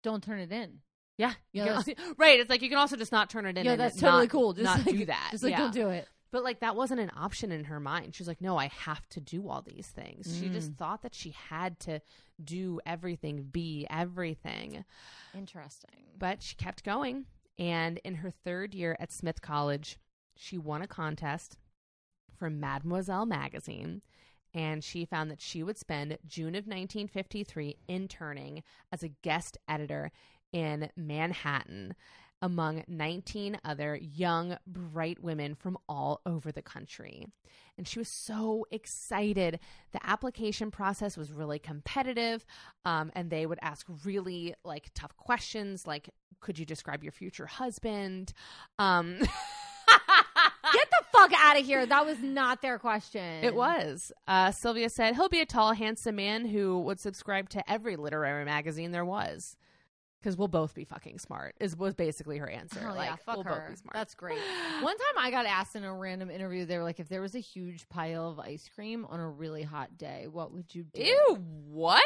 don't 0.02 0.22
turn 0.22 0.40
it 0.40 0.52
in. 0.52 0.80
Yeah. 1.16 1.32
Yeah, 1.52 1.62
You 1.62 1.68
can 1.68 1.76
also- 1.76 1.92
right. 2.18 2.40
It's 2.40 2.50
like 2.50 2.62
you 2.62 2.68
can 2.68 2.78
also 2.78 2.96
just 2.96 3.12
not 3.12 3.30
turn 3.30 3.46
it 3.46 3.56
in. 3.56 3.64
Yeah, 3.64 3.76
that's 3.76 4.00
not- 4.02 4.10
totally 4.10 4.28
cool. 4.28 4.52
Just 4.52 4.64
not 4.64 4.78
like, 4.84 4.96
do 4.96 5.06
that. 5.06 5.28
Just 5.30 5.44
like 5.44 5.52
Yeah. 5.52 5.58
don't 5.58 5.72
do 5.74 5.88
it. 5.90 6.08
But 6.35 6.43
like 6.43 6.59
that 6.59 6.74
wasn't 6.74 6.98
an 6.98 7.12
option 7.16 7.52
in 7.52 7.62
her 7.66 7.78
mind. 7.78 8.16
She 8.16 8.20
was 8.20 8.27
like, 8.27 8.40
no, 8.40 8.56
I 8.56 8.66
have 8.66 9.09
to 9.11 9.20
do 9.20 9.48
all 9.48 9.62
these 9.62 9.86
things. 9.86 10.36
She 10.36 10.48
just 10.48 10.73
Mm. 10.73 10.77
thought 10.78 11.02
that 11.02 11.15
she 11.15 11.31
had 11.31 11.78
to 11.81 12.01
do 12.43 12.81
everything, 12.85 13.44
be 13.44 13.86
everything. 13.89 14.85
Interesting. 15.32 16.06
But 16.19 16.43
she 16.43 16.56
kept 16.56 16.82
going. 16.82 17.27
And 17.56 17.98
in 17.98 18.16
her 18.16 18.32
third 18.32 18.74
year 18.74 18.97
at 18.98 19.12
Smith 19.12 19.43
College, 19.43 19.97
she 20.35 20.59
won 20.59 20.82
a 20.82 20.89
contest 20.89 21.56
for 22.36 22.51
Mademoiselle 22.51 23.27
magazine. 23.27 24.02
And 24.52 24.82
she 24.82 25.05
found 25.05 25.31
that 25.31 25.40
she 25.40 25.62
would 25.62 25.78
spend 25.78 26.19
June 26.27 26.56
of 26.56 26.66
1953 26.66 27.77
interning 27.86 28.65
as 28.90 29.05
a 29.05 29.09
guest 29.23 29.56
editor 29.69 30.11
in 30.52 30.90
Manhattan 30.97 31.94
among 32.44 32.84
19 32.88 33.58
other 33.64 33.96
young, 33.96 34.58
bright 34.66 35.18
women 35.22 35.54
from 35.54 35.78
all 35.88 36.20
over 36.26 36.52
the 36.52 36.60
country. 36.60 37.26
And 37.78 37.88
she 37.88 37.98
was 37.98 38.08
so 38.08 38.66
excited. 38.70 39.60
The 39.92 40.06
application 40.06 40.70
process 40.70 41.16
was 41.16 41.32
really 41.32 41.58
competitive, 41.58 42.44
um, 42.84 43.10
and 43.14 43.30
they 43.30 43.46
would 43.46 43.58
ask 43.62 43.86
really 44.04 44.54
like 44.62 44.90
tough 44.94 45.16
questions, 45.16 45.86
like, 45.86 46.10
"Could 46.40 46.58
you 46.58 46.66
describe 46.66 47.02
your 47.02 47.12
future 47.12 47.46
husband?" 47.46 48.34
Um, 48.78 49.16
Get 50.72 50.90
the 50.90 51.04
fuck 51.12 51.32
out 51.38 51.58
of 51.58 51.64
here. 51.64 51.86
That 51.86 52.04
was 52.04 52.18
not 52.20 52.60
their 52.60 52.78
question. 52.78 53.42
It 53.44 53.54
was. 53.54 54.12
Uh, 54.26 54.50
Sylvia 54.50 54.90
said 54.90 55.14
he'll 55.14 55.28
be 55.30 55.40
a 55.40 55.46
tall, 55.46 55.72
handsome 55.72 56.16
man 56.16 56.44
who 56.44 56.80
would 56.80 57.00
subscribe 57.00 57.48
to 57.50 57.70
every 57.70 57.96
literary 57.96 58.44
magazine 58.44 58.90
there 58.90 59.04
was. 59.04 59.56
Because 60.24 60.38
we'll 60.38 60.48
both 60.48 60.74
be 60.74 60.84
fucking 60.84 61.18
smart. 61.18 61.55
Is 61.60 61.76
was 61.76 61.92
basically 61.92 62.38
her 62.38 62.48
answer. 62.48 62.80
Hell 62.80 62.94
like 62.94 63.10
yeah, 63.10 63.16
fuck 63.16 63.36
we'll 63.36 63.44
her. 63.44 63.60
both 63.60 63.68
be 63.68 63.76
smart. 63.76 63.92
That's 63.92 64.14
great. 64.14 64.38
One 64.80 64.96
time 64.96 65.18
I 65.18 65.30
got 65.30 65.44
asked 65.44 65.76
in 65.76 65.84
a 65.84 65.94
random 65.94 66.30
interview, 66.30 66.64
they 66.64 66.78
were 66.78 66.82
like, 66.82 66.98
if 66.98 67.10
there 67.10 67.20
was 67.20 67.34
a 67.34 67.40
huge 67.40 67.86
pile 67.90 68.30
of 68.30 68.40
ice 68.40 68.70
cream 68.74 69.05
on 69.10 69.20
a 69.20 69.28
really 69.28 69.64
hot 69.64 69.98
day, 69.98 70.26
what 70.26 70.51
would 70.51 70.74
you 70.74 70.84
do? 70.94 71.02
Ew, 71.02 71.38
what? 71.68 72.02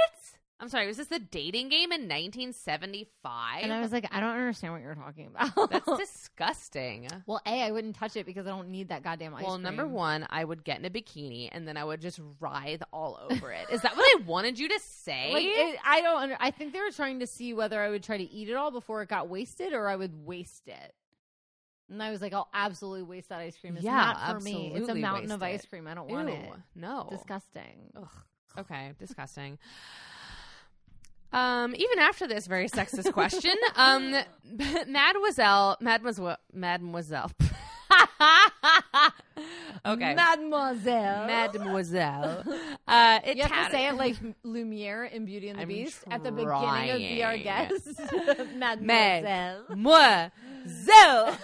I'm 0.61 0.69
sorry, 0.69 0.89
was 0.89 0.97
this 0.97 1.07
the 1.07 1.21
dating 1.21 1.69
game 1.69 1.93
in 1.93 2.09
1975? 2.09 3.63
And 3.63 3.73
I 3.73 3.81
was 3.81 3.93
like, 3.93 4.07
I 4.11 4.19
don't 4.19 4.31
understand 4.35 4.73
what 4.73 4.83
you're 4.83 4.97
talking 4.97 5.29
about. 5.29 5.71
That's 5.71 5.97
disgusting. 5.99 7.09
well, 7.27 7.41
A, 7.47 7.63
I 7.63 7.71
wouldn't 7.71 7.95
touch 7.95 8.17
it 8.17 8.27
because 8.27 8.47
I 8.47 8.51
don't 8.51 8.69
need 8.71 8.89
that 8.89 9.05
goddamn 9.05 9.35
ice 9.35 9.39
cream. 9.39 9.47
well, 9.47 9.55
cream. 9.57 9.63
number 9.63 9.87
one, 9.87 10.27
I 10.31 10.45
would 10.45 10.65
get 10.65 10.81
in 10.81 10.85
a 10.85 10.91
bikini 10.91 11.49
and 11.53 11.67
then 11.69 11.77
I 11.77 11.85
would 11.85 12.01
just 12.01 12.19
writhe 12.41 12.83
all 12.93 13.21
over 13.31 13.53
it. 13.53 13.67
Is 13.71 13.83
that 13.83 13.97
what 13.97 14.05
I 14.05 14.23
wanted 14.27 14.59
you 14.59 14.69
to 14.69 14.81
say? 14.81 15.31
Like, 15.33 15.45
it, 15.47 15.79
I 15.85 16.01
don't. 16.01 16.23
Under, 16.23 16.37
I 16.41 16.51
think 16.51 16.73
they 16.73 16.81
were 16.81 16.91
trying 16.91 17.21
to 17.21 17.27
see 17.29 17.55
whether 17.55 17.81
I 17.81 17.89
would 17.89 18.03
try 18.03 18.17
to 18.17 18.25
eat 18.29 18.49
it 18.49 18.55
all 18.55 18.73
before 18.73 19.03
it 19.03 19.09
got 19.09 19.29
wasted, 19.29 19.73
or 19.73 19.89
I 19.89 19.95
would 19.95 20.27
waste 20.27 20.67
it. 20.67 20.95
And 21.91 22.03
I 22.03 22.11
was 22.11 22.21
like, 22.21 22.35
I'll 22.35 22.49
absolutely 22.53 23.05
waste 23.05 23.29
that 23.31 23.39
ice 23.41 23.57
cream. 23.57 23.77
It's 23.77 23.85
Yeah, 23.85 23.93
not 23.95 24.33
for 24.35 24.41
me. 24.41 24.73
It's 24.75 24.89
a 24.89 24.95
mountain 24.95 25.31
of 25.31 25.43
ice 25.43 25.65
cream. 25.65 25.87
I 25.87 25.95
don't 25.95 26.09
Ew, 26.09 26.15
want 26.17 26.29
it. 26.31 26.51
no. 26.75 27.07
Disgusting. 27.11 27.93
Ugh. 27.97 28.09
Okay, 28.59 28.93
disgusting. 28.99 29.57
Um, 31.33 31.75
even 31.77 31.99
after 31.99 32.27
this 32.27 32.47
very 32.47 32.69
sexist 32.69 33.13
question, 33.13 33.55
um, 33.77 34.15
Mademoiselle, 34.89 35.77
Mademoiselle, 35.81 36.39
Mademoiselle. 36.53 37.31
okay, 39.87 40.15
Mademoiselle. 40.15 41.27
Mademoiselle. 41.27 42.45
Uh, 42.87 43.21
it 43.25 43.37
you 43.37 43.43
have 43.43 43.67
to 43.67 43.71
say 43.71 43.89
it 43.89 43.95
like 43.95 44.17
Lumiere 44.43 45.05
in 45.05 45.25
Beauty 45.27 45.49
and 45.49 45.59
the 45.59 45.63
I'm 45.63 45.69
Beast 45.69 46.05
at 46.11 46.23
the 46.23 46.33
beginning 46.33 46.91
of 46.91 46.99
Be 46.99 47.23
Our. 47.23 47.37
Guest. 47.37 47.89
Mademoiselle. 48.57 49.65
Mademoiselle. 49.77 51.39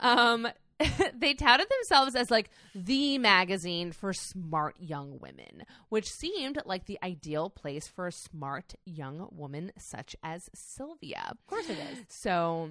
um, 0.00 0.48
they 1.14 1.34
touted 1.34 1.66
themselves 1.68 2.14
as 2.14 2.30
like 2.30 2.50
the 2.74 3.18
magazine 3.18 3.92
for 3.92 4.12
smart 4.12 4.76
young 4.78 5.18
women, 5.20 5.64
which 5.88 6.06
seemed 6.06 6.58
like 6.64 6.86
the 6.86 6.98
ideal 7.02 7.50
place 7.50 7.88
for 7.88 8.06
a 8.06 8.12
smart 8.12 8.74
young 8.84 9.28
woman 9.32 9.72
such 9.78 10.14
as 10.22 10.48
Sylvia. 10.54 11.24
Of 11.30 11.46
course 11.46 11.68
it 11.68 11.78
is. 11.78 12.04
So 12.08 12.70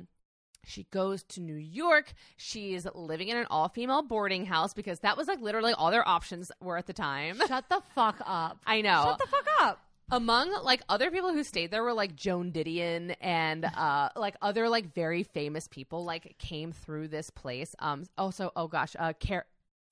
she 0.65 0.85
goes 0.91 1.23
to 1.29 1.41
New 1.41 1.55
York. 1.55 2.13
She's 2.35 2.85
living 2.93 3.29
in 3.29 3.37
an 3.37 3.47
all 3.49 3.69
female 3.69 4.01
boarding 4.01 4.45
house 4.45 4.73
because 4.73 4.99
that 4.99 5.17
was 5.17 5.27
like 5.27 5.41
literally 5.41 5.73
all 5.73 5.91
their 5.91 6.07
options 6.07 6.51
were 6.61 6.77
at 6.77 6.87
the 6.87 6.93
time. 6.93 7.39
Shut 7.47 7.69
the 7.69 7.81
fuck 7.95 8.21
up. 8.25 8.59
I 8.67 8.81
know 8.81 9.03
Shut 9.03 9.19
the 9.19 9.27
fuck 9.27 9.47
up. 9.61 9.79
Among 10.11 10.51
like 10.63 10.81
other 10.87 11.11
people 11.11 11.33
who 11.33 11.43
stayed 11.43 11.71
there 11.71 11.83
were 11.83 11.93
like 11.93 12.15
Joan 12.15 12.51
Didion 12.51 13.15
and 13.19 13.65
uh 13.65 14.09
like 14.15 14.35
other 14.41 14.69
like 14.69 14.93
very 14.93 15.23
famous 15.23 15.67
people 15.67 16.05
like 16.05 16.35
came 16.37 16.71
through 16.71 17.09
this 17.09 17.29
place. 17.29 17.75
Um 17.79 18.05
also 18.17 18.51
oh 18.55 18.67
gosh, 18.67 18.95
uh 18.97 19.13
Car- 19.13 19.45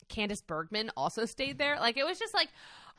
Candace 0.07 0.41
Bergman 0.41 0.91
also 0.95 1.25
stayed 1.25 1.57
there. 1.57 1.79
Like 1.79 1.97
it 1.97 2.05
was 2.05 2.17
just 2.17 2.33
like 2.33 2.49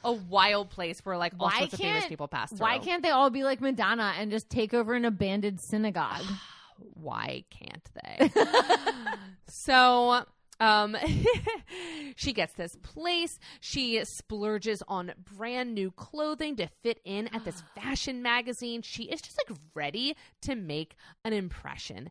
a 0.04 0.12
wild 0.12 0.70
place 0.70 1.00
where 1.04 1.16
like 1.16 1.32
all 1.40 1.48
Why 1.48 1.58
sorts 1.60 1.74
of 1.74 1.80
famous 1.80 2.06
people 2.06 2.28
passed 2.28 2.56
through. 2.56 2.66
Why 2.66 2.78
can't 2.78 3.02
they 3.02 3.10
all 3.10 3.30
be 3.30 3.44
like 3.44 3.60
Madonna 3.60 4.14
and 4.18 4.30
just 4.30 4.50
take 4.50 4.74
over 4.74 4.94
an 4.94 5.04
abandoned 5.04 5.60
synagogue? 5.60 6.24
why 6.94 7.44
can't 7.50 7.88
they? 7.94 8.30
so 9.48 10.24
um 10.60 10.96
she 12.16 12.32
gets 12.32 12.54
this 12.54 12.76
place. 12.82 13.38
She 13.60 14.04
splurges 14.04 14.82
on 14.88 15.12
brand 15.36 15.74
new 15.74 15.90
clothing 15.90 16.56
to 16.56 16.66
fit 16.82 17.00
in 17.04 17.28
at 17.34 17.44
this 17.44 17.62
fashion 17.74 18.22
magazine. 18.22 18.82
She 18.82 19.04
is 19.04 19.20
just 19.20 19.38
like 19.38 19.58
ready 19.74 20.16
to 20.42 20.54
make 20.54 20.96
an 21.24 21.32
impression. 21.32 22.10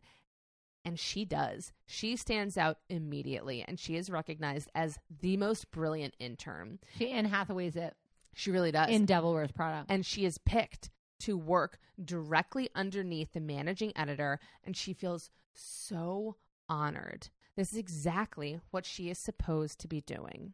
And 0.84 0.98
she 1.00 1.24
does. 1.24 1.72
She 1.86 2.14
stands 2.14 2.56
out 2.56 2.78
immediately 2.88 3.64
and 3.66 3.78
she 3.78 3.96
is 3.96 4.08
recognized 4.08 4.70
as 4.74 4.98
the 5.20 5.36
most 5.36 5.70
brilliant 5.72 6.14
intern. 6.20 6.78
She 6.96 7.10
Anne 7.10 7.24
Hathaway's 7.24 7.74
it. 7.74 7.94
She 8.34 8.50
really 8.52 8.70
does. 8.70 8.90
In 8.90 9.04
Devil 9.06 9.32
Wears 9.32 9.50
Prada. 9.50 9.84
and 9.88 10.06
she 10.06 10.24
is 10.24 10.38
picked 10.38 10.90
to 11.20 11.36
work 11.36 11.78
directly 12.04 12.68
underneath 12.74 13.32
the 13.32 13.40
managing 13.40 13.92
editor 13.96 14.38
and 14.62 14.76
she 14.76 14.92
feels 14.92 15.30
so 15.54 16.36
honored 16.68 17.30
this 17.56 17.72
is 17.72 17.78
exactly 17.78 18.60
what 18.70 18.84
she 18.84 19.08
is 19.10 19.18
supposed 19.18 19.78
to 19.80 19.88
be 19.88 20.00
doing 20.02 20.52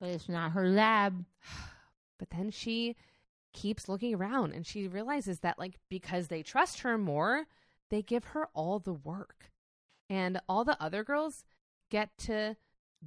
But 0.00 0.10
it's 0.10 0.28
not 0.28 0.52
her 0.52 0.68
lab. 0.68 1.24
but 2.18 2.30
then 2.30 2.50
she 2.50 2.96
keeps 3.52 3.88
looking 3.88 4.14
around 4.14 4.52
and 4.52 4.66
she 4.66 4.86
realizes 4.86 5.40
that 5.40 5.58
like 5.58 5.78
because 5.88 6.28
they 6.28 6.42
trust 6.42 6.80
her 6.80 6.96
more 6.96 7.46
they 7.90 8.02
give 8.02 8.24
her 8.26 8.48
all 8.54 8.78
the 8.78 8.92
work 8.92 9.50
and 10.08 10.40
all 10.48 10.64
the 10.64 10.80
other 10.80 11.02
girls 11.02 11.44
get 11.90 12.16
to 12.18 12.56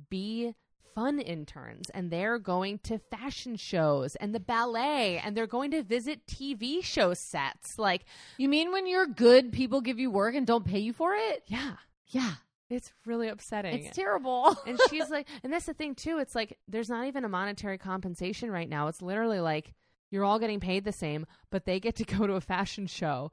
be 0.09 0.53
fun 0.93 1.19
interns 1.19 1.89
and 1.91 2.11
they're 2.11 2.37
going 2.37 2.77
to 2.79 2.99
fashion 2.99 3.55
shows 3.55 4.15
and 4.17 4.35
the 4.35 4.39
ballet 4.39 5.17
and 5.17 5.35
they're 5.35 5.47
going 5.47 5.71
to 5.71 5.81
visit 5.81 6.27
TV 6.27 6.83
show 6.83 7.13
sets 7.13 7.79
like 7.79 8.03
You 8.37 8.49
mean 8.49 8.71
when 8.71 8.85
you're 8.85 9.07
good, 9.07 9.51
people 9.53 9.81
give 9.81 9.97
you 9.99 10.11
work 10.11 10.35
and 10.35 10.45
don't 10.45 10.65
pay 10.65 10.79
you 10.79 10.93
for 10.93 11.13
it? 11.15 11.43
yeah 11.47 11.75
Yeah. 12.07 12.33
It's 12.73 12.91
really 13.05 13.27
upsetting 13.29 13.85
It's 13.85 13.95
terrible. 13.95 14.55
and 14.67 14.79
she's 14.89 15.09
like 15.09 15.27
and 15.43 15.51
that's 15.53 15.65
the 15.65 15.73
thing 15.73 15.95
too 15.95 16.17
it's 16.19 16.35
like 16.35 16.57
there's 16.67 16.89
not 16.89 17.05
even 17.07 17.25
a 17.25 17.29
monetary 17.29 17.77
compensation 17.77 18.51
right 18.51 18.69
now 18.69 18.87
it's 18.87 19.01
literally 19.01 19.39
like 19.39 19.73
you're 20.11 20.25
all 20.25 20.39
getting 20.39 20.59
paid 20.59 20.83
the 20.83 20.91
same 20.91 21.25
but 21.49 21.65
they 21.65 21.79
get 21.79 21.95
to 21.97 22.03
go 22.17 22.27
to 22.27 22.33
a 22.33 22.41
fashion 22.41 22.87
show 22.87 23.31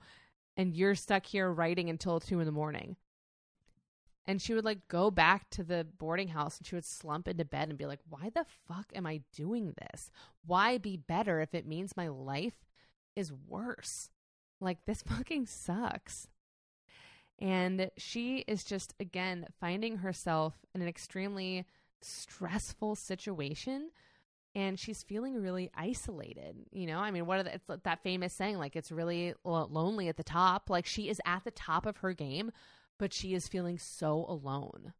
and 0.56 0.74
you're 0.74 0.94
stuck 0.94 1.26
here 1.26 1.50
writing 1.50 1.88
until 1.90 2.20
two 2.20 2.40
in 2.40 2.46
the 2.46 2.52
morning 2.52 2.96
And 4.26 4.40
she 4.40 4.54
would 4.54 4.64
like 4.64 4.86
go 4.88 5.10
back 5.10 5.48
to 5.50 5.64
the 5.64 5.86
boarding 5.98 6.28
house 6.28 6.58
and 6.58 6.66
she 6.66 6.74
would 6.76 6.84
slump 6.84 7.26
into 7.26 7.44
bed 7.44 7.68
and 7.68 7.78
be 7.78 7.86
like, 7.86 8.00
Why 8.08 8.30
the 8.32 8.44
fuck 8.68 8.86
am 8.94 9.06
I 9.06 9.22
doing 9.34 9.74
this? 9.80 10.10
Why 10.46 10.78
be 10.78 10.96
better 10.96 11.40
if 11.40 11.54
it 11.54 11.66
means 11.66 11.96
my 11.96 12.08
life 12.08 12.64
is 13.16 13.32
worse? 13.32 14.10
Like, 14.60 14.84
this 14.86 15.02
fucking 15.06 15.46
sucks. 15.46 16.28
And 17.40 17.90
she 17.96 18.38
is 18.46 18.64
just, 18.64 18.94
again, 19.00 19.46
finding 19.60 19.98
herself 19.98 20.54
in 20.74 20.82
an 20.82 20.88
extremely 20.88 21.64
stressful 22.02 22.96
situation 22.96 23.90
and 24.54 24.78
she's 24.78 25.02
feeling 25.02 25.40
really 25.40 25.70
isolated. 25.74 26.56
You 26.72 26.86
know, 26.86 26.98
I 26.98 27.10
mean, 27.10 27.26
what 27.26 27.38
are 27.38 27.42
the, 27.44 27.54
it's 27.54 27.64
that 27.84 28.02
famous 28.02 28.32
saying, 28.32 28.58
like, 28.58 28.74
it's 28.74 28.90
really 28.90 29.34
lonely 29.44 30.08
at 30.08 30.16
the 30.16 30.24
top. 30.24 30.68
Like, 30.68 30.86
she 30.86 31.08
is 31.08 31.20
at 31.24 31.44
the 31.44 31.50
top 31.50 31.86
of 31.86 31.98
her 31.98 32.12
game, 32.12 32.50
but 32.98 33.12
she 33.12 33.32
is 33.32 33.48
feeling 33.48 33.78
so 33.78 34.24
alone. 34.28 34.92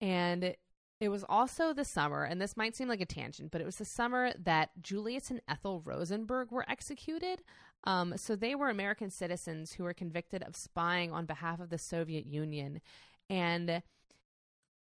And 0.00 0.56
it 0.98 1.10
was 1.10 1.24
also 1.28 1.72
the 1.72 1.84
summer, 1.84 2.24
and 2.24 2.40
this 2.40 2.56
might 2.56 2.74
seem 2.74 2.88
like 2.88 3.02
a 3.02 3.06
tangent, 3.06 3.50
but 3.50 3.60
it 3.60 3.66
was 3.66 3.76
the 3.76 3.84
summer 3.84 4.32
that 4.38 4.70
Julius 4.80 5.30
and 5.30 5.42
Ethel 5.46 5.82
Rosenberg 5.84 6.50
were 6.50 6.64
executed. 6.70 7.42
Um, 7.84 8.14
so 8.16 8.34
they 8.34 8.54
were 8.54 8.70
American 8.70 9.10
citizens 9.10 9.72
who 9.72 9.84
were 9.84 9.92
convicted 9.92 10.42
of 10.42 10.56
spying 10.56 11.12
on 11.12 11.26
behalf 11.26 11.60
of 11.60 11.68
the 11.68 11.78
Soviet 11.78 12.24
Union. 12.24 12.80
And 13.28 13.82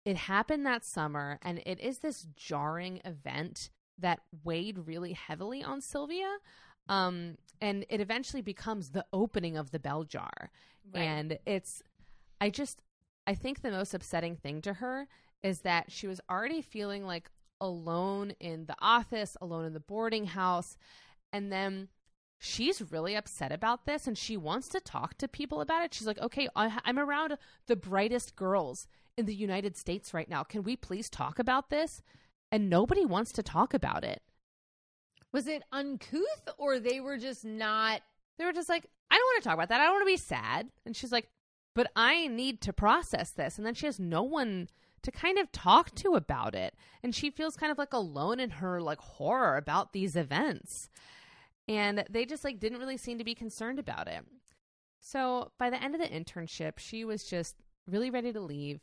it 0.06 0.16
happened 0.16 0.66
that 0.66 0.86
summer, 0.86 1.40
and 1.42 1.62
it 1.66 1.80
is 1.80 2.00
this 2.00 2.28
jarring 2.36 3.02
event 3.04 3.72
that 3.98 4.20
weighed 4.44 4.80
really 4.86 5.14
heavily 5.14 5.64
on 5.64 5.82
Sylvia. 5.82 6.38
Um, 6.88 7.38
and 7.60 7.86
it 7.90 8.02
eventually 8.02 8.42
becomes 8.42 8.90
the 8.90 9.06
opening 9.12 9.58
of 9.58 9.72
the 9.72 9.80
bell 9.80 10.04
jar. 10.04 10.52
Right. 10.94 11.02
And 11.02 11.40
it's, 11.46 11.82
I 12.40 12.50
just, 12.50 12.84
I 13.26 13.34
think 13.34 13.62
the 13.62 13.72
most 13.72 13.94
upsetting 13.94 14.36
thing 14.36 14.62
to 14.62 14.74
her 14.74 15.08
is 15.44 15.60
that 15.60 15.92
she 15.92 16.08
was 16.08 16.22
already 16.30 16.62
feeling 16.62 17.06
like 17.06 17.30
alone 17.60 18.34
in 18.40 18.66
the 18.66 18.76
office, 18.80 19.38
alone 19.42 19.66
in 19.66 19.74
the 19.74 19.80
boarding 19.80 20.26
house. 20.26 20.78
And 21.32 21.52
then 21.52 21.90
she's 22.40 22.92
really 22.92 23.16
upset 23.16 23.52
about 23.52 23.86
this 23.86 24.08
and 24.08 24.18
she 24.18 24.38
wants 24.38 24.68
to 24.70 24.80
talk 24.80 25.18
to 25.18 25.28
people 25.28 25.62
about 25.62 25.84
it. 25.84 25.94
She's 25.94 26.08
like, 26.08 26.20
okay, 26.20 26.48
I'm 26.56 27.00
around 27.00 27.38
the 27.68 27.76
brightest 27.76 28.36
girls 28.36 28.88
in 29.18 29.26
the 29.26 29.36
United 29.36 29.78
States 29.78 30.14
right 30.14 30.30
now. 30.30 30.44
Can 30.44 30.64
we 30.64 30.76
please 30.76 31.10
talk 31.10 31.40
about 31.40 31.70
this? 31.70 32.02
And 32.52 32.70
nobody 32.70 33.06
wants 33.06 33.32
to 33.34 33.44
talk 33.44 33.74
about 33.74 34.04
it. 34.04 34.22
Was 35.32 35.48
it 35.48 35.64
uncouth 35.72 36.50
or 36.58 36.80
they 36.80 37.00
were 37.00 37.18
just 37.18 37.44
not? 37.44 38.02
They 38.38 38.46
were 38.46 38.54
just 38.54 38.70
like, 38.70 38.86
I 39.10 39.16
don't 39.16 39.26
want 39.26 39.44
to 39.44 39.50
talk 39.50 39.56
about 39.56 39.70
that. 39.70 39.82
I 39.82 39.86
don't 39.86 39.94
want 39.94 40.04
to 40.04 40.14
be 40.14 40.18
sad. 40.18 40.70
And 40.86 40.96
she's 40.96 41.12
like, 41.12 41.30
but 41.74 41.92
I 41.96 42.28
need 42.28 42.62
to 42.62 42.74
process 42.74 43.32
this. 43.32 43.58
And 43.58 43.66
then 43.66 43.74
she 43.74 43.88
has 43.88 44.00
no 44.00 44.22
one 44.22 44.68
to 45.04 45.12
kind 45.12 45.38
of 45.38 45.52
talk 45.52 45.94
to 45.96 46.14
about 46.16 46.56
it. 46.56 46.74
And 47.04 47.14
she 47.14 47.30
feels 47.30 47.56
kind 47.56 47.72
of 47.72 47.78
like 47.78 47.94
alone 47.94 48.40
in 48.40 48.50
her 48.50 48.82
like 48.82 49.00
horror 49.00 49.58
about 49.58 49.94
these 49.94 50.16
events. 50.16 50.90
And 51.68 52.04
they 52.10 52.26
just 52.26 52.44
like 52.44 52.60
didn't 52.60 52.80
really 52.80 52.98
seem 52.98 53.18
to 53.20 53.24
be 53.24 53.36
concerned 53.36 53.80
about 53.80 54.08
it. 54.08 54.26
So 55.00 55.52
by 55.60 55.70
the 55.70 55.82
end 55.82 55.96
of 55.96 56.02
the 56.02 56.08
internship, 56.08 56.80
she 56.80 57.06
was 57.06 57.24
just 57.26 57.56
really 57.88 58.10
ready 58.10 58.32
to 58.34 58.42
leave. 58.42 58.80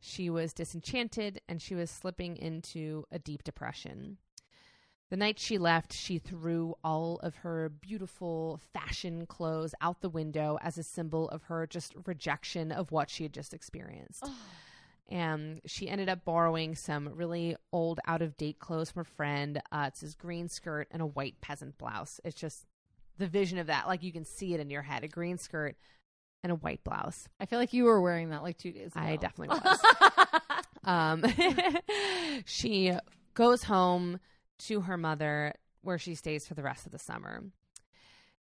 She 0.00 0.30
was 0.30 0.52
disenchanted 0.52 1.40
and 1.48 1.60
she 1.60 1.74
was 1.74 1.90
slipping 1.90 2.36
into 2.36 3.04
a 3.10 3.18
deep 3.18 3.42
depression. 3.42 4.18
The 5.10 5.16
night 5.16 5.38
she 5.38 5.58
left, 5.58 5.92
she 5.92 6.18
threw 6.18 6.74
all 6.82 7.20
of 7.22 7.36
her 7.36 7.68
beautiful 7.68 8.60
fashion 8.72 9.26
clothes 9.26 9.74
out 9.80 10.00
the 10.00 10.08
window 10.08 10.58
as 10.62 10.78
a 10.78 10.82
symbol 10.82 11.28
of 11.28 11.44
her 11.44 11.66
just 11.66 11.94
rejection 12.06 12.72
of 12.72 12.90
what 12.90 13.10
she 13.10 13.22
had 13.22 13.32
just 13.32 13.54
experienced. 13.54 14.24
Oh. 14.24 14.34
And 15.10 15.60
she 15.66 15.88
ended 15.88 16.08
up 16.08 16.24
borrowing 16.24 16.74
some 16.74 17.10
really 17.14 17.56
old, 17.72 18.00
out 18.06 18.22
of 18.22 18.36
date 18.36 18.58
clothes 18.58 18.90
from 18.90 19.02
a 19.02 19.04
friend. 19.04 19.60
Uh, 19.70 19.86
it's 19.88 20.00
this 20.00 20.14
green 20.14 20.48
skirt 20.48 20.88
and 20.90 21.02
a 21.02 21.06
white 21.06 21.40
peasant 21.40 21.76
blouse. 21.76 22.20
It's 22.24 22.40
just 22.40 22.66
the 23.18 23.26
vision 23.26 23.58
of 23.58 23.66
that. 23.66 23.86
Like 23.86 24.02
you 24.02 24.12
can 24.12 24.24
see 24.24 24.54
it 24.54 24.60
in 24.60 24.70
your 24.70 24.82
head 24.82 25.04
a 25.04 25.08
green 25.08 25.36
skirt, 25.38 25.76
and 26.44 26.52
a 26.52 26.56
white 26.56 26.84
blouse. 26.84 27.26
I 27.40 27.46
feel 27.46 27.58
like 27.58 27.72
you 27.72 27.84
were 27.84 28.00
wearing 28.00 28.30
that 28.30 28.42
like 28.42 28.58
two 28.58 28.70
days 28.70 28.92
ago. 28.92 29.00
I 29.00 29.16
definitely 29.16 29.58
was. 29.64 29.80
um, 30.84 31.24
she 32.44 32.92
goes 33.32 33.64
home 33.64 34.20
to 34.58 34.82
her 34.82 34.96
mother 34.96 35.54
where 35.80 35.98
she 35.98 36.14
stays 36.14 36.46
for 36.46 36.54
the 36.54 36.62
rest 36.62 36.86
of 36.86 36.92
the 36.92 36.98
summer. 36.98 37.42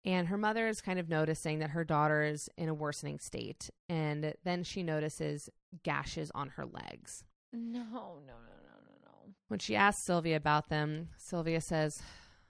And 0.08 0.30
her 0.30 0.38
mother 0.38 0.70
is 0.70 0.80
kind 0.80 1.00
of 1.00 1.10
noticing 1.10 1.60
that 1.60 1.72
her 1.72 1.84
daughter 1.84 2.24
is 2.24 2.50
in 2.58 2.70
a 2.70 2.74
worsening 2.74 3.20
state. 3.20 3.70
And 3.90 4.34
then 4.46 4.64
she 4.64 4.82
notices 4.82 5.50
gashes 5.84 6.32
on 6.34 6.48
her 6.56 6.66
legs. 6.66 7.26
No, 7.52 7.82
no, 7.82 7.90
no, 7.90 8.14
no, 8.24 8.78
no, 8.86 8.96
no. 9.04 9.34
When 9.50 9.60
she 9.60 9.76
asks 9.76 10.06
Sylvia 10.06 10.38
about 10.38 10.70
them, 10.70 11.10
Sylvia 11.18 11.60
says, 11.60 12.02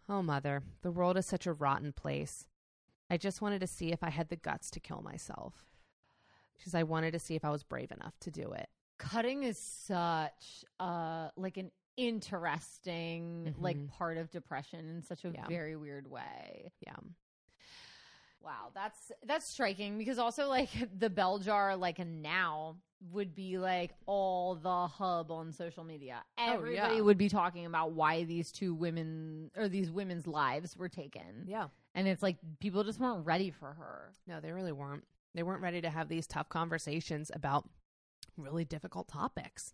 Oh, 0.08 0.22
mother, 0.22 0.62
the 0.84 0.92
world 0.92 1.18
is 1.18 1.26
such 1.26 1.48
a 1.48 1.54
rotten 1.54 1.94
place. 1.94 2.46
I 3.10 3.18
just 3.18 3.42
wanted 3.42 3.62
to 3.62 3.68
see 3.68 3.92
if 3.92 4.04
I 4.04 4.12
had 4.12 4.30
the 4.30 4.36
guts 4.36 4.70
to 4.72 4.80
kill 4.80 5.02
myself. 5.02 5.66
She 6.58 6.60
Because 6.60 6.76
I 6.76 6.84
wanted 6.84 7.14
to 7.14 7.20
see 7.20 7.34
if 7.34 7.44
I 7.44 7.50
was 7.50 7.64
brave 7.64 7.92
enough 7.92 8.20
to 8.20 8.30
do 8.30 8.52
it. 8.52 8.70
Cutting 9.00 9.42
is 9.42 9.58
such 9.58 10.64
uh 10.80 11.30
like 11.36 11.58
an 11.58 11.72
interesting 11.98 13.48
mm-hmm. 13.50 13.64
like 13.64 13.88
part 13.88 14.20
of 14.20 14.30
depression 14.30 14.88
in 14.88 15.02
such 15.02 15.26
a 15.26 15.30
yeah. 15.30 15.48
very 15.48 15.76
weird 15.76 16.08
way. 16.08 16.72
Yeah. 16.86 16.94
Wow, 18.44 18.72
that's 18.74 19.12
that's 19.26 19.48
striking 19.48 19.98
because 19.98 20.20
also 20.20 20.48
like 20.48 20.70
the 20.98 21.10
bell 21.10 21.40
jar 21.40 21.76
like 21.76 22.00
now 22.00 22.78
would 23.12 23.36
be 23.36 23.58
like 23.58 23.92
all 24.06 24.56
the 24.56 24.88
hub 24.88 25.32
on 25.32 25.54
social 25.54 25.84
media. 25.84 26.24
Everybody 26.38 26.80
oh, 26.80 26.96
yeah. 26.96 27.02
would 27.02 27.18
be 27.18 27.30
talking 27.30 27.66
about 27.66 27.92
why 27.92 28.24
these 28.24 28.52
two 28.52 28.74
women 28.74 29.52
or 29.56 29.68
these 29.70 29.92
women's 29.92 30.26
lives 30.26 30.76
were 30.76 30.90
taken. 30.90 31.46
Yeah. 31.46 31.68
And 31.94 32.08
it's 32.08 32.24
like 32.24 32.38
people 32.60 32.84
just 32.84 33.00
weren't 33.00 33.26
ready 33.26 33.52
for 33.52 33.74
her. 33.74 34.14
No, 34.26 34.40
they 34.40 34.52
really 34.52 34.72
weren't. 34.72 35.04
They 35.36 35.44
weren't 35.44 35.62
ready 35.62 35.82
to 35.82 35.90
have 35.90 36.10
these 36.10 36.26
tough 36.26 36.50
conversations 36.50 37.32
about 37.34 37.70
really 38.38 38.66
difficult 38.66 39.08
topics. 39.08 39.74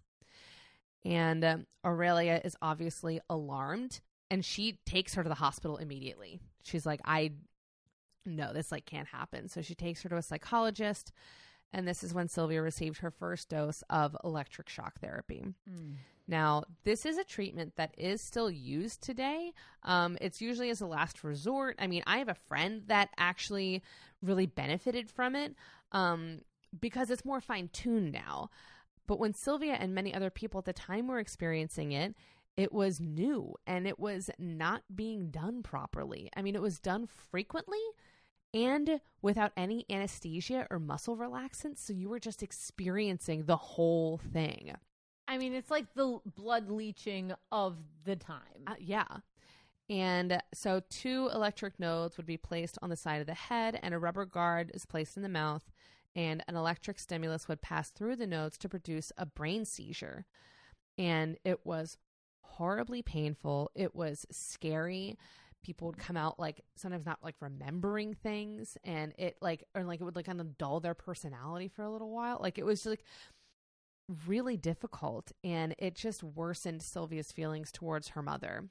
And 1.05 1.43
um, 1.43 1.65
Aurelia 1.85 2.41
is 2.43 2.55
obviously 2.61 3.19
alarmed 3.29 4.01
and 4.29 4.43
she 4.43 4.79
takes 4.85 5.15
her 5.15 5.23
to 5.23 5.29
the 5.29 5.35
hospital 5.35 5.77
immediately. 5.77 6.39
She's 6.63 6.85
like, 6.85 7.01
I 7.05 7.33
know 8.25 8.53
this 8.53 8.71
like 8.71 8.85
can't 8.85 9.07
happen. 9.07 9.49
So 9.49 9.61
she 9.61 9.75
takes 9.75 10.01
her 10.03 10.09
to 10.09 10.17
a 10.17 10.21
psychologist 10.21 11.11
and 11.73 11.87
this 11.87 12.03
is 12.03 12.13
when 12.13 12.27
Sylvia 12.27 12.61
received 12.61 12.99
her 12.99 13.09
first 13.09 13.49
dose 13.49 13.83
of 13.89 14.15
electric 14.23 14.69
shock 14.69 14.99
therapy. 15.01 15.43
Mm. 15.69 15.95
Now, 16.27 16.63
this 16.83 17.05
is 17.05 17.17
a 17.17 17.23
treatment 17.23 17.75
that 17.75 17.93
is 17.97 18.21
still 18.21 18.49
used 18.49 19.01
today. 19.01 19.51
Um, 19.81 20.17
it's 20.21 20.39
usually 20.39 20.69
as 20.69 20.79
a 20.79 20.85
last 20.85 21.23
resort. 21.23 21.75
I 21.79 21.87
mean, 21.87 22.03
I 22.05 22.19
have 22.19 22.29
a 22.29 22.35
friend 22.35 22.83
that 22.87 23.09
actually 23.17 23.81
really 24.21 24.45
benefited 24.45 25.09
from 25.09 25.35
it 25.35 25.55
um, 25.91 26.41
because 26.79 27.09
it's 27.09 27.25
more 27.25 27.41
fine 27.41 27.69
tuned 27.73 28.13
now. 28.13 28.49
But 29.05 29.19
when 29.19 29.33
Sylvia 29.33 29.73
and 29.73 29.93
many 29.93 30.13
other 30.13 30.29
people 30.29 30.59
at 30.59 30.65
the 30.65 30.73
time 30.73 31.07
were 31.07 31.19
experiencing 31.19 31.91
it, 31.91 32.15
it 32.55 32.71
was 32.71 33.01
new 33.01 33.55
and 33.65 33.87
it 33.87 33.99
was 33.99 34.29
not 34.37 34.83
being 34.95 35.29
done 35.29 35.63
properly. 35.63 36.29
I 36.37 36.41
mean, 36.41 36.55
it 36.55 36.61
was 36.61 36.79
done 36.79 37.07
frequently 37.07 37.81
and 38.53 38.99
without 39.21 39.51
any 39.57 39.85
anesthesia 39.89 40.67
or 40.69 40.79
muscle 40.79 41.17
relaxants. 41.17 41.79
So 41.79 41.93
you 41.93 42.09
were 42.09 42.19
just 42.19 42.43
experiencing 42.43 43.45
the 43.45 43.57
whole 43.57 44.17
thing. 44.17 44.73
I 45.27 45.37
mean, 45.37 45.53
it's 45.53 45.71
like 45.71 45.93
the 45.93 46.19
blood 46.35 46.69
leeching 46.69 47.33
of 47.51 47.77
the 48.03 48.15
time. 48.15 48.39
Uh, 48.67 48.75
yeah. 48.79 49.07
And 49.89 50.41
so, 50.53 50.81
two 50.89 51.29
electric 51.33 51.79
nodes 51.79 52.17
would 52.17 52.25
be 52.25 52.37
placed 52.37 52.77
on 52.81 52.89
the 52.89 52.95
side 52.95 53.19
of 53.19 53.27
the 53.27 53.33
head, 53.33 53.79
and 53.83 53.93
a 53.93 53.99
rubber 53.99 54.25
guard 54.25 54.71
is 54.73 54.85
placed 54.85 55.17
in 55.17 55.23
the 55.23 55.29
mouth, 55.29 55.71
and 56.15 56.43
an 56.47 56.55
electric 56.55 56.99
stimulus 56.99 57.47
would 57.47 57.61
pass 57.61 57.89
through 57.89 58.15
the 58.15 58.27
nodes 58.27 58.57
to 58.59 58.69
produce 58.69 59.11
a 59.17 59.25
brain 59.25 59.65
seizure. 59.65 60.25
And 60.97 61.37
it 61.43 61.65
was 61.65 61.97
horribly 62.41 63.01
painful. 63.01 63.71
It 63.75 63.93
was 63.93 64.25
scary. 64.31 65.17
People 65.63 65.87
would 65.87 65.97
come 65.97 66.17
out 66.17 66.39
like 66.39 66.61
sometimes 66.75 67.05
not 67.05 67.19
like 67.23 67.35
remembering 67.39 68.13
things, 68.13 68.77
and 68.83 69.13
it 69.17 69.37
like 69.41 69.63
or 69.73 69.83
like 69.83 70.01
it 70.01 70.03
would 70.03 70.15
like 70.15 70.25
kind 70.25 70.41
of 70.41 70.57
dull 70.57 70.79
their 70.79 70.93
personality 70.93 71.67
for 71.67 71.83
a 71.83 71.89
little 71.89 72.11
while. 72.11 72.37
Like 72.41 72.57
it 72.57 72.65
was 72.65 72.79
just 72.79 72.87
like 72.87 73.03
really 74.27 74.57
difficult 74.57 75.31
and 75.43 75.73
it 75.77 75.95
just 75.95 76.23
worsened 76.23 76.81
Sylvia's 76.81 77.31
feelings 77.31 77.71
towards 77.71 78.09
her 78.09 78.21
mother. 78.21 78.65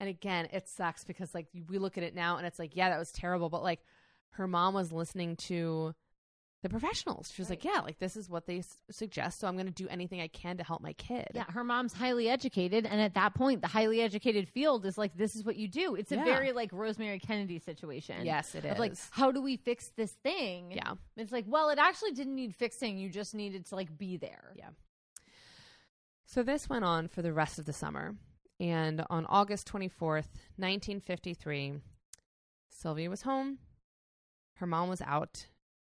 And 0.00 0.08
again, 0.08 0.48
it 0.52 0.68
sucks 0.68 1.04
because 1.04 1.34
like 1.34 1.46
we 1.68 1.78
look 1.78 1.98
at 1.98 2.04
it 2.04 2.14
now 2.14 2.36
and 2.36 2.46
it's 2.46 2.58
like, 2.58 2.74
yeah, 2.74 2.88
that 2.88 2.98
was 2.98 3.12
terrible, 3.12 3.48
but 3.48 3.62
like 3.62 3.80
her 4.30 4.46
mom 4.46 4.74
was 4.74 4.92
listening 4.92 5.36
to 5.36 5.94
the 6.62 6.68
professionals. 6.68 7.32
She 7.34 7.40
was 7.40 7.48
like, 7.48 7.64
"Yeah, 7.64 7.80
like 7.82 7.98
this 7.98 8.16
is 8.16 8.28
what 8.28 8.46
they 8.46 8.58
s- 8.58 8.76
suggest, 8.90 9.40
so 9.40 9.48
I'm 9.48 9.54
going 9.54 9.66
to 9.66 9.72
do 9.72 9.88
anything 9.88 10.20
I 10.20 10.28
can 10.28 10.58
to 10.58 10.64
help 10.64 10.82
my 10.82 10.92
kid." 10.92 11.28
Yeah, 11.34 11.44
her 11.50 11.64
mom's 11.64 11.92
highly 11.92 12.28
educated, 12.28 12.84
and 12.86 13.00
at 13.00 13.14
that 13.14 13.34
point, 13.34 13.62
the 13.62 13.68
highly 13.68 14.00
educated 14.02 14.48
field 14.48 14.84
is 14.84 14.98
like, 14.98 15.16
this 15.16 15.34
is 15.36 15.44
what 15.44 15.56
you 15.56 15.68
do. 15.68 15.94
It's 15.94 16.12
a 16.12 16.16
Yeah. 16.16 16.24
very 16.24 16.52
like 16.52 16.70
Rosemary 16.72 17.18
Kennedy 17.18 17.58
situation. 17.60 18.26
Yes, 18.26 18.54
it 18.54 18.64
is. 18.64 18.78
Like, 18.78 18.92
how 19.10 19.32
do 19.32 19.40
we 19.40 19.56
fix 19.56 19.88
this 19.96 20.12
thing? 20.22 20.72
Yeah. 20.72 20.94
It's 21.16 21.32
like, 21.32 21.46
well, 21.48 21.70
it 21.70 21.78
actually 21.78 22.12
didn't 22.12 22.34
need 22.34 22.54
fixing. 22.54 22.98
You 22.98 23.08
just 23.08 23.34
needed 23.34 23.66
to 23.66 23.74
like 23.74 23.96
be 23.96 24.16
there. 24.18 24.52
Yeah. 24.54 24.68
So 26.26 26.42
this 26.42 26.68
went 26.68 26.84
on 26.84 27.08
for 27.08 27.22
the 27.22 27.32
rest 27.32 27.58
of 27.58 27.64
the 27.66 27.72
summer. 27.72 28.14
And 28.60 29.04
on 29.08 29.24
August 29.26 29.66
24th, 29.72 30.28
1953, 30.58 31.74
Sylvia 32.68 33.08
was 33.08 33.22
home. 33.22 33.58
Her 34.56 34.66
mom 34.66 34.90
was 34.90 35.00
out, 35.00 35.46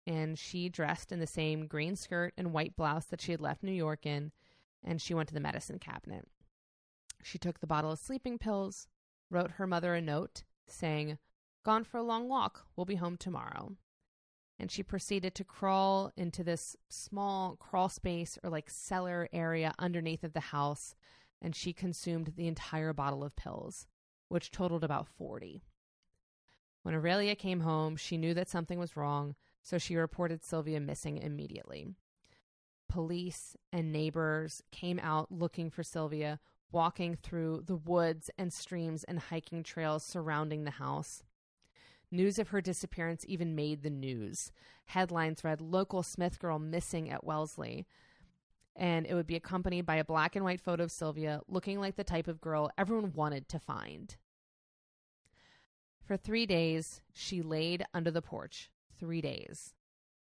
and 0.07 0.39
she 0.39 0.69
dressed 0.69 1.13
in 1.13 1.21
the 1.21 1.27
same 1.27 1.67
green 1.67 1.97
skirt 1.97 2.35
and 2.37 2.53
white 2.53 2.77
blouse 2.77 3.07
that 3.07 3.21
she 3.21 3.33
had 3.33 3.41
left 3.41 3.63
New 3.63 3.73
York 3.73 4.07
in, 4.07 4.33
and 4.83 5.01
she 5.01 5.15
went 5.15 5.29
to 5.29 5.35
the 5.35 5.41
medicine 5.41 5.79
cabinet. 5.79 6.27
She 7.23 7.39
took 7.39 7.61
the 7.61 7.67
bottle 7.67 7.93
of 7.93 7.99
sleeping 7.99 8.39
pills, 8.39 8.87
wrote 9.31 9.53
her 9.53 9.67
mother 9.67 9.95
a 9.95 10.01
note 10.01 10.45
saying, 10.67 11.19
Gone 11.65 11.85
for 11.85 11.97
a 11.97 12.03
long 12.03 12.29
walk. 12.29 12.67
We'll 12.77 12.85
be 12.85 12.97
home 12.97 13.17
tomorrow 13.17 13.77
and 14.59 14.71
she 14.71 14.83
proceeded 14.83 15.35
to 15.35 15.45
crawl 15.45 16.13
into 16.17 16.45
this 16.45 16.77
small 16.89 17.57
crawl 17.57 17.89
space 17.89 18.39
or 18.43 18.51
like 18.51 18.71
cellar 18.71 19.29
area 19.33 19.75
underneath 19.79 20.25
of 20.25 20.33
the 20.33 20.41
house 20.41 20.95
and 21.43 21.55
she 21.55 21.73
consumed 21.73 22.33
the 22.37 22.47
entire 22.47 22.93
bottle 22.93 23.25
of 23.25 23.37
pills 23.37 23.87
which 24.29 24.51
totaled 24.51 24.85
about 24.85 25.09
40 25.09 25.63
when 26.83 26.95
aurelia 26.95 27.35
came 27.35 27.61
home 27.61 27.97
she 27.97 28.17
knew 28.17 28.35
that 28.35 28.49
something 28.49 28.79
was 28.79 28.97
wrong 28.97 29.35
so 29.65 29.79
she 29.79 29.97
reported 29.97 30.45
sylvia 30.45 30.79
missing 30.79 31.19
immediately 31.19 31.89
police 32.89 33.57
and 33.73 33.91
neighbors 33.91 34.63
came 34.71 35.01
out 35.01 35.33
looking 35.33 35.69
for 35.69 35.83
sylvia 35.83 36.39
walking 36.71 37.17
through 37.17 37.65
the 37.67 37.75
woods 37.75 38.31
and 38.39 38.53
streams 38.53 39.03
and 39.05 39.19
hiking 39.19 39.65
trails 39.65 40.05
surrounding 40.05 40.63
the 40.63 40.71
house 40.71 41.25
News 42.15 42.39
of 42.39 42.51
her 42.51 42.61
disappearance 42.61 43.25
even 43.27 43.57
made 43.57 43.83
the 43.83 43.91
news. 43.91 44.53
Headlines 44.85 45.43
read 45.43 45.61
Local 45.61 46.05
Smith 46.05 46.39
girl 46.39 46.61
missing 46.61 47.11
at 47.11 47.25
Wellesley. 47.25 47.87
And 48.77 49.05
it 49.05 49.15
would 49.15 49.27
be 49.27 49.35
accompanied 49.35 49.85
by 49.85 49.97
a 49.97 50.05
black 50.05 50.37
and 50.37 50.45
white 50.45 50.61
photo 50.61 50.85
of 50.85 50.93
Sylvia 50.93 51.41
looking 51.49 51.81
like 51.81 51.97
the 51.97 52.05
type 52.05 52.29
of 52.29 52.41
girl 52.41 52.71
everyone 52.79 53.13
wanted 53.15 53.49
to 53.49 53.59
find. 53.59 54.15
For 56.05 56.17
three 56.17 56.47
days, 56.47 57.01
she 57.13 57.43
laid 57.43 57.85
under 57.93 58.13
the 58.13 58.23
porch. 58.23 58.71
Three 59.05 59.21
days. 59.21 59.75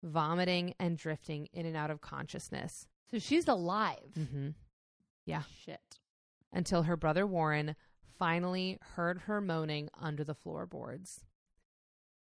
Vomiting 0.03 0.73
and 0.77 0.97
drifting 0.97 1.47
in 1.53 1.65
and 1.65 1.77
out 1.77 1.89
of 1.89 2.01
consciousness. 2.01 2.85
So 3.09 3.17
she's 3.17 3.47
alive. 3.47 4.11
Mm-hmm. 4.19 4.49
Yeah. 5.25 5.43
Shit. 5.63 5.79
Until 6.51 6.83
her 6.83 6.97
brother 6.97 7.25
Warren 7.25 7.77
finally 8.19 8.77
heard 8.95 9.19
her 9.19 9.39
moaning 9.39 9.87
under 9.97 10.25
the 10.25 10.35
floorboards. 10.35 11.23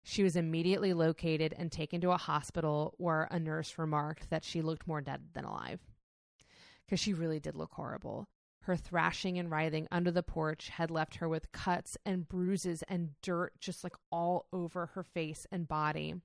She 0.03 0.23
was 0.23 0.35
immediately 0.35 0.93
located 0.93 1.53
and 1.55 1.71
taken 1.71 2.01
to 2.01 2.09
a 2.09 2.17
hospital 2.17 2.95
where 2.97 3.27
a 3.29 3.39
nurse 3.39 3.77
remarked 3.77 4.31
that 4.31 4.43
she 4.43 4.63
looked 4.63 4.87
more 4.87 5.01
dead 5.01 5.21
than 5.33 5.45
alive. 5.45 5.79
Because 6.85 6.99
she 6.99 7.13
really 7.13 7.39
did 7.39 7.55
look 7.55 7.73
horrible. 7.73 8.27
Her 8.61 8.75
thrashing 8.75 9.37
and 9.37 9.51
writhing 9.51 9.87
under 9.91 10.09
the 10.09 10.23
porch 10.23 10.69
had 10.69 10.89
left 10.89 11.17
her 11.17 11.29
with 11.29 11.51
cuts 11.51 11.97
and 12.03 12.27
bruises 12.27 12.83
and 12.87 13.11
dirt 13.21 13.53
just 13.59 13.83
like 13.83 13.95
all 14.11 14.47
over 14.51 14.87
her 14.87 15.03
face 15.03 15.45
and 15.51 15.67
body. 15.67 16.15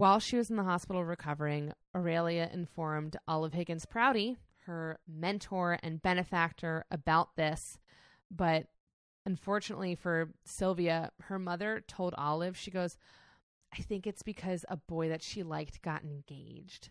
While 0.00 0.18
she 0.18 0.38
was 0.38 0.48
in 0.48 0.56
the 0.56 0.62
hospital 0.62 1.04
recovering, 1.04 1.74
Aurelia 1.94 2.48
informed 2.54 3.18
Olive 3.28 3.52
Higgins 3.52 3.84
Prouty, 3.84 4.38
her 4.64 4.98
mentor 5.06 5.78
and 5.82 6.00
benefactor, 6.00 6.86
about 6.90 7.36
this. 7.36 7.76
But 8.30 8.68
unfortunately 9.26 9.94
for 9.94 10.30
Sylvia, 10.42 11.10
her 11.24 11.38
mother 11.38 11.84
told 11.86 12.14
Olive, 12.16 12.56
she 12.56 12.70
goes, 12.70 12.96
I 13.78 13.82
think 13.82 14.06
it's 14.06 14.22
because 14.22 14.64
a 14.70 14.78
boy 14.78 15.10
that 15.10 15.22
she 15.22 15.42
liked 15.42 15.82
got 15.82 16.02
engaged, 16.02 16.88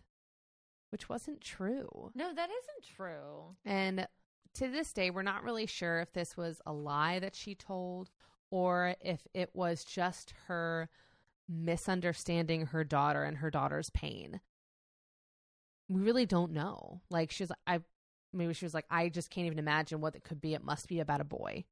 which 0.91 1.09
wasn't 1.09 1.41
true. 1.41 2.11
No, 2.13 2.31
that 2.31 2.49
isn't 2.51 2.95
true. 2.95 3.55
And 3.65 4.07
to 4.53 4.67
this 4.67 4.93
day, 4.93 5.09
we're 5.09 5.23
not 5.23 5.43
really 5.43 5.65
sure 5.65 5.99
if 5.99 6.13
this 6.13 6.37
was 6.37 6.61
a 6.63 6.73
lie 6.73 7.17
that 7.17 7.33
she 7.33 7.55
told 7.55 8.11
or 8.51 8.93
if 9.01 9.25
it 9.33 9.49
was 9.55 9.83
just 9.83 10.35
her 10.45 10.89
misunderstanding 11.49 12.67
her 12.67 12.83
daughter 12.83 13.23
and 13.23 13.37
her 13.37 13.49
daughter's 13.49 13.89
pain. 13.89 14.39
We 15.87 16.01
really 16.01 16.25
don't 16.25 16.51
know. 16.53 17.01
Like 17.09 17.31
she's 17.31 17.51
I 17.65 17.79
maybe 18.31 18.53
she 18.53 18.65
was 18.65 18.73
like 18.73 18.85
I 18.89 19.09
just 19.09 19.31
can't 19.31 19.47
even 19.47 19.59
imagine 19.59 20.01
what 20.01 20.15
it 20.15 20.23
could 20.23 20.39
be. 20.39 20.53
It 20.53 20.63
must 20.63 20.87
be 20.87 20.99
about 20.99 21.21
a 21.21 21.25
boy. 21.25 21.65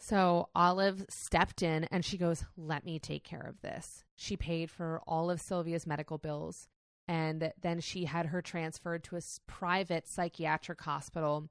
So 0.00 0.48
Olive 0.54 1.04
stepped 1.08 1.62
in 1.62 1.84
and 1.84 2.04
she 2.04 2.18
goes, 2.18 2.44
"Let 2.56 2.84
me 2.84 2.98
take 2.98 3.24
care 3.24 3.46
of 3.48 3.60
this." 3.60 4.04
She 4.16 4.36
paid 4.36 4.70
for 4.70 5.00
all 5.06 5.30
of 5.30 5.40
Sylvia's 5.40 5.86
medical 5.86 6.18
bills 6.18 6.68
and 7.08 7.52
then 7.62 7.80
she 7.80 8.04
had 8.04 8.26
her 8.26 8.42
transferred 8.42 9.02
to 9.04 9.16
a 9.16 9.20
private 9.46 10.06
psychiatric 10.06 10.80
hospital 10.80 11.48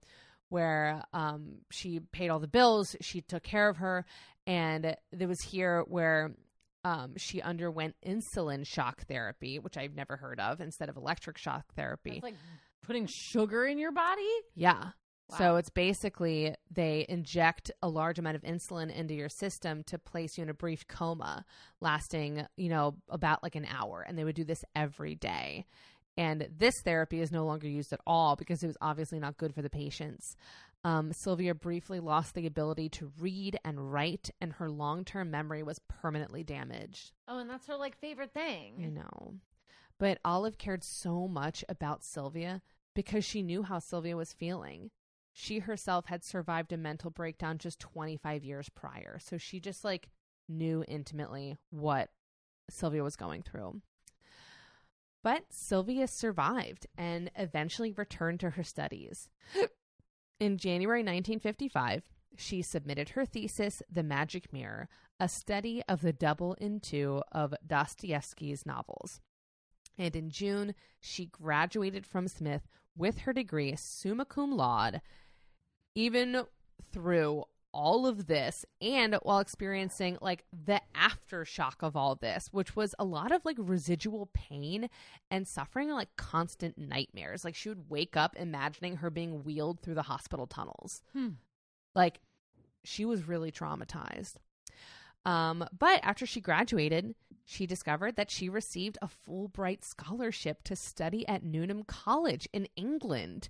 where 0.50 1.04
um, 1.14 1.58
she 1.72 2.00
paid 2.00 2.30
all 2.30 2.40
the 2.40 2.48
bills 2.48 2.96
she 3.02 3.22
took 3.22 3.44
care 3.44 3.68
of 3.68 3.78
her 3.78 4.06
and 4.48 4.96
there 5.12 5.28
was 5.28 5.42
here 5.42 5.84
where 5.88 6.32
um, 6.84 7.14
she 7.18 7.42
underwent 7.42 7.96
insulin 8.04 8.66
shock 8.66 9.06
therapy 9.08 9.60
which 9.60 9.78
i've 9.78 9.94
never 9.94 10.16
heard 10.16 10.40
of 10.40 10.60
instead 10.62 10.90
of 10.90 10.98
electric 10.98 11.38
shock 11.38 11.66
therapy 11.76 12.14
It's 12.16 12.24
like 12.24 12.36
putting 12.84 13.08
sugar 13.08 13.66
in 13.66 13.78
your 13.78 13.92
body. 13.92 14.30
yeah. 14.56 14.92
Wow. 15.30 15.38
So 15.38 15.56
it's 15.58 15.70
basically 15.70 16.56
they 16.72 17.06
inject 17.10 17.70
a 17.84 17.90
large 17.90 18.18
amount 18.18 18.38
of 18.38 18.44
insulin 18.44 18.90
into 18.96 19.14
your 19.14 19.28
system 19.28 19.84
to 19.88 20.00
place 20.00 20.38
you 20.38 20.44
in 20.44 20.50
a 20.50 20.54
brief 20.54 20.88
coma 20.88 21.44
lasting, 21.82 22.46
you 22.56 22.70
know, 22.70 22.96
about 23.10 23.44
like 23.44 23.56
an 23.56 23.66
hour. 23.70 24.06
And 24.08 24.18
they 24.18 24.24
would 24.24 24.36
do 24.38 24.46
this 24.46 24.64
every 24.74 25.16
day. 25.16 25.66
And 26.16 26.48
this 26.58 26.76
therapy 26.86 27.20
is 27.20 27.30
no 27.30 27.46
longer 27.46 27.68
used 27.68 27.92
at 27.92 28.00
all 28.08 28.38
because 28.38 28.64
it 28.64 28.68
was 28.68 28.78
obviously 28.80 29.20
not 29.20 29.36
good 29.36 29.54
for 29.54 29.62
the 29.62 29.70
patients. 29.70 30.38
Um, 30.84 31.12
Sylvia 31.12 31.54
briefly 31.54 32.00
lost 32.00 32.34
the 32.34 32.46
ability 32.46 32.90
to 32.90 33.12
read 33.20 33.60
and 33.66 33.92
write, 33.92 34.30
and 34.40 34.54
her 34.54 34.70
long 34.70 35.04
term 35.04 35.32
memory 35.32 35.64
was 35.64 35.82
permanently 35.88 36.44
damaged. 36.44 37.12
Oh, 37.28 37.40
and 37.40 37.50
that's 37.50 37.68
her 37.68 37.76
like 37.76 38.00
favorite 38.00 38.34
thing. 38.34 38.76
I 38.84 38.90
know. 38.90 39.34
But 40.00 40.20
Olive 40.24 40.58
cared 40.58 40.84
so 40.84 41.28
much 41.28 41.66
about 41.68 42.04
Sylvia 42.04 42.62
because 42.94 43.26
she 43.26 43.42
knew 43.42 43.64
how 43.64 43.80
Sylvia 43.80 44.16
was 44.16 44.34
feeling. 44.34 44.92
She 45.34 45.60
herself 45.60 46.06
had 46.06 46.24
survived 46.24 46.72
a 46.72 46.78
mental 46.78 47.12
breakdown 47.12 47.58
just 47.58 47.80
25 47.80 48.44
years 48.44 48.70
prior. 48.70 49.20
So 49.20 49.38
she 49.38 49.60
just 49.60 49.84
like 49.84 50.10
knew 50.48 50.84
intimately 50.88 51.58
what 51.70 52.10
Sylvia 52.70 53.04
was 53.04 53.16
going 53.16 53.44
through. 53.44 53.82
But 55.24 55.46
Sylvia 55.50 56.08
survived 56.08 56.88
and 56.98 57.30
eventually 57.36 57.92
returned 57.92 58.40
to 58.42 58.52
her 58.52 58.64
studies. 58.64 59.30
In 60.40 60.58
January 60.58 61.00
1955, 61.00 62.04
she 62.36 62.62
submitted 62.62 63.10
her 63.10 63.26
thesis, 63.26 63.82
The 63.92 64.04
Magic 64.04 64.54
Mirror, 64.54 64.88
a 65.20 65.28
study 65.28 65.82
of 65.90 66.02
the 66.02 66.14
double 66.14 66.54
in 66.56 66.80
two 66.80 67.24
of 67.32 67.56
Dostoevsky's 67.66 68.66
novels. 68.66 69.20
And 69.98 70.16
in 70.16 70.30
June, 70.30 70.76
she 71.00 71.26
graduated 71.26 72.06
from 72.06 72.28
Smith 72.28 72.68
with 72.96 73.20
her 73.20 73.34
degree, 73.34 73.76
summa 73.76 74.26
cum 74.26 74.56
laude, 74.56 75.02
even 75.96 76.44
through 76.92 77.46
all 77.78 78.08
of 78.08 78.26
this 78.26 78.66
and 78.82 79.14
while 79.22 79.38
experiencing 79.38 80.18
like 80.20 80.44
the 80.66 80.82
aftershock 80.96 81.76
of 81.82 81.96
all 81.96 82.16
this, 82.16 82.50
which 82.52 82.76
was 82.76 82.96
a 82.98 83.06
lot 83.06 83.32
of 83.32 83.46
like 83.46 83.56
residual 83.60 84.32
pain 84.34 84.90
and 85.30 85.48
suffering 85.48 85.92
like 85.92 86.10
constant 86.16 86.76
nightmares. 86.76 87.46
Like 87.46 87.54
she 87.54 87.70
would 87.70 87.88
wake 87.88 88.18
up 88.18 88.36
imagining 88.36 88.98
her 88.98 89.12
being 89.12 89.44
wheeled 89.44 89.80
through 89.80 89.94
the 89.94 90.02
hospital 90.02 90.48
tunnels. 90.48 91.04
Hmm. 91.14 91.30
Like 91.94 92.20
she 92.84 93.06
was 93.06 93.28
really 93.28 93.52
traumatized. 93.52 94.38
Um, 95.24 95.64
but 95.78 96.00
after 96.04 96.26
she 96.26 96.42
graduated, 96.42 97.14
she 97.46 97.68
discovered 97.68 98.16
that 98.16 98.32
she 98.32 98.50
received 98.50 98.98
a 99.04 99.08
Fulbright 99.08 99.84
scholarship 99.84 100.64
to 100.64 100.76
study 100.76 101.28
at 101.28 101.44
Newnham 101.44 101.84
College 101.84 102.50
in 102.52 102.68
England. 102.76 103.50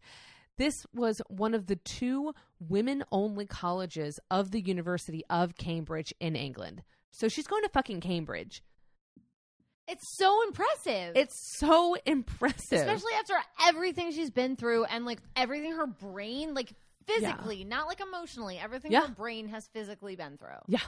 This 0.57 0.85
was 0.93 1.21
one 1.27 1.53
of 1.53 1.67
the 1.67 1.75
two 1.75 2.33
women 2.59 3.03
only 3.11 3.45
colleges 3.45 4.19
of 4.31 4.51
the 4.51 4.61
University 4.61 5.23
of 5.29 5.55
Cambridge 5.55 6.13
in 6.19 6.35
England. 6.35 6.83
So 7.11 7.27
she's 7.27 7.47
going 7.47 7.63
to 7.63 7.69
fucking 7.69 8.01
Cambridge. 8.01 8.63
It's 9.87 10.17
so 10.17 10.43
impressive. 10.45 11.15
It's 11.15 11.57
so 11.59 11.95
impressive. 12.05 12.79
especially 12.79 13.13
after 13.19 13.35
everything 13.67 14.11
she's 14.11 14.31
been 14.31 14.55
through 14.57 14.83
and 14.85 15.05
like 15.05 15.19
everything 15.35 15.73
her 15.73 15.87
brain, 15.87 16.53
like 16.53 16.73
physically, 17.05 17.63
not 17.63 17.87
like 17.87 18.01
emotionally, 18.01 18.59
everything 18.59 18.91
Yeah. 18.91 19.07
her 19.07 19.13
brain 19.13 19.47
has 19.47 19.67
physically 19.73 20.15
been 20.17 20.37
through. 20.37 20.59
yeah. 20.67 20.79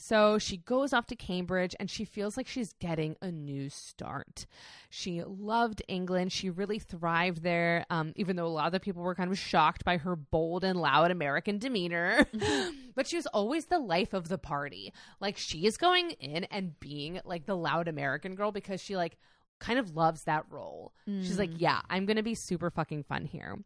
So 0.00 0.38
she 0.38 0.58
goes 0.58 0.92
off 0.92 1.08
to 1.08 1.16
Cambridge 1.16 1.74
and 1.78 1.90
she 1.90 2.04
feels 2.04 2.36
like 2.36 2.46
she's 2.46 2.72
getting 2.74 3.16
a 3.20 3.32
new 3.32 3.68
start. 3.68 4.46
She 4.88 5.22
loved 5.24 5.82
England. 5.88 6.32
She 6.32 6.50
really 6.50 6.78
thrived 6.78 7.42
there, 7.42 7.84
um, 7.90 8.12
even 8.14 8.36
though 8.36 8.46
a 8.46 8.48
lot 8.48 8.66
of 8.66 8.72
the 8.72 8.80
people 8.80 9.02
were 9.02 9.16
kind 9.16 9.30
of 9.30 9.36
shocked 9.36 9.84
by 9.84 9.96
her 9.96 10.14
bold 10.14 10.62
and 10.62 10.80
loud 10.80 11.10
American 11.10 11.58
demeanor. 11.58 12.26
but 12.94 13.08
she 13.08 13.16
was 13.16 13.26
always 13.26 13.66
the 13.66 13.80
life 13.80 14.14
of 14.14 14.28
the 14.28 14.38
party. 14.38 14.92
Like 15.20 15.36
she 15.36 15.66
is 15.66 15.76
going 15.76 16.12
in 16.12 16.44
and 16.44 16.78
being 16.78 17.20
like 17.24 17.46
the 17.46 17.56
loud 17.56 17.88
American 17.88 18.36
girl 18.36 18.52
because 18.52 18.80
she 18.80 18.96
like 18.96 19.18
kind 19.58 19.78
of 19.78 19.96
loves 19.96 20.24
that 20.24 20.44
role. 20.50 20.92
She's 21.22 21.38
like, 21.38 21.50
yeah, 21.56 21.80
I'm 21.90 22.06
going 22.06 22.16
to 22.16 22.22
be 22.22 22.36
super 22.36 22.70
fucking 22.70 23.02
fun 23.02 23.24
here. 23.24 23.58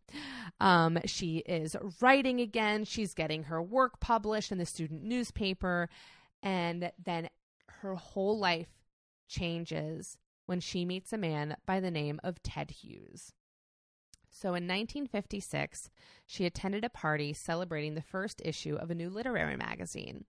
Um, 0.61 0.99
she 1.05 1.39
is 1.39 1.77
writing 2.01 2.41
again. 2.41 2.85
She's 2.85 3.13
getting 3.15 3.45
her 3.45 3.63
work 3.63 4.01
published 4.01 4.53
in 4.53 4.59
the 4.59 4.65
student 4.65 5.03
newspaper. 5.03 5.91
And 6.43 6.91
then 7.03 7.29
her 7.69 7.95
whole 7.95 8.39
life 8.39 8.69
changes 9.29 10.19
when 10.47 10.61
she 10.61 10.85
meets 10.85 11.13
a 11.13 11.19
man 11.19 11.57
by 11.67 11.81
the 11.81 11.91
name 11.91 12.21
of 12.23 12.43
Ted 12.43 12.71
Hughes. 12.71 13.33
So 14.31 14.49
in 14.49 14.67
1956, 14.67 15.91
she 16.27 16.47
attended 16.47 16.85
a 16.85 16.89
party 16.89 17.33
celebrating 17.33 17.95
the 17.95 18.03
first 18.03 18.41
issue 18.45 18.77
of 18.77 18.91
a 18.91 18.95
new 18.95 19.11
literary 19.11 19.57
magazine. 19.57 20.25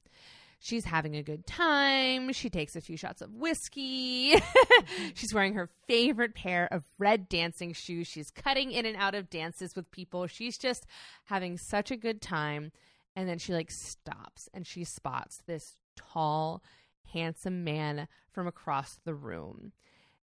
She's 0.59 0.85
having 0.85 1.15
a 1.15 1.23
good 1.23 1.45
time. 1.45 2.31
She 2.31 2.49
takes 2.49 2.75
a 2.75 2.81
few 2.81 2.95
shots 2.95 3.21
of 3.21 3.33
whiskey. 3.33 4.33
Mm-hmm. 4.33 5.07
She's 5.13 5.33
wearing 5.33 5.55
her 5.55 5.69
favorite 5.87 6.35
pair 6.35 6.67
of 6.71 6.85
red 6.97 7.27
dancing 7.27 7.73
shoes. 7.73 8.07
She's 8.07 8.31
cutting 8.31 8.71
in 8.71 8.85
and 8.85 8.95
out 8.95 9.13
of 9.13 9.29
dances 9.29 9.75
with 9.75 9.91
people. 9.91 10.27
She's 10.27 10.57
just 10.57 10.85
having 11.25 11.57
such 11.57 11.91
a 11.91 11.97
good 11.97 12.21
time. 12.21 12.71
And 13.15 13.27
then 13.27 13.39
she 13.39 13.53
like 13.53 13.71
stops 13.71 14.47
and 14.53 14.65
she 14.65 14.85
spots 14.85 15.41
this 15.45 15.75
tall, 15.95 16.63
handsome 17.11 17.63
man 17.63 18.07
from 18.31 18.47
across 18.47 18.99
the 19.03 19.13
room. 19.13 19.71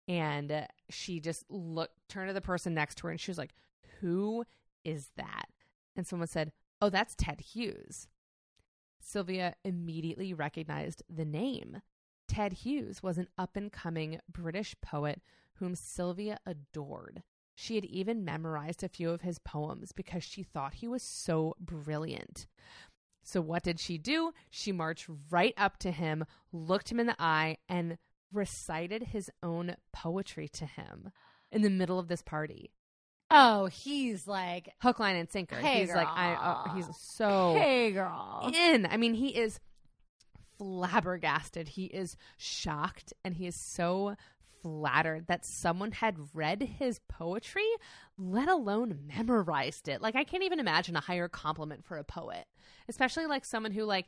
And 0.06 0.66
she 0.90 1.20
just 1.20 1.44
looked, 1.50 1.96
turned 2.08 2.28
to 2.28 2.34
the 2.34 2.40
person 2.40 2.74
next 2.74 2.96
to 2.98 3.06
her 3.06 3.10
and 3.10 3.20
she 3.20 3.30
was 3.30 3.38
like, 3.38 3.54
Who 4.00 4.44
is 4.84 5.10
that? 5.16 5.46
And 5.96 6.06
someone 6.06 6.28
said, 6.28 6.52
Oh, 6.80 6.90
that's 6.90 7.14
Ted 7.14 7.40
Hughes. 7.40 8.08
Sylvia 9.00 9.54
immediately 9.64 10.34
recognized 10.34 11.02
the 11.08 11.24
name. 11.24 11.80
Ted 12.28 12.52
Hughes 12.52 13.02
was 13.02 13.18
an 13.18 13.28
up 13.38 13.56
and 13.56 13.70
coming 13.70 14.18
British 14.30 14.74
poet 14.80 15.20
whom 15.54 15.74
Sylvia 15.74 16.38
adored. 16.46 17.22
She 17.54 17.76
had 17.76 17.84
even 17.84 18.24
memorized 18.24 18.82
a 18.82 18.88
few 18.88 19.10
of 19.10 19.20
his 19.20 19.38
poems 19.38 19.92
because 19.92 20.24
she 20.24 20.42
thought 20.42 20.74
he 20.74 20.88
was 20.88 21.02
so 21.02 21.54
brilliant. 21.60 22.46
So, 23.24 23.40
what 23.40 23.62
did 23.62 23.80
she 23.80 23.98
do? 23.98 24.32
She 24.50 24.70
marched 24.70 25.08
right 25.30 25.54
up 25.56 25.78
to 25.78 25.90
him, 25.90 26.24
looked 26.52 26.92
him 26.92 27.00
in 27.00 27.06
the 27.06 27.16
eye, 27.18 27.56
and 27.68 27.98
recited 28.32 29.02
his 29.04 29.30
own 29.42 29.76
poetry 29.92 30.48
to 30.48 30.66
him 30.66 31.10
in 31.50 31.62
the 31.62 31.70
middle 31.70 31.98
of 31.98 32.08
this 32.08 32.22
party. 32.22 32.70
Oh, 33.30 33.66
he's 33.66 34.28
like, 34.28 34.68
Hook, 34.80 35.00
line, 35.00 35.16
and 35.16 35.30
sinker. 35.30 35.56
Hey, 35.56 35.80
he's 35.80 35.94
like, 35.94 36.06
I, 36.06 36.34
uh, 36.34 36.74
he's 36.74 36.86
so 36.96 37.54
hey, 37.56 37.90
girl. 37.90 38.52
in. 38.54 38.86
I 38.86 38.96
mean, 38.96 39.14
he 39.14 39.28
is 39.28 39.58
flabbergasted. 40.58 41.68
He 41.68 41.86
is 41.86 42.16
shocked 42.36 43.12
and 43.24 43.34
he 43.34 43.46
is 43.46 43.56
so 43.56 44.16
flattered 44.64 45.26
that 45.26 45.44
someone 45.44 45.92
had 45.92 46.16
read 46.32 46.62
his 46.78 46.98
poetry, 47.06 47.68
let 48.16 48.48
alone 48.48 48.98
memorized 49.14 49.88
it. 49.88 50.00
Like 50.00 50.16
I 50.16 50.24
can't 50.24 50.42
even 50.42 50.58
imagine 50.58 50.96
a 50.96 51.00
higher 51.00 51.28
compliment 51.28 51.84
for 51.84 51.98
a 51.98 52.04
poet, 52.04 52.46
especially 52.88 53.26
like 53.26 53.44
someone 53.44 53.72
who 53.72 53.84
like 53.84 54.06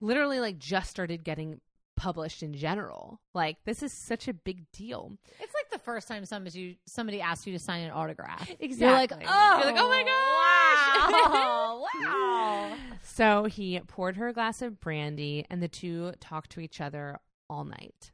literally 0.00 0.38
like 0.38 0.56
just 0.58 0.88
started 0.88 1.24
getting 1.24 1.60
published 1.96 2.44
in 2.44 2.54
general. 2.54 3.20
Like 3.34 3.56
this 3.64 3.82
is 3.82 3.92
such 3.92 4.28
a 4.28 4.32
big 4.32 4.70
deal. 4.70 5.12
It's 5.40 5.52
like 5.52 5.70
the 5.72 5.80
first 5.80 6.06
time 6.06 6.24
somebody 6.26 6.48
Exactly. 6.60 6.78
somebody 6.86 7.20
asks 7.20 7.44
you 7.44 7.52
to 7.54 7.58
sign 7.58 7.82
an 7.82 7.90
autograph. 7.90 8.48
Exactly. 8.60 8.86
You're 8.86 8.92
like, 8.92 9.12
oh, 9.26 9.56
You're 9.64 9.72
like, 9.72 9.82
oh 9.82 9.88
my 9.88 10.04
Wow, 11.10 11.84
wow. 12.04 12.76
So 13.02 13.46
he 13.46 13.80
poured 13.80 14.14
her 14.14 14.28
a 14.28 14.32
glass 14.32 14.62
of 14.62 14.78
brandy, 14.78 15.44
and 15.50 15.60
the 15.60 15.66
two 15.66 16.12
talked 16.20 16.50
to 16.50 16.60
each 16.60 16.80
other 16.80 17.18
all 17.50 17.64
night. 17.64 18.12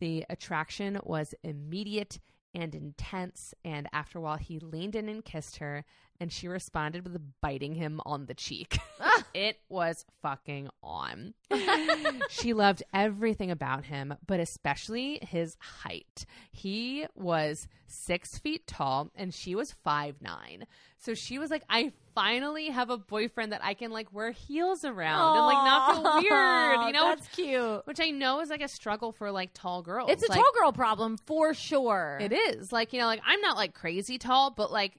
The 0.00 0.24
attraction 0.28 0.98
was 1.02 1.34
immediate 1.42 2.20
and 2.54 2.74
intense, 2.74 3.54
and 3.64 3.88
after 3.92 4.18
a 4.18 4.22
while, 4.22 4.36
he 4.36 4.58
leaned 4.58 4.94
in 4.94 5.08
and 5.08 5.24
kissed 5.24 5.58
her, 5.58 5.84
and 6.20 6.32
she 6.32 6.48
responded 6.48 7.04
with 7.04 7.20
biting 7.40 7.74
him 7.74 8.00
on 8.04 8.26
the 8.26 8.34
cheek. 8.34 8.78
it 9.34 9.58
was 9.68 10.04
fucking 10.22 10.68
on. 10.82 11.34
she 12.28 12.52
loved 12.52 12.82
everything 12.92 13.50
about 13.50 13.84
him, 13.84 14.14
but 14.26 14.40
especially 14.40 15.18
his 15.22 15.56
height. 15.60 16.24
He 16.52 17.06
was 17.14 17.68
six 17.86 18.38
feet 18.38 18.66
tall, 18.66 19.10
and 19.14 19.32
she 19.32 19.54
was 19.54 19.72
five 19.84 20.16
nine. 20.20 20.66
So 20.98 21.14
she 21.14 21.38
was 21.38 21.50
like, 21.50 21.62
I 21.70 21.92
finally 22.14 22.70
have 22.70 22.90
a 22.90 22.98
boyfriend 22.98 23.52
that 23.52 23.60
I 23.62 23.74
can 23.74 23.92
like 23.92 24.12
wear 24.12 24.32
heels 24.32 24.84
around 24.84 25.36
and 25.36 25.46
like 25.46 25.64
not 25.64 25.94
feel 25.94 26.02
weird, 26.16 26.86
you 26.86 26.92
know? 26.92 27.14
That's 27.14 27.28
cute. 27.28 27.86
Which 27.86 28.00
I 28.00 28.10
know 28.10 28.40
is 28.40 28.50
like 28.50 28.62
a 28.62 28.68
struggle 28.68 29.12
for 29.12 29.30
like 29.30 29.50
tall 29.54 29.82
girls. 29.82 30.10
It's 30.10 30.24
a 30.24 30.28
Like, 30.28 30.40
tall 30.40 30.50
girl 30.58 30.72
problem 30.72 31.16
for 31.26 31.54
sure. 31.54 32.18
It 32.20 32.32
is. 32.32 32.72
Like, 32.72 32.92
you 32.92 32.98
know, 32.98 33.06
like 33.06 33.20
I'm 33.24 33.40
not 33.40 33.56
like 33.56 33.72
crazy 33.74 34.18
tall, 34.18 34.50
but 34.50 34.72
like 34.72 34.94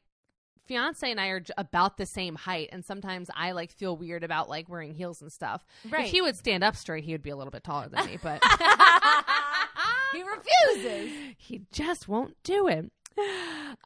fiance 0.69 1.09
and 1.09 1.19
I 1.19 1.29
are 1.29 1.43
about 1.57 1.97
the 1.97 2.05
same 2.05 2.35
height 2.35 2.69
and 2.71 2.85
sometimes 2.85 3.29
I 3.35 3.51
like 3.53 3.71
feel 3.71 3.97
weird 3.97 4.23
about 4.23 4.47
like 4.47 4.69
wearing 4.69 4.93
heels 4.93 5.19
and 5.19 5.31
stuff. 5.31 5.65
Right. 5.89 6.05
If 6.05 6.11
he 6.11 6.21
would 6.21 6.37
stand 6.37 6.63
up 6.63 6.75
straight, 6.75 7.03
he 7.03 7.11
would 7.11 7.23
be 7.23 7.31
a 7.31 7.35
little 7.35 7.49
bit 7.49 7.63
taller 7.63 7.89
than 7.89 8.05
me, 8.05 8.19
but 8.21 8.41
he 10.13 10.21
refuses. 10.21 11.11
he 11.37 11.63
just 11.71 12.07
won't 12.07 12.35
do 12.43 12.67
it. 12.67 12.91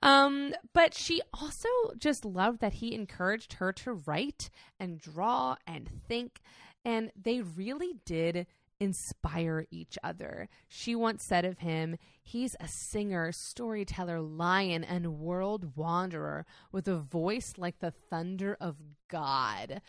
Um, 0.04 0.54
but 0.74 0.94
she 0.94 1.22
also 1.34 1.70
just 1.98 2.26
loved 2.26 2.60
that 2.60 2.74
he 2.74 2.94
encouraged 2.94 3.54
her 3.54 3.72
to 3.72 3.94
write 3.94 4.50
and 4.78 5.00
draw 5.00 5.56
and 5.66 5.90
think, 6.08 6.42
and 6.84 7.12
they 7.20 7.42
really 7.42 7.96
did 8.06 8.46
inspire 8.84 9.66
each 9.72 9.98
other. 10.04 10.50
She 10.68 10.96
once 10.96 11.24
said 11.24 11.46
of 11.46 11.60
him, 11.60 11.98
he's 12.22 12.56
a 12.60 12.68
singer, 12.68 13.32
storyteller, 13.32 14.20
lion, 14.20 14.84
and 14.84 15.20
world 15.20 15.76
wanderer 15.76 16.46
with 16.72 16.88
a 16.88 16.98
voice 16.98 17.54
like 17.58 17.80
the 17.80 17.92
thunder 17.92 18.58
of 18.60 18.76
God. 19.10 19.82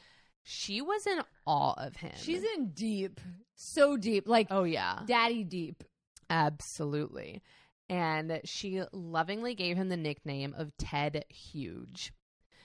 She 0.42 0.80
was 0.80 1.06
in 1.06 1.20
awe 1.46 1.74
of 1.76 1.96
him. 1.96 2.12
She's 2.16 2.44
in 2.56 2.68
deep, 2.68 3.20
so 3.54 3.96
deep, 3.96 4.28
like 4.28 4.48
oh 4.50 4.64
yeah. 4.64 5.00
daddy 5.06 5.42
deep. 5.42 5.82
Absolutely. 6.30 7.42
And 7.88 8.40
she 8.44 8.82
lovingly 8.92 9.54
gave 9.54 9.76
him 9.76 9.88
the 9.88 9.96
nickname 9.96 10.54
of 10.56 10.76
Ted 10.78 11.24
Huge, 11.28 12.12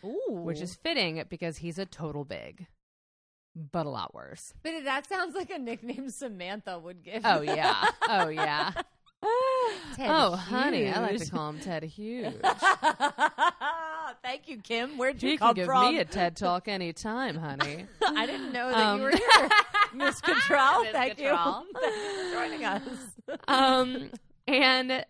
Ooh, 0.04 0.22
which 0.30 0.62
is 0.62 0.76
fitting 0.76 1.24
because 1.30 1.58
he's 1.58 1.78
a 1.78 1.86
total 1.86 2.24
big, 2.24 2.68
but 3.56 3.86
a 3.86 3.90
lot 3.90 4.14
worse. 4.14 4.54
but 4.64 4.84
that 4.86 5.08
sounds 5.08 5.36
like 5.36 5.50
a 5.50 5.58
nickname 5.60 6.10
Samantha 6.10 6.78
would 6.80 7.04
give. 7.04 7.16
You. 7.16 7.22
Oh, 7.26 7.42
yeah. 7.42 7.86
Oh, 8.08 8.28
yeah. 8.30 8.72
Ted 9.96 10.10
oh, 10.10 10.36
honey, 10.36 10.88
I 10.90 11.00
like 11.02 11.18
to 11.18 11.30
call 11.30 11.50
him 11.50 11.60
Ted 11.60 11.84
Huge. 11.84 12.34
Thank 14.24 14.48
you, 14.48 14.58
Kim. 14.62 14.98
Where'd 14.98 15.22
you 15.22 15.32
You 15.32 15.38
come 15.38 15.50
can 15.50 15.56
give 15.56 15.66
from? 15.66 15.94
me 15.94 16.00
a 16.00 16.06
TED 16.06 16.36
Talk 16.36 16.68
anytime, 16.68 17.36
honey. 17.36 17.86
I 18.02 18.26
didn't 18.26 18.52
know 18.54 18.70
that 18.70 18.78
Um, 18.78 19.00
you 19.00 19.04
were 19.06 19.12
here, 19.12 19.50
Miss 19.94 20.22
Control. 20.22 20.84
Miss 20.84 20.92
Thank 20.94 21.18
Cattrall. 21.18 21.64
you. 21.64 21.72
Thank 21.80 21.96
you 21.96 22.30
for 22.30 22.34
joining 22.34 22.66
us. 22.66 22.82
um, 23.48 24.10
and 24.48 25.06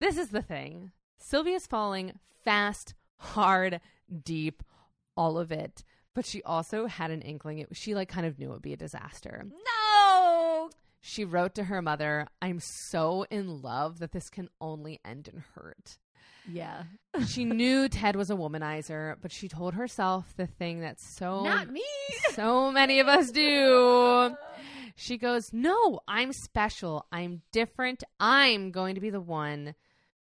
this 0.00 0.18
is 0.18 0.28
the 0.28 0.42
thing 0.42 0.92
Sylvia's 1.18 1.66
falling 1.66 2.18
fast, 2.44 2.94
hard, 3.18 3.80
deep, 4.24 4.62
all 5.16 5.38
of 5.38 5.50
it. 5.52 5.84
But 6.14 6.26
she 6.26 6.42
also 6.42 6.86
had 6.86 7.10
an 7.10 7.22
inkling. 7.22 7.58
It, 7.58 7.68
she 7.72 7.94
like 7.94 8.08
kind 8.08 8.26
of 8.26 8.38
knew 8.38 8.50
it 8.50 8.52
would 8.52 8.62
be 8.62 8.72
a 8.72 8.76
disaster. 8.76 9.44
No. 9.66 10.70
She 11.00 11.24
wrote 11.24 11.54
to 11.56 11.64
her 11.64 11.82
mother, 11.82 12.28
"I'm 12.40 12.60
so 12.60 13.26
in 13.30 13.60
love 13.60 13.98
that 13.98 14.12
this 14.12 14.30
can 14.30 14.48
only 14.60 15.00
end 15.04 15.28
in 15.28 15.44
hurt." 15.54 15.98
Yeah. 16.50 16.84
She 17.26 17.44
knew 17.44 17.88
Ted 17.88 18.16
was 18.16 18.28
a 18.30 18.34
womanizer, 18.34 19.16
but 19.22 19.30
she 19.32 19.48
told 19.48 19.74
herself 19.74 20.34
the 20.36 20.46
thing 20.46 20.80
that 20.80 21.00
so 21.00 21.44
Not 21.44 21.70
me. 21.70 21.84
so 22.32 22.72
many 22.72 22.98
of 23.00 23.06
us 23.08 23.30
do. 23.30 24.34
She 24.96 25.16
goes, 25.16 25.52
No, 25.52 26.00
I'm 26.08 26.32
special. 26.32 27.06
I'm 27.12 27.42
different. 27.52 28.02
I'm 28.18 28.72
going 28.72 28.96
to 28.96 29.00
be 29.00 29.10
the 29.10 29.20
one 29.20 29.74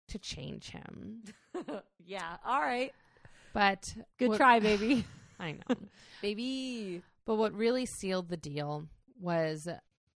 to 0.10 0.18
change 0.18 0.72
him. 0.72 1.24
yeah. 2.06 2.38
All 2.44 2.60
right. 2.60 2.92
But 3.54 3.94
Good 4.18 4.30
what- 4.30 4.38
try, 4.38 4.60
baby. 4.60 5.06
I 5.46 5.54
know. 5.54 5.76
baby. 6.22 7.02
But 7.26 7.36
what 7.36 7.54
really 7.54 7.86
sealed 7.86 8.30
the 8.30 8.38
deal 8.38 8.88
was 9.20 9.68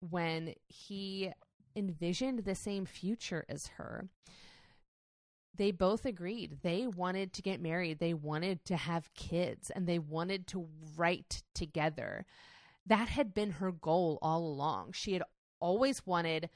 when 0.00 0.54
he 0.68 1.32
envisioned 1.76 2.40
the 2.40 2.54
same 2.54 2.84
future 2.86 3.44
as 3.48 3.68
her. 3.78 4.08
They 5.54 5.70
both 5.70 6.06
agreed. 6.06 6.58
They 6.62 6.86
wanted 6.86 7.32
to 7.34 7.42
get 7.42 7.60
married. 7.60 7.98
They 7.98 8.14
wanted 8.14 8.64
to 8.66 8.76
have 8.76 9.12
kids 9.14 9.70
and 9.70 9.86
they 9.86 9.98
wanted 9.98 10.46
to 10.48 10.66
write 10.96 11.42
together. 11.54 12.24
that 12.86 13.08
had 13.08 13.32
been 13.32 13.52
her 13.52 13.70
goal 13.70 14.18
all 14.22 14.40
along. 14.44 14.92
She 14.92 15.12
had 15.12 15.22
always 15.60 16.04
wanted 16.04 16.50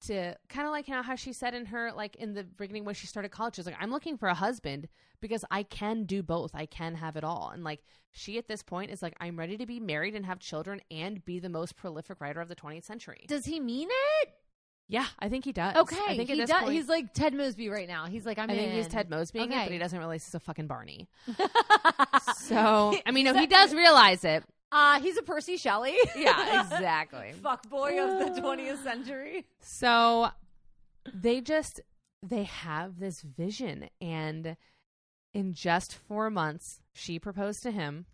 to 0.00 0.34
kind 0.48 0.66
of 0.66 0.72
like 0.72 0.88
you 0.88 0.94
know 0.94 1.02
how 1.02 1.14
she 1.14 1.32
said 1.32 1.54
in 1.54 1.66
her 1.66 1.92
like 1.92 2.16
in 2.16 2.34
the 2.34 2.42
beginning 2.44 2.84
when 2.84 2.94
she 2.94 3.06
started 3.06 3.30
college 3.30 3.54
she 3.56 3.60
was 3.60 3.66
like 3.66 3.76
i'm 3.80 3.90
looking 3.90 4.16
for 4.16 4.28
a 4.28 4.34
husband 4.34 4.88
because 5.20 5.44
i 5.50 5.62
can 5.62 6.04
do 6.04 6.22
both 6.22 6.50
i 6.54 6.64
can 6.66 6.94
have 6.94 7.16
it 7.16 7.24
all 7.24 7.50
and 7.52 7.62
like 7.64 7.80
she 8.10 8.38
at 8.38 8.48
this 8.48 8.62
point 8.62 8.90
is 8.90 9.02
like 9.02 9.14
i'm 9.20 9.38
ready 9.38 9.56
to 9.56 9.66
be 9.66 9.78
married 9.78 10.14
and 10.14 10.24
have 10.26 10.38
children 10.38 10.80
and 10.90 11.24
be 11.24 11.38
the 11.38 11.48
most 11.48 11.76
prolific 11.76 12.20
writer 12.20 12.40
of 12.40 12.48
the 12.48 12.56
20th 12.56 12.84
century 12.84 13.24
Does 13.28 13.44
he 13.44 13.60
mean 13.60 13.88
it? 14.22 14.30
yeah 14.88 15.06
i 15.18 15.28
think 15.28 15.44
he 15.44 15.52
does 15.52 15.76
Okay, 15.76 15.96
i 16.08 16.16
think 16.16 16.28
he 16.30 16.44
does. 16.44 16.50
point, 16.50 16.72
He's 16.72 16.88
like 16.88 17.12
Ted 17.14 17.34
Mosby 17.34 17.68
right 17.68 17.86
now. 17.86 18.06
He's 18.06 18.26
like, 18.26 18.38
I'm 18.38 18.50
I 18.50 18.56
think 18.56 18.72
he's 18.72 18.88
Ted 18.88 19.08
Mosby, 19.10 19.40
it, 19.40 19.48
but 19.50 19.70
he 19.70 19.78
doesn't 19.78 19.98
realize 19.98 20.24
he's 20.24 20.34
a 20.34 20.40
fucking 20.40 20.66
Barney. 20.66 21.08
So, 22.36 22.94
I 23.06 23.10
mean, 23.12 23.24
no, 23.26 23.34
he 23.34 23.46
does 23.46 23.72
realize 23.74 24.24
it. 24.24 24.42
Uh, 24.72 25.00
he's 25.00 25.16
a 25.16 25.22
Percy 25.22 25.56
Shelley. 25.56 25.96
Yeah, 26.16 26.60
exactly. 26.72 27.32
Fuck 27.42 27.68
boy 27.68 28.00
of 28.02 28.34
the 28.34 28.40
20th 28.40 28.82
century. 28.84 29.46
So 29.60 30.28
they 31.12 31.40
just 31.40 31.80
they 32.22 32.44
have 32.44 32.98
this 33.00 33.22
vision 33.22 33.88
and 34.00 34.56
in 35.32 35.52
just 35.54 35.94
4 35.94 36.28
months 36.30 36.80
she 36.92 37.18
proposed 37.18 37.62
to 37.64 37.70
him, 37.70 38.06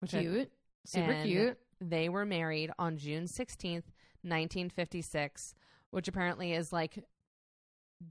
which 0.00 0.14
I- 0.14 0.20
Cute. 0.20 0.52
Super 0.86 1.12
and 1.12 1.28
cute. 1.28 1.58
They 1.80 2.08
were 2.08 2.24
married 2.24 2.70
on 2.78 2.96
June 2.96 3.24
16th, 3.24 3.84
1956, 4.22 5.54
which 5.90 6.08
apparently 6.08 6.52
is 6.54 6.72
like 6.72 7.04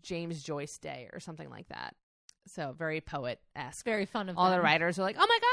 James 0.02 0.44
Joyce 0.44 0.78
Day 0.78 1.10
or 1.14 1.20
something 1.20 1.50
like 1.50 1.68
that. 1.70 1.96
So 2.48 2.74
very 2.78 3.02
poet 3.02 3.40
esque. 3.56 3.84
very 3.84 4.06
fun 4.06 4.30
of 4.30 4.38
All 4.38 4.52
the 4.52 4.62
writers 4.62 4.98
are 5.00 5.02
like, 5.02 5.18
"Oh 5.20 5.26
my 5.28 5.40
god, 5.42 5.48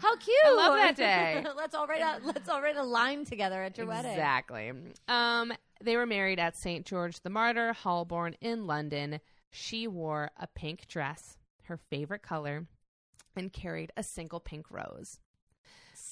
How 0.00 0.16
cute! 0.16 0.36
I 0.44 0.54
love 0.54 0.74
that 0.74 0.96
day. 1.44 1.44
let's 1.56 1.74
all 1.74 1.86
write 1.86 2.00
a 2.02 2.24
let's 2.26 2.48
all 2.48 2.60
write 2.60 2.76
a 2.76 2.82
line 2.82 3.24
together 3.24 3.62
at 3.62 3.76
your 3.78 3.86
wedding. 3.86 4.10
Exactly. 4.12 4.72
Um, 5.06 5.52
they 5.82 5.96
were 5.96 6.06
married 6.06 6.38
at 6.38 6.56
St. 6.56 6.84
George 6.84 7.20
the 7.20 7.30
Martyr, 7.30 7.72
Holborn 7.72 8.34
in 8.40 8.66
London. 8.66 9.20
She 9.50 9.86
wore 9.86 10.30
a 10.36 10.46
pink 10.46 10.86
dress, 10.88 11.36
her 11.64 11.76
favorite 11.76 12.22
color, 12.22 12.66
and 13.36 13.52
carried 13.52 13.92
a 13.96 14.02
single 14.02 14.40
pink 14.40 14.66
rose. 14.70 15.18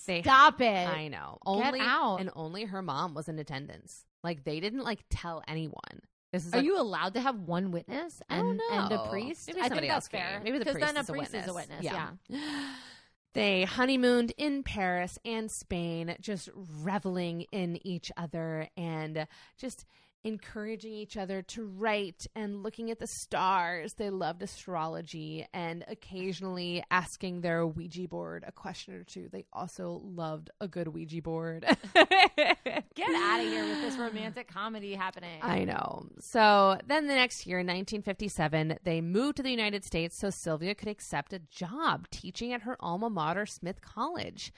They, 0.06 0.22
Stop 0.22 0.60
it. 0.60 0.88
I 0.88 1.08
know. 1.08 1.38
Get 1.44 1.66
Only 1.66 1.80
out. 1.80 2.20
and 2.20 2.30
only 2.34 2.64
her 2.64 2.82
mom 2.82 3.14
was 3.14 3.28
in 3.28 3.38
attendance. 3.38 4.04
Like 4.22 4.44
they 4.44 4.60
didn't 4.60 4.84
like 4.84 5.04
tell 5.10 5.42
anyone. 5.46 6.00
This 6.32 6.46
is 6.46 6.52
Are 6.52 6.56
like, 6.56 6.64
you 6.66 6.78
allowed 6.78 7.14
to 7.14 7.20
have 7.20 7.40
one 7.40 7.70
witness 7.70 8.20
I 8.28 8.36
don't 8.38 8.60
and, 8.70 8.90
and 8.90 8.92
a 8.92 9.08
priest? 9.08 9.48
Maybe 9.48 9.60
I 9.60 9.68
think 9.68 9.88
that's 9.88 10.08
fair. 10.08 10.40
Maybe 10.42 10.58
the 10.58 10.64
priest 10.66 10.80
then 10.80 10.96
a 10.96 11.00
is 11.00 11.08
a 11.08 11.12
priest 11.12 11.34
is 11.34 11.48
a 11.48 11.54
witness. 11.54 11.82
witness. 11.82 11.84
Yeah. 11.84 12.10
Yeah. 12.28 12.72
They 13.36 13.64
honeymooned 13.64 14.32
in 14.38 14.62
Paris 14.62 15.18
and 15.22 15.50
Spain, 15.50 16.16
just 16.22 16.48
reveling 16.56 17.42
in 17.52 17.78
each 17.86 18.10
other 18.16 18.70
and 18.78 19.26
just 19.58 19.84
encouraging 20.26 20.92
each 20.92 21.16
other 21.16 21.40
to 21.40 21.64
write 21.64 22.26
and 22.34 22.64
looking 22.64 22.90
at 22.90 22.98
the 22.98 23.06
stars. 23.06 23.94
They 23.94 24.10
loved 24.10 24.42
astrology 24.42 25.46
and 25.54 25.84
occasionally 25.86 26.82
asking 26.90 27.42
their 27.42 27.64
Ouija 27.64 28.08
board 28.08 28.44
a 28.44 28.50
question 28.50 28.94
or 28.94 29.04
two. 29.04 29.28
They 29.30 29.46
also 29.52 30.02
loved 30.04 30.50
a 30.60 30.66
good 30.66 30.88
Ouija 30.88 31.22
board. 31.22 31.64
Get 31.94 33.14
out 33.14 33.40
of 33.40 33.46
here 33.46 33.64
with 33.64 33.80
this 33.82 33.96
romantic 33.96 34.48
comedy 34.48 34.94
happening. 34.94 35.38
I 35.42 35.62
know. 35.62 36.08
So 36.18 36.76
then 36.88 37.06
the 37.06 37.14
next 37.14 37.46
year, 37.46 37.60
in 37.60 37.66
1957, 37.66 38.78
they 38.82 39.00
moved 39.00 39.36
to 39.36 39.44
the 39.44 39.50
United 39.50 39.84
States 39.84 40.18
so 40.18 40.30
Sylvia 40.30 40.74
could 40.74 40.88
accept 40.88 41.32
a 41.34 41.38
job 41.38 42.08
teaching 42.10 42.52
at 42.52 42.62
her 42.62 42.76
alma 42.80 43.08
mater, 43.08 43.46
Smith 43.46 43.80
College. 43.80 44.52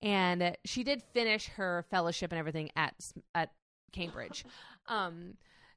And 0.00 0.56
she 0.64 0.82
did 0.82 1.02
finish 1.12 1.48
her 1.48 1.84
fellowship 1.90 2.32
and 2.32 2.38
everything 2.38 2.70
at 2.74 2.94
at 3.34 3.50
Cambridge. 3.92 4.44
Um, 4.88 5.34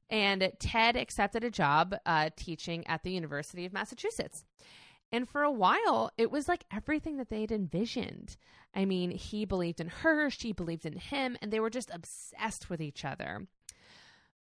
and 0.10 0.52
Ted 0.60 0.96
accepted 0.96 1.44
a 1.44 1.50
job 1.50 1.96
uh, 2.06 2.30
teaching 2.36 2.86
at 2.88 3.04
the 3.04 3.12
University 3.12 3.66
of 3.66 3.74
Massachusetts. 3.74 4.46
And 5.12 5.30
for 5.30 5.44
a 5.44 5.52
while, 5.52 6.12
it 6.18 6.32
was 6.32 6.48
like 6.48 6.66
everything 6.74 7.18
that 7.18 7.30
they'd 7.30 7.52
envisioned. 7.52 8.36
I 8.76 8.86
mean, 8.86 9.12
he 9.12 9.46
believed 9.46 9.80
in 9.80 9.88
her, 9.88 10.30
she 10.30 10.52
believed 10.52 10.86
in 10.86 10.98
him, 10.98 11.38
and 11.42 11.52
they 11.52 11.60
were 11.60 11.70
just 11.70 11.92
obsessed 11.94 12.70
with 12.70 12.82
each 12.82 13.06
other. 13.06 13.48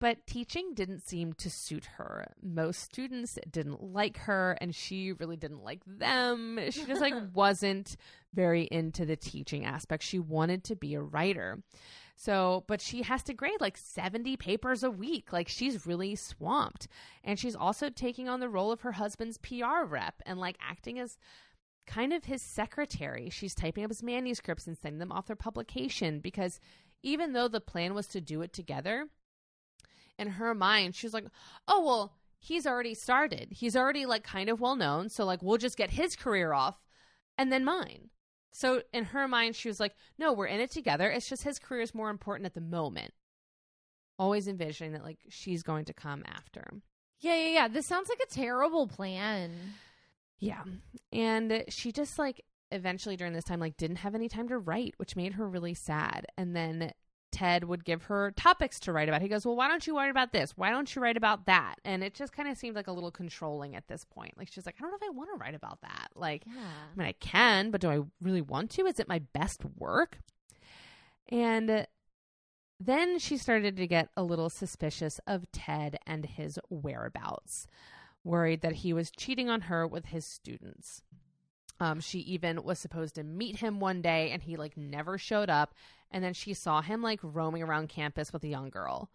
But 0.01 0.27
teaching 0.27 0.73
didn't 0.75 1.07
seem 1.07 1.35
to 1.35 1.51
suit 1.51 1.85
her. 1.97 2.33
Most 2.43 2.83
students 2.83 3.39
didn't 3.51 3.83
like 3.83 4.19
her, 4.19 4.57
and 4.61 4.75
she 4.75 5.13
really 5.13 5.37
didn't 5.37 5.63
like 5.63 5.83
them. 5.87 6.59
She 6.71 6.85
just 6.85 7.01
like 7.01 7.15
wasn't 7.35 7.97
very 8.33 8.65
into 8.65 9.07
the 9.07 9.17
teaching 9.17 9.65
aspect. 9.65 10.03
She 10.03 10.19
wanted 10.19 10.65
to 10.65 10.77
be 10.77 10.95
a 10.95 11.01
writer. 11.01 11.63
So, 12.17 12.65
but 12.69 12.81
she 12.81 13.03
has 13.03 13.23
to 13.25 13.35
grade 13.35 13.61
like 13.61 13.77
70 13.77 14.37
papers 14.37 14.83
a 14.83 14.91
week. 14.91 15.33
Like 15.33 15.49
she's 15.49 15.87
really 15.87 16.15
swamped. 16.15 16.89
And 17.25 17.39
she's 17.39 17.57
also 17.57 17.91
taking 17.91 18.29
on 18.29 18.41
the 18.41 18.49
role 18.49 18.71
of 18.71 18.83
her 18.83 18.93
husband's 18.93 19.39
PR 19.39 19.85
rep 19.85 20.23
and 20.25 20.39
like 20.39 20.57
acting 20.61 20.99
as 20.99 21.19
kind 21.87 22.13
of 22.13 22.25
his 22.25 22.41
secretary. 22.41 23.31
She's 23.31 23.55
typing 23.55 23.85
up 23.85 23.91
his 23.91 24.03
manuscripts 24.03 24.67
and 24.67 24.79
sending 24.79 25.01
them 25.01 25.13
off 25.13 25.27
their 25.27 25.37
publication 25.37 26.21
because 26.21 26.61
even 27.03 27.33
though 27.33 27.49
the 27.49 27.61
plan 27.61 27.95
was 27.95 28.07
to 28.09 28.21
do 28.21 28.43
it 28.43 28.53
together, 28.53 29.09
in 30.19 30.29
her 30.29 30.55
mind, 30.55 30.95
she's 30.95 31.13
like, 31.13 31.27
oh, 31.69 31.85
well, 31.85 32.13
he's 32.39 32.67
already 32.67 32.95
started. 32.95 33.49
He's 33.51 33.77
already 33.77 34.07
like 34.07 34.23
kind 34.23 34.49
of 34.49 34.61
well 34.61 34.77
known. 34.77 35.09
So, 35.09 35.25
like, 35.25 35.43
we'll 35.43 35.59
just 35.59 35.77
get 35.77 35.91
his 35.91 36.17
career 36.17 36.53
off 36.53 36.81
and 37.37 37.53
then 37.53 37.65
mine. 37.65 38.11
So, 38.57 38.83
in 38.93 39.07
her 39.07 39.27
mind, 39.27 39.57
she 39.57 39.67
was 39.67 39.81
like, 39.81 39.97
no, 40.17 40.33
we're 40.33 40.47
in 40.47 40.61
it 40.61 40.71
together. 40.71 41.11
It's 41.11 41.29
just 41.29 41.43
his 41.43 41.59
career 41.59 41.81
is 41.81 41.93
more 41.93 42.09
important 42.09 42.47
at 42.47 42.55
the 42.55 42.61
moment. 42.61 43.11
Always 44.17 44.47
envisioning 44.47 44.93
that, 44.93 45.03
like, 45.03 45.19
she's 45.29 45.65
going 45.65 45.87
to 45.87 45.93
come 45.93 46.23
after. 46.25 46.61
him. 46.61 46.83
yeah, 47.19 47.35
yeah, 47.35 47.49
yeah. 47.49 47.69
This 47.69 47.85
sounds 47.85 48.09
like 48.09 48.21
a 48.21 48.33
terrible 48.33 48.87
plan. 48.87 49.51
Yeah. 50.39 50.63
And 51.13 51.65
she 51.69 51.91
just 51.91 52.17
like 52.17 52.45
eventually 52.71 53.17
during 53.17 53.33
this 53.33 53.45
time 53.45 53.61
like 53.61 53.77
didn't 53.77 53.97
have 53.97 54.15
any 54.15 54.29
time 54.29 54.49
to 54.49 54.59
write, 54.59 54.95
which 54.99 55.17
made 55.17 55.33
her 55.35 55.49
really 55.49 55.75
sad. 55.75 56.27
And 56.37 56.55
then 56.55 56.93
Ted 57.35 57.65
would 57.65 57.85
give 57.85 58.05
her 58.05 58.31
topics 58.31 58.79
to 58.81 58.93
write 58.93 59.09
about. 59.09 59.21
He 59.21 59.29
goes, 59.29 59.45
"Well, 59.45 59.57
why 59.57 59.67
don't 59.67 59.85
you 59.87 59.97
write 59.97 60.11
about 60.11 60.33
this? 60.33 60.57
Why 60.57 60.71
don't 60.71 60.95
you 60.95 61.03
write 61.03 61.17
about 61.17 61.47
that?" 61.47 61.75
And 61.85 62.05
it 62.05 62.15
just 62.15 62.33
kind 62.33 62.49
of 62.49 62.57
seemed 62.57 62.77
like 62.77 62.87
a 62.87 62.93
little 62.93 63.11
controlling 63.11 63.75
at 63.75 63.89
this 63.89 64.05
point. 64.05 64.39
Like 64.39 64.49
she's 64.51 64.65
like, 64.65 64.77
"I 64.79 64.83
don't 64.83 64.93
know 64.93 64.97
if 64.97 65.03
I 65.03 65.11
want 65.11 65.31
to 65.33 65.37
write 65.37 65.55
about 65.55 65.81
that." 65.83 66.11
Like 66.15 66.45
Yeah. 66.47 66.53
I 66.63 66.99
mean, 66.99 67.09
I 67.09 67.13
can, 67.13 67.71
but 67.73 67.81
do 67.81 67.91
I 67.91 68.01
really 68.23 68.41
want 68.41 68.71
to? 68.73 68.87
Is 68.87 69.01
it 69.01 69.09
my 69.09 69.19
best 69.19 69.63
work? 69.77 70.21
And 71.29 71.87
then 72.79 73.19
she 73.19 73.37
started 73.37 73.77
to 73.77 73.87
get 73.87 74.11
a 74.17 74.23
little 74.23 74.51
suspicious 74.51 75.21
of 75.27 75.51
Ted 75.53 75.99
and 76.07 76.25
his 76.25 76.59
whereabouts, 76.69 77.67
worried 78.23 78.61
that 78.61 78.77
he 78.77 78.93
was 78.93 79.11
cheating 79.11 79.49
on 79.49 79.63
her 79.63 79.87
with 79.87 80.07
his 80.07 80.25
students. 80.25 81.03
Um, 81.81 82.01
she 82.01 82.21
even 82.21 82.63
was 82.63 82.79
supposed 82.79 83.17
to 83.17 83.25
meet 83.25 83.57
him 83.57 83.81
one 83.81 84.01
day 84.01 84.31
and 84.31 84.43
he 84.43 84.57
like 84.57 84.77
never 84.77 85.19
showed 85.19 85.51
up. 85.51 85.75
And 86.15 86.23
then 86.23 86.33
she 86.33 86.55
saw 86.55 86.81
him 86.81 87.03
like 87.03 87.19
roaming 87.23 87.65
around 87.65 87.89
campus 87.89 88.33
with 88.33 88.45
a 88.45 88.49
young 88.49 88.71
girl. 88.71 89.11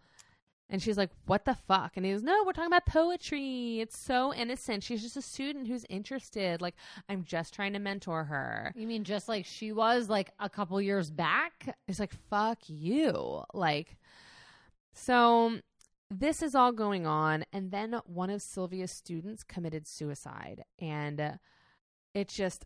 And 0.69 0.83
she's 0.83 0.97
like, 0.97 1.11
What 1.25 1.45
the 1.45 1.55
fuck? 1.55 1.93
And 1.95 2.05
he 2.05 2.11
goes, 2.11 2.21
No, 2.21 2.43
we're 2.45 2.51
talking 2.51 2.67
about 2.67 2.85
poetry. 2.85 3.79
It's 3.79 3.97
so 3.97 4.33
innocent. 4.33 4.83
She's 4.83 5.01
just 5.01 5.15
a 5.15 5.21
student 5.21 5.67
who's 5.67 5.85
interested. 5.89 6.61
Like, 6.61 6.75
I'm 7.07 7.23
just 7.23 7.53
trying 7.53 7.71
to 7.71 7.79
mentor 7.79 8.25
her. 8.25 8.73
You 8.75 8.85
mean 8.85 9.05
just 9.05 9.29
like 9.29 9.45
she 9.45 9.71
was 9.71 10.09
like 10.09 10.31
a 10.41 10.49
couple 10.49 10.79
years 10.81 11.09
back? 11.09 11.77
It's 11.87 12.01
like, 12.01 12.13
Fuck 12.29 12.59
you. 12.67 13.43
Like, 13.53 13.97
so 14.93 15.59
this 16.11 16.41
is 16.43 16.53
all 16.53 16.73
going 16.73 17.07
on. 17.07 17.45
And 17.53 17.71
then 17.71 18.01
one 18.05 18.29
of 18.29 18.41
Sylvia's 18.41 18.91
students 18.91 19.45
committed 19.45 19.87
suicide. 19.87 20.65
And 20.79 21.39
it 22.13 22.27
just, 22.27 22.65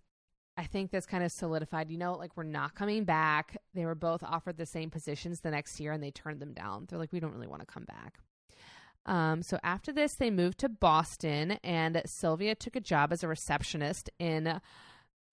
I 0.55 0.63
think 0.63 0.91
this 0.91 1.05
kind 1.05 1.23
of 1.23 1.31
solidified. 1.31 1.89
You 1.89 1.97
know, 1.97 2.13
like 2.13 2.35
we're 2.35 2.43
not 2.43 2.75
coming 2.75 3.05
back. 3.05 3.57
They 3.73 3.85
were 3.85 3.95
both 3.95 4.23
offered 4.23 4.57
the 4.57 4.65
same 4.65 4.89
positions 4.89 5.39
the 5.39 5.51
next 5.51 5.80
year 5.80 5.91
and 5.91 6.03
they 6.03 6.11
turned 6.11 6.39
them 6.39 6.53
down. 6.53 6.85
They're 6.88 6.99
like, 6.99 7.11
we 7.11 7.19
don't 7.19 7.34
really 7.34 7.47
want 7.47 7.61
to 7.61 7.65
come 7.65 7.85
back. 7.85 8.19
Um, 9.05 9.41
so 9.41 9.59
after 9.63 9.91
this, 9.91 10.13
they 10.13 10.31
moved 10.31 10.59
to 10.59 10.69
Boston 10.69 11.53
and 11.63 12.01
Sylvia 12.05 12.55
took 12.55 12.75
a 12.75 12.81
job 12.81 13.11
as 13.11 13.23
a 13.23 13.27
receptionist 13.27 14.09
in, 14.19 14.61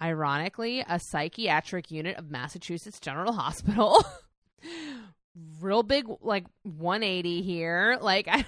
ironically, 0.02 0.84
a 0.88 0.98
psychiatric 0.98 1.90
unit 1.90 2.16
of 2.16 2.30
Massachusetts 2.30 2.98
General 2.98 3.32
Hospital. 3.34 4.04
Real 5.60 5.82
big, 5.82 6.06
like 6.20 6.44
180 6.64 7.42
here. 7.42 7.98
Like, 8.00 8.28
I, 8.30 8.38
You 8.38 8.44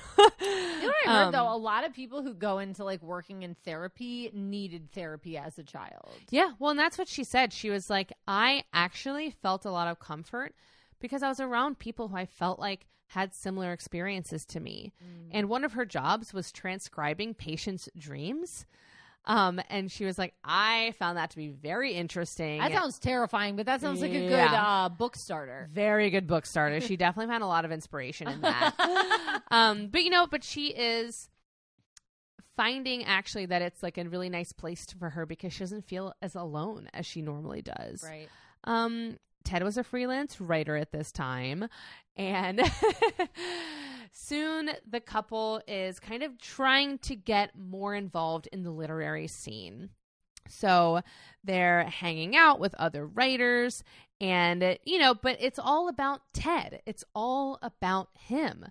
know 0.82 0.86
what 0.88 0.94
I 1.06 1.12
heard 1.14 1.24
Um, 1.26 1.32
though? 1.32 1.54
A 1.54 1.56
lot 1.56 1.84
of 1.84 1.92
people 1.92 2.22
who 2.22 2.34
go 2.34 2.58
into 2.58 2.84
like 2.84 3.02
working 3.02 3.42
in 3.42 3.54
therapy 3.64 4.30
needed 4.34 4.90
therapy 4.92 5.36
as 5.36 5.58
a 5.58 5.62
child. 5.62 6.10
Yeah, 6.30 6.52
well, 6.58 6.70
and 6.70 6.78
that's 6.78 6.98
what 6.98 7.08
she 7.08 7.24
said. 7.24 7.52
She 7.52 7.70
was 7.70 7.88
like, 7.90 8.12
I 8.26 8.64
actually 8.72 9.30
felt 9.30 9.64
a 9.64 9.70
lot 9.70 9.88
of 9.88 9.98
comfort 9.98 10.54
because 11.00 11.22
I 11.22 11.28
was 11.28 11.40
around 11.40 11.78
people 11.78 12.08
who 12.08 12.16
I 12.16 12.26
felt 12.26 12.58
like 12.58 12.86
had 13.08 13.34
similar 13.34 13.72
experiences 13.72 14.44
to 14.46 14.60
me. 14.60 14.92
And 15.30 15.48
one 15.48 15.64
of 15.64 15.74
her 15.74 15.84
jobs 15.84 16.32
was 16.32 16.50
transcribing 16.50 17.34
patients' 17.34 17.88
dreams. 17.96 18.64
Um, 19.24 19.60
and 19.70 19.90
she 19.90 20.04
was 20.04 20.18
like, 20.18 20.34
I 20.42 20.94
found 20.98 21.16
that 21.16 21.30
to 21.30 21.36
be 21.36 21.48
very 21.48 21.92
interesting. 21.94 22.58
That 22.60 22.72
sounds 22.72 22.98
terrifying, 22.98 23.54
but 23.54 23.66
that 23.66 23.80
sounds 23.80 24.00
like 24.00 24.10
a 24.10 24.14
good 24.14 24.30
Yeah. 24.30 24.84
uh, 24.84 24.88
book 24.88 25.14
starter. 25.16 25.68
very 25.72 26.10
good 26.10 26.26
book 26.26 26.44
starter. 26.44 26.80
She 26.80 26.96
definitely 26.96 27.32
found 27.32 27.44
a 27.44 27.46
lot 27.46 27.64
of 27.64 27.70
inspiration 27.70 28.26
in 28.28 28.40
that. 28.40 29.42
um, 29.50 29.86
but 29.88 30.02
you 30.02 30.10
know, 30.10 30.26
but 30.26 30.42
she 30.42 30.68
is 30.68 31.28
finding 32.56 33.04
actually 33.04 33.46
that 33.46 33.62
it's 33.62 33.82
like 33.82 33.96
a 33.96 34.04
really 34.04 34.28
nice 34.28 34.52
place 34.52 34.86
for 34.98 35.10
her 35.10 35.24
because 35.24 35.52
she 35.52 35.60
doesn't 35.60 35.86
feel 35.86 36.12
as 36.20 36.34
alone 36.34 36.88
as 36.92 37.06
she 37.06 37.22
normally 37.22 37.62
does. 37.62 38.02
Right. 38.02 38.28
Um, 38.64 39.18
Ted 39.44 39.62
was 39.62 39.76
a 39.76 39.84
freelance 39.84 40.40
writer 40.40 40.76
at 40.76 40.92
this 40.92 41.12
time, 41.12 41.68
and 42.16 42.60
soon 44.12 44.70
the 44.88 45.00
couple 45.00 45.60
is 45.66 45.98
kind 46.00 46.22
of 46.22 46.38
trying 46.38 46.98
to 46.98 47.16
get 47.16 47.56
more 47.58 47.94
involved 47.94 48.48
in 48.52 48.62
the 48.62 48.70
literary 48.70 49.26
scene. 49.26 49.90
So 50.48 51.00
they're 51.44 51.84
hanging 51.84 52.36
out 52.36 52.58
with 52.60 52.74
other 52.74 53.06
writers, 53.06 53.84
and 54.20 54.78
you 54.84 54.98
know, 54.98 55.14
but 55.14 55.36
it's 55.40 55.58
all 55.58 55.88
about 55.88 56.20
Ted. 56.32 56.82
It's 56.86 57.04
all 57.14 57.58
about 57.62 58.08
him. 58.18 58.66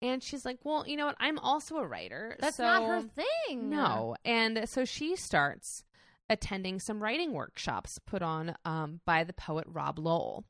And 0.00 0.22
she's 0.22 0.44
like, 0.44 0.58
"Well, 0.64 0.84
you 0.86 0.96
know 0.96 1.06
what? 1.06 1.16
I'm 1.20 1.38
also 1.38 1.76
a 1.76 1.86
writer. 1.86 2.36
That's 2.40 2.56
so- 2.56 2.64
not 2.64 2.82
her 2.82 3.02
thing. 3.02 3.70
no. 3.70 4.16
And 4.24 4.68
so 4.68 4.84
she 4.84 5.14
starts 5.16 5.84
attending 6.32 6.80
some 6.80 7.02
writing 7.02 7.32
workshops 7.32 8.00
put 8.04 8.22
on 8.22 8.56
um, 8.64 9.00
by 9.04 9.22
the 9.22 9.32
poet 9.32 9.66
Rob 9.68 9.98
Lowell. 9.98 10.44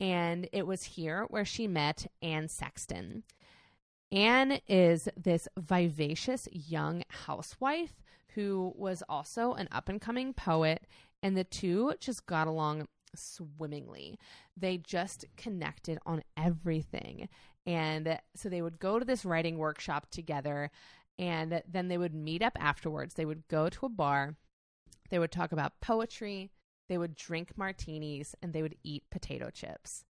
And 0.00 0.48
it 0.52 0.66
was 0.66 0.82
here 0.82 1.26
where 1.28 1.44
she 1.44 1.68
met 1.68 2.06
Anne 2.20 2.48
Sexton. 2.48 3.22
Anne 4.10 4.60
is 4.68 5.08
this 5.16 5.48
vivacious 5.56 6.48
young 6.50 7.04
housewife 7.26 8.02
who 8.34 8.72
was 8.76 9.02
also 9.08 9.52
an 9.52 9.68
up 9.70 9.88
and 9.88 10.00
coming 10.00 10.32
poet, 10.32 10.86
and 11.22 11.36
the 11.36 11.44
two 11.44 11.94
just 12.00 12.26
got 12.26 12.48
along 12.48 12.88
swimmingly. 13.14 14.18
They 14.56 14.78
just 14.78 15.24
connected 15.36 15.98
on 16.04 16.22
everything. 16.36 17.28
And 17.66 18.18
so 18.34 18.48
they 18.48 18.62
would 18.62 18.78
go 18.78 18.98
to 18.98 19.04
this 19.04 19.24
writing 19.24 19.58
workshop 19.58 20.10
together, 20.10 20.70
and 21.18 21.62
then 21.70 21.88
they 21.88 21.98
would 21.98 22.14
meet 22.14 22.42
up 22.42 22.56
afterwards. 22.60 23.14
They 23.14 23.24
would 23.24 23.46
go 23.48 23.68
to 23.68 23.86
a 23.86 23.88
bar, 23.88 24.34
they 25.10 25.18
would 25.18 25.32
talk 25.32 25.52
about 25.52 25.80
poetry, 25.80 26.50
they 26.88 26.98
would 26.98 27.14
drink 27.14 27.56
martinis, 27.56 28.34
and 28.42 28.52
they 28.52 28.62
would 28.62 28.76
eat 28.82 29.04
potato 29.10 29.50
chips 29.50 30.04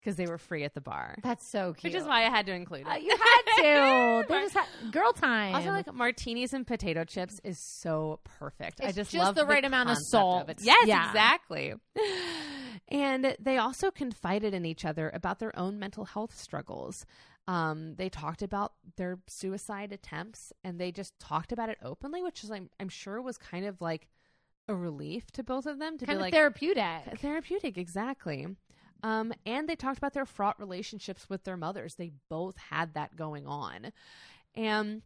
because 0.00 0.16
they 0.16 0.26
were 0.26 0.38
free 0.38 0.64
at 0.64 0.74
the 0.74 0.80
bar. 0.80 1.16
That's 1.22 1.46
so 1.46 1.74
cute. 1.74 1.92
Which 1.92 2.00
is 2.00 2.06
why 2.06 2.20
I 2.24 2.30
had 2.30 2.46
to 2.46 2.52
include 2.52 2.82
it. 2.82 2.86
Uh, 2.86 2.94
you 2.94 3.10
had 3.10 3.42
to. 3.56 4.24
they 4.28 4.40
just 4.40 4.54
had 4.54 4.66
girl 4.92 5.12
time. 5.12 5.54
Also, 5.54 5.70
like 5.70 5.92
martinis 5.92 6.52
and 6.54 6.66
potato 6.66 7.04
chips 7.04 7.40
is 7.44 7.58
so 7.58 8.20
perfect. 8.38 8.80
I 8.80 8.86
just 8.92 9.10
just 9.10 9.14
love 9.14 9.34
the 9.34 9.44
right 9.44 9.64
amount 9.64 9.90
of 9.90 9.98
salt. 9.98 10.48
it. 10.48 10.60
Yes, 10.62 10.86
Yeah. 10.86 11.08
exactly. 11.08 11.74
And 12.92 13.36
they 13.38 13.56
also 13.56 13.92
confided 13.92 14.52
in 14.52 14.64
each 14.64 14.84
other 14.84 15.10
about 15.14 15.38
their 15.38 15.56
own 15.56 15.78
mental 15.78 16.04
health 16.04 16.36
struggles. 16.36 17.06
Um, 17.46 17.94
they 17.94 18.08
talked 18.08 18.42
about 18.42 18.72
their 18.96 19.20
suicide 19.28 19.92
attempts, 19.92 20.52
and 20.64 20.80
they 20.80 20.90
just 20.90 21.16
talked 21.20 21.52
about 21.52 21.68
it 21.68 21.78
openly, 21.82 22.20
which 22.22 22.42
is, 22.42 22.50
I'm, 22.50 22.68
I'm 22.80 22.88
sure, 22.88 23.22
was 23.22 23.38
kind 23.38 23.64
of 23.64 23.80
like 23.80 24.08
a 24.68 24.74
relief 24.74 25.30
to 25.32 25.42
both 25.42 25.66
of 25.66 25.78
them 25.78 25.98
to 25.98 26.06
kind 26.06 26.16
be 26.16 26.20
of 26.20 26.22
like 26.22 26.34
therapeutic. 26.34 27.18
therapeutic 27.18 27.76
exactly. 27.76 28.46
Um, 29.02 29.32
and 29.46 29.68
they 29.68 29.76
talked 29.76 29.98
about 29.98 30.12
their 30.12 30.26
fraught 30.26 30.60
relationships 30.60 31.28
with 31.28 31.44
their 31.44 31.56
mothers. 31.56 31.94
They 31.94 32.12
both 32.28 32.56
had 32.58 32.94
that 32.94 33.16
going 33.16 33.46
on. 33.46 33.92
And 34.54 35.02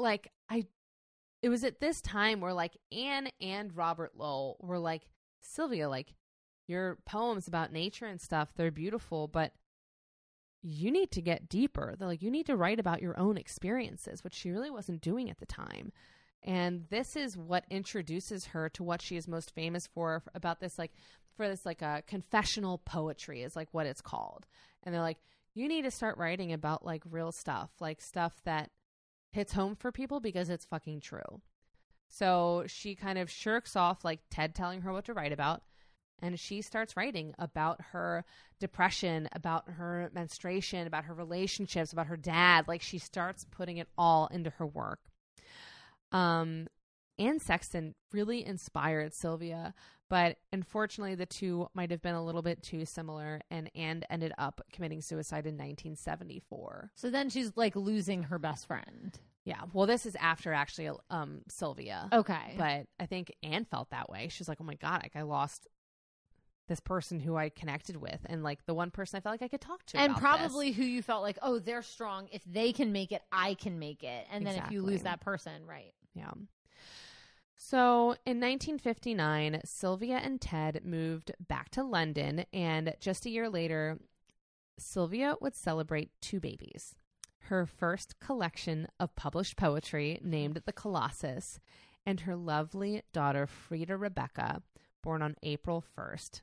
like 0.00 0.32
i 0.48 0.64
it 1.42 1.48
was 1.48 1.62
at 1.62 1.80
this 1.80 2.00
time 2.00 2.40
where 2.40 2.54
like 2.54 2.76
anne 2.90 3.28
and 3.40 3.76
robert 3.76 4.12
lowell 4.16 4.56
were 4.60 4.78
like 4.78 5.02
sylvia 5.40 5.88
like 5.88 6.14
your 6.66 6.98
poems 7.04 7.46
about 7.46 7.72
nature 7.72 8.06
and 8.06 8.20
stuff 8.20 8.52
they're 8.56 8.70
beautiful 8.70 9.28
but 9.28 9.52
you 10.62 10.90
need 10.90 11.10
to 11.10 11.22
get 11.22 11.48
deeper. 11.48 11.94
They're 11.98 12.06
like 12.06 12.20
you 12.20 12.30
need 12.30 12.44
to 12.44 12.54
write 12.54 12.78
about 12.78 13.00
your 13.00 13.18
own 13.18 13.38
experiences 13.38 14.22
which 14.22 14.34
she 14.34 14.50
really 14.50 14.70
wasn't 14.70 15.00
doing 15.00 15.30
at 15.30 15.38
the 15.38 15.46
time 15.46 15.90
and 16.42 16.86
this 16.88 17.16
is 17.16 17.36
what 17.36 17.64
introduces 17.70 18.46
her 18.46 18.68
to 18.70 18.82
what 18.82 19.02
she 19.02 19.16
is 19.16 19.28
most 19.28 19.54
famous 19.54 19.86
for 19.86 20.22
about 20.34 20.60
this 20.60 20.78
like 20.78 20.92
for 21.36 21.48
this 21.48 21.66
like 21.66 21.82
a 21.82 21.86
uh, 21.86 22.00
confessional 22.06 22.78
poetry 22.78 23.42
is 23.42 23.56
like 23.56 23.68
what 23.72 23.86
it's 23.86 24.00
called. 24.00 24.46
And 24.82 24.94
they're 24.94 25.02
like 25.02 25.18
you 25.54 25.68
need 25.68 25.82
to 25.82 25.90
start 25.90 26.16
writing 26.16 26.52
about 26.52 26.84
like 26.84 27.02
real 27.10 27.32
stuff 27.32 27.70
like 27.80 28.00
stuff 28.00 28.40
that 28.44 28.70
hits 29.32 29.52
home 29.52 29.76
for 29.76 29.92
people 29.92 30.20
because 30.20 30.48
it's 30.48 30.64
fucking 30.64 31.00
true. 31.00 31.40
So 32.08 32.64
she 32.66 32.94
kind 32.94 33.18
of 33.18 33.30
shirks 33.30 33.76
off 33.76 34.04
like 34.04 34.20
ted 34.30 34.54
telling 34.54 34.80
her 34.82 34.92
what 34.92 35.04
to 35.06 35.14
write 35.14 35.32
about 35.32 35.62
and 36.22 36.38
she 36.38 36.62
starts 36.62 36.96
writing 36.96 37.34
about 37.38 37.80
her 37.92 38.24
depression 38.58 39.28
about 39.32 39.68
her 39.68 40.10
menstruation 40.14 40.86
about 40.86 41.04
her 41.04 41.14
relationships 41.14 41.92
about 41.92 42.06
her 42.06 42.16
dad. 42.16 42.66
Like 42.66 42.80
she 42.80 42.98
starts 42.98 43.44
putting 43.50 43.76
it 43.76 43.88
all 43.98 44.26
into 44.32 44.50
her 44.50 44.66
work 44.66 45.09
um, 46.12 46.66
Anne 47.18 47.38
Sexton 47.38 47.94
really 48.12 48.44
inspired 48.44 49.12
Sylvia, 49.14 49.74
but 50.08 50.38
unfortunately, 50.52 51.14
the 51.14 51.26
two 51.26 51.68
might 51.74 51.90
have 51.90 52.02
been 52.02 52.14
a 52.14 52.24
little 52.24 52.42
bit 52.42 52.62
too 52.62 52.84
similar, 52.84 53.40
and 53.50 53.70
Anne 53.74 54.02
ended 54.10 54.32
up 54.38 54.60
committing 54.72 55.00
suicide 55.02 55.46
in 55.46 55.54
1974. 55.54 56.90
So 56.94 57.10
then 57.10 57.28
she's 57.30 57.52
like 57.56 57.76
losing 57.76 58.24
her 58.24 58.38
best 58.38 58.66
friend. 58.66 59.18
Yeah, 59.44 59.62
well, 59.72 59.86
this 59.86 60.04
is 60.06 60.16
after 60.20 60.52
actually 60.52 60.90
um, 61.10 61.40
Sylvia, 61.48 62.08
Okay. 62.12 62.54
but 62.58 62.86
I 62.98 63.06
think 63.06 63.32
Anne 63.42 63.64
felt 63.64 63.90
that 63.90 64.10
way. 64.10 64.28
She's 64.28 64.48
like, 64.48 64.58
"Oh 64.60 64.64
my 64.64 64.74
god, 64.74 65.00
like 65.02 65.16
I 65.16 65.22
lost." 65.22 65.66
This 66.68 66.78
person 66.78 67.18
who 67.18 67.34
I 67.36 67.48
connected 67.48 67.96
with, 67.96 68.20
and 68.26 68.44
like 68.44 68.64
the 68.64 68.74
one 68.74 68.92
person 68.92 69.16
I 69.16 69.20
felt 69.20 69.32
like 69.32 69.42
I 69.42 69.48
could 69.48 69.60
talk 69.60 69.84
to, 69.86 69.98
and 69.98 70.14
probably 70.14 70.68
this. 70.68 70.76
who 70.76 70.84
you 70.84 71.02
felt 71.02 71.20
like, 71.22 71.36
oh, 71.42 71.58
they're 71.58 71.82
strong. 71.82 72.28
If 72.30 72.44
they 72.44 72.72
can 72.72 72.92
make 72.92 73.10
it, 73.10 73.22
I 73.32 73.54
can 73.54 73.80
make 73.80 74.04
it. 74.04 74.24
And 74.30 74.46
then 74.46 74.54
if 74.54 74.70
you 74.70 74.82
lose 74.82 75.02
that 75.02 75.20
person, 75.20 75.66
right? 75.66 75.92
Yeah. 76.14 76.32
So 77.56 78.16
in 78.26 78.40
1959, 78.40 79.60
Sylvia 79.64 80.16
and 80.16 80.40
Ted 80.40 80.80
moved 80.84 81.32
back 81.46 81.70
to 81.70 81.84
London, 81.84 82.46
and 82.52 82.94
just 83.00 83.26
a 83.26 83.30
year 83.30 83.48
later, 83.48 83.98
Sylvia 84.78 85.36
would 85.40 85.54
celebrate 85.54 86.10
two 86.20 86.40
babies. 86.40 86.94
Her 87.44 87.66
first 87.66 88.18
collection 88.18 88.88
of 88.98 89.14
published 89.14 89.56
poetry, 89.56 90.18
named 90.22 90.62
The 90.64 90.72
Colossus, 90.72 91.60
and 92.06 92.20
her 92.20 92.34
lovely 92.34 93.02
daughter, 93.12 93.46
Frida 93.46 93.96
Rebecca, 93.96 94.62
born 95.02 95.22
on 95.22 95.36
April 95.42 95.84
1st. 95.96 96.40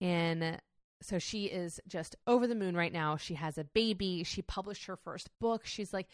And 0.00 0.60
so 1.00 1.18
she 1.18 1.44
is 1.44 1.80
just 1.86 2.16
over 2.26 2.46
the 2.46 2.54
moon 2.54 2.76
right 2.76 2.92
now. 2.92 3.16
She 3.16 3.34
has 3.34 3.58
a 3.58 3.64
baby. 3.64 4.24
She 4.24 4.42
published 4.42 4.86
her 4.86 4.96
first 4.96 5.28
book. 5.38 5.64
She's 5.64 5.92
like, 5.92 6.08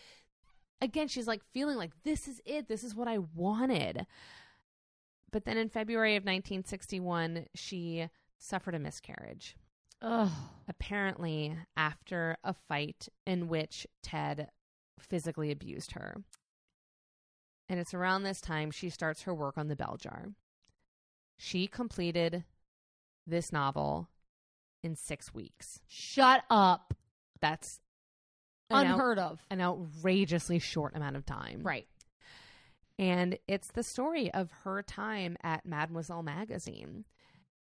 again, 0.85 1.09
she's 1.09 1.27
like 1.27 1.43
feeling 1.53 1.77
like 1.77 1.91
this 2.05 2.29
is 2.29 2.41
it. 2.45 2.69
This 2.69 2.85
is 2.85 2.95
what 2.95 3.09
I 3.09 3.19
wanted. 3.19 4.07
But 5.33 5.45
then 5.45 5.57
in 5.57 5.69
February 5.69 6.17
of 6.17 6.23
1961, 6.23 7.47
she 7.55 8.09
suffered 8.39 8.75
a 8.75 8.79
miscarriage. 8.79 9.57
Ugh. 10.03 10.31
Apparently, 10.69 11.57
after 11.77 12.37
a 12.45 12.55
fight 12.55 13.09
in 13.27 13.49
which 13.49 13.87
Ted 14.03 14.49
physically 14.99 15.51
abused 15.51 15.93
her. 15.93 16.23
And 17.69 17.81
it's 17.81 17.95
around 17.95 18.23
this 18.23 18.41
time 18.41 18.71
she 18.71 18.91
starts 18.91 19.23
her 19.23 19.35
work 19.35 19.57
on 19.57 19.69
the 19.69 19.77
bell 19.77 19.97
jar. 19.99 20.29
She 21.39 21.67
completed 21.67 22.45
this 23.27 23.53
novel 23.53 24.09
in 24.83 24.95
six 24.95 25.33
weeks. 25.33 25.81
Shut 25.89 26.45
up. 26.51 26.95
That's 27.41 27.81
an, 28.81 28.87
out- 28.87 28.95
Unheard 28.95 29.19
of. 29.19 29.41
an 29.51 29.61
outrageously 29.61 30.59
short 30.59 30.97
amount 30.97 31.17
of 31.17 31.25
time. 31.27 31.63
Right. 31.63 31.87
And 32.99 33.39
it's 33.49 33.69
the 33.73 33.83
story 33.83 34.33
of 34.33 34.51
her 34.63 34.83
time 34.83 35.37
at 35.43 35.67
Mademoiselle 35.67 36.23
magazine. 36.23 37.05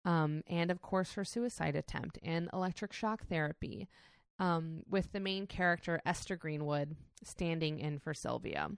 Um, 0.04 0.42
and 0.48 0.70
of 0.70 0.80
course, 0.82 1.12
her 1.12 1.24
suicide 1.24 1.76
attempt 1.76 2.18
and 2.22 2.48
electric 2.52 2.92
shock 2.92 3.26
therapy, 3.28 3.86
um, 4.38 4.82
with 4.88 5.12
the 5.12 5.20
main 5.20 5.46
character, 5.46 6.00
Esther 6.06 6.36
Greenwood, 6.36 6.96
standing 7.22 7.78
in 7.78 7.98
for 7.98 8.14
Sylvia. 8.14 8.70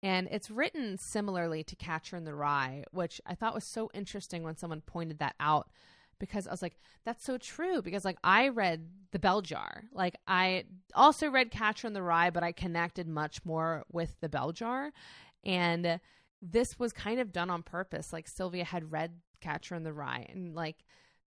And 0.00 0.28
it's 0.30 0.50
written 0.50 0.96
similarly 0.96 1.64
to 1.64 1.74
Catcher 1.74 2.16
in 2.16 2.24
the 2.24 2.34
Rye, 2.34 2.84
which 2.92 3.20
I 3.26 3.34
thought 3.34 3.54
was 3.54 3.64
so 3.64 3.90
interesting 3.92 4.44
when 4.44 4.56
someone 4.56 4.80
pointed 4.80 5.18
that 5.18 5.34
out 5.40 5.68
because 6.18 6.46
I 6.46 6.50
was 6.50 6.62
like, 6.62 6.78
that's 7.04 7.24
so 7.24 7.38
true. 7.38 7.82
Because, 7.82 8.04
like, 8.04 8.18
I 8.24 8.48
read 8.48 8.88
The 9.12 9.18
Bell 9.18 9.40
Jar. 9.42 9.84
Like, 9.92 10.16
I 10.26 10.64
also 10.94 11.30
read 11.30 11.50
Catcher 11.50 11.86
in 11.86 11.92
the 11.92 12.02
Rye, 12.02 12.30
but 12.30 12.42
I 12.42 12.52
connected 12.52 13.06
much 13.08 13.44
more 13.44 13.84
with 13.92 14.16
The 14.20 14.28
Bell 14.28 14.52
Jar. 14.52 14.92
And 15.44 16.00
this 16.42 16.78
was 16.78 16.92
kind 16.92 17.20
of 17.20 17.32
done 17.32 17.50
on 17.50 17.62
purpose. 17.62 18.12
Like, 18.12 18.28
Sylvia 18.28 18.64
had 18.64 18.90
read 18.92 19.12
Catcher 19.40 19.74
in 19.74 19.82
the 19.84 19.92
Rye 19.92 20.26
and, 20.30 20.54
like, 20.54 20.76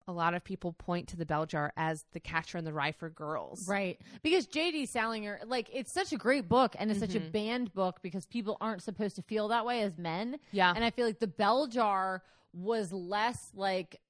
a 0.07 0.11
lot 0.11 0.33
of 0.33 0.43
people 0.43 0.73
point 0.73 1.07
to 1.09 1.15
the 1.15 1.27
bell 1.27 1.45
jar 1.45 1.71
as 1.77 2.05
the 2.11 2.19
catcher 2.19 2.57
in 2.57 2.65
the 2.65 2.73
rye 2.73 2.91
for 2.91 3.07
girls. 3.07 3.67
Right. 3.67 4.01
Because 4.23 4.47
J.D. 4.47 4.87
Salinger, 4.87 5.39
like, 5.45 5.69
it's 5.71 5.91
such 5.91 6.11
a 6.11 6.17
great 6.17 6.49
book 6.49 6.75
and 6.79 6.89
it's 6.89 6.99
such 6.99 7.13
a 7.13 7.19
Mhm. 7.19 7.31
banned 7.31 7.73
book 7.73 8.01
because 8.01 8.25
people 8.25 8.57
aren't 8.59 8.81
supposed 8.81 9.15
to 9.17 9.21
feel 9.21 9.47
that 9.49 9.63
way 9.63 9.83
as 9.83 9.99
men. 9.99 10.39
Yeah. 10.51 10.73
And 10.75 10.83
I 10.83 10.89
feel 10.89 11.05
like 11.05 11.19
the 11.19 11.27
bell 11.27 11.67
jar 11.67 12.23
was 12.51 12.91
less 12.91 13.51
like, 13.53 14.01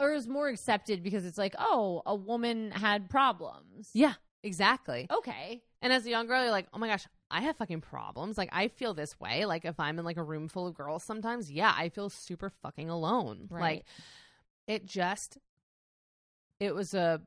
or 0.00 0.12
is 0.12 0.26
more 0.28 0.48
accepted 0.48 1.02
because 1.02 1.24
it's 1.24 1.38
like, 1.38 1.54
oh, 1.58 2.02
a 2.06 2.14
woman 2.14 2.70
had 2.70 3.08
problems. 3.08 3.90
yeah, 3.92 4.14
exactly. 4.42 5.06
Okay. 5.10 5.62
And 5.82 5.92
as 5.92 6.06
a 6.06 6.10
young 6.10 6.26
girl, 6.26 6.42
you're 6.42 6.50
like, 6.50 6.66
oh 6.72 6.78
my 6.78 6.88
gosh, 6.88 7.06
I 7.30 7.42
have 7.42 7.56
fucking 7.56 7.80
problems. 7.80 8.38
Like, 8.38 8.48
I 8.52 8.68
feel 8.68 8.94
this 8.94 9.18
way. 9.20 9.44
Like, 9.46 9.64
if 9.64 9.78
I'm 9.78 9.98
in 9.98 10.04
like 10.04 10.16
a 10.16 10.22
room 10.22 10.48
full 10.48 10.66
of 10.66 10.74
girls 10.74 11.02
sometimes, 11.02 11.50
yeah, 11.50 11.72
I 11.76 11.88
feel 11.90 12.08
super 12.10 12.50
fucking 12.62 12.88
alone. 12.90 13.46
Right. 13.50 13.60
Like, 13.60 13.84
it 14.66 14.86
just, 14.86 15.38
it 16.60 16.74
was 16.74 16.94
a, 16.94 17.20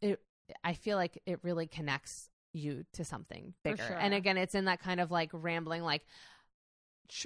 it, 0.00 0.20
I 0.62 0.74
feel 0.74 0.96
like 0.96 1.20
it 1.26 1.40
really 1.42 1.66
connects 1.66 2.28
you 2.52 2.84
to 2.92 3.04
something 3.04 3.54
bigger. 3.64 3.82
sure. 3.82 3.96
And 3.98 4.14
again, 4.14 4.36
it's 4.36 4.54
in 4.54 4.66
that 4.66 4.80
kind 4.80 5.00
of 5.00 5.10
like 5.10 5.30
rambling, 5.32 5.82
like, 5.82 6.02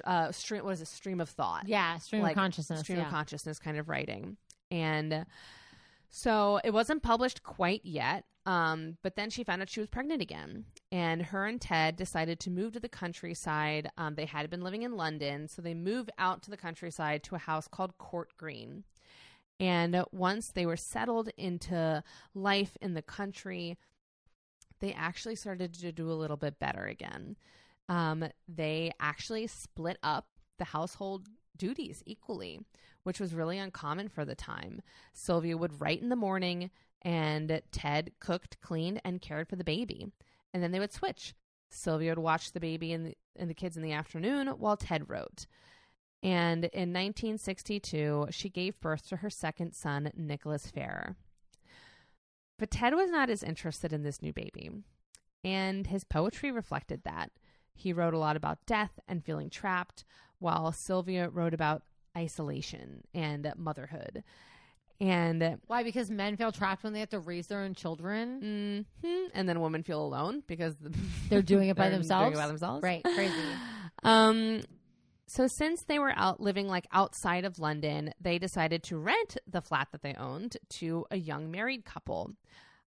uh, 0.05 0.31
stream, 0.31 0.63
what 0.63 0.71
is 0.71 0.81
a 0.81 0.85
Stream 0.85 1.19
of 1.21 1.29
thought. 1.29 1.67
Yeah. 1.67 1.97
Stream 1.97 2.21
Like, 2.21 2.31
of 2.31 2.35
consciousness. 2.37 2.81
stream 2.81 2.99
yeah. 2.99 3.05
of 3.05 3.11
consciousness 3.11 3.59
kind 3.59 3.77
of 3.77 3.89
writing. 3.89 4.37
And 4.71 5.25
so 6.09 6.59
it 6.63 6.71
wasn't 6.71 7.03
published 7.03 7.43
quite 7.43 7.81
yet. 7.83 8.25
Um, 8.45 8.97
but 9.03 9.15
then 9.15 9.29
she 9.29 9.43
found 9.43 9.61
out 9.61 9.69
she 9.69 9.79
was 9.79 9.89
pregnant 9.89 10.21
again. 10.21 10.65
And 10.91 11.21
her 11.21 11.45
and 11.45 11.61
Ted 11.61 11.95
decided 11.95 12.39
to 12.39 12.49
move 12.49 12.73
to 12.73 12.79
the 12.79 12.89
countryside. 12.89 13.91
Um, 13.97 14.15
they 14.15 14.25
had 14.25 14.49
been 14.49 14.63
living 14.63 14.81
in 14.81 14.97
London, 14.97 15.47
so 15.47 15.61
they 15.61 15.75
moved 15.75 16.09
out 16.17 16.41
to 16.43 16.49
the 16.49 16.57
countryside 16.57 17.21
to 17.23 17.35
a 17.35 17.39
house 17.39 17.67
called 17.67 17.97
Court 17.99 18.29
Green. 18.37 18.83
And 19.59 20.03
once 20.11 20.49
they 20.49 20.65
were 20.65 20.75
settled 20.75 21.29
into 21.37 22.03
life 22.33 22.77
in 22.81 22.95
the 22.95 23.03
country, 23.03 23.77
they 24.79 24.91
actually 24.93 25.35
started 25.35 25.75
to 25.75 25.91
do 25.91 26.11
a 26.11 26.13
little 26.13 26.35
bit 26.35 26.57
better 26.57 26.85
again. 26.85 27.37
Um, 27.87 28.25
they 28.47 28.91
actually 28.99 29.45
split 29.45 29.99
up 30.01 30.25
the 30.57 30.65
household 30.65 31.27
duties 31.57 32.03
equally, 32.05 32.59
which 33.03 33.19
was 33.19 33.33
really 33.33 33.57
uncommon 33.57 34.09
for 34.09 34.25
the 34.25 34.35
time. 34.35 34.81
Sylvia 35.13 35.57
would 35.57 35.81
write 35.81 36.01
in 36.01 36.09
the 36.09 36.15
morning, 36.15 36.71
and 37.01 37.61
Ted 37.71 38.11
cooked, 38.19 38.59
cleaned, 38.61 39.01
and 39.03 39.21
cared 39.21 39.47
for 39.47 39.55
the 39.55 39.63
baby. 39.63 40.07
And 40.53 40.61
then 40.61 40.71
they 40.71 40.79
would 40.79 40.93
switch. 40.93 41.33
Sylvia 41.69 42.11
would 42.11 42.19
watch 42.19 42.51
the 42.51 42.59
baby 42.59 42.91
and 42.91 43.07
the, 43.07 43.17
and 43.35 43.49
the 43.49 43.55
kids 43.55 43.77
in 43.77 43.83
the 43.83 43.93
afternoon 43.93 44.47
while 44.47 44.77
Ted 44.77 45.09
wrote. 45.09 45.47
And 46.23 46.65
in 46.65 46.93
1962, 46.93 48.27
she 48.29 48.49
gave 48.49 48.79
birth 48.79 49.07
to 49.09 49.17
her 49.17 49.29
second 49.29 49.73
son, 49.73 50.11
Nicholas 50.15 50.69
Farrar. 50.69 51.15
But 52.59 52.69
Ted 52.69 52.93
was 52.93 53.09
not 53.09 53.29
as 53.31 53.41
interested 53.41 53.91
in 53.91 54.03
this 54.03 54.21
new 54.21 54.31
baby, 54.31 54.69
and 55.43 55.87
his 55.87 56.03
poetry 56.03 56.51
reflected 56.51 57.03
that. 57.05 57.31
He 57.73 57.91
wrote 57.91 58.13
a 58.13 58.19
lot 58.19 58.35
about 58.35 58.67
death 58.67 58.99
and 59.07 59.25
feeling 59.25 59.49
trapped, 59.49 60.05
while 60.41 60.71
Sylvia 60.71 61.29
wrote 61.29 61.53
about 61.53 61.83
isolation 62.17 63.03
and 63.13 63.53
motherhood. 63.55 64.23
And 64.99 65.57
Why? 65.67 65.83
Because 65.83 66.11
men 66.11 66.35
feel 66.37 66.51
trapped 66.51 66.83
when 66.83 66.93
they 66.93 66.99
have 66.99 67.09
to 67.09 67.19
raise 67.19 67.47
their 67.47 67.61
own 67.61 67.73
children. 67.73 68.85
mhm, 69.03 69.27
and 69.33 69.49
then 69.49 69.61
women 69.61 69.83
feel 69.83 70.03
alone 70.03 70.43
because 70.47 70.75
They're 71.29 71.41
doing 71.41 71.69
it 71.69 71.77
by 71.77 71.89
themselves? 71.89 72.25
Doing 72.31 72.33
it 72.33 72.43
by 72.43 72.47
themselves, 72.47 72.83
Right. 72.83 73.03
Crazy. 73.03 73.33
Um, 74.03 74.61
so 75.27 75.45
since 75.45 75.83
they 75.83 75.99
were 75.99 76.13
out 76.15 76.41
living 76.41 76.67
like 76.67 76.87
outside 76.91 77.45
of 77.45 77.59
London, 77.59 78.13
they 78.19 78.39
decided 78.39 78.81
to 78.83 78.97
rent 78.97 79.37
the 79.47 79.61
flat 79.61 79.89
that 79.91 80.01
they 80.01 80.15
owned 80.15 80.57
to 80.79 81.05
a 81.11 81.17
young 81.17 81.51
married 81.51 81.85
couple, 81.85 82.31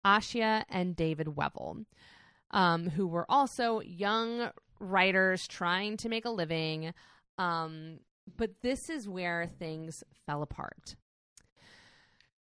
Ashia 0.05 0.65
and 0.69 0.95
David 0.95 1.29
Wevill, 1.29 1.87
um, 2.51 2.91
who 2.91 3.07
were 3.07 3.25
also 3.31 3.81
young 3.81 4.51
writers 4.81 5.49
trying 5.49 5.97
to 5.97 6.11
make 6.11 6.27
a 6.27 6.31
living. 6.31 6.93
Um, 7.39 8.01
but 8.37 8.61
this 8.63 8.91
is 8.91 9.09
where 9.09 9.47
things 9.59 10.05
fell 10.27 10.43
apart. 10.43 10.97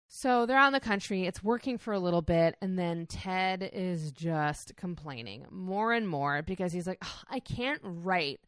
So 0.07 0.47
they're 0.47 0.57
out 0.57 0.69
in 0.69 0.73
the 0.73 0.81
country. 0.81 1.27
It's 1.27 1.43
working 1.43 1.77
for 1.77 1.93
a 1.93 1.99
little 1.99 2.23
bit, 2.23 2.57
and 2.63 2.79
then 2.79 3.07
Ted 3.07 3.69
is 3.73 4.13
just 4.13 4.77
complaining 4.77 5.47
more 5.51 5.93
and 5.93 6.09
more 6.09 6.43
because 6.43 6.73
he's 6.73 6.87
like, 6.87 6.99
"Ugh, 7.03 7.27
I 7.29 7.41
can't 7.41 7.81
write 7.83 8.41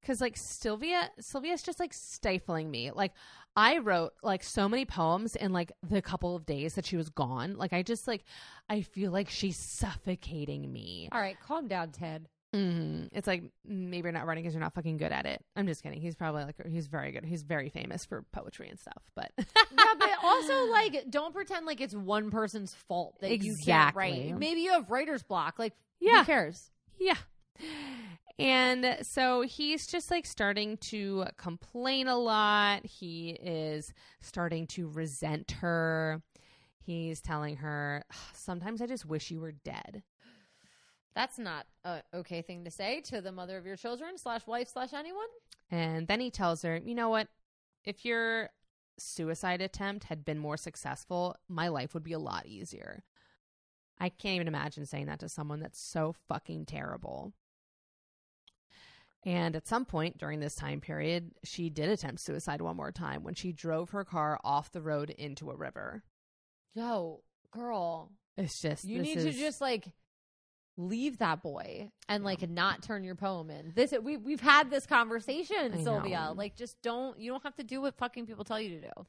because 0.00 0.20
like 0.20 0.36
Sylvia, 0.36 1.10
Sylvia's 1.20 1.62
just 1.62 1.78
like 1.78 1.92
stifling 1.92 2.70
me. 2.70 2.90
Like 2.90 3.12
I 3.56 3.78
wrote 3.78 4.12
like 4.22 4.42
so 4.42 4.68
many 4.68 4.84
poems 4.84 5.36
in 5.36 5.52
like 5.52 5.72
the 5.82 6.00
couple 6.00 6.34
of 6.34 6.46
days 6.46 6.74
that 6.74 6.86
she 6.86 6.96
was 6.96 7.10
gone. 7.10 7.56
Like 7.56 7.72
I 7.72 7.82
just 7.82 8.08
like 8.08 8.24
I 8.68 8.82
feel 8.82 9.10
like 9.10 9.28
she's 9.28 9.56
suffocating 9.56 10.72
me. 10.72 11.08
All 11.12 11.20
right. 11.20 11.38
Calm 11.40 11.68
down, 11.68 11.90
Ted. 11.90 12.28
Hmm 12.52 13.04
It's 13.12 13.26
like 13.26 13.44
maybe 13.64 14.04
you're 14.06 14.12
not 14.12 14.26
writing 14.26 14.42
because 14.42 14.54
you're 14.54 14.62
not 14.62 14.74
fucking 14.74 14.96
good 14.96 15.12
at 15.12 15.24
it. 15.26 15.44
I'm 15.56 15.66
just 15.66 15.82
kidding. 15.82 16.00
He's 16.00 16.14
probably 16.16 16.44
like 16.44 16.56
he's 16.68 16.86
very 16.88 17.12
good. 17.12 17.24
He's 17.24 17.42
very 17.42 17.68
famous 17.68 18.04
for 18.04 18.24
poetry 18.32 18.68
and 18.68 18.78
stuff. 18.78 19.02
But 19.14 19.30
yeah, 19.38 19.44
but 19.98 20.10
also 20.24 20.66
like 20.70 21.04
don't 21.10 21.32
pretend 21.34 21.66
like 21.66 21.80
it's 21.80 21.94
one 21.94 22.30
person's 22.30 22.74
fault 22.74 23.16
that 23.20 23.42
you 23.42 23.56
can't 23.64 23.94
write. 23.94 24.36
Maybe 24.36 24.62
you 24.62 24.72
have 24.72 24.90
writer's 24.90 25.22
block. 25.22 25.58
Like, 25.58 25.74
Yeah. 26.00 26.20
who 26.20 26.24
cares? 26.26 26.70
Yeah. 26.98 27.16
And 28.38 28.96
so 29.02 29.42
he's 29.42 29.86
just 29.86 30.10
like 30.10 30.24
starting 30.24 30.78
to 30.78 31.26
complain 31.36 32.08
a 32.08 32.16
lot. 32.16 32.86
He 32.86 33.30
is 33.30 33.92
starting 34.22 34.66
to 34.68 34.88
resent 34.88 35.50
her. 35.60 36.22
He's 36.82 37.20
telling 37.20 37.56
her, 37.58 38.04
Sometimes 38.32 38.80
I 38.80 38.86
just 38.86 39.04
wish 39.04 39.30
you 39.30 39.40
were 39.40 39.52
dead. 39.52 40.02
That's 41.14 41.38
not 41.38 41.66
a 41.84 42.02
okay 42.14 42.42
thing 42.42 42.64
to 42.64 42.70
say 42.70 43.00
to 43.02 43.20
the 43.20 43.32
mother 43.32 43.56
of 43.58 43.66
your 43.66 43.76
children 43.76 44.16
slash 44.16 44.46
wife 44.46 44.68
slash 44.68 44.92
anyone. 44.92 45.26
And 45.70 46.06
then 46.06 46.20
he 46.20 46.30
tells 46.30 46.62
her, 46.62 46.76
You 46.76 46.94
know 46.94 47.08
what? 47.08 47.28
If 47.84 48.04
your 48.04 48.50
suicide 48.98 49.60
attempt 49.60 50.04
had 50.04 50.24
been 50.24 50.38
more 50.38 50.56
successful, 50.56 51.36
my 51.48 51.68
life 51.68 51.94
would 51.94 52.04
be 52.04 52.12
a 52.12 52.18
lot 52.18 52.46
easier. 52.46 53.02
I 53.98 54.08
can't 54.08 54.36
even 54.36 54.48
imagine 54.48 54.86
saying 54.86 55.06
that 55.06 55.20
to 55.20 55.28
someone 55.28 55.60
that's 55.60 55.80
so 55.80 56.14
fucking 56.28 56.66
terrible. 56.66 57.32
And 59.24 59.54
at 59.54 59.66
some 59.68 59.84
point 59.84 60.16
during 60.16 60.40
this 60.40 60.54
time 60.54 60.80
period, 60.80 61.32
she 61.44 61.68
did 61.68 61.90
attempt 61.90 62.20
suicide 62.22 62.62
one 62.62 62.76
more 62.76 62.92
time 62.92 63.22
when 63.22 63.34
she 63.34 63.52
drove 63.52 63.90
her 63.90 64.04
car 64.04 64.40
off 64.42 64.72
the 64.72 64.80
road 64.80 65.10
into 65.10 65.50
a 65.50 65.56
river. 65.56 66.02
Yo, 66.74 67.22
girl, 67.50 68.12
It's 68.36 68.60
just 68.60 68.84
you 68.84 69.02
need 69.02 69.18
is- 69.18 69.24
to 69.24 69.32
just 69.32 69.60
like 69.60 69.92
leave 70.88 71.18
that 71.18 71.42
boy 71.42 71.90
and 72.08 72.24
like 72.24 72.48
not 72.48 72.82
turn 72.82 73.04
your 73.04 73.14
poem 73.14 73.50
in. 73.50 73.72
This 73.74 73.92
we 74.02 74.16
we've 74.16 74.40
had 74.40 74.70
this 74.70 74.86
conversation, 74.86 75.74
I 75.74 75.82
Sylvia. 75.82 76.26
know. 76.26 76.34
Like, 76.36 76.56
just 76.56 76.80
don't. 76.82 77.18
You 77.18 77.30
don't 77.30 77.42
have 77.42 77.56
to 77.56 77.64
do 77.64 77.82
what 77.82 77.94
fucking 77.96 78.26
people 78.26 78.44
tell 78.44 78.60
you 78.60 78.80
to 78.80 78.80
do. 78.80 79.06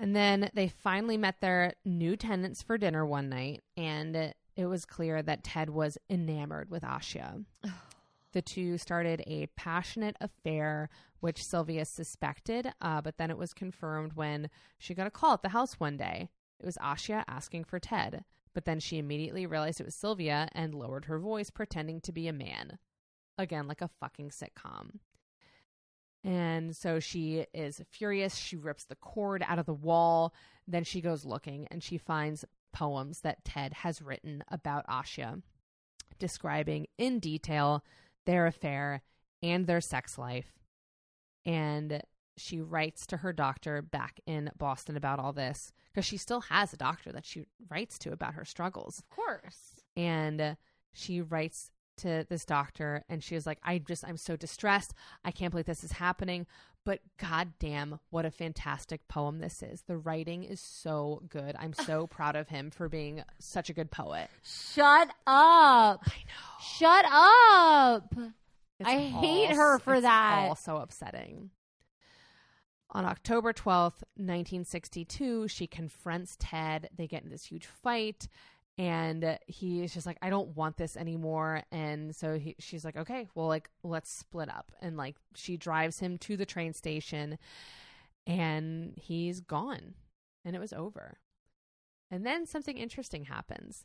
And 0.00 0.16
then 0.16 0.50
they 0.54 0.68
finally 0.68 1.16
met 1.16 1.40
their 1.40 1.74
new 1.84 2.16
tenants 2.16 2.62
for 2.62 2.78
dinner 2.78 3.04
one 3.04 3.28
night, 3.28 3.62
and 3.76 4.32
it 4.56 4.66
was 4.66 4.84
clear 4.84 5.22
that 5.22 5.44
Ted 5.44 5.70
was 5.70 5.98
enamored 6.08 6.70
with 6.70 6.82
Asha. 6.82 7.44
the 8.32 8.42
two 8.42 8.78
started 8.78 9.22
a 9.26 9.46
passionate 9.56 10.16
affair, 10.20 10.88
which 11.20 11.44
Sylvia 11.44 11.84
suspected, 11.84 12.72
uh, 12.80 13.00
but 13.00 13.18
then 13.18 13.30
it 13.30 13.38
was 13.38 13.52
confirmed 13.52 14.12
when 14.14 14.48
she 14.78 14.94
got 14.94 15.06
a 15.06 15.10
call 15.10 15.34
at 15.34 15.42
the 15.42 15.50
house 15.50 15.74
one 15.74 15.96
day. 15.96 16.30
It 16.58 16.66
was 16.66 16.76
Asha 16.76 17.24
asking 17.26 17.64
for 17.64 17.78
Ted, 17.78 18.24
but 18.54 18.64
then 18.64 18.80
she 18.80 18.98
immediately 18.98 19.46
realized 19.46 19.80
it 19.80 19.86
was 19.86 19.94
Sylvia 19.94 20.48
and 20.52 20.74
lowered 20.74 21.06
her 21.06 21.18
voice, 21.18 21.50
pretending 21.50 22.00
to 22.02 22.12
be 22.12 22.28
a 22.28 22.32
man. 22.32 22.78
Again, 23.38 23.66
like 23.68 23.80
a 23.80 23.90
fucking 24.00 24.30
sitcom. 24.30 24.98
And 26.22 26.76
so 26.76 27.00
she 27.00 27.46
is 27.54 27.80
furious. 27.88 28.36
She 28.36 28.56
rips 28.56 28.84
the 28.84 28.96
cord 28.96 29.42
out 29.46 29.58
of 29.58 29.66
the 29.66 29.72
wall. 29.72 30.34
Then 30.68 30.84
she 30.84 31.00
goes 31.00 31.24
looking 31.24 31.66
and 31.70 31.82
she 31.82 31.96
finds 31.96 32.44
poems 32.72 33.20
that 33.20 33.44
Ted 33.44 33.72
has 33.72 34.02
written 34.02 34.44
about 34.48 34.86
Asha, 34.86 35.42
describing 36.18 36.86
in 36.98 37.18
detail 37.18 37.82
their 38.26 38.46
affair 38.46 39.02
and 39.42 39.66
their 39.66 39.80
sex 39.80 40.18
life. 40.18 40.52
And 41.46 42.02
she 42.36 42.60
writes 42.60 43.06
to 43.06 43.18
her 43.18 43.32
doctor 43.32 43.82
back 43.82 44.20
in 44.26 44.50
Boston 44.56 44.96
about 44.96 45.18
all 45.18 45.32
this 45.32 45.72
because 45.92 46.04
she 46.04 46.16
still 46.16 46.40
has 46.42 46.72
a 46.72 46.76
doctor 46.76 47.12
that 47.12 47.24
she 47.26 47.44
writes 47.70 47.98
to 48.00 48.12
about 48.12 48.34
her 48.34 48.44
struggles 48.44 48.98
Of 49.00 49.08
course. 49.10 49.80
and 49.96 50.56
she 50.92 51.20
writes 51.20 51.70
to 51.98 52.24
this 52.30 52.46
doctor 52.46 53.04
and 53.10 53.22
she 53.22 53.34
was 53.34 53.44
like 53.46 53.58
i 53.62 53.76
just 53.76 54.06
i'm 54.08 54.16
so 54.16 54.34
distressed 54.34 54.94
i 55.22 55.30
can't 55.30 55.50
believe 55.50 55.66
this 55.66 55.84
is 55.84 55.92
happening 55.92 56.46
but 56.86 57.00
goddamn 57.18 58.00
what 58.08 58.24
a 58.24 58.30
fantastic 58.30 59.06
poem 59.06 59.38
this 59.40 59.62
is 59.62 59.82
the 59.86 59.98
writing 59.98 60.42
is 60.42 60.60
so 60.60 61.20
good 61.28 61.54
i'm 61.58 61.74
so 61.74 62.06
proud 62.16 62.36
of 62.36 62.48
him 62.48 62.70
for 62.70 62.88
being 62.88 63.22
such 63.38 63.68
a 63.68 63.74
good 63.74 63.90
poet 63.90 64.30
Shut 64.42 65.08
up. 65.26 66.00
i 66.06 66.14
know 66.26 66.58
Shut 66.62 67.04
up. 67.06 68.14
It's 68.78 68.88
I 68.88 68.96
hate 68.96 69.50
all- 69.50 69.56
her 69.56 69.78
for 69.80 69.94
it's 69.96 70.02
that. 70.04 70.46
all 70.48 70.54
so 70.56 70.78
upsetting 70.78 71.50
On 72.92 73.04
October 73.04 73.52
12th, 73.52 74.02
1962, 74.16 75.46
she 75.46 75.66
confronts 75.66 76.36
Ted. 76.40 76.88
They 76.96 77.06
get 77.06 77.22
in 77.22 77.30
this 77.30 77.44
huge 77.44 77.66
fight, 77.66 78.26
and 78.76 79.38
he 79.46 79.84
is 79.84 79.94
just 79.94 80.06
like, 80.06 80.18
I 80.22 80.30
don't 80.30 80.56
want 80.56 80.76
this 80.76 80.96
anymore. 80.96 81.62
And 81.70 82.16
so 82.16 82.36
he, 82.36 82.56
she's 82.58 82.84
like, 82.84 82.96
okay, 82.96 83.28
well, 83.34 83.46
like, 83.46 83.70
let's 83.84 84.10
split 84.10 84.48
up. 84.48 84.72
And 84.80 84.96
like, 84.96 85.16
she 85.34 85.56
drives 85.56 86.00
him 86.00 86.18
to 86.18 86.36
the 86.36 86.46
train 86.46 86.72
station, 86.72 87.38
and 88.26 88.94
he's 88.96 89.40
gone, 89.40 89.94
and 90.44 90.56
it 90.56 90.60
was 90.60 90.72
over. 90.72 91.18
And 92.10 92.26
then 92.26 92.44
something 92.44 92.76
interesting 92.76 93.26
happens. 93.26 93.84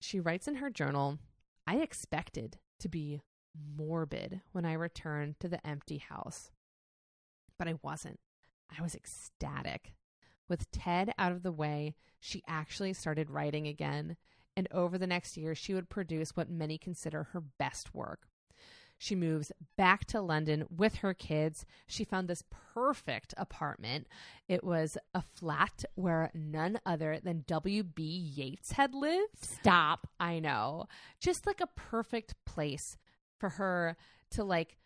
She 0.00 0.18
writes 0.18 0.48
in 0.48 0.56
her 0.56 0.70
journal, 0.70 1.18
I 1.66 1.76
expected 1.76 2.56
to 2.80 2.88
be 2.88 3.20
morbid 3.76 4.40
when 4.52 4.64
I 4.64 4.72
returned 4.72 5.40
to 5.40 5.48
the 5.48 5.66
empty 5.66 5.98
house. 5.98 6.50
But 7.58 7.68
I 7.68 7.74
wasn't. 7.82 8.20
I 8.76 8.82
was 8.82 8.94
ecstatic. 8.94 9.94
With 10.48 10.70
Ted 10.70 11.12
out 11.18 11.32
of 11.32 11.42
the 11.42 11.52
way, 11.52 11.94
she 12.20 12.42
actually 12.46 12.92
started 12.92 13.30
writing 13.30 13.66
again, 13.66 14.16
and 14.56 14.68
over 14.70 14.96
the 14.96 15.06
next 15.06 15.36
year, 15.36 15.54
she 15.54 15.74
would 15.74 15.88
produce 15.88 16.36
what 16.36 16.48
many 16.48 16.78
consider 16.78 17.24
her 17.24 17.42
best 17.58 17.94
work. 17.94 18.28
She 18.98 19.14
moves 19.14 19.52
back 19.76 20.06
to 20.06 20.20
London 20.20 20.64
with 20.74 20.96
her 20.96 21.12
kids. 21.12 21.66
She 21.86 22.04
found 22.04 22.28
this 22.28 22.42
perfect 22.74 23.34
apartment. 23.36 24.06
It 24.48 24.64
was 24.64 24.96
a 25.12 25.22
flat 25.22 25.84
where 25.96 26.30
none 26.32 26.80
other 26.86 27.20
than 27.22 27.44
W.B. 27.46 28.02
Yeats 28.02 28.72
had 28.72 28.94
lived. 28.94 29.36
Stop. 29.44 30.06
I 30.18 30.38
know. 30.38 30.86
Just 31.20 31.46
like 31.46 31.60
a 31.60 31.66
perfect 31.66 32.34
place 32.46 32.96
for 33.38 33.50
her 33.50 33.96
to 34.30 34.44
like 34.44 34.78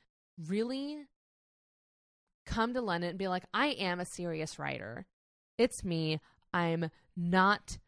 really 0.49 1.07
come 2.51 2.75
to 2.75 2.81
London 2.81 3.11
and 3.11 3.19
be 3.19 3.29
like, 3.29 3.45
I 3.55 3.69
am 3.69 4.01
a 4.01 4.05
serious 4.05 4.59
writer. 4.59 5.07
It's 5.57 5.85
me. 5.85 6.21
I'm 6.53 6.91
not 7.17 7.79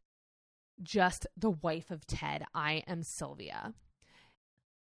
just 0.83 1.27
the 1.37 1.51
wife 1.51 1.91
of 1.91 2.07
Ted. 2.07 2.45
I 2.55 2.85
am 2.87 3.03
Sylvia. 3.03 3.75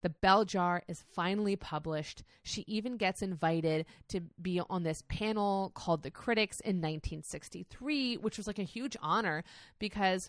The 0.03 0.11
Bell 0.11 0.45
Jar 0.45 0.83
is 0.89 1.05
finally 1.15 1.57
published. 1.57 2.25
She 2.43 2.65
even 2.67 2.97
gets 2.97 3.23
invited 3.23 3.87
to 4.09 4.21
be 4.41 4.61
on 4.69 4.83
this 4.83 5.05
panel 5.09 5.71
called 5.75 6.03
The 6.03 6.11
Critics 6.11 6.61
in 6.61 6.77
1963, 6.77 8.17
which 8.17 8.37
was 8.37 8.47
like 8.47 8.59
a 8.59 8.65
huge 8.65 8.97
honor 9.01 9.43
because 9.79 10.29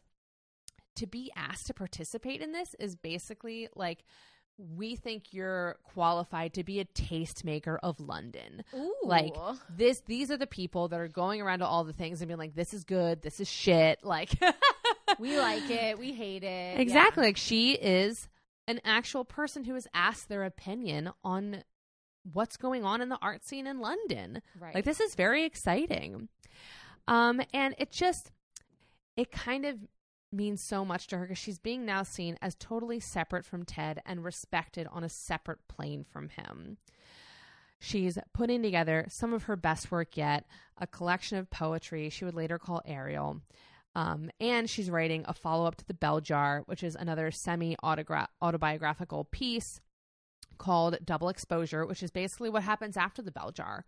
to 0.95 1.07
be 1.07 1.31
asked 1.35 1.67
to 1.67 1.73
participate 1.73 2.39
in 2.39 2.51
this 2.51 2.75
is 2.79 2.95
basically 2.95 3.67
like 3.75 4.03
we 4.57 4.95
think 4.95 5.33
you're 5.33 5.77
qualified 5.83 6.53
to 6.53 6.63
be 6.63 6.79
a 6.79 6.85
tastemaker 6.85 7.77
of 7.81 7.99
London. 7.99 8.63
Ooh. 8.75 8.93
Like 9.03 9.35
this 9.75 10.01
these 10.05 10.31
are 10.31 10.37
the 10.37 10.47
people 10.47 10.87
that 10.89 10.99
are 10.99 11.07
going 11.07 11.41
around 11.41 11.59
to 11.59 11.65
all 11.65 11.83
the 11.83 11.93
things 11.93 12.21
and 12.21 12.27
being 12.27 12.37
like 12.37 12.55
this 12.55 12.73
is 12.73 12.83
good, 12.83 13.21
this 13.21 13.39
is 13.39 13.49
shit, 13.49 14.03
like 14.03 14.31
we 15.19 15.37
like 15.37 15.69
it, 15.69 15.97
we 15.97 16.13
hate 16.13 16.43
it. 16.43 16.79
Exactly. 16.79 17.23
Like 17.23 17.37
she 17.37 17.73
is 17.73 18.29
an 18.67 18.79
actual 18.85 19.25
person 19.25 19.63
who 19.63 19.73
has 19.73 19.87
asked 19.93 20.29
their 20.29 20.43
opinion 20.43 21.11
on 21.23 21.63
what's 22.31 22.55
going 22.55 22.85
on 22.85 23.01
in 23.01 23.09
the 23.09 23.19
art 23.21 23.43
scene 23.43 23.67
in 23.67 23.79
London. 23.79 24.41
Right. 24.59 24.75
Like 24.75 24.85
this 24.85 24.99
is 24.99 25.15
very 25.15 25.45
exciting. 25.45 26.29
Um 27.07 27.41
and 27.53 27.75
it 27.77 27.91
just 27.91 28.31
it 29.17 29.31
kind 29.31 29.65
of 29.65 29.77
means 30.33 30.61
so 30.61 30.83
much 30.83 31.07
to 31.07 31.17
her 31.17 31.25
because 31.25 31.37
she's 31.37 31.59
being 31.59 31.85
now 31.85 32.03
seen 32.03 32.37
as 32.41 32.55
totally 32.55 32.99
separate 32.99 33.45
from 33.45 33.63
Ted 33.63 34.01
and 34.05 34.23
respected 34.23 34.87
on 34.91 35.03
a 35.03 35.09
separate 35.09 35.67
plane 35.67 36.03
from 36.03 36.29
him. 36.29 36.77
She's 37.79 38.17
putting 38.33 38.63
together 38.63 39.05
some 39.09 39.33
of 39.33 39.43
her 39.43 39.57
best 39.57 39.91
work 39.91 40.15
yet, 40.15 40.45
a 40.77 40.87
collection 40.87 41.37
of 41.37 41.49
poetry 41.49 42.09
she 42.09 42.23
would 42.23 42.33
later 42.33 42.57
call 42.57 42.81
Ariel. 42.85 43.41
Um, 43.95 44.31
and 44.39 44.69
she's 44.69 44.89
writing 44.89 45.25
a 45.27 45.33
follow 45.33 45.65
up 45.65 45.75
to 45.75 45.85
The 45.85 45.93
Bell 45.93 46.19
Jar, 46.19 46.63
which 46.65 46.81
is 46.81 46.95
another 46.95 47.29
semi 47.29 47.75
autobiographical 47.83 49.25
piece 49.25 49.81
called 50.57 50.97
Double 51.03 51.29
Exposure, 51.29 51.85
which 51.85 52.01
is 52.01 52.09
basically 52.09 52.49
what 52.49 52.63
happens 52.63 52.97
after 52.97 53.21
The 53.21 53.31
Bell 53.31 53.51
Jar, 53.51 53.85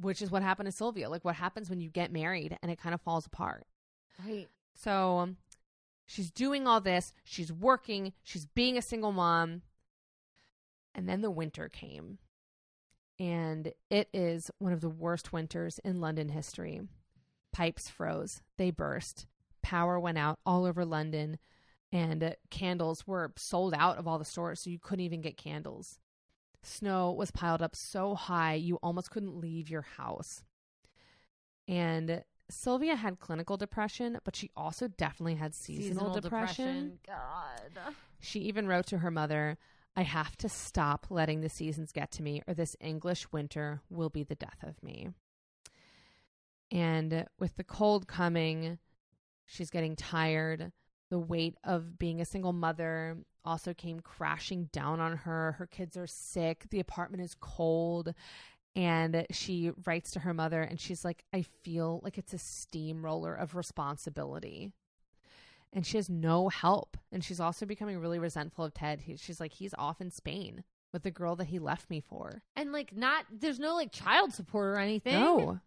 which 0.00 0.22
is 0.22 0.30
what 0.30 0.42
happened 0.42 0.66
to 0.66 0.72
Sylvia. 0.72 1.08
Like 1.08 1.24
what 1.24 1.36
happens 1.36 1.70
when 1.70 1.80
you 1.80 1.90
get 1.90 2.10
married 2.10 2.56
and 2.62 2.70
it 2.70 2.78
kind 2.78 2.94
of 2.94 3.00
falls 3.00 3.26
apart. 3.26 3.66
Right. 4.26 4.48
So 4.76 5.18
um, 5.18 5.36
she's 6.06 6.30
doing 6.30 6.66
all 6.66 6.80
this, 6.80 7.12
she's 7.24 7.52
working, 7.52 8.12
she's 8.22 8.46
being 8.46 8.76
a 8.76 8.82
single 8.82 9.12
mom. 9.12 9.62
And 10.94 11.08
then 11.08 11.20
the 11.20 11.30
winter 11.30 11.68
came. 11.68 12.18
And 13.18 13.72
it 13.90 14.08
is 14.12 14.50
one 14.58 14.72
of 14.72 14.80
the 14.82 14.90
worst 14.90 15.32
winters 15.32 15.78
in 15.84 16.00
London 16.00 16.28
history. 16.28 16.80
Pipes 17.52 17.88
froze, 17.88 18.42
they 18.58 18.70
burst, 18.70 19.26
power 19.62 19.98
went 19.98 20.18
out 20.18 20.38
all 20.44 20.66
over 20.66 20.84
London, 20.84 21.38
and 21.90 22.22
uh, 22.22 22.30
candles 22.50 23.06
were 23.06 23.32
sold 23.36 23.72
out 23.74 23.96
of 23.96 24.06
all 24.06 24.18
the 24.18 24.24
stores, 24.24 24.60
so 24.60 24.70
you 24.70 24.78
couldn't 24.78 25.04
even 25.04 25.22
get 25.22 25.38
candles. 25.38 25.98
Snow 26.62 27.12
was 27.12 27.30
piled 27.30 27.62
up 27.62 27.74
so 27.74 28.14
high 28.14 28.54
you 28.54 28.76
almost 28.82 29.10
couldn't 29.10 29.40
leave 29.40 29.70
your 29.70 29.86
house. 29.96 30.42
And 31.68 32.22
Sylvia 32.48 32.96
had 32.96 33.18
clinical 33.18 33.56
depression, 33.56 34.18
but 34.24 34.36
she 34.36 34.50
also 34.56 34.88
definitely 34.88 35.34
had 35.34 35.54
seasonal, 35.54 35.88
Seasonal 35.88 36.20
depression. 36.20 36.98
God. 37.06 37.94
She 38.20 38.40
even 38.40 38.68
wrote 38.68 38.86
to 38.86 38.98
her 38.98 39.10
mother, 39.10 39.58
I 39.96 40.02
have 40.02 40.36
to 40.38 40.48
stop 40.48 41.06
letting 41.10 41.40
the 41.40 41.48
seasons 41.48 41.92
get 41.92 42.10
to 42.12 42.22
me, 42.22 42.42
or 42.46 42.54
this 42.54 42.76
English 42.80 43.32
winter 43.32 43.80
will 43.90 44.10
be 44.10 44.22
the 44.22 44.34
death 44.34 44.62
of 44.62 44.82
me. 44.82 45.08
And 46.70 47.26
with 47.38 47.56
the 47.56 47.64
cold 47.64 48.06
coming, 48.06 48.78
she's 49.46 49.70
getting 49.70 49.96
tired. 49.96 50.72
The 51.10 51.18
weight 51.18 51.56
of 51.64 51.98
being 51.98 52.20
a 52.20 52.24
single 52.24 52.52
mother 52.52 53.16
also 53.44 53.72
came 53.72 54.00
crashing 54.00 54.68
down 54.72 55.00
on 55.00 55.18
her. 55.18 55.52
Her 55.52 55.66
kids 55.66 55.96
are 55.96 56.08
sick. 56.08 56.66
The 56.70 56.80
apartment 56.80 57.22
is 57.22 57.36
cold. 57.38 58.12
And 58.76 59.26
she 59.30 59.72
writes 59.86 60.10
to 60.12 60.20
her 60.20 60.34
mother 60.34 60.60
and 60.60 60.78
she's 60.78 61.02
like, 61.02 61.24
I 61.32 61.42
feel 61.42 62.00
like 62.04 62.18
it's 62.18 62.34
a 62.34 62.38
steamroller 62.38 63.34
of 63.34 63.56
responsibility. 63.56 64.70
And 65.72 65.86
she 65.86 65.96
has 65.96 66.10
no 66.10 66.50
help. 66.50 66.98
And 67.10 67.24
she's 67.24 67.40
also 67.40 67.64
becoming 67.64 67.98
really 67.98 68.18
resentful 68.18 68.66
of 68.66 68.74
Ted. 68.74 69.00
He, 69.00 69.16
she's 69.16 69.40
like, 69.40 69.54
he's 69.54 69.74
off 69.78 70.02
in 70.02 70.10
Spain 70.10 70.62
with 70.92 71.04
the 71.04 71.10
girl 71.10 71.36
that 71.36 71.46
he 71.46 71.58
left 71.58 71.88
me 71.88 72.00
for. 72.00 72.42
And 72.54 72.70
like 72.70 72.94
not 72.94 73.24
there's 73.30 73.58
no 73.58 73.74
like 73.74 73.92
child 73.92 74.34
support 74.34 74.66
or 74.66 74.78
anything. 74.78 75.14
No. 75.14 75.58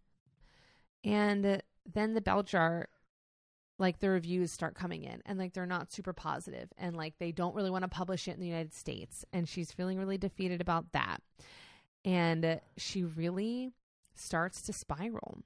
And 1.04 1.64
then 1.92 2.14
the 2.14 2.22
bell 2.22 2.44
jar, 2.44 2.90
like 3.80 4.00
the 4.00 4.10
reviews 4.10 4.52
start 4.52 4.76
coming 4.76 5.04
in 5.04 5.24
and 5.26 5.40
like 5.40 5.54
they're 5.54 5.66
not 5.66 5.92
super 5.92 6.14
positive 6.14 6.70
and 6.78 6.96
like 6.96 7.16
they 7.18 7.32
don't 7.32 7.56
really 7.56 7.72
want 7.72 7.84
to 7.84 7.88
publish 7.88 8.28
it 8.28 8.36
in 8.36 8.40
the 8.40 8.48
United 8.48 8.74
States. 8.76 9.26
And 9.34 9.50
she's 9.50 9.72
feeling 9.72 9.98
really 9.98 10.20
defeated 10.20 10.62
about 10.62 10.92
that. 10.92 11.24
And 12.06 12.62
she 12.78 13.04
really 13.04 13.74
starts 14.16 14.62
to 14.64 14.74
spiral. 14.74 15.40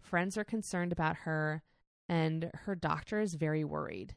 Friends 0.00 0.36
are 0.36 0.44
concerned 0.44 0.92
about 0.92 1.16
her, 1.18 1.62
and 2.08 2.50
her 2.64 2.74
doctor 2.74 3.20
is 3.20 3.34
very 3.34 3.64
worried. 3.64 4.14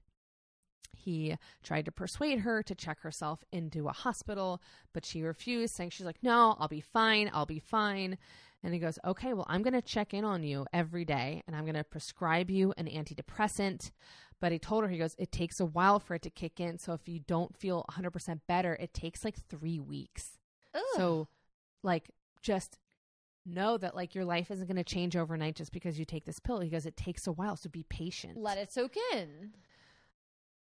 He 0.98 1.38
tried 1.64 1.86
to 1.86 1.92
persuade 1.92 2.40
her 2.40 2.64
to 2.64 2.76
check 2.76 3.00
herself 3.02 3.44
into 3.52 3.88
a 3.88 3.94
hospital, 3.94 4.62
but 4.94 5.06
she 5.06 5.22
refused, 5.22 5.76
saying 5.76 5.92
she's 5.92 6.06
like, 6.06 6.22
No, 6.24 6.56
I'll 6.60 6.68
be 6.68 6.82
fine. 6.82 7.30
I'll 7.34 7.46
be 7.46 7.60
fine. 7.60 8.18
And 8.64 8.74
he 8.74 8.80
goes, 8.80 9.00
Okay, 9.06 9.34
well, 9.34 9.46
I'm 9.48 9.62
going 9.62 9.74
to 9.74 9.82
check 9.82 10.14
in 10.14 10.26
on 10.26 10.44
you 10.44 10.66
every 10.74 11.06
day 11.06 11.44
and 11.48 11.56
I'm 11.56 11.64
going 11.64 11.76
to 11.76 11.84
prescribe 11.84 12.50
you 12.50 12.74
an 12.78 12.88
antidepressant. 12.88 13.92
But 14.40 14.52
he 14.52 14.60
told 14.60 14.84
her, 14.84 14.90
He 14.90 14.98
goes, 14.98 15.16
It 15.18 15.32
takes 15.32 15.60
a 15.60 15.66
while 15.66 16.00
for 16.00 16.16
it 16.16 16.24
to 16.24 16.30
kick 16.30 16.60
in. 16.60 16.80
So 16.80 16.94
if 16.94 17.08
you 17.08 17.20
don't 17.20 17.56
feel 17.56 17.86
100% 17.92 18.42
better, 18.48 18.76
it 18.80 18.94
takes 18.94 19.24
like 19.24 19.38
three 19.48 19.80
weeks. 19.80 20.40
So, 20.96 21.28
like, 21.84 22.10
just 22.42 22.78
know 23.46 23.78
that 23.78 23.96
like 23.96 24.14
your 24.14 24.26
life 24.26 24.52
isn't 24.52 24.68
going 24.68 24.76
to 24.78 24.84
change 24.84 25.16
overnight 25.16 25.56
just 25.56 25.72
because 25.72 25.98
you 25.98 26.06
take 26.06 26.26
this 26.26 26.40
pill. 26.40 26.60
He 26.60 26.70
goes, 26.70 26.86
It 26.86 26.98
takes 26.98 27.28
a 27.28 27.32
while. 27.32 27.56
So 27.56 27.70
be 27.70 27.84
patient. 27.84 28.38
let 28.38 28.58
it 28.58 28.72
soak 28.74 28.96
in. 29.14 29.52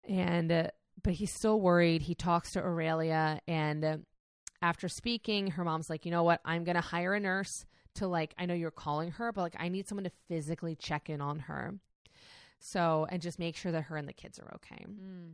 and 0.08 0.52
uh, 0.52 0.68
but 1.04 1.14
he's 1.14 1.34
still 1.34 1.60
worried. 1.60 2.02
He 2.04 2.16
talks 2.16 2.52
to 2.52 2.60
Aurelia, 2.60 3.40
and 3.48 3.84
uh, 3.86 3.98
after 4.62 4.88
speaking, 4.88 5.52
her 5.52 5.64
mom's 5.64 5.90
like, 5.90 6.06
you 6.06 6.12
know 6.12 6.24
what? 6.24 6.42
I'm 6.46 6.64
gonna 6.64 6.82
hire 6.82 7.14
a 7.14 7.20
nurse 7.20 7.66
to 7.96 8.08
like. 8.08 8.34
I 8.38 8.46
know 8.46 8.54
you're 8.54 8.72
calling 8.72 9.12
her, 9.12 9.32
but 9.32 9.42
like, 9.42 9.56
I 9.60 9.70
need 9.70 9.88
someone 9.88 10.04
to 10.06 10.12
physically 10.28 10.76
check 10.76 11.10
in 11.10 11.22
on 11.22 11.40
her. 11.40 11.76
So 12.60 13.08
and 13.10 13.22
just 13.22 13.40
make 13.40 13.56
sure 13.56 13.72
that 13.72 13.84
her 13.84 13.98
and 13.98 14.08
the 14.08 14.14
kids 14.14 14.38
are 14.40 14.52
okay. 14.56 14.86
Mm. 14.88 15.34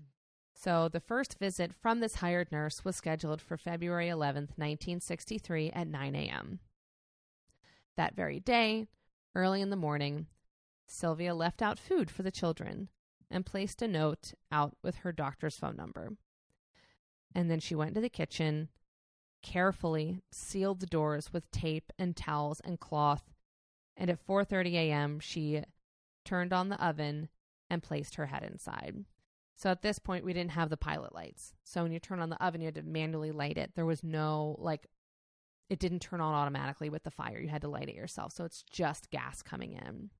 So 0.60 0.90
the 0.90 1.00
first 1.00 1.38
visit 1.38 1.72
from 1.72 2.00
this 2.00 2.16
hired 2.16 2.52
nurse 2.52 2.84
was 2.84 2.96
scheduled 2.96 3.42
for 3.42 3.58
February 3.58 4.08
11th, 4.08 4.58
1963 4.58 5.70
at 5.70 5.88
9 5.88 6.16
a.m. 6.16 6.60
That 7.96 8.16
very 8.16 8.40
day, 8.40 8.88
early 9.36 9.62
in 9.62 9.70
the 9.70 9.76
morning, 9.76 10.26
Sylvia 10.88 11.36
left 11.36 11.62
out 11.62 11.78
food 11.78 12.10
for 12.10 12.24
the 12.24 12.32
children 12.32 12.90
and 13.30 13.46
placed 13.46 13.84
a 13.84 13.88
note 13.88 14.34
out 14.52 14.76
with 14.82 14.96
her 14.98 15.12
doctor's 15.12 15.58
phone 15.58 15.76
number. 15.76 16.14
And 17.36 17.52
then 17.52 17.60
she 17.60 17.76
went 17.76 17.94
to 17.94 18.02
the 18.02 18.10
kitchen, 18.10 18.70
carefully 19.44 20.22
sealed 20.32 20.80
the 20.80 20.88
doors 20.88 21.32
with 21.32 21.52
tape 21.52 21.94
and 22.00 22.16
towels 22.16 22.62
and 22.62 22.80
cloth. 22.80 23.32
And 23.96 24.10
at 24.10 24.26
4:30 24.26 24.74
a.m., 24.74 25.20
she 25.20 25.62
turned 26.26 26.52
on 26.52 26.70
the 26.70 26.84
oven 26.84 27.30
and 27.70 27.84
placed 27.84 28.16
her 28.16 28.26
head 28.26 28.42
inside. 28.42 29.06
So 29.58 29.72
at 29.72 29.82
this 29.82 29.98
point, 29.98 30.24
we 30.24 30.34
didn't 30.34 30.52
have 30.52 30.70
the 30.70 30.78
pilot 30.78 31.16
lights. 31.16 31.54
So 31.64 31.82
when 31.82 31.92
you 31.92 32.00
turn 32.00 32.20
on 32.20 32.30
the 32.30 32.42
oven, 32.46 32.62
you 32.62 32.68
had 32.68 32.76
to 32.76 32.84
manually 32.84 33.32
light 33.32 33.58
it. 33.58 33.72
There 33.76 33.88
was 33.88 34.04
no 34.04 34.56
like, 34.60 34.86
it 35.68 35.80
didn't 35.80 36.04
turn 36.04 36.22
on 36.22 36.36
automatically 36.36 36.92
with 36.92 37.04
the 37.04 37.10
fire. 37.10 37.40
You 37.40 37.50
had 37.50 37.64
to 37.64 37.68
light 37.68 37.90
it 37.90 37.96
yourself. 37.96 38.34
So 38.34 38.46
it's 38.46 38.62
just 38.62 39.10
gas 39.10 39.42
coming 39.42 39.74
in. 39.74 40.12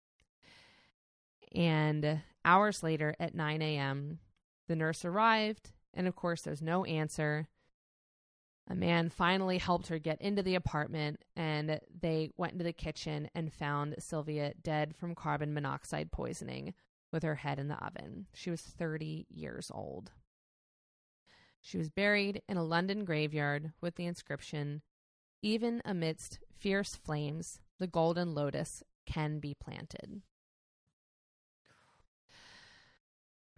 And 1.54 2.22
hours 2.44 2.82
later 2.82 3.16
at 3.20 3.36
9 3.36 3.62
a.m., 3.62 4.18
the 4.68 4.76
nurse 4.76 5.06
arrived. 5.06 5.70
And 5.94 6.08
of 6.08 6.16
course, 6.16 6.42
there's 6.42 6.64
no 6.64 6.84
answer. 6.86 7.48
A 8.68 8.76
man 8.76 9.10
finally 9.10 9.60
helped 9.60 9.88
her 9.90 10.00
get 10.00 10.20
into 10.20 10.44
the 10.44 10.56
apartment, 10.56 11.22
and 11.38 11.80
they 12.02 12.32
went 12.36 12.54
into 12.54 12.66
the 12.66 12.74
kitchen 12.74 13.30
and 13.34 13.54
found 13.54 13.96
Sylvia 14.00 14.54
dead 14.62 14.96
from 14.96 15.16
carbon 15.16 15.54
monoxide 15.54 16.12
poisoning 16.12 16.74
with 17.12 17.24
her 17.24 17.36
head 17.36 17.60
in 17.60 17.68
the 17.68 17.84
oven. 17.84 18.28
She 18.34 18.50
was 18.50 18.62
30 18.62 19.28
years 19.30 19.72
old. 19.74 20.12
She 21.62 21.78
was 21.78 21.90
buried 21.90 22.42
in 22.48 22.58
a 22.58 22.64
London 22.64 23.06
graveyard 23.06 23.74
with 23.82 23.96
the 23.96 24.06
inscription 24.06 24.82
Even 25.42 25.82
amidst 25.86 26.40
fierce 26.58 26.96
flames, 26.96 27.60
the 27.80 27.88
golden 27.88 28.34
lotus 28.34 28.84
can 29.06 29.40
be 29.40 29.54
planted. 29.54 30.22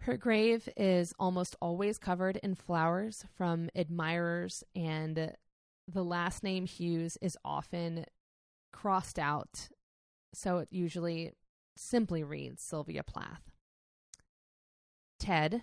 Her 0.00 0.16
grave 0.16 0.68
is 0.76 1.12
almost 1.18 1.56
always 1.60 1.98
covered 1.98 2.38
in 2.38 2.54
flowers 2.54 3.26
from 3.36 3.68
admirers, 3.74 4.64
and 4.74 5.34
the 5.86 6.04
last 6.04 6.42
name 6.42 6.64
Hughes 6.64 7.18
is 7.20 7.36
often 7.44 8.06
crossed 8.72 9.18
out. 9.18 9.68
So 10.32 10.58
it 10.58 10.68
usually 10.70 11.34
simply 11.80 12.22
reads 12.22 12.62
Sylvia 12.62 13.02
Plath. 13.02 13.50
Ted, 15.18 15.62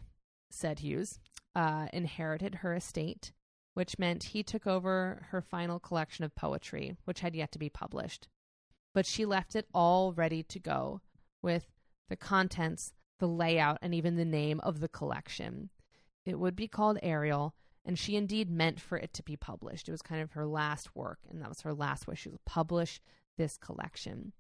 said 0.50 0.80
Hughes, 0.80 1.20
uh, 1.56 1.88
inherited 1.94 2.56
her 2.56 2.74
estate, 2.74 3.32
which 3.74 4.00
meant 4.00 4.24
he 4.24 4.44
took 4.44 4.68
over 4.68 5.28
her 5.30 5.42
final 5.42 5.80
collection 5.80 6.24
of 6.24 6.36
poetry, 6.36 6.96
which 7.06 7.22
had 7.22 7.36
yet 7.36 7.52
to 7.52 7.60
be 7.60 7.70
published. 7.70 8.28
But 8.94 9.06
she 9.06 9.26
left 9.26 9.56
it 9.56 9.68
all 9.74 10.14
ready 10.14 10.44
to 10.44 10.60
go 10.60 11.02
with 11.42 11.68
the 12.10 12.16
contents 12.16 12.94
the 13.20 13.28
layout, 13.28 13.80
and 13.82 13.94
even 13.94 14.16
the 14.16 14.26
name 14.26 14.60
of 14.62 14.80
the 14.80 14.88
collection. 14.88 15.70
It 16.26 16.40
would 16.40 16.56
be 16.56 16.68
called 16.68 17.00
Ariel, 17.02 17.56
and 17.86 17.98
she 17.98 18.16
indeed 18.16 18.50
meant 18.50 18.80
for 18.80 18.98
it 18.98 19.14
to 19.14 19.24
be 19.24 19.36
published. 19.36 19.88
It 19.88 19.92
was 19.92 20.02
kind 20.02 20.22
of 20.22 20.32
her 20.32 20.46
last 20.46 20.96
work, 20.96 21.20
and 21.30 21.42
that 21.42 21.50
was 21.50 21.62
her 21.62 21.74
last 21.74 22.08
wish. 22.08 22.22
She 22.22 22.30
would 22.30 22.46
publish 22.46 23.02
this 23.38 23.58
collection. 23.58 24.34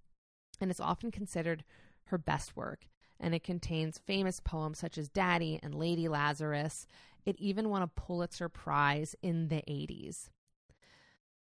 And 0.59 0.71
it's 0.71 0.79
often 0.79 1.11
considered 1.11 1.63
her 2.05 2.17
best 2.17 2.55
work, 2.55 2.87
and 3.19 3.35
it 3.35 3.43
contains 3.43 3.99
famous 3.99 4.39
poems 4.39 4.79
such 4.79 4.97
as 4.97 5.09
Daddy 5.09 5.59
and 5.61 5.75
Lady 5.75 6.07
Lazarus. 6.07 6.87
It 7.25 7.35
even 7.39 7.69
won 7.69 7.81
a 7.81 7.87
Pulitzer 7.87 8.49
Prize 8.49 9.15
in 9.21 9.49
the 9.49 9.63
80s. 9.67 10.29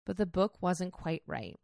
But 0.05 0.17
the 0.17 0.27
book 0.27 0.57
wasn't 0.61 0.93
quite 0.93 1.23
right. 1.27 1.59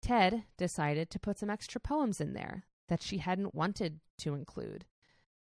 Ted 0.00 0.44
decided 0.56 1.10
to 1.10 1.20
put 1.20 1.38
some 1.38 1.50
extra 1.50 1.80
poems 1.80 2.20
in 2.20 2.32
there 2.32 2.64
that 2.88 3.02
she 3.02 3.18
hadn't 3.18 3.54
wanted 3.54 4.00
to 4.18 4.34
include. 4.34 4.84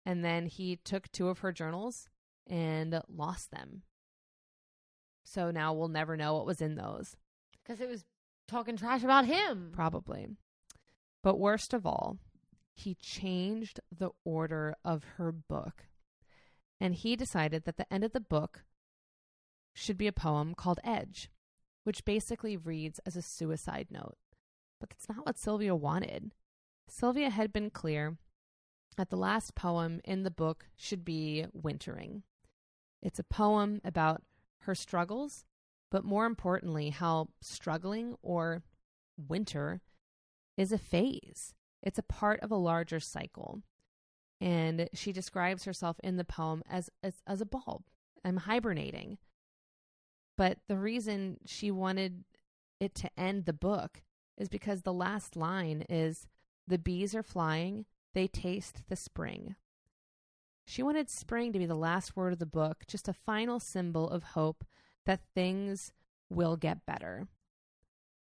And 0.04 0.24
then 0.24 0.46
he 0.46 0.76
took 0.76 1.10
two 1.12 1.28
of 1.28 1.38
her 1.38 1.52
journals 1.52 2.08
and 2.46 3.00
lost 3.08 3.52
them. 3.52 3.82
So 5.24 5.50
now 5.50 5.72
we'll 5.72 5.88
never 5.88 6.16
know 6.16 6.34
what 6.34 6.46
was 6.46 6.60
in 6.60 6.74
those. 6.74 7.16
Because 7.62 7.80
it 7.80 7.88
was 7.88 8.04
talking 8.48 8.76
trash 8.76 9.04
about 9.04 9.26
him. 9.26 9.70
Probably. 9.72 10.28
But 11.22 11.38
worst 11.38 11.72
of 11.72 11.86
all, 11.86 12.18
he 12.74 12.94
changed 12.94 13.80
the 13.96 14.10
order 14.24 14.74
of 14.84 15.04
her 15.16 15.32
book. 15.32 15.86
And 16.80 16.94
he 16.94 17.14
decided 17.14 17.64
that 17.64 17.76
the 17.76 17.92
end 17.92 18.02
of 18.02 18.12
the 18.12 18.20
book 18.20 18.64
should 19.74 19.96
be 19.96 20.08
a 20.08 20.12
poem 20.12 20.54
called 20.54 20.80
Edge, 20.82 21.30
which 21.84 22.04
basically 22.04 22.56
reads 22.56 23.00
as 23.06 23.16
a 23.16 23.22
suicide 23.22 23.88
note. 23.90 24.16
But 24.80 24.90
that's 24.90 25.08
not 25.08 25.24
what 25.24 25.38
Sylvia 25.38 25.76
wanted. 25.76 26.32
Sylvia 26.88 27.30
had 27.30 27.52
been 27.52 27.70
clear 27.70 28.18
that 28.96 29.10
the 29.10 29.16
last 29.16 29.54
poem 29.54 30.00
in 30.04 30.24
the 30.24 30.30
book 30.30 30.66
should 30.76 31.04
be 31.04 31.46
Wintering. 31.52 32.24
It's 33.00 33.18
a 33.18 33.24
poem 33.24 33.80
about 33.84 34.22
her 34.62 34.74
struggles, 34.74 35.44
but 35.90 36.04
more 36.04 36.26
importantly, 36.26 36.90
how 36.90 37.28
struggling 37.40 38.16
or 38.22 38.62
winter 39.16 39.80
is 40.56 40.72
a 40.72 40.78
phase. 40.78 41.54
It's 41.82 41.98
a 41.98 42.02
part 42.02 42.40
of 42.40 42.50
a 42.50 42.56
larger 42.56 43.00
cycle. 43.00 43.62
And 44.40 44.88
she 44.92 45.12
describes 45.12 45.64
herself 45.64 45.98
in 46.02 46.16
the 46.16 46.24
poem 46.24 46.62
as, 46.68 46.90
as, 47.02 47.22
as 47.26 47.40
a 47.40 47.46
bulb. 47.46 47.84
I'm 48.24 48.38
hibernating. 48.38 49.18
But 50.36 50.58
the 50.68 50.76
reason 50.76 51.38
she 51.46 51.70
wanted 51.70 52.24
it 52.80 52.94
to 52.96 53.10
end 53.16 53.44
the 53.44 53.52
book 53.52 54.02
is 54.36 54.48
because 54.48 54.82
the 54.82 54.92
last 54.92 55.36
line 55.36 55.84
is 55.88 56.26
the 56.66 56.78
bees 56.78 57.14
are 57.14 57.22
flying, 57.22 57.84
they 58.14 58.26
taste 58.26 58.82
the 58.88 58.96
spring. 58.96 59.56
She 60.64 60.82
wanted 60.82 61.10
spring 61.10 61.52
to 61.52 61.58
be 61.58 61.66
the 61.66 61.74
last 61.74 62.16
word 62.16 62.32
of 62.32 62.38
the 62.38 62.46
book, 62.46 62.84
just 62.86 63.08
a 63.08 63.12
final 63.12 63.60
symbol 63.60 64.08
of 64.08 64.22
hope 64.22 64.64
that 65.06 65.20
things 65.34 65.92
will 66.30 66.56
get 66.56 66.86
better. 66.86 67.26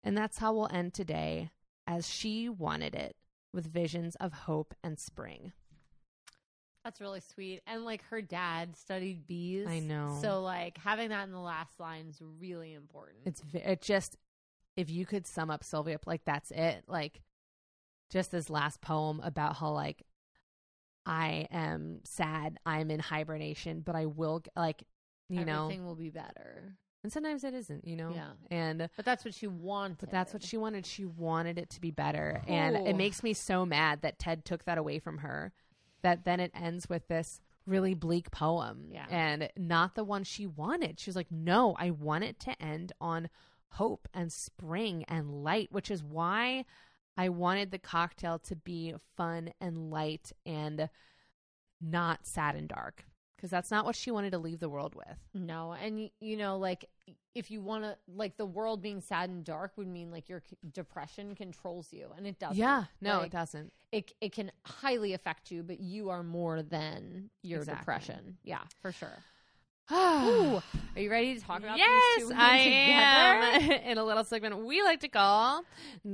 And 0.03 0.17
that's 0.17 0.39
how 0.39 0.53
we'll 0.53 0.69
end 0.73 0.95
today, 0.95 1.51
as 1.87 2.09
she 2.09 2.49
wanted 2.49 2.95
it, 2.95 3.17
with 3.53 3.67
visions 3.67 4.17
of 4.17 4.33
hope 4.33 4.75
and 4.85 4.99
spring. 4.99 5.53
That's 6.85 7.01
really 7.01 7.21
sweet. 7.21 7.63
And 7.67 7.85
like 7.85 8.05
her 8.11 8.23
dad 8.23 8.77
studied 8.77 9.27
bees. 9.27 9.67
I 9.67 9.81
know. 9.81 10.19
So 10.23 10.43
like 10.43 10.79
having 10.79 11.09
that 11.09 11.25
in 11.25 11.33
the 11.33 11.41
last 11.41 11.81
line 11.81 12.07
is 12.09 12.23
really 12.41 12.75
important. 12.75 13.19
It's 13.25 13.43
it 13.53 13.83
just 13.83 14.17
if 14.77 14.89
you 14.89 15.05
could 15.05 15.27
sum 15.27 15.51
up 15.51 15.65
Sylvia 15.65 15.99
like 16.07 16.25
that's 16.25 16.53
it. 16.53 16.85
Like 16.87 17.23
just 18.11 18.31
this 18.31 18.49
last 18.49 18.81
poem 18.81 19.21
about 19.25 19.57
how 19.57 19.71
like 19.71 20.05
I 21.05 21.49
am 21.51 22.03
sad, 22.05 22.59
I'm 22.65 22.93
in 22.93 23.01
hibernation, 23.01 23.81
but 23.81 23.97
I 23.97 24.07
will 24.07 24.45
like 24.55 24.85
you 25.29 25.41
Everything 25.41 25.55
know 25.55 25.65
everything 25.65 25.87
will 25.87 25.97
be 25.97 26.11
better. 26.11 26.77
And 27.07 27.13
sometimes 27.13 27.45
it 27.45 27.55
isn't, 27.55 27.87
you 27.87 27.95
know. 27.95 28.11
Yeah. 28.13 28.31
And 28.51 28.89
But 28.97 29.05
that's 29.05 29.25
what 29.25 29.33
she 29.33 29.47
wanted. 29.47 29.99
but 29.99 30.11
that's 30.11 30.33
what 30.33 30.43
she 30.43 30.57
wanted. 30.57 30.85
She 30.85 31.05
wanted 31.05 31.57
it 31.57 31.71
to 31.71 31.81
be 31.81 31.93
better. 31.93 32.43
And 32.49 32.75
it 32.75 32.97
makes 32.97 33.23
me 33.23 33.33
so 33.33 33.65
mad 33.65 34.03
that 34.03 34.19
Ted 34.19 34.45
took 34.45 34.65
that 34.65 34.77
away 34.77 34.99
from 34.99 35.19
her. 35.19 35.53
That 36.03 36.25
then 36.25 36.41
it 36.41 36.51
ends 36.53 36.89
with 36.89 37.07
this 37.07 37.41
really 37.65 37.95
bleak 37.95 38.33
poem. 38.33 38.89
Yeah. 38.91 39.07
And 39.09 39.51
not 39.57 39.95
the 39.95 40.03
one 40.03 40.25
she 40.25 40.49
wanted. 40.49 40.99
She 40.99 41.09
was 41.09 41.15
like, 41.15 41.31
no, 41.31 41.77
I 41.79 41.93
want 41.93 42.25
it 42.25 42.41
to 42.41 42.61
end 42.61 42.93
on 43.01 43.29
hope 43.71 44.09
and 44.13 44.33
spring 44.33 45.05
and 45.07 45.45
light, 45.45 45.69
which 45.71 45.93
is 45.93 46.03
why 46.03 46.65
I 47.17 47.29
wanted 47.29 47.71
the 47.71 47.79
cocktail 47.79 48.41
to 48.41 48.57
be 48.57 48.95
fun 49.17 49.53
and 49.61 49.93
light 49.93 50.33
and 50.45 50.89
not 51.81 52.27
sad 52.27 52.57
and 52.57 52.69
dark. 52.69 53.05
Because 53.37 53.51
that's 53.51 53.71
not 53.71 53.85
what 53.85 53.95
she 53.95 54.11
wanted 54.11 54.31
to 54.31 54.39
leave 54.39 54.61
the 54.61 54.69
world 54.71 54.95
with. 54.95 55.19
No, 55.35 55.73
and 55.73 56.09
you 56.21 56.37
know, 56.39 56.57
like 56.57 56.87
if 57.35 57.51
you 57.51 57.61
want 57.61 57.85
to, 57.85 57.97
like 58.15 58.37
the 58.37 58.47
world 58.47 58.81
being 58.83 59.01
sad 59.01 59.29
and 59.31 59.45
dark 59.45 59.73
would 59.77 59.87
mean 59.87 60.11
like 60.11 60.29
your 60.29 60.43
c- 60.49 60.57
depression 60.73 61.35
controls 61.35 61.93
you, 61.93 62.09
and 62.17 62.27
it 62.27 62.39
doesn't. 62.39 62.57
Yeah. 62.57 62.85
No, 63.01 63.19
Like, 63.19 63.27
it 63.27 63.33
doesn't. 63.33 63.73
It 63.93 64.13
it 64.21 64.33
can 64.33 64.51
highly 64.65 65.13
affect 65.13 65.51
you, 65.51 65.63
but 65.63 65.81
you 65.81 66.09
are 66.11 66.23
more 66.23 66.63
than 66.63 67.31
your 67.43 67.61
Exactly. 67.61 67.81
depression. 67.81 68.39
Yeah, 68.43 68.63
for 68.81 68.93
sure. 68.93 69.19
Ooh. 69.93 70.57
Are 70.97 71.01
you 71.01 71.11
ready 71.11 71.39
to 71.39 71.41
talk 71.41 71.61
about 71.61 71.79
yes, 71.79 72.17
these 72.17 72.29
two 72.29 72.35
I 72.37 72.57
am. 72.57 73.71
In 73.91 73.99
a 73.99 74.05
little 74.05 74.25
segment 74.25 74.65
we 74.65 74.83
like 74.83 75.01
to 75.01 75.09
call 75.09 75.63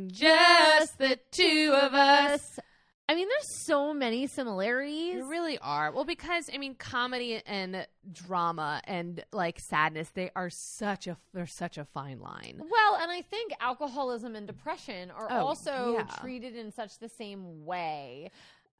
Just 0.08 0.98
the 0.98 1.18
Two 1.30 1.74
of 1.80 1.94
Us. 1.94 2.58
I 3.12 3.14
mean, 3.14 3.28
there's 3.28 3.66
so 3.66 3.92
many 3.92 4.26
similarities. 4.26 5.16
You 5.16 5.28
really 5.28 5.58
are. 5.58 5.92
Well, 5.92 6.06
because 6.06 6.48
I 6.52 6.56
mean, 6.56 6.74
comedy 6.74 7.42
and 7.44 7.86
drama 8.10 8.80
and 8.84 9.22
like 9.34 9.60
sadness, 9.60 10.08
they 10.14 10.30
are 10.34 10.48
such 10.48 11.06
a 11.06 11.18
they're 11.34 11.46
such 11.46 11.76
a 11.76 11.84
fine 11.84 12.20
line. 12.20 12.58
Well, 12.70 12.96
and 13.02 13.12
I 13.12 13.20
think 13.20 13.52
alcoholism 13.60 14.34
and 14.34 14.46
depression 14.46 15.10
are 15.10 15.26
Oh, 15.30 15.44
also 15.48 15.92
yeah. 15.98 16.04
treated 16.22 16.56
in 16.56 16.72
such 16.72 17.00
the 17.00 17.10
same 17.10 17.66
way. 17.66 18.30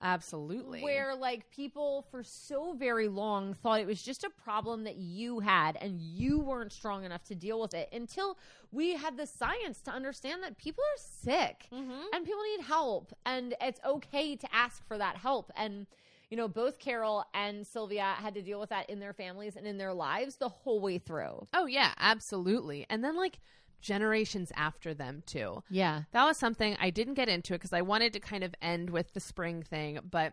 Absolutely. 0.03 0.83
Where 0.83 1.15
like 1.15 1.51
people 1.51 2.07
for 2.11 2.23
so 2.25 2.75
very 2.75 3.09
long 3.09 3.55
thought 3.55 3.81
it 3.81 3.87
was 3.87 4.03
just 4.03 4.25
a 4.25 4.31
problem 4.31 4.85
that 4.85 4.97
you 4.97 5.41
had 5.41 5.77
and 5.81 6.01
you 6.01 6.41
weren't 6.41 6.73
strong 6.73 7.05
enough 7.05 7.23
to 7.25 7.35
deal 7.35 7.61
with 7.61 7.73
it 7.73 7.89
until 7.93 8.37
we 8.73 8.95
had 8.97 9.17
the 9.17 9.27
science 9.27 9.81
to 9.83 9.91
understand 9.93 10.43
that 10.43 10.59
people 10.59 10.83
are 10.83 10.99
sick 10.99 11.69
Mhm. 11.73 12.03
and 12.13 12.25
people 12.27 12.43
need 12.57 12.65
help 12.65 13.13
and 13.25 13.55
it's 13.61 13.81
okay 13.85 14.35
to 14.37 14.55
ask 14.55 14.85
for 14.87 14.99
that 14.99 15.17
help 15.17 15.51
and 15.57 15.87
you 16.31 16.37
know, 16.39 16.49
both 16.49 16.79
Carol 16.79 17.27
and 17.35 17.67
Sylvia 17.67 18.15
had 18.17 18.33
to 18.33 18.41
deal 18.41 18.59
with 18.59 18.71
that 18.71 18.89
in 18.89 19.01
their 19.01 19.13
families 19.13 19.55
and 19.55 19.67
in 19.67 19.77
their 19.77 19.93
lives 19.93 20.37
the 20.37 20.49
whole 20.49 20.81
way 20.81 20.97
through. 20.97 21.47
Oh 21.53 21.67
yeah, 21.67 21.93
absolutely. 21.99 22.87
And 22.89 23.05
then 23.05 23.17
like 23.19 23.39
generations 23.83 24.51
after 24.57 24.95
them 24.95 25.23
too. 25.27 25.63
Yeah. 25.69 26.05
That 26.13 26.25
was 26.25 26.39
something 26.39 26.77
I 26.81 26.89
didn't 26.91 27.15
get 27.15 27.29
into 27.29 27.53
it 27.53 27.59
because 27.59 27.73
I 27.75 27.83
wanted 27.83 28.13
to 28.15 28.21
kind 28.21 28.43
of 28.45 28.55
end 28.63 28.89
with 28.91 29.13
the 29.13 29.21
spring 29.21 29.63
thing, 29.63 29.99
but 30.09 30.33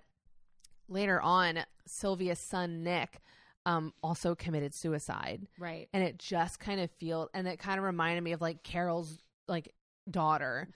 later 0.88 1.20
on, 1.22 1.60
Sylvia's 1.86 2.40
son 2.40 2.84
Nick 2.84 3.20
um, 3.66 3.94
also 4.02 4.36
committed 4.36 4.74
suicide, 4.74 5.46
Right. 5.60 5.90
and 5.94 6.04
it 6.04 6.18
just 6.18 6.60
kind 6.60 6.80
of 6.80 6.90
feel 6.92 7.30
and 7.34 7.48
it 7.48 7.60
kind 7.60 7.78
of 7.78 7.84
reminded 7.84 8.24
me 8.24 8.32
of 8.32 8.42
like 8.42 8.64
Carol's 8.64 9.20
like 9.48 9.74
daughter 10.10 10.70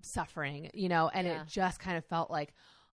suffering, 0.00 0.70
you 0.74 0.88
know, 0.88 1.08
and 1.12 1.26
Yeah. 1.26 1.42
it 1.42 1.46
just 1.48 1.78
kind 1.78 1.96
of 1.98 2.04
felt 2.06 2.30
like, 2.30 2.54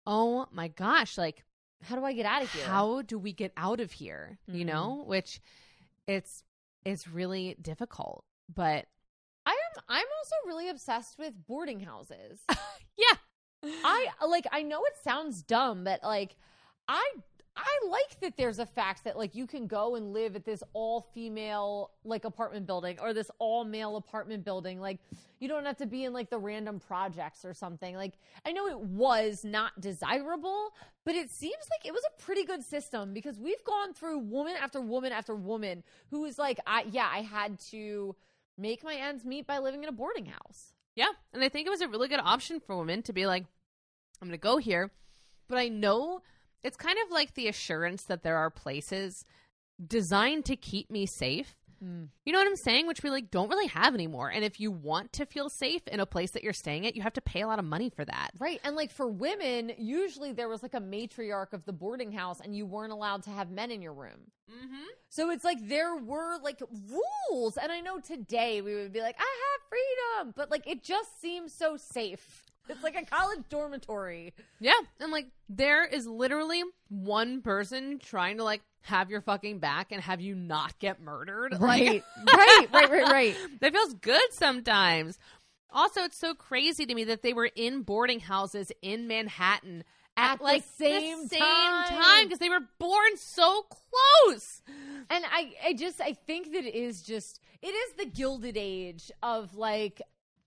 oh 0.06 0.45
my 0.52 0.68
gosh, 0.68 1.18
like 1.18 1.44
How 1.82 1.95
do 1.98 2.06
I 2.06 2.14
get 2.14 2.26
out 2.26 2.44
of 2.44 2.52
here? 2.54 2.66
how 2.66 3.02
do 3.02 3.18
we 3.20 3.34
get 3.34 3.52
out 3.58 3.82
of 3.82 3.91
here 3.91 4.38
you 4.48 4.64
Mhm. 4.64 4.68
know 4.68 5.04
which 5.06 5.41
it's 6.08 6.44
it's 6.86 7.08
really 7.10 7.56
difficult 7.62 8.24
but 8.54 8.88
I 9.45 9.52
am 9.52 9.84
I'm 9.90 10.06
also 10.20 10.36
really 10.48 10.70
obsessed 10.70 11.18
with 11.18 11.34
boarding 11.48 11.80
houses. 11.80 12.40
yeah 12.98 13.18
I 13.64 14.07
like 14.28 14.48
I 14.52 14.64
know 14.64 14.84
it 14.86 14.94
sounds 15.03 15.41
dumb, 15.41 15.84
but 15.84 16.03
like 16.03 16.36
I 16.88 17.03
I 17.56 17.80
like 17.88 18.20
that 18.22 18.36
there's 18.36 18.57
a 18.57 18.65
fact 18.65 19.03
that 19.03 19.15
like 19.18 19.36
you 19.36 19.45
can 19.45 19.68
go 19.68 19.95
and 19.95 20.11
live 20.11 20.36
at 20.36 20.44
this 20.44 20.64
all 20.74 21.02
female 21.14 21.91
like 22.03 22.26
apartment 22.26 22.65
building 22.65 22.98
or 22.99 23.14
this 23.14 23.30
all 23.38 23.64
male 23.64 23.95
apartment 23.95 24.44
building. 24.44 24.80
Like 24.80 24.99
you 25.40 25.48
don't 25.48 25.65
have 25.65 25.78
to 25.78 25.86
be 25.86 26.03
in 26.03 26.14
like 26.14 26.30
the 26.30 26.40
random 26.40 26.80
projects 26.80 27.45
or 27.45 27.53
something. 27.53 27.95
Like 27.95 28.14
I 28.45 28.52
know 28.52 28.68
it 28.68 28.80
was 28.80 29.45
not 29.45 29.80
desirable, 29.80 30.74
but 31.06 31.15
it 31.15 31.30
seems 31.30 31.64
like 31.70 31.86
it 31.86 31.94
was 31.94 32.03
a 32.18 32.22
pretty 32.22 32.44
good 32.44 32.64
system 32.64 33.14
because 33.14 33.40
we've 33.40 33.64
gone 33.64 33.94
through 33.94 34.20
woman 34.20 34.56
after 34.60 34.82
woman 34.82 35.11
after 35.11 35.36
woman 35.36 35.84
who 36.10 36.22
was 36.22 36.40
like, 36.40 36.60
I 36.65 36.86
yeah, 36.91 37.10
I 37.11 37.22
had 37.22 37.60
to 37.72 38.15
make 38.58 38.84
my 38.84 38.96
ends 38.96 39.26
meet 39.26 39.48
by 39.48 39.60
living 39.60 39.84
in 39.84 39.90
a 39.90 39.94
boarding 39.94 40.26
house. 40.26 40.74
yeah 40.96 41.12
and 41.34 41.44
i 41.44 41.50
think 41.50 41.68
it 41.68 41.72
was 41.72 41.82
a 41.82 41.88
really 41.88 42.08
good 42.08 42.20
option 42.20 42.60
for 42.60 42.78
women 42.78 43.02
to 43.02 43.14
be 43.14 43.26
like 43.26 43.46
i'm 44.22 44.28
gonna 44.28 44.38
go 44.38 44.58
here 44.58 44.92
but 45.48 45.58
i 45.58 45.68
know 45.68 46.22
it's 46.64 46.78
kind 46.78 46.98
of 47.06 47.12
like 47.12 47.34
the 47.34 47.48
assurance 47.48 48.04
that 48.04 48.24
there 48.24 48.38
are 48.38 48.50
places 48.50 49.26
designed 49.86 50.46
to 50.46 50.56
keep 50.56 50.90
me 50.90 51.06
safe 51.06 51.56
you 52.26 52.34
know 52.34 52.40
what 52.40 52.48
i'm 52.48 52.56
saying 52.56 52.88
which 52.88 53.04
we 53.04 53.10
like 53.10 53.32
don't 53.32 53.50
really 53.50 53.68
have 53.68 53.94
anymore 53.94 54.30
and 54.30 54.44
if 54.44 54.60
you 54.60 54.72
want 54.72 55.12
to 55.14 55.26
feel 55.26 55.50
safe 55.50 55.88
in 55.88 56.00
a 56.00 56.06
place 56.06 56.32
that 56.32 56.44
you're 56.44 56.54
staying 56.54 56.86
at 56.86 56.96
you 56.96 57.02
have 57.02 57.14
to 57.14 57.22
pay 57.22 57.42
a 57.42 57.48
lot 57.48 57.60
of 57.60 57.66
money 57.66 57.90
for 57.90 58.06
that 58.06 58.32
Right. 58.40 58.60
And 58.64 58.76
like 58.76 58.92
for 58.92 59.08
women, 59.08 59.72
usually 59.78 60.34
there 60.34 60.50
was 60.50 60.64
like 60.64 60.74
a 60.74 60.82
matriarch 60.82 61.54
of 61.54 61.66
the 61.66 61.74
boarding 61.74 62.12
house 62.12 62.40
and 62.42 62.56
you 62.56 62.66
weren't 62.66 62.92
allowed 62.92 63.24
to 63.24 63.30
have 63.30 63.50
men 63.52 63.72
in 63.72 63.82
your 63.82 63.94
room. 63.94 64.32
mm-hmm. 64.50 64.84
So 65.10 65.30
it's 65.30 65.44
like 65.44 65.58
there 65.62 65.96
were 65.96 66.38
like 66.42 66.62
rules. 66.90 67.58
And 67.58 67.72
I 67.72 67.80
know 67.80 68.00
today 68.00 68.62
we 68.62 68.76
would 68.76 68.92
be 68.92 69.02
like, 69.02 69.16
I 69.20 69.22
have 69.22 69.70
freedom. 69.70 70.34
But 70.36 70.52
like 70.52 70.68
it 70.68 70.84
just 70.84 71.22
seems 71.22 71.54
so 71.54 71.78
safe. 71.78 72.44
It's 72.70 72.84
like 72.84 72.96
a 72.96 73.06
college 73.06 73.44
dormitory. 73.50 74.34
Yeah, 74.60 74.74
and 75.00 75.12
like 75.12 75.28
there 75.50 75.86
is 75.86 76.08
literally 76.08 76.64
one 76.90 77.42
person 77.42 78.00
trying 78.00 78.38
to 78.38 78.44
like 78.44 78.62
have 78.84 79.10
your 79.10 79.22
fucking 79.22 79.60
back 79.60 79.92
and 79.92 80.02
have 80.02 80.22
you 80.22 80.36
not 80.36 80.78
get 80.80 81.02
murdered. 81.02 81.60
Like, 81.60 82.04
right, 82.34 82.68
right, 82.74 82.90
right, 82.92 83.12
right. 83.12 83.36
that 83.62 83.74
feels 83.74 83.94
good 83.96 84.32
sometimes. 84.32 85.18
Also, 85.72 86.02
it's 86.02 86.18
so 86.18 86.34
crazy 86.34 86.86
to 86.86 86.94
me 86.94 87.06
that 87.06 87.24
they 87.24 87.34
were 87.34 87.50
in 87.56 87.82
boarding 87.82 88.20
houses 88.20 88.72
in 88.82 89.08
Manhattan 89.08 89.84
at, 90.16 90.34
At 90.34 90.38
the 90.38 90.44
like 90.44 90.64
same 90.78 91.28
same 91.28 91.40
time. 91.40 91.88
time 91.88 92.26
because 92.26 92.40
they 92.40 92.50
were 92.50 92.62
born 92.78 93.18
so 93.18 93.64
close. 93.64 94.62
And 95.10 95.26
I, 95.26 95.54
I 95.66 95.74
just, 95.74 96.00
I 96.00 96.14
think 96.14 96.52
that 96.54 96.64
it 96.66 96.76
is 96.76 97.02
just, 97.02 97.40
it 97.62 97.70
is 97.70 97.94
the 97.98 98.06
gilded 98.06 98.56
age 98.58 99.12
of 99.24 99.56
like 99.56 100.02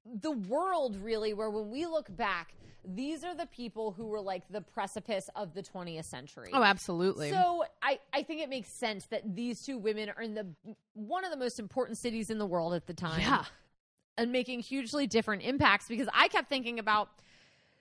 the 0.05 0.31
world, 0.31 0.97
really, 0.97 1.35
where 1.35 1.51
when 1.51 1.71
we 1.71 1.87
look 1.87 2.15
back, 2.15 2.55
these 2.87 3.25
are 3.25 3.35
the 3.35 3.47
people 3.47 3.91
who 3.93 4.07
were 4.07 4.21
like 4.21 4.43
the 4.49 4.61
precipice 4.61 5.29
of 5.35 5.55
the 5.55 5.63
20th 5.63 6.05
century. 6.05 6.51
Oh, 6.53 6.63
absolutely. 6.63 7.31
So 7.31 7.65
I, 7.83 7.99
I 8.13 8.23
think 8.23 8.41
it 8.43 8.49
makes 8.49 8.69
sense 8.71 9.07
that 9.07 9.35
these 9.35 9.63
two 9.63 9.77
women 9.79 10.11
are 10.17 10.23
in 10.23 10.35
the 10.35 10.47
one 10.95 11.25
of 11.25 11.31
the 11.31 11.37
most 11.37 11.59
important 11.59 11.99
cities 11.99 12.31
in 12.31 12.39
the 12.39 12.47
world 12.47 12.75
at 12.75 12.87
the 12.87 12.95
time. 12.95 13.21
yeah, 13.21 13.45
And 14.17 14.31
making 14.33 14.61
hugely 14.61 15.07
different 15.07 15.43
impacts 15.43 15.89
because 15.89 16.09
I 16.15 16.29
kept 16.29 16.49
thinking 16.49 16.79
about 16.79 17.09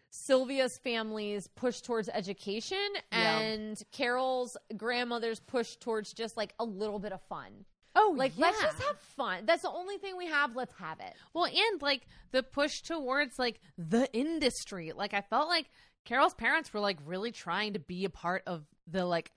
Sylvia's 0.10 0.78
family's 0.78 1.48
push 1.48 1.82
towards 1.82 2.08
education 2.10 2.78
Yeah. 3.12 3.40
and 3.40 3.82
Carol's 3.92 4.56
grandmother's 4.78 5.40
push 5.42 5.76
towards 5.76 6.14
just 6.14 6.38
like 6.38 6.54
a 6.60 6.64
little 6.66 7.00
bit 7.00 7.12
of 7.12 7.22
fun. 7.24 7.66
Oh, 7.96 8.14
Like, 8.18 8.34
yeah. 8.36 8.48
let's 8.48 8.62
just 8.62 8.82
have 8.84 9.00
fun. 9.18 9.46
That's 9.46 9.62
the 9.64 9.70
only 9.70 9.98
thing 9.98 10.18
we 10.18 10.28
have. 10.28 10.56
Let's 10.56 10.74
have 10.80 11.00
it. 11.00 11.14
Well, 11.34 11.46
and 11.46 11.82
like 11.82 12.08
the 12.32 12.44
push 12.44 12.82
towards 12.82 13.40
like 13.40 13.60
the 13.78 14.12
industry. 14.14 14.92
Like 14.96 15.14
I 15.14 15.22
felt 15.22 15.48
like 15.48 15.68
Carol's 16.06 16.34
parents 16.34 16.74
were 16.74 16.80
like 16.80 16.98
really 17.06 17.32
trying 17.32 17.74
to 17.74 17.80
be 17.80 18.06
a 18.06 18.10
part 18.10 18.44
of 18.46 18.64
the 18.88 19.06
like 19.06 19.32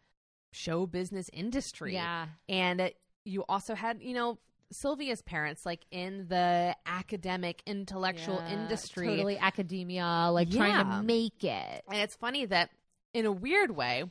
show 0.53 0.87
business 0.87 1.27
industry. 1.33 1.95
Yeah. 1.95 2.27
And 2.49 2.81
uh, 2.81 2.89
you 3.25 3.45
also 3.49 3.75
had, 3.75 4.03
you 4.03 4.15
know, 4.15 4.39
Sylvia's 4.71 5.23
parents 5.23 5.65
like 5.65 5.81
in 5.91 6.27
the 6.29 6.77
academic 6.85 7.63
intellectual 7.67 8.37
Yeah, 8.47 8.53
industry. 8.53 9.07
Totally 9.07 9.39
academia, 9.39 10.29
like 10.31 10.51
trying 10.51 10.85
to 10.85 11.03
make 11.03 11.43
it. 11.43 11.83
And 11.91 12.01
it's 12.03 12.17
funny 12.17 12.45
that 12.47 12.71
in 13.15 13.25
a 13.25 13.33
weird 13.33 13.71
way 13.71 14.05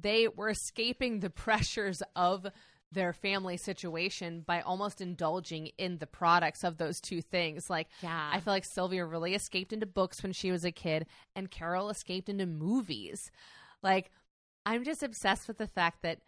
they 0.00 0.28
were 0.28 0.48
escaping 0.50 1.18
the 1.20 1.30
pressures 1.44 2.00
of 2.14 2.46
their 2.90 3.12
family 3.12 3.56
situation 3.56 4.40
by 4.46 4.60
almost 4.62 5.00
indulging 5.00 5.66
in 5.76 5.98
the 5.98 6.06
products 6.06 6.64
of 6.64 6.78
those 6.78 7.00
two 7.00 7.20
things. 7.20 7.68
Like 7.68 7.88
Yeah. 8.02 8.30
I 8.32 8.40
feel 8.40 8.52
like 8.54 8.64
Sylvia 8.64 9.04
really 9.04 9.34
escaped 9.34 9.72
into 9.72 9.84
books 9.86 10.22
when 10.22 10.32
she 10.32 10.50
was 10.50 10.64
a 10.64 10.72
kid, 10.72 11.06
and 11.36 11.50
Carol 11.50 11.90
escaped 11.90 12.28
into 12.28 12.46
movies. 12.46 13.30
Like, 13.82 14.10
I'm 14.64 14.84
just 14.84 15.02
obsessed 15.02 15.48
with 15.48 15.58
the 15.58 15.66
fact 15.66 16.02
that 16.02 16.20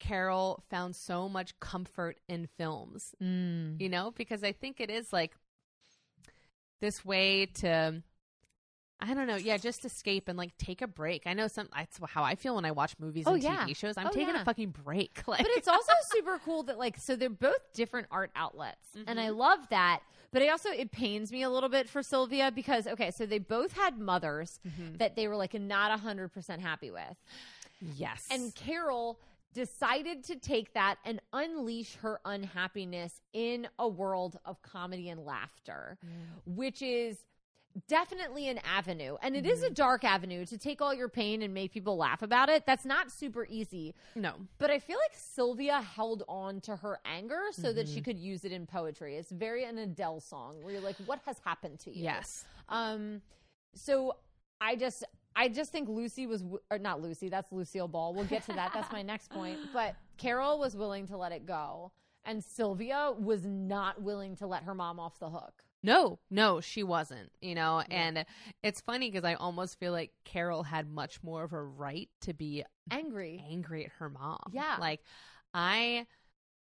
Carol 0.00 0.62
found 0.70 0.96
so 0.96 1.28
much 1.28 1.58
comfort 1.60 2.20
in 2.28 2.46
films, 2.56 3.14
Mm. 3.22 3.80
you 3.80 3.88
know, 3.88 4.10
because 4.12 4.42
I 4.44 4.52
think 4.52 4.80
it 4.80 4.90
is 4.90 5.12
like 5.12 5.34
this 6.80 7.04
way 7.04 7.46
to. 7.46 8.02
I 9.00 9.14
don't 9.14 9.26
know. 9.26 9.36
Yeah, 9.36 9.58
just 9.58 9.84
escape 9.84 10.28
and 10.28 10.36
like 10.36 10.56
take 10.58 10.82
a 10.82 10.88
break. 10.88 11.22
I 11.26 11.34
know 11.34 11.46
some. 11.48 11.68
That's 11.74 12.00
how 12.08 12.24
I 12.24 12.34
feel 12.34 12.56
when 12.56 12.64
I 12.64 12.72
watch 12.72 12.94
movies 12.98 13.24
Oh, 13.26 13.34
and 13.34 13.42
yeah. 13.42 13.64
TV 13.64 13.76
shows. 13.76 13.96
I'm 13.96 14.08
Oh, 14.08 14.10
taking 14.10 14.34
yeah. 14.34 14.42
a 14.42 14.44
fucking 14.44 14.70
break. 14.84 15.22
Like, 15.28 15.40
but 15.40 15.50
it's 15.50 15.68
also 15.68 15.92
super 16.10 16.40
cool 16.44 16.62
that 16.64 16.78
like 16.78 16.96
so 16.98 17.16
they're 17.16 17.28
both 17.28 17.72
different 17.74 18.06
art 18.10 18.30
outlets 18.34 18.88
and 19.06 19.20
i 19.20 19.26
mm-hmm. 19.26 19.38
love 19.38 19.58
that 19.70 20.00
but 20.32 20.42
i 20.42 20.48
also 20.48 20.70
it 20.70 20.90
pains 20.90 21.30
me 21.30 21.42
a 21.42 21.50
little 21.50 21.68
bit 21.68 21.88
for 21.88 22.02
sylvia 22.02 22.50
because 22.50 22.86
okay 22.86 23.10
so 23.10 23.26
they 23.26 23.38
both 23.38 23.72
had 23.72 23.98
mothers 23.98 24.60
mm-hmm. 24.66 24.96
that 24.96 25.16
they 25.16 25.28
were 25.28 25.36
like 25.36 25.54
not 25.54 25.98
100% 26.00 26.60
happy 26.60 26.90
with 26.90 27.16
yes, 27.96 28.26
and 28.30 28.54
carol 28.54 29.18
decided 29.54 30.24
to 30.24 30.36
take 30.36 30.74
that 30.74 30.96
and 31.04 31.20
unleash 31.32 31.96
her 31.96 32.20
unhappiness 32.24 33.20
in 33.32 33.66
a 33.78 33.88
world 33.88 34.38
of 34.44 34.60
comedy 34.62 35.08
and 35.08 35.24
laughter 35.24 35.98
mm. 36.04 36.54
which 36.54 36.82
is 36.82 37.18
definitely 37.86 38.48
an 38.48 38.58
avenue 38.64 39.16
and 39.22 39.36
it 39.36 39.46
is 39.46 39.62
a 39.62 39.70
dark 39.70 40.04
avenue 40.04 40.44
to 40.44 40.58
take 40.58 40.80
all 40.82 40.92
your 40.94 41.08
pain 41.08 41.42
and 41.42 41.54
make 41.54 41.72
people 41.72 41.96
laugh 41.96 42.22
about 42.22 42.48
it 42.48 42.64
that's 42.66 42.84
not 42.84 43.10
super 43.12 43.46
easy 43.48 43.94
no, 44.14 44.32
but 44.58 44.70
I 44.70 44.78
feel 44.78 44.96
like 44.96 45.12
Sylvia 45.14 45.80
held 45.80 46.24
on 46.28 46.60
to 46.62 46.76
her 46.76 46.98
anger 47.04 47.40
so 47.52 47.72
that 47.72 47.88
she 47.88 48.00
could 48.00 48.18
use 48.18 48.44
it 48.44 48.52
in 48.52 48.66
poetry. 48.66 49.16
It's 49.16 49.30
very 49.30 49.64
an 49.64 49.78
Adele 49.78 50.20
song 50.20 50.56
where 50.62 50.72
you're 50.72 50.82
like, 50.82 50.96
"What 51.06 51.20
has 51.26 51.38
happened 51.44 51.78
to 51.80 51.90
you?" 51.90 52.02
yes, 52.04 52.44
Um. 52.68 53.22
So 53.74 54.16
I 54.60 54.74
just, 54.76 55.04
I 55.36 55.48
just 55.48 55.70
think 55.70 55.88
Lucy 55.88 56.26
was, 56.26 56.42
or 56.70 56.78
not 56.78 57.00
Lucy. 57.00 57.28
That's 57.28 57.52
Lucille 57.52 57.86
Ball. 57.88 58.12
We'll 58.14 58.24
get 58.24 58.44
to 58.46 58.52
that. 58.54 58.72
that's 58.74 58.90
my 58.90 59.02
next 59.02 59.30
point. 59.30 59.58
But 59.72 59.94
Carol 60.16 60.58
was 60.58 60.74
willing 60.76 61.06
to 61.08 61.16
let 61.16 61.30
it 61.32 61.46
go, 61.46 61.92
and 62.24 62.42
Sylvia 62.42 63.12
was 63.16 63.44
not 63.46 64.02
willing 64.02 64.34
to 64.36 64.46
let 64.46 64.64
her 64.64 64.74
mom 64.74 64.98
off 64.98 65.18
the 65.20 65.30
hook. 65.30 65.62
No, 65.82 66.18
no, 66.30 66.60
she 66.60 66.82
wasn't, 66.82 67.30
you 67.40 67.54
know, 67.54 67.82
and 67.88 68.26
it's 68.64 68.80
funny 68.80 69.10
because 69.10 69.24
I 69.24 69.34
almost 69.34 69.78
feel 69.78 69.92
like 69.92 70.10
Carol 70.24 70.64
had 70.64 70.90
much 70.90 71.22
more 71.22 71.44
of 71.44 71.52
a 71.52 71.62
right 71.62 72.08
to 72.22 72.34
be 72.34 72.64
Angry. 72.90 73.44
angry 73.48 73.84
at 73.84 73.92
her 73.98 74.08
mom. 74.10 74.40
Yeah. 74.50 74.76
Like, 74.80 75.00
I, 75.54 76.06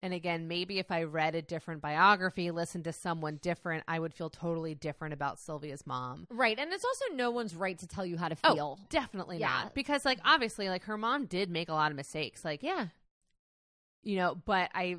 and 0.02 0.12
again, 0.12 0.48
maybe 0.48 0.80
if 0.80 0.90
I 0.90 1.04
read 1.04 1.36
a 1.36 1.42
different 1.42 1.80
biography, 1.80 2.50
listened 2.50 2.84
to 2.84 2.92
someone 2.92 3.36
different, 3.40 3.84
I 3.86 4.00
would 4.00 4.12
feel 4.12 4.30
totally 4.30 4.74
different 4.74 5.14
about 5.14 5.38
Sylvia's 5.38 5.86
mom. 5.86 6.26
Right. 6.28 6.58
And 6.58 6.72
it's 6.72 6.84
also 6.84 7.04
no 7.14 7.30
one's 7.30 7.54
right 7.54 7.78
to 7.78 7.86
tell 7.86 8.04
you 8.04 8.16
how 8.18 8.28
to 8.30 8.36
Oh, 8.42 8.54
feel. 8.54 8.78
definitely 8.90 9.38
Yeah. 9.38 9.48
not. 9.62 9.74
Because, 9.74 10.04
like, 10.04 10.18
obviously, 10.24 10.68
like, 10.68 10.82
her 10.84 10.98
mom 10.98 11.26
did 11.26 11.50
make 11.50 11.68
a 11.68 11.72
lot 11.74 11.92
of 11.92 11.96
mistakes. 11.96 12.44
Like, 12.44 12.64
Yeah. 12.64 12.88
you 14.02 14.16
know, 14.16 14.34
but 14.34 14.70
I, 14.74 14.96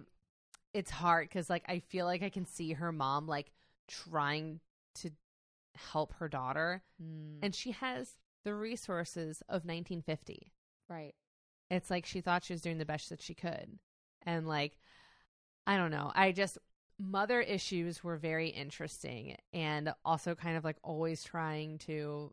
it's 0.73 0.89
hard 0.89 1.27
because, 1.27 1.49
like, 1.49 1.63
I 1.67 1.79
feel 1.79 2.05
like 2.05 2.23
I 2.23 2.29
can 2.29 2.45
see 2.45 2.73
her 2.73 2.91
mom, 2.93 3.27
like, 3.27 3.51
trying 3.87 4.59
to 4.95 5.11
help 5.91 6.13
her 6.15 6.27
daughter. 6.29 6.83
Mm. 7.01 7.39
and 7.43 7.53
she 7.55 7.71
has 7.71 8.11
the 8.43 8.53
resources 8.53 9.41
of 9.49 9.65
1950. 9.65 10.53
Right. 10.89 11.15
It's 11.71 11.89
like 11.89 12.05
she 12.05 12.21
thought 12.21 12.43
she 12.43 12.53
was 12.53 12.61
doing 12.61 12.77
the 12.77 12.85
best 12.85 13.09
that 13.09 13.21
she 13.21 13.33
could. 13.33 13.79
And 14.25 14.47
like 14.47 14.77
I 15.67 15.77
don't 15.77 15.91
know. 15.91 16.11
I 16.15 16.31
just 16.31 16.57
mother 16.99 17.41
issues 17.41 18.03
were 18.03 18.15
very 18.17 18.49
interesting 18.49 19.35
and 19.51 19.93
also 20.05 20.35
kind 20.35 20.55
of 20.57 20.63
like 20.63 20.77
always 20.83 21.23
trying 21.23 21.77
to 21.79 22.31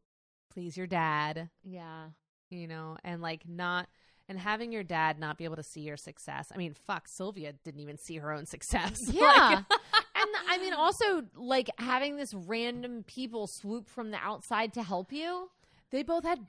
please 0.53 0.77
your 0.77 0.87
dad, 0.87 1.49
Yeah. 1.65 2.09
you 2.51 2.69
know, 2.69 2.97
and 3.03 3.23
like 3.23 3.49
not 3.49 3.89
and 4.29 4.39
having 4.39 4.71
your 4.71 4.85
dad 4.85 5.19
not 5.19 5.37
be 5.39 5.45
able 5.45 5.57
to 5.57 5.63
see 5.65 5.81
your 5.81 5.97
success. 5.97 6.53
I 6.55 6.59
mean, 6.59 6.75
fuck, 6.75 7.09
Sylvia 7.09 7.55
didn't 7.65 7.81
even 7.81 7.99
see 7.99 8.19
her 8.19 8.31
own 8.33 8.47
success. 8.47 8.99
Yeah. 9.13 9.57
and 9.57 9.67
I 10.49 10.59
mean, 10.59 10.73
also, 10.73 11.25
like 11.35 11.71
having 11.79 12.17
this 12.17 12.33
random 12.35 13.05
people 13.07 13.47
swoop 13.47 13.89
from 13.89 14.11
the 14.11 14.19
outside 14.19 14.73
to 14.75 14.83
help 14.83 15.13
you. 15.13 15.51
they 15.91 16.03
both 16.03 16.25
had 16.25 16.47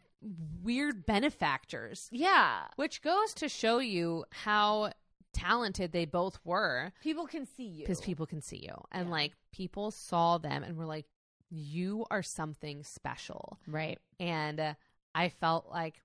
weird 0.63 1.05
benefactors, 1.05 2.07
Yeah. 2.11 2.67
which 2.77 3.01
goes 3.01 3.33
to 3.35 3.49
show 3.49 3.79
you 3.79 4.23
how 4.31 4.93
talented 5.33 5.91
they 5.91 6.05
both 6.05 6.39
were 6.45 6.93
People 7.01 7.27
can 7.27 7.45
see 7.45 7.65
you. 7.65 7.79
because 7.83 7.99
people 7.99 8.25
can 8.25 8.39
see 8.41 8.57
you. 8.57 8.73
And 8.91 9.07
Yeah. 9.07 9.11
like 9.11 9.33
people 9.51 9.91
saw 9.91 10.37
them 10.37 10.63
and 10.63 10.77
were 10.77 10.85
like, 10.85 11.07
you 11.49 12.05
are 12.09 12.23
something 12.23 12.83
special. 12.83 13.59
Right. 13.67 13.99
And 14.19 14.59
uh, 14.59 14.73
I 15.13 15.27
felt 15.29 15.67
like 15.69 16.01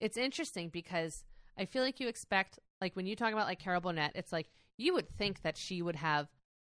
it's 0.00 0.16
interesting 0.18 0.68
because 0.68 1.24
I 1.56 1.64
feel 1.64 1.82
like 1.82 2.00
you 2.00 2.08
expect, 2.08 2.58
like 2.80 2.94
when 2.96 3.06
you 3.06 3.16
talk 3.16 3.32
about 3.32 3.46
like 3.46 3.58
Carol 3.60 3.80
Burnett, 3.80 4.12
it's 4.14 4.32
like 4.32 4.50
you 4.76 4.92
would 4.94 5.08
think 5.08 5.42
that 5.42 5.56
she 5.56 5.80
would 5.82 5.96
have 5.96 6.28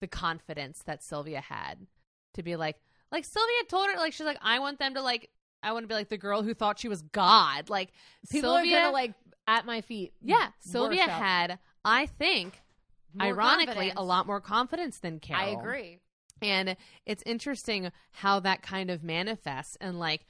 the 0.03 0.07
confidence 0.09 0.83
that 0.85 1.01
Sylvia 1.01 1.39
had 1.39 1.87
to 2.33 2.43
be 2.43 2.57
like, 2.57 2.75
like 3.09 3.23
Sylvia 3.23 3.63
told 3.69 3.87
her, 3.89 3.95
like, 3.95 4.11
she's 4.11 4.25
like, 4.25 4.37
I 4.41 4.59
want 4.59 4.79
them 4.79 4.95
to 4.95 5.01
like, 5.01 5.29
I 5.63 5.71
want 5.71 5.83
to 5.85 5.87
be 5.87 5.93
like 5.93 6.09
the 6.09 6.17
girl 6.17 6.43
who 6.43 6.53
thought 6.53 6.77
she 6.77 6.89
was 6.89 7.01
God. 7.01 7.69
Like, 7.69 7.93
People 8.29 8.55
Sylvia, 8.55 8.77
are 8.77 8.81
gonna 8.81 8.91
like 8.93 9.13
at 9.47 9.65
my 9.65 9.79
feet. 9.79 10.11
yeah, 10.21 10.49
Sylvia 10.59 11.03
had, 11.03 11.57
I 11.85 12.05
think, 12.07 12.61
More 13.13 13.27
ironically, 13.29 13.67
confidence. 13.67 13.93
a 13.95 14.03
lot 14.03 14.27
more 14.27 14.41
confidence 14.41 14.97
than 14.99 15.19
Carol. 15.21 15.41
I 15.41 15.49
agree. 15.57 15.99
And 16.41 16.75
it's 17.05 17.23
interesting 17.25 17.89
how 18.11 18.41
that 18.41 18.61
kind 18.61 18.91
of 18.91 19.03
manifests. 19.05 19.77
And 19.79 19.99
like 19.99 20.25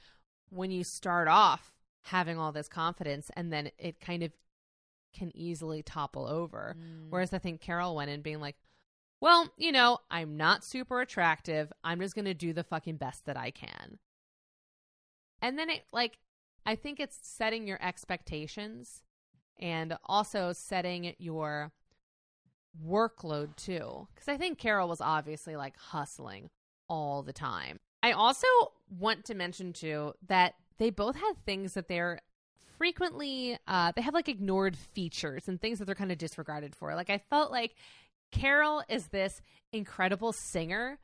when 0.50 0.70
you 0.70 0.84
start 0.84 1.26
off 1.26 1.72
having 2.02 2.38
all 2.38 2.52
this 2.52 2.68
confidence 2.68 3.28
and 3.34 3.52
then 3.52 3.72
it 3.76 3.98
kind 3.98 4.22
of 4.22 4.30
can 5.12 5.36
easily 5.36 5.82
topple 5.82 6.28
over. 6.28 6.76
Mm. 6.78 7.06
Whereas 7.10 7.32
I 7.32 7.38
think 7.38 7.60
Carol 7.60 7.96
went 7.96 8.10
in 8.10 8.20
being 8.22 8.40
like, 8.40 8.54
well, 9.24 9.50
you 9.56 9.72
know, 9.72 10.00
I'm 10.10 10.36
not 10.36 10.64
super 10.64 11.00
attractive. 11.00 11.72
I'm 11.82 11.98
just 11.98 12.14
going 12.14 12.26
to 12.26 12.34
do 12.34 12.52
the 12.52 12.62
fucking 12.62 12.98
best 12.98 13.24
that 13.24 13.38
I 13.38 13.52
can. 13.52 13.98
And 15.40 15.58
then 15.58 15.70
it, 15.70 15.84
like, 15.94 16.18
I 16.66 16.74
think 16.74 17.00
it's 17.00 17.18
setting 17.22 17.66
your 17.66 17.82
expectations 17.82 19.02
and 19.58 19.96
also 20.04 20.52
setting 20.52 21.14
your 21.16 21.72
workload 22.86 23.56
too. 23.56 24.08
Because 24.14 24.28
I 24.28 24.36
think 24.36 24.58
Carol 24.58 24.88
was 24.88 25.00
obviously 25.00 25.56
like 25.56 25.78
hustling 25.78 26.50
all 26.90 27.22
the 27.22 27.32
time. 27.32 27.80
I 28.02 28.12
also 28.12 28.46
want 28.90 29.24
to 29.24 29.34
mention 29.34 29.72
too 29.72 30.12
that 30.26 30.52
they 30.76 30.90
both 30.90 31.16
had 31.16 31.32
things 31.46 31.72
that 31.72 31.88
they're 31.88 32.20
frequently 32.76 33.56
uh 33.68 33.92
they 33.94 34.02
have 34.02 34.14
like 34.14 34.28
ignored 34.28 34.76
features 34.76 35.46
and 35.46 35.60
things 35.60 35.78
that 35.78 35.84
they're 35.84 35.94
kind 35.94 36.12
of 36.12 36.18
disregarded 36.18 36.74
for. 36.74 36.94
Like 36.94 37.08
I 37.08 37.18
felt 37.30 37.50
like 37.50 37.74
Carol 38.34 38.82
is 38.88 39.06
this 39.08 39.40
incredible 39.72 40.32
singer, 40.32 40.98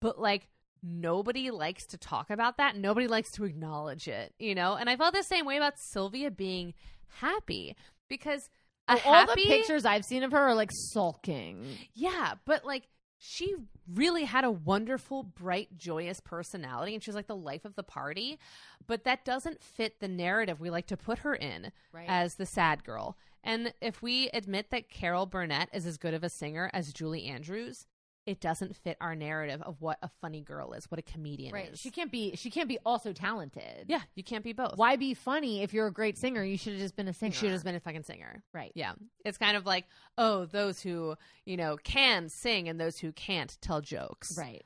but 0.00 0.18
like 0.18 0.48
nobody 0.82 1.50
likes 1.50 1.86
to 1.86 1.98
talk 1.98 2.30
about 2.30 2.58
that. 2.58 2.76
Nobody 2.76 3.06
likes 3.08 3.30
to 3.32 3.44
acknowledge 3.44 4.06
it, 4.08 4.32
you 4.38 4.54
know? 4.54 4.74
And 4.74 4.88
I 4.88 4.96
felt 4.96 5.14
the 5.14 5.22
same 5.22 5.46
way 5.46 5.56
about 5.56 5.78
Sylvia 5.78 6.30
being 6.30 6.74
happy 7.20 7.74
because 8.08 8.48
a 8.88 8.92
Oh, 8.94 9.00
all 9.04 9.26
the 9.26 9.34
pictures 9.34 9.84
I've 9.84 10.04
seen 10.04 10.22
of 10.22 10.30
her 10.32 10.38
are 10.38 10.54
like 10.54 10.70
sulking. 10.72 11.64
yeah, 11.94 12.34
but 12.44 12.64
like 12.64 12.84
she 13.18 13.54
really 13.92 14.24
had 14.24 14.44
a 14.44 14.50
wonderful, 14.50 15.22
bright, 15.22 15.76
joyous 15.76 16.20
personality 16.20 16.92
and 16.94 17.02
she 17.02 17.08
was 17.10 17.16
like 17.16 17.26
the 17.26 17.34
life 17.36 17.64
of 17.64 17.74
the 17.74 17.82
party. 17.82 18.38
But 18.86 19.04
that 19.04 19.24
doesn't 19.24 19.62
fit 19.62 19.98
the 20.00 20.06
narrative 20.08 20.60
we 20.60 20.70
like 20.70 20.86
to 20.88 20.96
put 20.96 21.18
her 21.20 21.34
in 21.34 21.72
Right. 21.92 22.04
as 22.08 22.34
the 22.34 22.46
sad 22.46 22.84
girl. 22.84 23.16
And 23.46 23.72
if 23.80 24.02
we 24.02 24.28
admit 24.34 24.70
that 24.70 24.90
Carol 24.90 25.26
Burnett 25.26 25.68
is 25.72 25.86
as 25.86 25.96
good 25.96 26.14
of 26.14 26.24
a 26.24 26.28
singer 26.28 26.70
as 26.72 26.92
Julie 26.92 27.24
Andrews, 27.24 27.86
it 28.26 28.40
doesn't 28.40 28.74
fit 28.74 28.96
our 29.00 29.14
narrative 29.14 29.62
of 29.62 29.80
what 29.80 29.98
a 30.02 30.10
funny 30.20 30.40
girl 30.40 30.72
is, 30.72 30.90
what 30.90 30.98
a 30.98 31.02
comedian 31.02 31.54
right. 31.54 31.72
is. 31.72 31.80
She 31.80 31.90
can't 31.92 32.10
be. 32.10 32.34
She 32.34 32.50
can't 32.50 32.68
be 32.68 32.78
also 32.84 33.12
talented. 33.12 33.86
yeah, 33.86 34.00
you 34.16 34.24
can't 34.24 34.42
be 34.42 34.52
both. 34.52 34.76
Why 34.76 34.96
be 34.96 35.14
funny 35.14 35.62
if 35.62 35.72
you're 35.72 35.86
a 35.86 35.92
great 35.92 36.18
singer? 36.18 36.42
You 36.42 36.58
should 36.58 36.72
have 36.72 36.82
just 36.82 36.96
been 36.96 37.06
a 37.06 37.12
singer. 37.12 37.28
You 37.28 37.34
should 37.34 37.52
have 37.52 37.62
been 37.62 37.76
a 37.76 37.80
fucking 37.80 38.02
singer. 38.02 38.42
right. 38.52 38.72
Yeah. 38.74 38.94
It's 39.24 39.38
kind 39.38 39.56
of 39.56 39.64
like, 39.64 39.84
oh, 40.18 40.46
those 40.46 40.80
who, 40.80 41.14
you 41.44 41.56
know, 41.56 41.76
can 41.82 42.28
sing 42.28 42.68
and 42.68 42.80
those 42.80 42.98
who 42.98 43.12
can't 43.12 43.56
tell 43.60 43.80
jokes. 43.80 44.36
Right. 44.36 44.64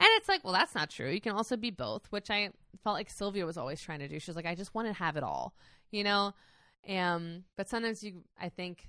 And 0.00 0.08
it's 0.16 0.28
like, 0.28 0.44
well, 0.44 0.52
that's 0.52 0.74
not 0.74 0.90
true. 0.90 1.08
You 1.08 1.20
can 1.20 1.32
also 1.32 1.56
be 1.56 1.70
both, 1.70 2.06
which 2.10 2.30
I 2.30 2.50
felt 2.82 2.94
like 2.94 3.08
Sylvia 3.08 3.46
was 3.46 3.56
always 3.56 3.80
trying 3.80 4.00
to 4.00 4.08
do. 4.08 4.18
She 4.18 4.30
was 4.30 4.36
like, 4.36 4.44
I 4.44 4.54
just 4.54 4.74
want 4.74 4.88
to 4.88 4.92
have 4.92 5.16
it 5.16 5.22
all, 5.22 5.54
you 5.90 6.04
know? 6.04 6.34
Um, 6.88 7.44
but 7.56 7.68
sometimes 7.68 8.02
you, 8.02 8.24
I 8.40 8.48
think 8.48 8.88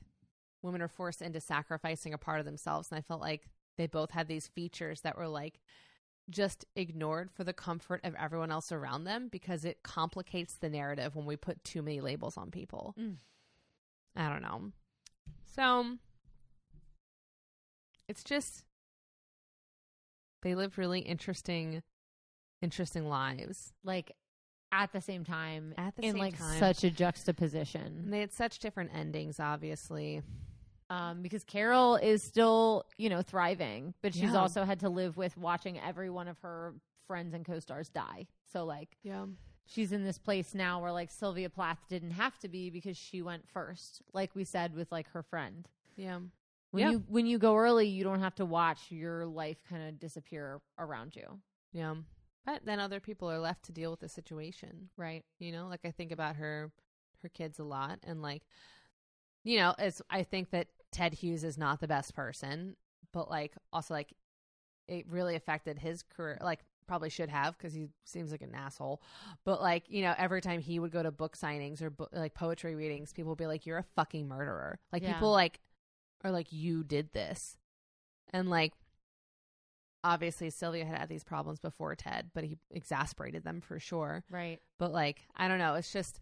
women 0.61 0.81
are 0.81 0.87
forced 0.87 1.21
into 1.21 1.39
sacrificing 1.39 2.13
a 2.13 2.17
part 2.17 2.39
of 2.39 2.45
themselves. 2.45 2.89
And 2.91 2.97
I 2.97 3.01
felt 3.01 3.21
like 3.21 3.49
they 3.77 3.87
both 3.87 4.11
had 4.11 4.27
these 4.27 4.47
features 4.47 5.01
that 5.01 5.17
were 5.17 5.27
like 5.27 5.59
just 6.29 6.65
ignored 6.75 7.29
for 7.31 7.43
the 7.43 7.53
comfort 7.53 8.01
of 8.03 8.15
everyone 8.15 8.51
else 8.51 8.71
around 8.71 9.03
them 9.03 9.27
because 9.31 9.63
it 9.63 9.83
complicates 9.83 10.55
the 10.55 10.69
narrative 10.69 11.15
when 11.15 11.25
we 11.25 11.35
put 11.35 11.63
too 11.63 11.81
many 11.81 12.01
labels 12.01 12.37
on 12.37 12.51
people. 12.51 12.95
Mm. 12.99 13.15
I 14.15 14.29
don't 14.29 14.41
know. 14.41 14.71
So 15.55 15.97
it's 18.07 18.23
just 18.23 18.63
they 20.41 20.55
live 20.55 20.77
really 20.77 20.99
interesting 20.99 21.83
interesting 22.61 23.07
lives. 23.07 23.73
Like 23.83 24.11
at 24.71 24.91
the 24.91 25.01
same 25.01 25.23
time. 25.23 25.73
At 25.77 25.95
the 25.95 26.03
in 26.05 26.11
same 26.13 26.19
like 26.21 26.37
time. 26.37 26.59
such 26.59 26.83
a 26.83 26.87
And 26.87 26.95
juxtaposition. 26.95 28.09
they 28.09 28.19
had 28.19 28.33
such 28.33 28.59
different 28.59 28.91
endings, 28.93 29.39
obviously. 29.39 30.21
Um, 30.89 31.21
because 31.23 31.43
Carol 31.43 31.95
is 31.95 32.21
still, 32.21 32.85
you 32.97 33.09
know, 33.09 33.21
thriving, 33.23 33.93
but 34.03 34.13
she's 34.13 34.33
Yeah. 34.33 34.37
also 34.39 34.65
had 34.65 34.79
to 34.81 34.89
live 34.89 35.17
with 35.17 35.35
watching 35.37 35.79
every 35.79 36.09
one 36.11 36.27
of 36.27 36.37
her 36.39 36.75
friends 37.07 37.33
and 37.33 37.43
co-stars 37.43 37.89
die. 37.89 38.27
So 38.51 38.65
like 38.65 38.97
Yeah. 39.01 39.25
she's 39.65 39.91
in 39.91 40.03
this 40.03 40.19
place 40.19 40.53
now 40.53 40.81
where 40.81 40.91
like 40.91 41.09
Sylvia 41.09 41.49
Plath 41.49 41.79
didn't 41.89 42.11
have 42.11 42.37
to 42.39 42.47
be 42.47 42.69
because 42.69 42.97
she 42.97 43.23
went 43.23 43.49
first, 43.49 44.01
like 44.13 44.35
we 44.35 44.43
said 44.43 44.75
with 44.75 44.91
like 44.91 45.07
her 45.09 45.23
friend. 45.23 45.67
Yeah. 45.95 46.19
When 46.71 46.81
Yeah. 46.83 46.91
you 46.91 46.99
when 47.07 47.25
you 47.25 47.39
go 47.39 47.55
early, 47.55 47.87
you 47.87 48.03
don't 48.03 48.19
have 48.19 48.35
to 48.35 48.45
watch 48.45 48.91
your 48.91 49.25
life 49.25 49.63
kind 49.63 49.87
of 49.87 49.99
disappear 49.99 50.61
around 50.77 51.15
you. 51.15 51.41
Yeah. 51.71 51.95
But 52.45 52.65
then 52.65 52.79
other 52.79 52.99
people 52.99 53.29
are 53.29 53.39
left 53.39 53.63
to 53.65 53.71
deal 53.71 53.91
with 53.91 53.99
the 54.01 54.09
situation. 54.09 54.89
Right. 54.97 55.25
You 55.39 55.51
know, 55.51 55.67
like 55.67 55.81
I 55.85 55.91
think 55.91 56.11
about 56.11 56.35
her 56.35 56.71
her 57.21 57.29
kids 57.29 57.57
a 57.57 57.63
lot 57.63 57.99
and 58.03 58.21
like 58.21 58.43
you 59.43 59.57
know, 59.57 59.73
it's 59.77 60.01
I 60.09 60.23
think 60.23 60.49
that 60.51 60.67
Ted 60.91 61.13
Hughes 61.13 61.43
is 61.43 61.57
not 61.57 61.79
the 61.79 61.87
best 61.87 62.15
person, 62.15 62.75
but 63.11 63.29
like 63.29 63.53
also 63.71 63.93
like 63.93 64.13
it 64.87 65.07
really 65.07 65.35
affected 65.35 65.79
his 65.79 66.03
career 66.03 66.37
like 66.41 66.59
probably 66.87 67.09
should 67.09 67.29
have 67.29 67.57
because 67.57 67.73
he 67.73 67.87
seems 68.05 68.31
like 68.31 68.43
an 68.43 68.53
asshole. 68.53 69.01
But 69.43 69.59
like, 69.61 69.85
you 69.87 70.03
know, 70.03 70.13
every 70.17 70.41
time 70.41 70.61
he 70.61 70.79
would 70.79 70.91
go 70.91 71.01
to 71.01 71.11
book 71.11 71.35
signings 71.35 71.81
or 71.81 71.89
bo- 71.89 72.09
like 72.11 72.35
poetry 72.35 72.75
readings, 72.75 73.11
people 73.11 73.31
would 73.31 73.39
be 73.39 73.47
like 73.47 73.65
you're 73.65 73.79
a 73.79 73.85
fucking 73.95 74.27
murderer. 74.27 74.79
Like 74.91 75.01
Yeah. 75.01 75.13
people 75.13 75.31
like 75.31 75.59
are 76.23 76.31
like 76.31 76.51
you 76.51 76.83
did 76.83 77.11
this. 77.13 77.57
And 78.33 78.49
like 78.49 78.73
obviously 80.05 80.51
Sylvia 80.51 80.85
had 80.85 80.97
had 80.97 81.09
these 81.09 81.23
problems 81.23 81.59
before 81.59 81.95
Ted, 81.95 82.29
but 82.33 82.43
he 82.43 82.57
exasperated 82.69 83.43
them 83.43 83.59
for 83.59 83.79
sure. 83.79 84.23
Right. 84.29 84.59
But 84.77 84.93
like, 84.93 85.23
I 85.35 85.47
don't 85.47 85.57
know, 85.57 85.73
it's 85.73 85.91
just 85.91 86.21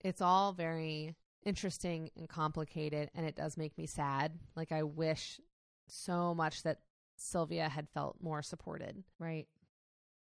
it's 0.00 0.20
all 0.20 0.52
very 0.52 1.16
interesting 1.44 2.10
and 2.16 2.28
complicated 2.28 3.10
and 3.14 3.26
it 3.26 3.34
does 3.34 3.56
make 3.56 3.76
me 3.76 3.86
sad. 3.86 4.38
Like 4.54 4.70
I 4.70 4.84
wish 4.84 5.40
so 5.88 6.34
much 6.34 6.62
that 6.62 6.78
Sylvia 7.16 7.68
had 7.68 7.88
felt 7.88 8.16
more 8.22 8.42
supported. 8.42 9.02
Right. 9.18 9.48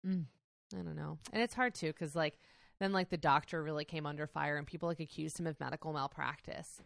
Mm. 0.05 0.25
I 0.73 0.81
don't 0.81 0.95
know. 0.95 1.19
And 1.31 1.43
it's 1.43 1.53
hard 1.53 1.75
too 1.75 1.93
cuz 1.93 2.15
like 2.15 2.39
then 2.79 2.93
like 2.93 3.09
the 3.09 3.17
doctor 3.17 3.61
really 3.61 3.85
came 3.85 4.07
under 4.07 4.25
fire 4.25 4.57
and 4.57 4.65
people 4.65 4.89
like 4.89 4.99
accused 4.99 5.39
him 5.39 5.45
of 5.47 5.59
medical 5.59 5.93
malpractice. 5.93 6.81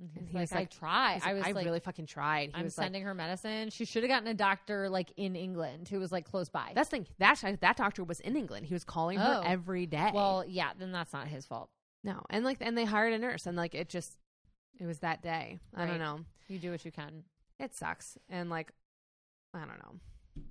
And 0.00 0.10
he's 0.14 0.28
he 0.28 0.34
like, 0.34 0.42
was 0.42 0.52
I 0.52 0.56
like- 0.56 0.70
tried. 0.70 1.20
I 1.24 1.34
was 1.34 1.44
I 1.44 1.50
like, 1.52 1.64
really 1.64 1.80
fucking 1.80 2.06
tried. 2.06 2.50
He 2.50 2.54
I'm 2.54 2.64
was 2.64 2.78
like 2.78 2.84
sending 2.86 3.02
her 3.02 3.14
medicine. 3.14 3.70
She 3.70 3.84
should 3.84 4.04
have 4.04 4.10
gotten 4.10 4.28
a 4.28 4.34
doctor 4.34 4.88
like 4.88 5.12
in 5.16 5.34
England 5.34 5.88
who 5.88 5.98
was 5.98 6.12
like 6.12 6.24
close 6.24 6.48
by. 6.48 6.70
that's 6.74 6.88
the 6.90 6.98
thing. 6.98 7.06
That 7.18 7.42
that 7.60 7.76
doctor 7.76 8.04
was 8.04 8.20
in 8.20 8.36
England. 8.36 8.66
He 8.66 8.74
was 8.74 8.84
calling 8.84 9.18
her 9.18 9.40
Oh. 9.42 9.42
every 9.44 9.86
day. 9.86 10.10
well, 10.14 10.44
yeah, 10.46 10.70
then 10.78 10.92
that's 10.92 11.12
not 11.12 11.26
his 11.26 11.46
fault. 11.46 11.68
no, 12.04 12.22
and 12.30 12.44
like, 12.44 12.58
and 12.60 12.78
they 12.78 12.84
hired 12.84 13.12
a 13.12 13.18
nurse, 13.18 13.46
and 13.46 13.56
like, 13.56 13.74
it 13.74 13.88
just, 13.88 14.16
it 14.78 14.86
was 14.86 15.00
that 15.00 15.20
day. 15.20 15.58
I 15.74 15.84
don't 15.86 15.98
know. 15.98 16.20
You 16.46 16.58
do 16.60 16.70
what 16.70 16.84
you 16.84 16.92
can. 16.92 17.24
It 17.58 17.74
sucks. 17.74 18.16
And 18.30 18.48
like, 18.50 18.70
I 19.52 19.58
don't 19.60 19.78
know. 19.80 20.44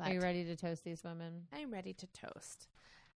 Are 0.00 0.12
you 0.12 0.20
ready 0.20 0.44
to 0.44 0.54
toast 0.56 0.84
these 0.84 1.02
women? 1.02 1.48
I'm 1.52 1.72
ready 1.72 1.92
to 1.94 2.06
toast. 2.06 2.68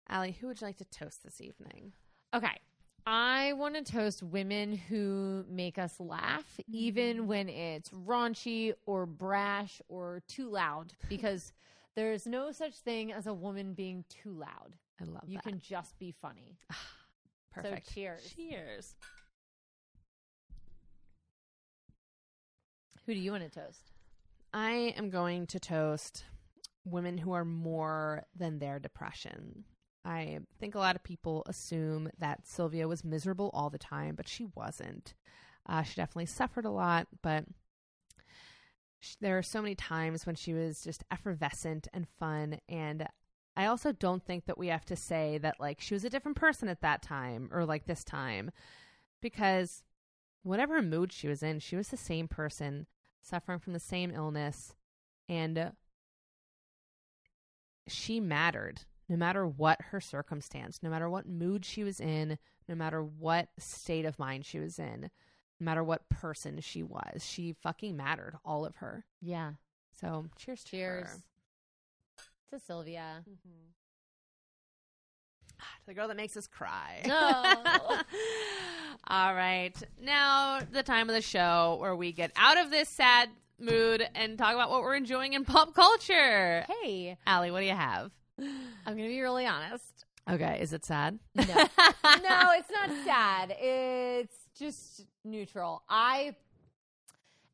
Allie, 0.09 0.33
who 0.33 0.49
would 0.49 0.61
you 0.61 0.67
like 0.67 0.79
to 0.79 0.85
toast 0.85 1.23
this 1.23 1.41
evening? 1.41 1.93
Okay. 2.35 2.59
I 3.07 3.53
want 3.55 3.75
to 3.75 3.83
toast 3.83 4.23
women 4.23 4.77
who 4.77 5.45
make 5.49 5.79
us 5.79 5.99
laugh, 5.99 6.45
mm-hmm. 6.53 6.73
even 6.73 7.27
when 7.27 7.49
it's 7.49 7.91
raunchy 7.91 8.75
or 8.87 9.07
brash 9.07 9.83
or 9.89 10.23
too 10.29 10.49
loud, 10.49 10.93
because 11.09 11.53
there's 11.95 12.27
no 12.27 12.53
such 12.53 12.75
thing 12.75 13.13
as 13.13 13.27
a 13.27 13.35
woman 13.35 13.75
being 13.75 14.05
too 14.09 14.33
loud. 14.33 14.77
I 15.01 15.05
love 15.05 15.25
You 15.27 15.39
that. 15.39 15.45
can 15.45 15.59
just 15.59 15.99
be 15.99 16.13
funny. 16.13 16.59
Perfect. 17.53 17.89
So 17.89 17.93
cheers. 17.95 18.35
Cheers. 18.37 18.95
Who 23.05 23.15
do 23.15 23.21
you 23.21 23.33
want 23.33 23.43
to 23.43 23.61
toast? 23.61 23.91
I 24.55 24.95
am 24.97 25.11
going 25.11 25.47
to 25.49 25.59
toast 25.59 26.25
women 26.85 27.19
who 27.19 27.33
are 27.33 27.45
more 27.45 28.25
than 28.37 28.59
their 28.59 28.79
depression. 28.79 29.65
I 30.05 30.41
think 30.59 30.75
a 30.75 30.81
lot 30.81 30.97
of 30.97 31.05
people 31.05 31.45
assume 31.47 32.11
that 32.19 32.47
Sylvia 32.47 32.89
was 32.89 33.05
miserable 33.05 33.51
all 33.55 33.71
the 33.71 33.79
time, 33.79 34.15
but 34.15 34.29
she 34.29 34.47
wasn't. 34.55 35.15
Uh, 35.69 35.83
she 35.83 35.95
definitely 35.95 36.27
suffered 36.27 36.65
a 36.65 36.71
lot, 36.71 37.07
but 37.23 37.45
sh- 38.99 39.15
there 39.21 39.39
are 39.39 39.43
so 39.43 39.63
many 39.63 39.77
times 39.77 40.27
when 40.27 40.35
she 40.35 40.53
was 40.53 40.83
just 40.83 41.05
effervescent 41.11 41.87
and 41.93 42.09
fun. 42.19 42.59
And 42.69 43.07
I 43.57 43.67
also 43.67 43.93
don't 43.93 44.25
think 44.25 44.47
that 44.47 44.59
we 44.59 44.69
have 44.69 44.85
to 44.87 44.97
say 44.97 45.39
that, 45.39 45.61
like, 45.61 45.81
she 45.81 45.95
was 45.95 46.05
a 46.05 46.11
different 46.11 46.37
person 46.37 46.69
at 46.69 46.81
that 46.81 47.03
time 47.03 47.49
or 47.53 47.65
like 47.65 47.87
this 47.87 48.03
time, 48.03 48.51
because 49.21 49.85
whatever 50.43 50.83
mood 50.83 51.13
she 51.13 51.29
was 51.29 51.45
in, 51.45 51.61
she 51.61 51.77
was 51.77 51.89
the 51.89 51.97
same 51.97 52.27
person 52.27 52.87
suffering 53.21 53.61
from 53.61 53.73
the 53.73 53.79
same 53.79 54.11
illness 54.11 54.75
and 55.29 55.73
she 57.87 58.21
mattered 58.21 58.83
no 59.13 59.19
matter 59.19 59.47
what 59.47 59.79
her 59.91 60.01
circumstance, 60.01 60.79
no 60.83 60.89
matter 60.89 61.07
what 61.07 61.29
mood 61.29 61.67
she 61.67 61.85
was 61.85 62.01
in, 62.01 62.39
no 62.67 62.75
matter 62.75 63.03
what 63.03 63.49
state 63.59 64.07
of 64.07 64.19
mind 64.19 64.47
she 64.47 64.59
was 64.59 64.79
in, 64.79 65.11
no 65.61 65.65
matter 65.67 65.85
what 65.85 66.09
person 66.09 66.59
she 66.63 66.83
was. 66.83 67.23
She 67.23 67.53
fucking 67.63 67.95
mattered, 67.95 68.39
all 68.43 68.65
of 68.65 68.77
her. 68.77 69.05
Yeah. 69.21 69.53
So, 70.01 70.25
cheers 70.39 70.65
to 70.65 70.71
Cheers 70.71 71.09
her. 71.09 72.57
to 72.57 72.65
Sylvia. 72.65 73.23
To 73.27 73.33
the 75.87 75.93
girl 75.93 76.09
that 76.09 76.17
makes 76.17 76.39
us 76.39 76.47
cry. 76.47 77.03
No. 77.07 77.13
All 79.09 79.35
right. 79.35 79.75
Now, 80.01 80.61
the 80.73 80.83
time 80.83 81.11
of 81.11 81.15
the 81.15 81.21
show 81.21 81.77
where 81.83 81.95
we 81.95 82.13
get 82.13 82.33
out 82.35 82.57
of 82.57 82.71
this 82.71 82.89
sad 82.89 83.29
mood 83.61 84.09
and 84.15 84.39
talk 84.39 84.55
about 84.55 84.71
what 84.71 84.81
we're 84.81 84.95
enjoying 84.97 85.35
in 85.35 85.45
pop 85.45 85.75
culture. 85.75 86.65
hey, 86.83 87.19
Allie, 87.27 87.51
what 87.51 87.61
do 87.61 87.67
you 87.67 87.73
have? 87.73 88.11
I'm 88.39 88.97
going 88.97 88.99
to 88.99 89.09
be 89.09 89.21
really 89.21 89.47
honest. 89.47 90.07
Okay, 90.31 90.59
is 90.61 90.73
it 90.73 90.85
sad? 90.85 91.19
No. 91.35 91.45
no, 91.45 91.61
it's 92.05 92.71
not 92.71 92.91
sad. 93.05 93.55
It's 93.59 94.37
just 94.57 95.07
neutral. 95.25 95.83
I 95.89 96.37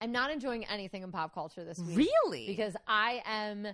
am 0.01 0.13
not 0.13 0.31
enjoying 0.31 0.67
anything 0.67 1.03
in 1.03 1.11
pop 1.11 1.35
culture 1.35 1.65
this 1.65 1.79
week. 1.79 2.09
Really? 2.25 2.47
Because 2.47 2.77
I 2.87 3.23
am 3.25 3.69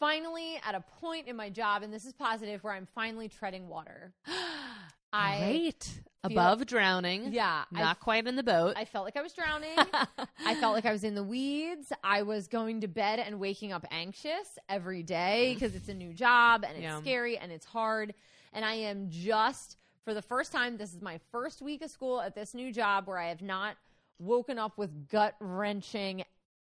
finally 0.00 0.58
at 0.66 0.74
a 0.74 0.80
point 1.00 1.28
in 1.28 1.36
my 1.36 1.50
job, 1.50 1.82
and 1.82 1.92
this 1.92 2.06
is 2.06 2.12
positive, 2.14 2.64
where 2.64 2.72
I'm 2.72 2.88
finally 2.94 3.28
treading 3.28 3.68
water. 3.68 4.14
I 5.12 5.38
Great. 5.38 6.00
Above 6.24 6.66
drowning. 6.66 7.32
yeah, 7.32 7.64
I 7.74 7.80
Not 7.80 7.98
quite 7.98 8.28
in 8.28 8.36
the 8.36 8.44
boat. 8.44 8.74
I 8.76 8.84
felt 8.84 9.04
like 9.04 9.16
I 9.16 9.22
was 9.22 9.32
drowning. 9.32 9.76
I 10.46 10.54
felt 10.54 10.72
like 10.72 10.86
I 10.86 10.92
was 10.92 11.02
in 11.02 11.16
the 11.16 11.24
weeds. 11.24 11.92
I 12.04 12.22
was 12.22 12.46
going 12.46 12.80
to 12.82 12.88
bed 12.88 13.18
and 13.18 13.40
waking 13.40 13.72
up 13.72 13.84
anxious 13.90 14.56
every 14.68 15.02
day 15.02 15.54
because 15.54 15.74
it's 15.74 15.88
a 15.88 15.94
new 15.94 16.12
job 16.14 16.64
and 16.64 16.74
it's 16.76 16.82
Yeah. 16.84 17.00
scary 17.00 17.36
and 17.38 17.50
it's 17.50 17.66
hard. 17.66 18.14
And 18.52 18.64
I 18.64 18.74
am 18.74 19.08
just, 19.10 19.78
for 20.04 20.14
the 20.14 20.22
first 20.22 20.52
time, 20.52 20.76
this 20.76 20.94
is 20.94 21.02
my 21.02 21.18
first 21.32 21.60
week 21.60 21.82
of 21.82 21.90
school 21.90 22.20
at 22.20 22.36
this 22.36 22.54
new 22.54 22.72
job 22.72 23.08
where 23.08 23.18
I 23.18 23.28
have 23.28 23.42
not 23.42 23.76
woken 24.20 24.60
up 24.60 24.78
with 24.78 25.08
gut 25.08 25.34
wrenching 25.40 26.22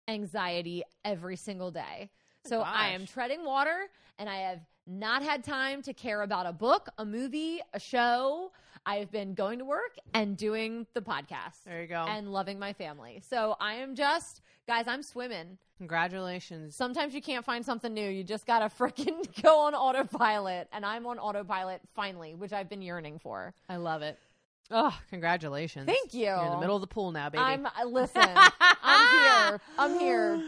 anxiety 0.06 0.82
every 1.02 1.36
single 1.36 1.70
day. 1.70 2.10
So 2.44 2.60
I 2.60 2.88
am 2.88 3.06
treading 3.06 3.42
water 3.44 3.86
and 4.18 4.28
I 4.28 4.36
have 4.36 4.60
not 4.86 5.22
had 5.22 5.42
time 5.44 5.82
to 5.82 5.92
care 5.92 6.22
about 6.22 6.46
a 6.46 6.52
book, 6.52 6.88
a 6.98 7.04
movie, 7.04 7.60
a 7.74 7.80
show. 7.80 8.52
I've 8.88 9.10
been 9.10 9.34
going 9.34 9.58
to 9.58 9.64
work 9.64 9.96
and 10.14 10.36
doing 10.36 10.86
the 10.94 11.00
podcast 11.00 11.64
there 11.64 11.82
you 11.82 11.88
go. 11.88 12.06
and 12.08 12.32
loving 12.32 12.58
my 12.58 12.72
family. 12.72 13.20
So 13.28 13.56
I 13.60 13.74
am 13.74 13.96
just, 13.96 14.42
guys, 14.68 14.86
I'm 14.86 15.02
swimming. 15.02 15.58
Congratulations. 15.78 16.76
Sometimes 16.76 17.12
you 17.12 17.20
can't 17.20 17.44
find 17.44 17.64
something 17.66 17.92
new. 17.92 18.08
You 18.08 18.22
just 18.22 18.46
got 18.46 18.60
to 18.60 18.66
freaking 18.66 19.26
go 19.42 19.58
on 19.62 19.74
autopilot. 19.74 20.68
And 20.72 20.86
I'm 20.86 21.04
on 21.06 21.18
autopilot 21.18 21.80
finally, 21.96 22.34
which 22.36 22.52
I've 22.52 22.68
been 22.68 22.80
yearning 22.80 23.18
for. 23.18 23.54
I 23.68 23.76
love 23.76 24.02
it. 24.02 24.18
Oh, 24.70 24.96
congratulations. 25.10 25.86
Thank 25.86 26.14
you. 26.14 26.26
You're 26.26 26.44
in 26.44 26.50
the 26.52 26.60
middle 26.60 26.76
of 26.76 26.80
the 26.80 26.86
pool 26.86 27.10
now, 27.10 27.28
baby. 27.28 27.42
I'm, 27.42 27.66
uh, 27.66 27.70
listen, 27.86 28.22
I'm 28.82 29.18
here. 29.50 29.60
I'm 29.78 29.98
here. 29.98 30.42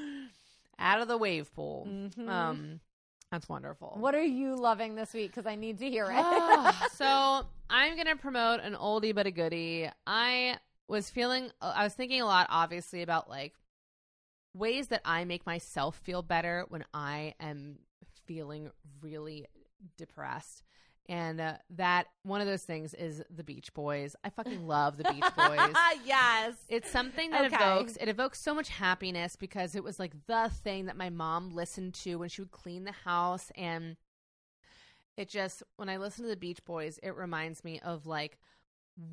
Out 0.78 1.00
of 1.00 1.08
the 1.08 1.16
wave 1.18 1.52
pool. 1.54 1.88
Mhm. 1.90 2.28
Um, 2.28 2.80
that's 3.30 3.48
wonderful. 3.48 3.96
What 3.98 4.14
are 4.14 4.22
you 4.22 4.56
loving 4.56 4.94
this 4.94 5.12
week? 5.12 5.30
Because 5.30 5.46
I 5.46 5.54
need 5.54 5.78
to 5.78 5.88
hear 5.88 6.06
it. 6.06 6.16
Ah, 6.16 6.88
so 6.94 7.46
I'm 7.68 7.96
gonna 7.96 8.16
promote 8.16 8.60
an 8.60 8.74
oldie 8.74 9.14
but 9.14 9.26
a 9.26 9.30
goodie. 9.30 9.88
I 10.06 10.56
was 10.88 11.10
feeling, 11.10 11.50
I 11.60 11.84
was 11.84 11.92
thinking 11.94 12.22
a 12.22 12.24
lot, 12.24 12.46
obviously, 12.50 13.02
about 13.02 13.28
like 13.28 13.52
ways 14.54 14.88
that 14.88 15.02
I 15.04 15.24
make 15.24 15.44
myself 15.44 15.96
feel 15.96 16.22
better 16.22 16.64
when 16.68 16.84
I 16.94 17.34
am 17.38 17.78
feeling 18.26 18.70
really 19.02 19.46
depressed. 19.96 20.62
And 21.08 21.40
uh, 21.40 21.54
that 21.70 22.06
one 22.22 22.42
of 22.42 22.46
those 22.46 22.64
things 22.64 22.92
is 22.92 23.22
the 23.34 23.42
Beach 23.42 23.72
Boys. 23.72 24.14
I 24.24 24.28
fucking 24.30 24.66
love 24.66 24.98
the 24.98 25.04
Beach 25.04 25.24
Boys. 25.36 25.74
yes. 26.04 26.54
It's 26.68 26.90
something 26.90 27.30
that 27.30 27.46
Okay. 27.46 27.56
evokes 27.56 27.96
it 27.96 28.08
evokes 28.08 28.40
so 28.40 28.54
much 28.54 28.68
happiness 28.68 29.34
because 29.34 29.74
it 29.74 29.82
was 29.82 29.98
like 29.98 30.12
the 30.26 30.50
thing 30.62 30.84
that 30.86 30.96
my 30.96 31.08
mom 31.08 31.54
listened 31.54 31.94
to 31.94 32.16
when 32.16 32.28
she 32.28 32.42
would 32.42 32.50
clean 32.50 32.84
the 32.84 32.92
house 32.92 33.50
and 33.56 33.96
it 35.16 35.28
just 35.28 35.62
when 35.76 35.88
I 35.88 35.96
listen 35.96 36.24
to 36.24 36.30
the 36.30 36.36
Beach 36.36 36.64
Boys, 36.64 36.98
it 37.02 37.16
reminds 37.16 37.64
me 37.64 37.80
of 37.80 38.06
like 38.06 38.38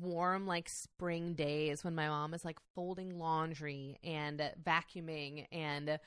warm 0.00 0.46
like 0.46 0.68
spring 0.68 1.34
days 1.34 1.82
when 1.82 1.94
my 1.94 2.08
mom 2.08 2.34
is 2.34 2.44
like 2.44 2.58
folding 2.74 3.18
laundry 3.18 3.98
and 4.04 4.40
vacuuming 4.62 5.46
and 5.50 5.98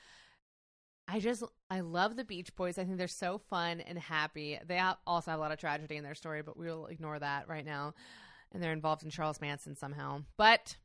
I 1.12 1.18
just 1.18 1.42
I 1.68 1.80
love 1.80 2.14
the 2.14 2.24
Beach 2.24 2.54
Boys. 2.54 2.78
I 2.78 2.84
think 2.84 2.96
they're 2.96 3.08
so 3.08 3.38
fun 3.38 3.80
and 3.80 3.98
happy. 3.98 4.58
They 4.66 4.80
also 5.06 5.32
have 5.32 5.40
a 5.40 5.42
lot 5.42 5.50
of 5.50 5.58
tragedy 5.58 5.96
in 5.96 6.04
their 6.04 6.14
story, 6.14 6.42
but 6.42 6.56
we'll 6.56 6.86
ignore 6.86 7.18
that 7.18 7.48
right 7.48 7.64
now. 7.64 7.94
And 8.52 8.62
they're 8.62 8.72
involved 8.72 9.02
in 9.02 9.10
Charles 9.10 9.40
Manson 9.40 9.74
somehow. 9.74 10.22
But 10.36 10.76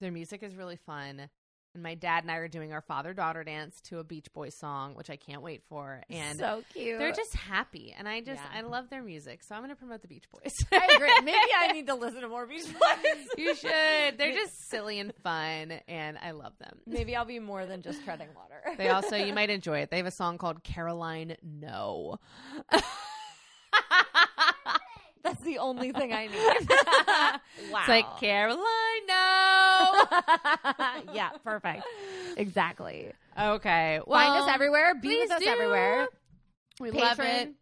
their 0.00 0.12
music 0.12 0.44
is 0.44 0.54
really 0.54 0.76
fun. 0.76 1.28
And 1.76 1.82
my 1.82 1.94
dad 1.94 2.24
and 2.24 2.30
I 2.30 2.36
are 2.36 2.48
doing 2.48 2.72
our 2.72 2.80
father 2.80 3.12
daughter 3.12 3.44
dance 3.44 3.82
to 3.82 3.98
a 3.98 4.04
Beach 4.04 4.32
Boys 4.32 4.54
song, 4.58 4.94
which 4.94 5.10
I 5.10 5.16
can't 5.16 5.42
wait 5.42 5.62
for. 5.68 6.02
And 6.08 6.38
so 6.38 6.62
cute. 6.72 6.98
they're 6.98 7.12
just 7.12 7.34
happy. 7.34 7.94
And 7.96 8.08
I 8.08 8.22
just 8.22 8.40
Yeah. 8.40 8.60
I 8.60 8.62
love 8.62 8.88
their 8.88 9.02
music. 9.02 9.42
So 9.42 9.54
I'm 9.54 9.60
gonna 9.60 9.76
promote 9.76 10.00
the 10.00 10.08
Beach 10.08 10.24
Boys. 10.32 10.54
I 10.72 10.88
agree. 10.94 11.12
Maybe 11.22 11.36
I 11.60 11.72
need 11.72 11.86
to 11.88 11.94
listen 11.94 12.22
to 12.22 12.28
more 12.28 12.46
Beach 12.46 12.64
Boys. 12.64 13.26
you 13.36 13.54
should. 13.54 14.16
They're 14.16 14.32
just 14.32 14.70
silly 14.70 14.98
and 15.00 15.12
fun 15.22 15.72
and 15.86 16.16
I 16.16 16.30
love 16.30 16.54
them. 16.58 16.78
Maybe 16.86 17.14
I'll 17.14 17.26
be 17.26 17.40
more 17.40 17.66
than 17.66 17.82
just 17.82 18.02
treading 18.04 18.28
water. 18.34 18.62
They 18.78 18.88
also 18.88 19.16
you 19.16 19.34
might 19.34 19.50
enjoy 19.50 19.80
it. 19.80 19.90
They 19.90 19.98
have 19.98 20.06
a 20.06 20.10
song 20.10 20.38
called 20.38 20.64
Caroline 20.64 21.36
No. 21.42 22.20
The 25.46 25.58
only 25.58 25.92
thing 25.92 26.12
I 26.12 26.26
need. 26.26 26.68
wow. 27.72 27.78
It's 27.78 27.88
like 27.88 28.18
Caroline 28.18 29.06
No. 29.06 30.02
yeah, 31.14 31.30
perfect. 31.44 31.84
Exactly. 32.36 33.12
okay. 33.40 34.00
Well, 34.06 34.20
Find 34.20 34.42
us 34.42 34.48
everywhere. 34.52 34.94
Be 34.96 35.16
with 35.16 35.30
us 35.30 35.40
do. 35.40 35.48
everywhere. 35.48 36.08
We 36.80 36.90
love 36.90 37.16
Patreon. 37.18 37.42
it. 37.42 37.54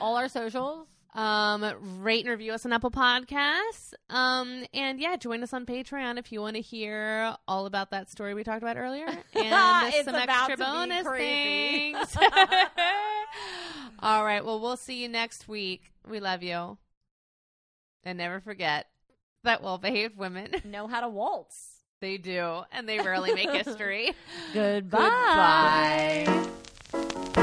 All 0.00 0.16
our 0.16 0.28
socials. 0.28 0.86
Um, 1.14 1.64
rate 2.02 2.24
and 2.26 2.30
review 2.30 2.52
us 2.52 2.66
on 2.66 2.72
Apple 2.74 2.90
Podcasts. 2.90 3.94
Um, 4.10 4.64
and 4.74 5.00
yeah, 5.00 5.16
join 5.16 5.42
us 5.42 5.52
on 5.54 5.64
Patreon 5.64 6.18
if 6.18 6.30
you 6.30 6.40
want 6.42 6.56
to 6.56 6.62
hear 6.62 7.34
all 7.48 7.64
about 7.66 7.90
that 7.90 8.10
story 8.10 8.34
we 8.34 8.44
talked 8.44 8.62
about 8.62 8.76
earlier 8.76 9.06
and 9.34 10.04
some 10.04 10.14
extra 10.14 10.56
bonus 10.58 11.06
things. 11.06 12.16
all 14.00 14.24
right. 14.24 14.44
Well, 14.44 14.60
we'll 14.60 14.76
see 14.76 15.02
you 15.02 15.08
next 15.08 15.48
week. 15.48 15.90
We 16.06 16.20
love 16.20 16.42
you. 16.42 16.76
And 18.06 18.18
never 18.18 18.40
forget 18.40 18.86
that 19.42 19.62
well 19.64 19.78
behaved 19.78 20.16
women, 20.16 20.54
Know 20.64 20.86
how 20.86 21.00
to 21.00 21.08
waltz. 21.08 21.80
they 22.00 22.16
do, 22.18 22.62
and 22.70 22.88
they 22.88 22.98
rarely 23.00 23.34
make 23.34 23.50
history. 23.50 24.12
Goodbye. 24.54 26.24
Goodbye. 26.92 27.42